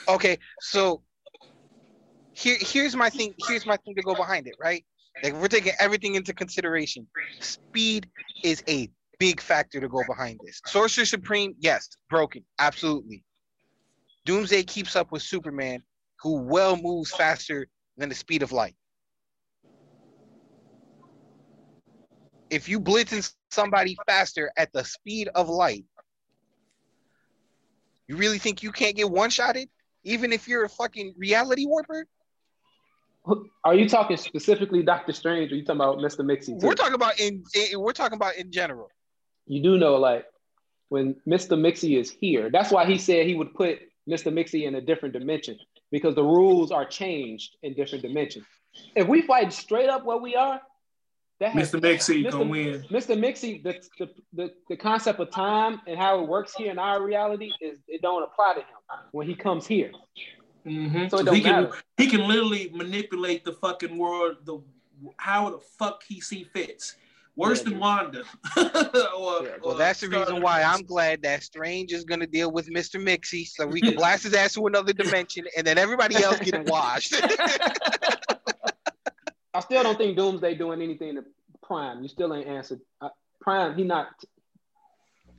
Okay, 0.08 0.38
so 0.60 1.02
here 2.32 2.58
here's 2.60 2.94
my 2.94 3.08
thing. 3.08 3.34
Here's 3.48 3.64
my 3.64 3.76
thing 3.78 3.94
to 3.94 4.02
go 4.02 4.14
behind 4.14 4.46
it, 4.46 4.54
right? 4.60 4.84
Like 5.22 5.34
we're 5.34 5.48
taking 5.48 5.72
everything 5.80 6.16
into 6.16 6.34
consideration. 6.34 7.06
Speed 7.40 8.10
is 8.42 8.62
a 8.68 8.90
big 9.18 9.40
factor 9.40 9.80
to 9.80 9.88
go 9.88 10.02
behind 10.06 10.40
this. 10.44 10.60
Sorcerer 10.66 11.04
Supreme, 11.04 11.54
yes, 11.58 11.88
broken, 12.08 12.44
absolutely. 12.58 13.22
Doomsday 14.24 14.62
keeps 14.64 14.96
up 14.96 15.12
with 15.12 15.22
Superman, 15.22 15.82
who 16.20 16.42
well 16.42 16.76
moves 16.76 17.10
faster 17.10 17.66
than 17.96 18.08
the 18.08 18.14
speed 18.14 18.42
of 18.42 18.52
light. 18.52 18.76
If 22.50 22.68
you 22.68 22.80
blitzing 22.80 23.30
somebody 23.50 23.96
faster 24.06 24.50
at 24.56 24.72
the 24.72 24.84
speed 24.84 25.28
of 25.34 25.48
light, 25.48 25.84
you 28.06 28.16
really 28.16 28.38
think 28.38 28.62
you 28.62 28.70
can't 28.70 28.96
get 28.96 29.10
one 29.10 29.30
shotted, 29.30 29.68
even 30.04 30.32
if 30.32 30.46
you're 30.46 30.64
a 30.64 30.68
fucking 30.68 31.14
reality 31.16 31.66
warper? 31.66 32.06
Are 33.64 33.74
you 33.74 33.88
talking 33.88 34.18
specifically 34.18 34.82
Doctor 34.82 35.12
Strange 35.12 35.50
or 35.50 35.56
you 35.56 35.64
talking 35.64 35.80
about 35.80 35.98
Mr. 35.98 36.20
Mixie? 36.20 36.52
We're 36.60 36.74
talking 36.74 36.94
about 36.94 37.18
in, 37.18 37.42
in 37.54 37.80
we're 37.80 37.92
talking 37.92 38.16
about 38.16 38.36
in 38.36 38.52
general. 38.52 38.90
You 39.46 39.62
do 39.62 39.78
know, 39.78 39.96
like, 39.96 40.26
when 40.88 41.16
Mr. 41.26 41.58
Mixie 41.58 41.98
is 41.98 42.10
here. 42.10 42.50
That's 42.50 42.70
why 42.70 42.86
he 42.86 42.98
said 42.98 43.26
he 43.26 43.34
would 43.34 43.54
put 43.54 43.80
Mr. 44.08 44.32
Mixie 44.32 44.66
in 44.66 44.74
a 44.74 44.80
different 44.80 45.14
dimension 45.14 45.58
because 45.90 46.14
the 46.14 46.22
rules 46.22 46.70
are 46.70 46.84
changed 46.84 47.56
in 47.62 47.74
different 47.74 48.02
dimensions. 48.02 48.46
If 48.94 49.08
we 49.08 49.22
fight 49.22 49.52
straight 49.52 49.88
up 49.88 50.04
where 50.04 50.18
we 50.18 50.34
are, 50.34 50.60
that 51.40 51.52
has, 51.52 51.72
Mr. 51.72 51.80
Mixie 51.80 52.24
Mr. 52.24 52.30
gonna 52.30 52.44
win. 52.44 52.82
Mr. 52.90 53.18
Mixie, 53.18 53.62
the, 53.62 53.82
the, 53.98 54.10
the, 54.32 54.52
the 54.68 54.76
concept 54.76 55.18
of 55.18 55.30
time 55.30 55.80
and 55.86 55.98
how 55.98 56.22
it 56.22 56.28
works 56.28 56.54
here 56.54 56.70
in 56.70 56.78
our 56.78 57.02
reality 57.02 57.50
is 57.60 57.78
it 57.88 58.02
don't 58.02 58.22
apply 58.22 58.54
to 58.54 58.60
him 58.60 58.98
when 59.10 59.26
he 59.26 59.34
comes 59.34 59.66
here. 59.66 59.90
Mm-hmm. 60.64 61.08
So 61.08 61.18
it 61.18 61.24
don't 61.24 61.34
he 61.34 61.42
can 61.42 61.64
matter. 61.64 61.76
he 61.96 62.06
can 62.06 62.26
literally 62.26 62.70
manipulate 62.72 63.44
the 63.44 63.52
fucking 63.52 63.98
world 63.98 64.36
the 64.44 64.60
how 65.16 65.50
the 65.50 65.58
fuck 65.58 66.02
he 66.06 66.20
see 66.20 66.44
fits. 66.44 66.96
Worse 67.36 67.64
Yeah, 67.64 67.70
than. 67.70 67.78
Wanda. 67.80 68.22
or, 69.16 69.48
Well, 69.62 69.76
that's 69.76 70.00
the 70.00 70.08
reason 70.08 70.40
why 70.40 70.62
I'm 70.62 70.82
glad 70.82 71.22
that 71.22 71.42
Strange 71.42 71.92
is 71.92 72.04
gonna 72.04 72.26
deal 72.26 72.52
with 72.52 72.68
Mr. 72.68 73.02
Mixie 73.02 73.46
so 73.46 73.66
we 73.66 73.80
can 73.80 73.94
blast 73.96 74.22
his 74.22 74.34
ass 74.34 74.54
to 74.54 74.66
another 74.66 74.92
dimension 74.92 75.44
and 75.56 75.66
then 75.66 75.76
everybody 75.76 76.16
else 76.22 76.38
getting 76.38 76.64
washed. 76.66 77.14
I 79.52 79.60
still 79.60 79.82
don't 79.82 79.98
think 79.98 80.16
Doomsday 80.16 80.54
doing 80.54 80.80
anything 80.80 81.16
to 81.16 81.24
Prime. 81.62 82.02
You 82.02 82.08
still 82.08 82.34
ain't 82.34 82.46
answered. 82.46 82.80
Uh, 83.00 83.08
Prime, 83.40 83.74
he 83.76 83.82
not. 83.82 84.08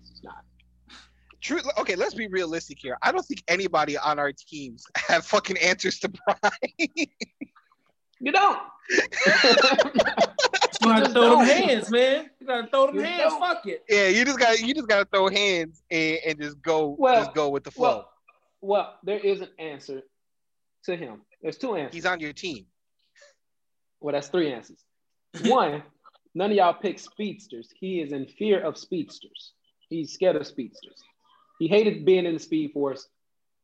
he's 0.02 0.24
not. 0.24 0.44
True. 1.42 1.62
Okay, 1.78 1.96
let's 1.96 2.14
be 2.14 2.28
realistic 2.28 2.78
here. 2.80 2.98
I 3.04 3.12
don't 3.12 3.26
think 3.26 3.44
anybody 3.48 3.98
on 3.98 4.20
our 4.20 4.32
teams 4.32 4.84
have 4.96 5.26
fucking 5.26 5.58
answers 5.58 6.00
to 6.00 6.10
Prime. 6.10 6.52
You 8.20 8.32
don't. 8.32 8.60
You 10.86 10.92
gotta 11.02 11.10
throw 11.14 11.22
them 11.22 11.32
don't. 11.32 11.46
hands, 11.48 11.90
man. 11.92 12.30
You 12.40 12.48
gotta 12.48 12.68
throw 12.68 12.88
them 12.88 12.96
You 12.96 13.02
hands. 13.02 13.34
don't. 13.34 13.40
Fuck 13.40 13.66
it. 13.68 13.84
yeah, 13.90 14.08
you 14.08 14.26
just 14.26 14.40
got 14.40 14.60
you 14.60 14.74
just 14.74 14.88
gotta 14.88 15.06
throw 15.12 15.30
hands 15.30 15.82
and, 15.90 16.18
and 16.26 16.42
just 16.42 16.62
go 16.62 16.96
Well, 16.98 17.24
just 17.24 17.36
go 17.36 17.50
with 17.50 17.64
the 17.64 17.72
flow. 17.72 17.88
Well, 17.90 18.10
well, 18.62 18.94
there 19.04 19.20
is 19.20 19.42
an 19.42 19.50
answer 19.60 20.02
to 20.86 20.96
him. 20.96 21.22
There's 21.42 21.58
two 21.58 21.76
answers. 21.76 21.94
He's 21.96 22.06
on 22.06 22.20
your 22.20 22.34
team. 22.34 22.66
Well, 24.00 24.14
that's 24.14 24.28
three 24.28 24.52
answers. 24.52 24.84
One, 25.46 25.84
none 26.34 26.52
of 26.52 26.58
y'all 26.58 26.74
pick 26.74 27.00
speedsters. 27.00 27.70
He 27.80 28.02
is 28.02 28.12
in 28.12 28.28
fear 28.28 28.62
of 28.62 28.78
speedsters. 28.78 29.54
He's 29.90 30.14
scared 30.14 30.36
of 30.36 30.46
speedsters. 30.48 31.02
He 31.60 31.68
hated 31.68 32.06
being 32.06 32.26
in 32.26 32.34
the 32.34 32.40
Speed 32.40 32.72
Force. 32.74 33.08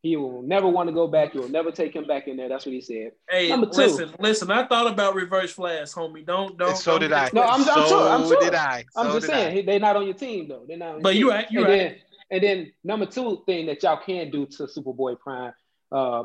He 0.04 0.16
will 0.18 0.42
never 0.42 0.68
want 0.68 0.90
to 0.90 0.94
go 0.94 1.08
back. 1.08 1.36
You 1.36 1.42
will 1.42 1.50
never 1.50 1.70
take 1.72 1.96
him 1.96 2.06
back 2.08 2.28
in 2.28 2.36
there. 2.36 2.50
That's 2.50 2.66
what 2.66 2.74
he 2.74 2.82
said. 2.82 3.12
Hey, 3.30 3.50
Number 3.50 3.68
two. 3.68 3.78
listen, 3.82 4.10
listen. 4.20 4.50
I 4.50 4.66
thought 4.66 4.92
about 4.92 5.14
reverse 5.14 5.52
flash, 5.54 5.90
homie. 5.90 6.26
Don't, 6.26 6.58
don't. 6.58 6.70
And 6.70 6.78
so 6.78 6.94
don't 6.94 7.02
did 7.02 7.14
I. 7.14 7.30
No, 7.34 7.44
I'm, 7.44 7.62
I'm 7.62 7.64
So 7.66 7.88
sure. 7.88 8.10
I'm 8.10 8.28
sure. 8.28 8.40
did 8.42 8.56
I. 8.56 8.84
I'm 8.96 9.08
just 9.14 9.22
did 9.28 9.32
saying 9.32 9.58
I. 9.60 9.62
they're 9.62 9.80
not 9.80 9.96
on 9.96 10.06
your 10.06 10.16
team 10.16 10.48
though. 10.48 10.64
They're 10.68 10.78
not. 10.78 10.96
On 10.96 11.02
But 11.04 11.12
team. 11.12 11.20
you 11.20 11.30
right, 11.30 11.52
you 11.52 11.60
and 11.60 11.70
right. 11.70 11.78
Then, 11.78 11.96
and 12.32 12.44
then 12.44 12.72
number 12.84 13.06
two 13.06 13.44
thing 13.46 13.68
that 13.68 13.84
y'all 13.84 14.00
can 14.04 14.32
do 14.32 14.48
to 14.48 14.64
Superboy 14.64 15.20
Prime 15.20 15.54
uh, 15.92 16.24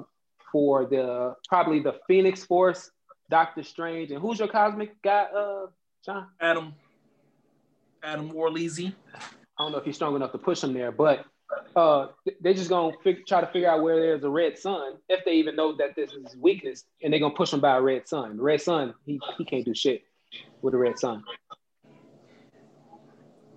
for 0.51 0.87
the 0.87 1.35
probably 1.47 1.81
the 1.81 1.97
Phoenix 2.09 2.45
Force, 2.45 2.91
Doctor 3.29 3.63
Strange, 3.63 4.11
and 4.11 4.21
who's 4.23 4.39
your 4.39 4.49
cosmic 4.49 5.03
guy, 5.03 5.25
uh, 5.37 5.67
John? 6.03 6.29
Adam, 6.41 6.73
Adam 8.03 8.31
Warleasy. 8.33 8.95
I 9.15 9.63
don't 9.63 9.73
know 9.73 9.79
if 9.79 9.85
he's 9.85 9.97
strong 9.97 10.17
enough 10.17 10.33
to 10.33 10.39
push 10.39 10.63
him 10.63 10.73
there, 10.73 10.93
but 10.93 11.25
uh, 11.77 12.09
they're 12.41 12.55
just 12.55 12.71
gonna 12.71 12.97
fig- 13.05 13.27
try 13.27 13.41
to 13.41 13.47
figure 13.49 13.69
out 13.69 13.83
where 13.83 14.01
there's 14.01 14.25
a 14.25 14.31
red 14.31 14.59
sun, 14.59 14.95
if 15.09 15.25
they 15.25 15.33
even 15.33 15.57
know 15.57 15.77
that 15.77 15.95
this 15.95 16.13
is 16.13 16.37
weakness, 16.41 16.85
and 17.03 17.13
they're 17.13 17.21
gonna 17.21 17.35
push 17.35 17.53
him 17.53 17.61
by 17.61 17.77
a 17.77 17.81
red 17.81 18.09
sun. 18.09 18.37
The 18.37 18.43
red 18.43 18.61
sun, 18.61 18.95
he, 19.05 19.21
he 19.39 19.45
can't 19.45 19.65
do 19.65 19.75
shit 19.75 20.03
with 20.63 20.75
a 20.75 20.79
red 20.79 20.99
sun. 20.99 21.23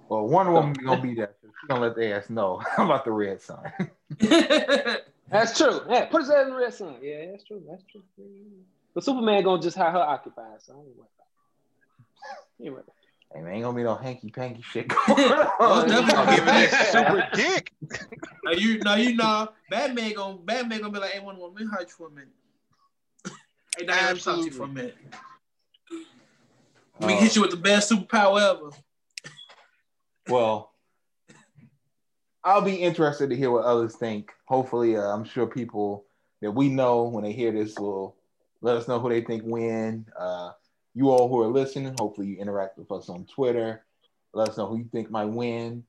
Well, 0.10 0.28
Wonder 0.28 0.52
Woman 0.52 0.74
gonna 0.74 1.02
be 1.02 1.14
there. 1.14 1.36
She's 1.42 1.68
gonna 1.68 1.82
let 1.82 1.96
the 1.96 2.14
ass 2.14 2.30
know 2.30 2.62
about 2.78 3.06
the 3.06 3.12
red 3.12 3.42
sun. 3.42 3.72
That's 5.32 5.58
true. 5.58 5.82
Yeah, 5.88 6.06
put 6.06 6.22
his 6.22 6.30
ass 6.32 6.46
in 6.46 6.50
the 6.54 6.58
red 6.58 6.74
sun. 6.74 6.96
Yeah, 7.04 7.26
that's 7.32 7.44
true. 7.44 7.62
That's 7.70 7.84
true. 7.92 8.02
But 8.96 9.04
Superman 9.04 9.44
gonna 9.44 9.62
just 9.62 9.78
have 9.78 9.94
her 9.94 10.00
occupied, 10.00 10.60
so 10.62 10.74
I 10.74 10.78
ain't 10.78 10.88
worried 10.88 11.08
about 11.16 11.28
it. 12.60 12.64
Ain't 12.64 12.74
worried 12.74 12.84
about 12.86 12.96
Hey, 13.34 13.42
man, 13.42 13.54
ain't 13.54 13.64
gonna 13.64 13.78
be 13.78 13.84
no 13.84 13.96
hanky 13.96 14.30
panky 14.30 14.62
shit 14.64 14.88
going 15.08 15.30
Well, 15.30 15.54
on. 15.60 15.88
definitely 15.88 16.14
I'll 16.16 16.36
give 16.36 16.48
it 16.48 16.54
Yeah. 16.56 16.82
a 16.82 16.92
super 16.92 17.30
dick. 17.34 17.72
Now 18.44 18.52
you, 18.52 18.80
now 18.80 18.96
you 18.96 19.16
know, 19.16 19.50
Batman 19.70 20.14
gonna, 20.14 20.38
Batman 20.38 20.82
gonna 20.82 20.94
be 20.94 21.00
like, 21.00 21.12
"Hey, 21.12 21.20
one 21.20 21.38
Woman, 21.38 21.56
let 21.56 21.66
me 21.66 21.72
hide 21.72 21.88
you 21.88 21.94
for 21.96 22.08
a 22.08 22.12
minute." 22.12 22.30
hey, 23.78 23.86
Diana, 23.86 24.08
let 24.08 24.16
me 24.16 24.22
talk 24.22 24.40
to 24.40 24.46
you 24.46 24.52
for 24.52 24.64
a 24.64 24.68
minute. 24.68 24.98
We 27.02 27.14
Oh. 27.14 27.18
hit 27.18 27.36
you 27.36 27.42
with 27.44 27.52
the 27.52 27.58
best 27.58 27.92
superpower 27.92 28.42
ever. 28.42 28.72
Well, 30.28 30.74
I'll 32.44 32.62
be 32.62 32.76
interested 32.76 33.30
to 33.30 33.36
hear 33.36 33.52
what 33.52 33.66
others 33.66 33.96
think. 33.96 34.32
Hopefully, 34.46 34.98
uh, 34.98 35.02
I'm 35.02 35.24
sure 35.24 35.46
people 35.46 36.06
that 36.42 36.52
we 36.52 36.70
know 36.70 37.04
when 37.04 37.24
they 37.24 37.32
hear 37.32 37.52
this 37.52 37.78
will 37.78 38.16
let 38.62 38.76
us 38.76 38.88
know 38.88 39.00
who 39.00 39.10
they 39.10 39.22
think 39.22 39.44
win. 39.46 40.06
Uh, 40.18 40.52
you 40.94 41.10
all 41.10 41.28
who 41.30 41.42
are 41.42 41.48
listening, 41.48 41.96
hopefully 42.00 42.28
you 42.28 42.38
interact 42.38 42.78
with 42.78 42.92
us 42.92 43.10
on 43.10 43.26
Twitter. 43.26 43.84
Let 44.34 44.50
us 44.50 44.58
know 44.58 44.68
who 44.68 44.78
you 44.78 44.90
think 44.92 45.10
might 45.10 45.26
win. 45.26 45.84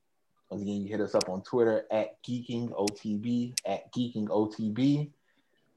Once 0.51 0.63
again, 0.63 0.83
you 0.83 0.89
hit 0.89 1.01
us 1.01 1.15
up 1.15 1.29
on 1.29 1.43
Twitter 1.43 1.85
at 1.91 2.23
geekingotb 2.25 3.55
at 3.67 3.93
geekingotb. 3.93 5.11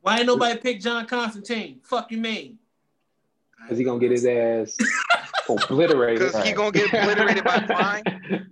Why 0.02 0.18
ain't 0.18 0.28
nobody 0.28 0.60
pick 0.60 0.82
John 0.82 1.06
Constantine? 1.06 1.80
Fuck 1.84 2.12
you, 2.12 2.18
mean? 2.18 2.58
it. 3.70 3.74
Is 3.74 3.78
he 3.78 3.84
gonna 3.84 4.00
get 4.00 4.12
his 4.12 4.26
ass 4.26 4.76
obliterated? 5.50 6.20
Because 6.20 6.46
he 6.46 6.54
gonna 6.54 6.72
get 6.72 6.94
obliterated 6.94 7.44
by 7.44 7.60
Prime. 7.60 8.04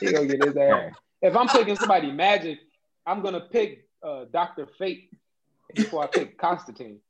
he 0.00 0.12
gonna 0.12 0.26
get 0.26 0.44
his 0.44 0.56
ass. 0.56 0.92
If 1.22 1.36
I'm 1.36 1.48
picking 1.48 1.76
somebody 1.76 2.12
magic, 2.12 2.60
I'm 3.06 3.22
gonna 3.22 3.40
pick 3.40 3.88
uh, 4.02 4.26
Doctor 4.32 4.68
Fate 4.78 5.10
before 5.74 6.04
I 6.04 6.06
pick 6.06 6.38
Constantine. 6.38 7.00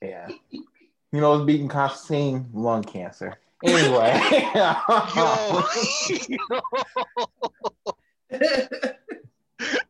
Yeah. 0.00 0.28
You 1.12 1.20
know, 1.20 1.34
it's 1.34 1.44
beating 1.44 1.68
Constantine 1.68 2.48
lung 2.54 2.82
cancer. 2.82 3.36
Anyway. 3.64 4.18
Yo. 4.54 4.74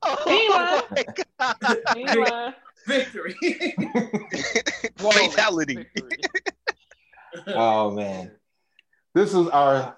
oh 0.02 0.84
my 0.91 1.05
God. 1.39 1.57
He. 1.97 2.07
Victory. 2.86 3.36
Whoa. 5.01 5.10
Fatality. 5.12 5.86
Oh 7.47 7.91
man. 7.92 8.33
This 9.15 9.33
is 9.34 9.47
our 9.49 9.97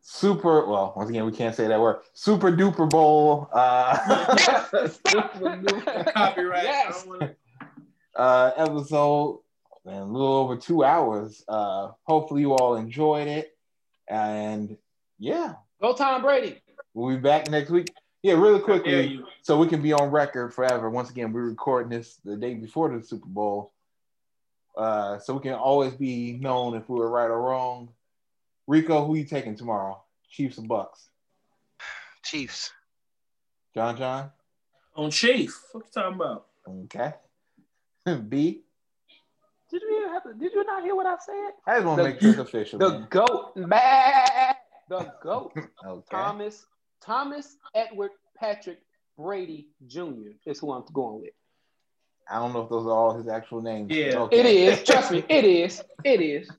super 0.00 0.66
well, 0.66 0.94
once 0.96 1.10
again, 1.10 1.26
we 1.26 1.32
can't 1.32 1.54
say 1.54 1.68
that 1.68 1.78
word. 1.78 2.00
Super 2.14 2.50
duper 2.50 2.88
bowl 2.88 3.48
uh, 3.52 3.96
Copyright. 6.14 6.64
Yes. 6.64 6.86
I 6.86 6.92
don't 6.92 7.08
wanna- 7.08 7.34
uh 8.16 8.50
episode. 8.56 9.40
Man, 9.84 9.96
a 10.02 10.04
little 10.04 10.34
over 10.34 10.56
two 10.56 10.84
hours. 10.84 11.42
Uh 11.48 11.92
hopefully 12.04 12.42
you 12.42 12.54
all 12.54 12.76
enjoyed 12.76 13.28
it. 13.28 13.56
And 14.08 14.76
yeah, 15.18 15.54
Go 15.80 15.94
Tom 15.94 16.22
Brady. 16.22 16.60
we'll 16.94 17.16
be 17.16 17.20
back 17.20 17.50
next 17.50 17.70
week. 17.70 17.88
Yeah, 18.22 18.34
really 18.34 18.60
quickly, 18.60 19.24
so 19.40 19.56
we 19.58 19.66
can 19.66 19.80
be 19.80 19.94
on 19.94 20.10
record 20.10 20.52
forever. 20.52 20.90
Once 20.90 21.08
again, 21.08 21.32
we're 21.32 21.48
recording 21.48 21.88
this 21.88 22.16
the 22.22 22.36
day 22.36 22.52
before 22.52 22.94
the 22.94 23.02
Super 23.02 23.26
Bowl. 23.26 23.72
Uh, 24.76 25.18
so 25.18 25.32
we 25.34 25.40
can 25.40 25.54
always 25.54 25.94
be 25.94 26.32
known 26.32 26.74
if 26.74 26.86
we 26.88 26.98
were 26.98 27.08
right 27.08 27.30
or 27.30 27.40
wrong. 27.40 27.88
Rico, 28.66 29.06
who 29.06 29.14
you 29.16 29.24
taking 29.24 29.56
tomorrow? 29.56 30.02
Chiefs 30.30 30.58
or 30.58 30.62
Bucks? 30.66 31.08
Chiefs. 32.22 32.72
John 33.74 33.96
John? 33.96 34.30
On 34.96 35.10
Chief. 35.10 35.58
What 35.72 35.84
you 35.86 35.90
talking 35.92 36.16
about? 36.20 36.46
Okay. 36.68 37.14
B. 38.28 38.60
Did 39.70 39.82
you 39.82 40.08
have 40.12 40.22
to, 40.24 40.34
Did 40.34 40.52
you 40.52 40.64
not 40.64 40.82
hear 40.82 40.96
what 40.96 41.06
I 41.06 41.16
said? 41.24 41.50
I 41.66 41.76
just 41.76 41.86
want 41.86 41.98
to 41.98 42.04
make 42.04 42.20
this 42.20 42.38
official. 42.38 42.78
The 42.78 42.90
man. 42.90 43.06
goat, 43.10 43.56
man. 43.56 44.54
The 44.88 45.12
goat. 45.22 45.52
Okay. 45.86 46.04
Thomas 46.10 46.66
Thomas 47.00 47.56
Edward 47.74 48.10
Patrick 48.36 48.80
Brady 49.16 49.68
Jr. 49.86 50.32
is 50.44 50.58
who 50.58 50.72
I'm 50.72 50.84
going 50.92 51.22
with. 51.22 51.30
I 52.30 52.38
don't 52.38 52.52
know 52.52 52.62
if 52.62 52.70
those 52.70 52.86
are 52.86 52.90
all 52.90 53.16
his 53.16 53.28
actual 53.28 53.62
names. 53.62 53.90
Yeah. 53.90 54.18
Okay. 54.18 54.40
It 54.40 54.46
is. 54.46 54.82
Trust 54.84 55.10
me. 55.10 55.24
It 55.28 55.44
is. 55.44 55.82
It 56.04 56.20
is. 56.20 56.50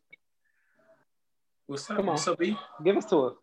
What's 1.68 1.90
up? 1.90 1.98
Come 1.98 2.10
on. 2.10 2.16
What's 2.16 2.28
up, 2.28 2.40
B? 2.40 2.58
Give 2.84 2.98
us 2.98 3.06
to 3.06 3.18
us. 3.18 3.34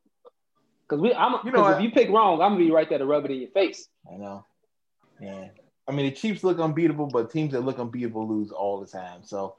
Cause 0.89 1.01
we, 1.01 1.13
I'm. 1.15 1.33
You 1.33 1.39
You 1.47 1.53
know 1.53 1.69
if 1.69 1.83
you 1.83 1.91
pick 1.91 2.09
wrong, 2.09 2.41
I'm 2.41 2.53
gonna 2.53 2.65
be 2.65 2.71
right 2.71 2.89
there 2.89 2.99
to 2.99 3.07
rub 3.07 3.25
it 3.25 3.31
in 3.31 3.41
your 3.41 3.51
face. 3.51 3.89
I 4.11 4.17
know. 4.17 4.45
Yeah. 5.21 5.49
I 5.89 5.93
mean, 5.93 6.05
the 6.07 6.13
Chiefs 6.13 6.45
look 6.45 6.59
unbeatable, 6.59 7.07
but 7.07 7.31
teams 7.31 7.53
that 7.53 7.63
look 7.63 7.79
unbeatable 7.79 8.29
lose 8.29 8.51
all 8.53 8.79
the 8.79 8.87
time. 8.87 9.23
So 9.25 9.57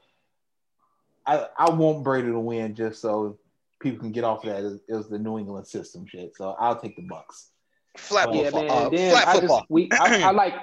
I 1.26 1.46
I 1.58 1.70
want 1.70 2.04
Brady 2.04 2.28
to 2.28 2.38
win 2.38 2.74
just 2.74 3.00
so 3.02 3.36
people 3.80 3.98
can 3.98 4.12
get 4.12 4.24
off 4.24 4.44
of 4.44 4.50
that. 4.50 4.64
It 4.64 4.80
it 4.88 4.94
was 4.94 5.08
the 5.08 5.18
New 5.18 5.38
England 5.38 5.66
system 5.66 6.06
shit. 6.06 6.36
So 6.36 6.54
I'll 6.58 6.78
take 6.78 6.94
the 6.96 7.02
Bucks. 7.02 7.50
Flat 7.96 8.32
Yeah, 8.32 8.44
football. 8.50 8.62
man. 8.62 8.70
Uh, 8.70 8.88
then 8.90 9.12
flat 9.12 9.28
I 9.28 9.32
football. 9.32 9.58
just 9.58 9.70
we 9.70 9.88
I, 9.92 10.22
I 10.22 10.30
like 10.42 10.54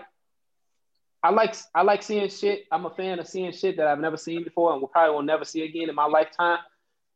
I 1.23 1.29
like 1.31 1.55
I 1.75 1.81
like 1.81 2.01
seeing 2.03 2.29
shit. 2.29 2.63
I'm 2.71 2.85
a 2.85 2.91
fan 2.91 3.19
of 3.19 3.27
seeing 3.27 3.51
shit 3.51 3.75
that 3.77 3.87
I've 3.87 3.99
never 3.99 4.17
seen 4.17 4.43
before 4.45 4.71
and 4.71 4.79
will 4.81 4.87
probably 4.87 5.15
will 5.15 5.23
never 5.23 5.43
see 5.43 5.63
again 5.63 5.89
in 5.89 5.95
my 5.95 6.05
lifetime. 6.05 6.59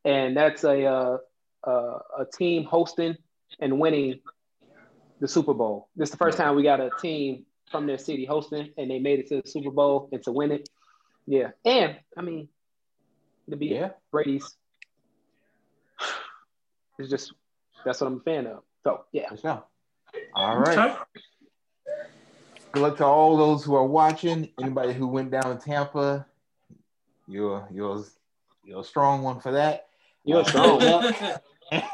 And 0.04 0.36
that's 0.36 0.66
a 0.66 0.86
uh, 0.86 1.18
uh, 1.66 2.00
a 2.20 2.26
team 2.26 2.66
hosting 2.66 3.16
and 3.60 3.80
winning 3.80 4.20
the 5.22 5.28
Super 5.28 5.54
Bowl. 5.54 5.88
This 5.96 6.08
is 6.08 6.12
the 6.12 6.18
first 6.18 6.38
time 6.38 6.56
we 6.56 6.64
got 6.64 6.82
a 6.82 6.90
team 7.00 7.46
from 7.72 7.88
their 7.88 7.98
city 7.98 8.26
hosting, 8.26 8.70
and 8.78 8.92
they 8.92 9.00
made 9.00 9.20
it 9.20 9.28
to 9.28 9.42
the 9.42 9.50
Super 9.50 9.72
Bowl 9.72 10.10
and 10.12 10.22
to 10.24 10.32
win 10.32 10.52
it. 10.52 10.70
Yeah, 11.26 11.52
and 11.66 11.98
I 12.18 12.22
mean, 12.22 12.50
to 13.50 13.56
be 13.56 13.68
Yeah. 13.68 13.92
Brady's, 14.12 14.56
it's 17.00 17.10
just 17.10 17.34
that's 17.86 18.02
what 18.02 18.08
I'm 18.08 18.18
a 18.18 18.20
fan 18.22 18.48
of. 18.48 18.64
So 18.84 19.06
yeah, 19.12 19.30
For 19.30 19.38
sure. 19.38 19.64
All 20.36 20.58
right. 20.58 20.98
Good 22.72 22.84
luck 22.84 22.98
to 22.98 23.06
all 23.06 23.36
those 23.38 23.64
who 23.66 23.76
are 23.76 23.86
watching. 23.86 24.50
Anybody 24.60 24.94
who 24.94 25.08
went 25.08 25.32
down 25.32 25.44
to 25.44 25.56
Tampa, 25.56 26.26
you're 27.28 27.68
you're 27.72 28.04
you're 28.64 28.82
a 28.82 28.84
strong 28.84 29.24
one 29.24 29.40
for 29.40 29.52
that. 29.52 29.88
You're 30.24 30.42
a 30.42 30.46
strong 30.46 30.80
one. 30.92 31.14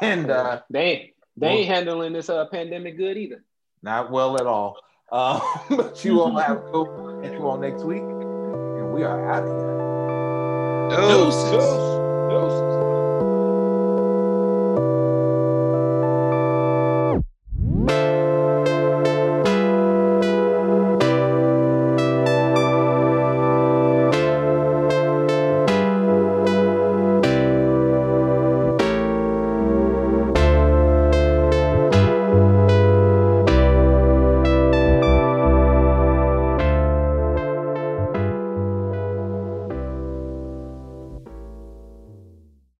and 0.00 0.30
uh, 0.30 0.62
they 0.70 0.82
ain't, 0.82 1.14
they 1.36 1.48
ain't 1.48 1.68
handling 1.68 2.12
this 2.12 2.28
uh, 2.28 2.46
pandemic 2.46 2.96
good 2.96 3.16
either. 3.16 3.42
not 3.82 4.10
well 4.10 4.36
at 4.36 4.46
all. 4.46 4.76
Uh, 5.10 5.40
but 5.70 6.04
you 6.04 6.20
all 6.20 6.36
have 6.36 6.58
a 6.58 6.70
good 6.70 7.22
catch 7.22 7.32
you 7.32 7.46
all 7.46 7.56
next 7.56 7.82
week, 7.82 8.02
and 8.02 8.92
we 8.92 9.02
are 9.04 9.30
out 9.30 9.42
of 9.42 9.48
here. 9.48 11.08
Deuces. 11.08 11.64
Deuces. 12.28 12.77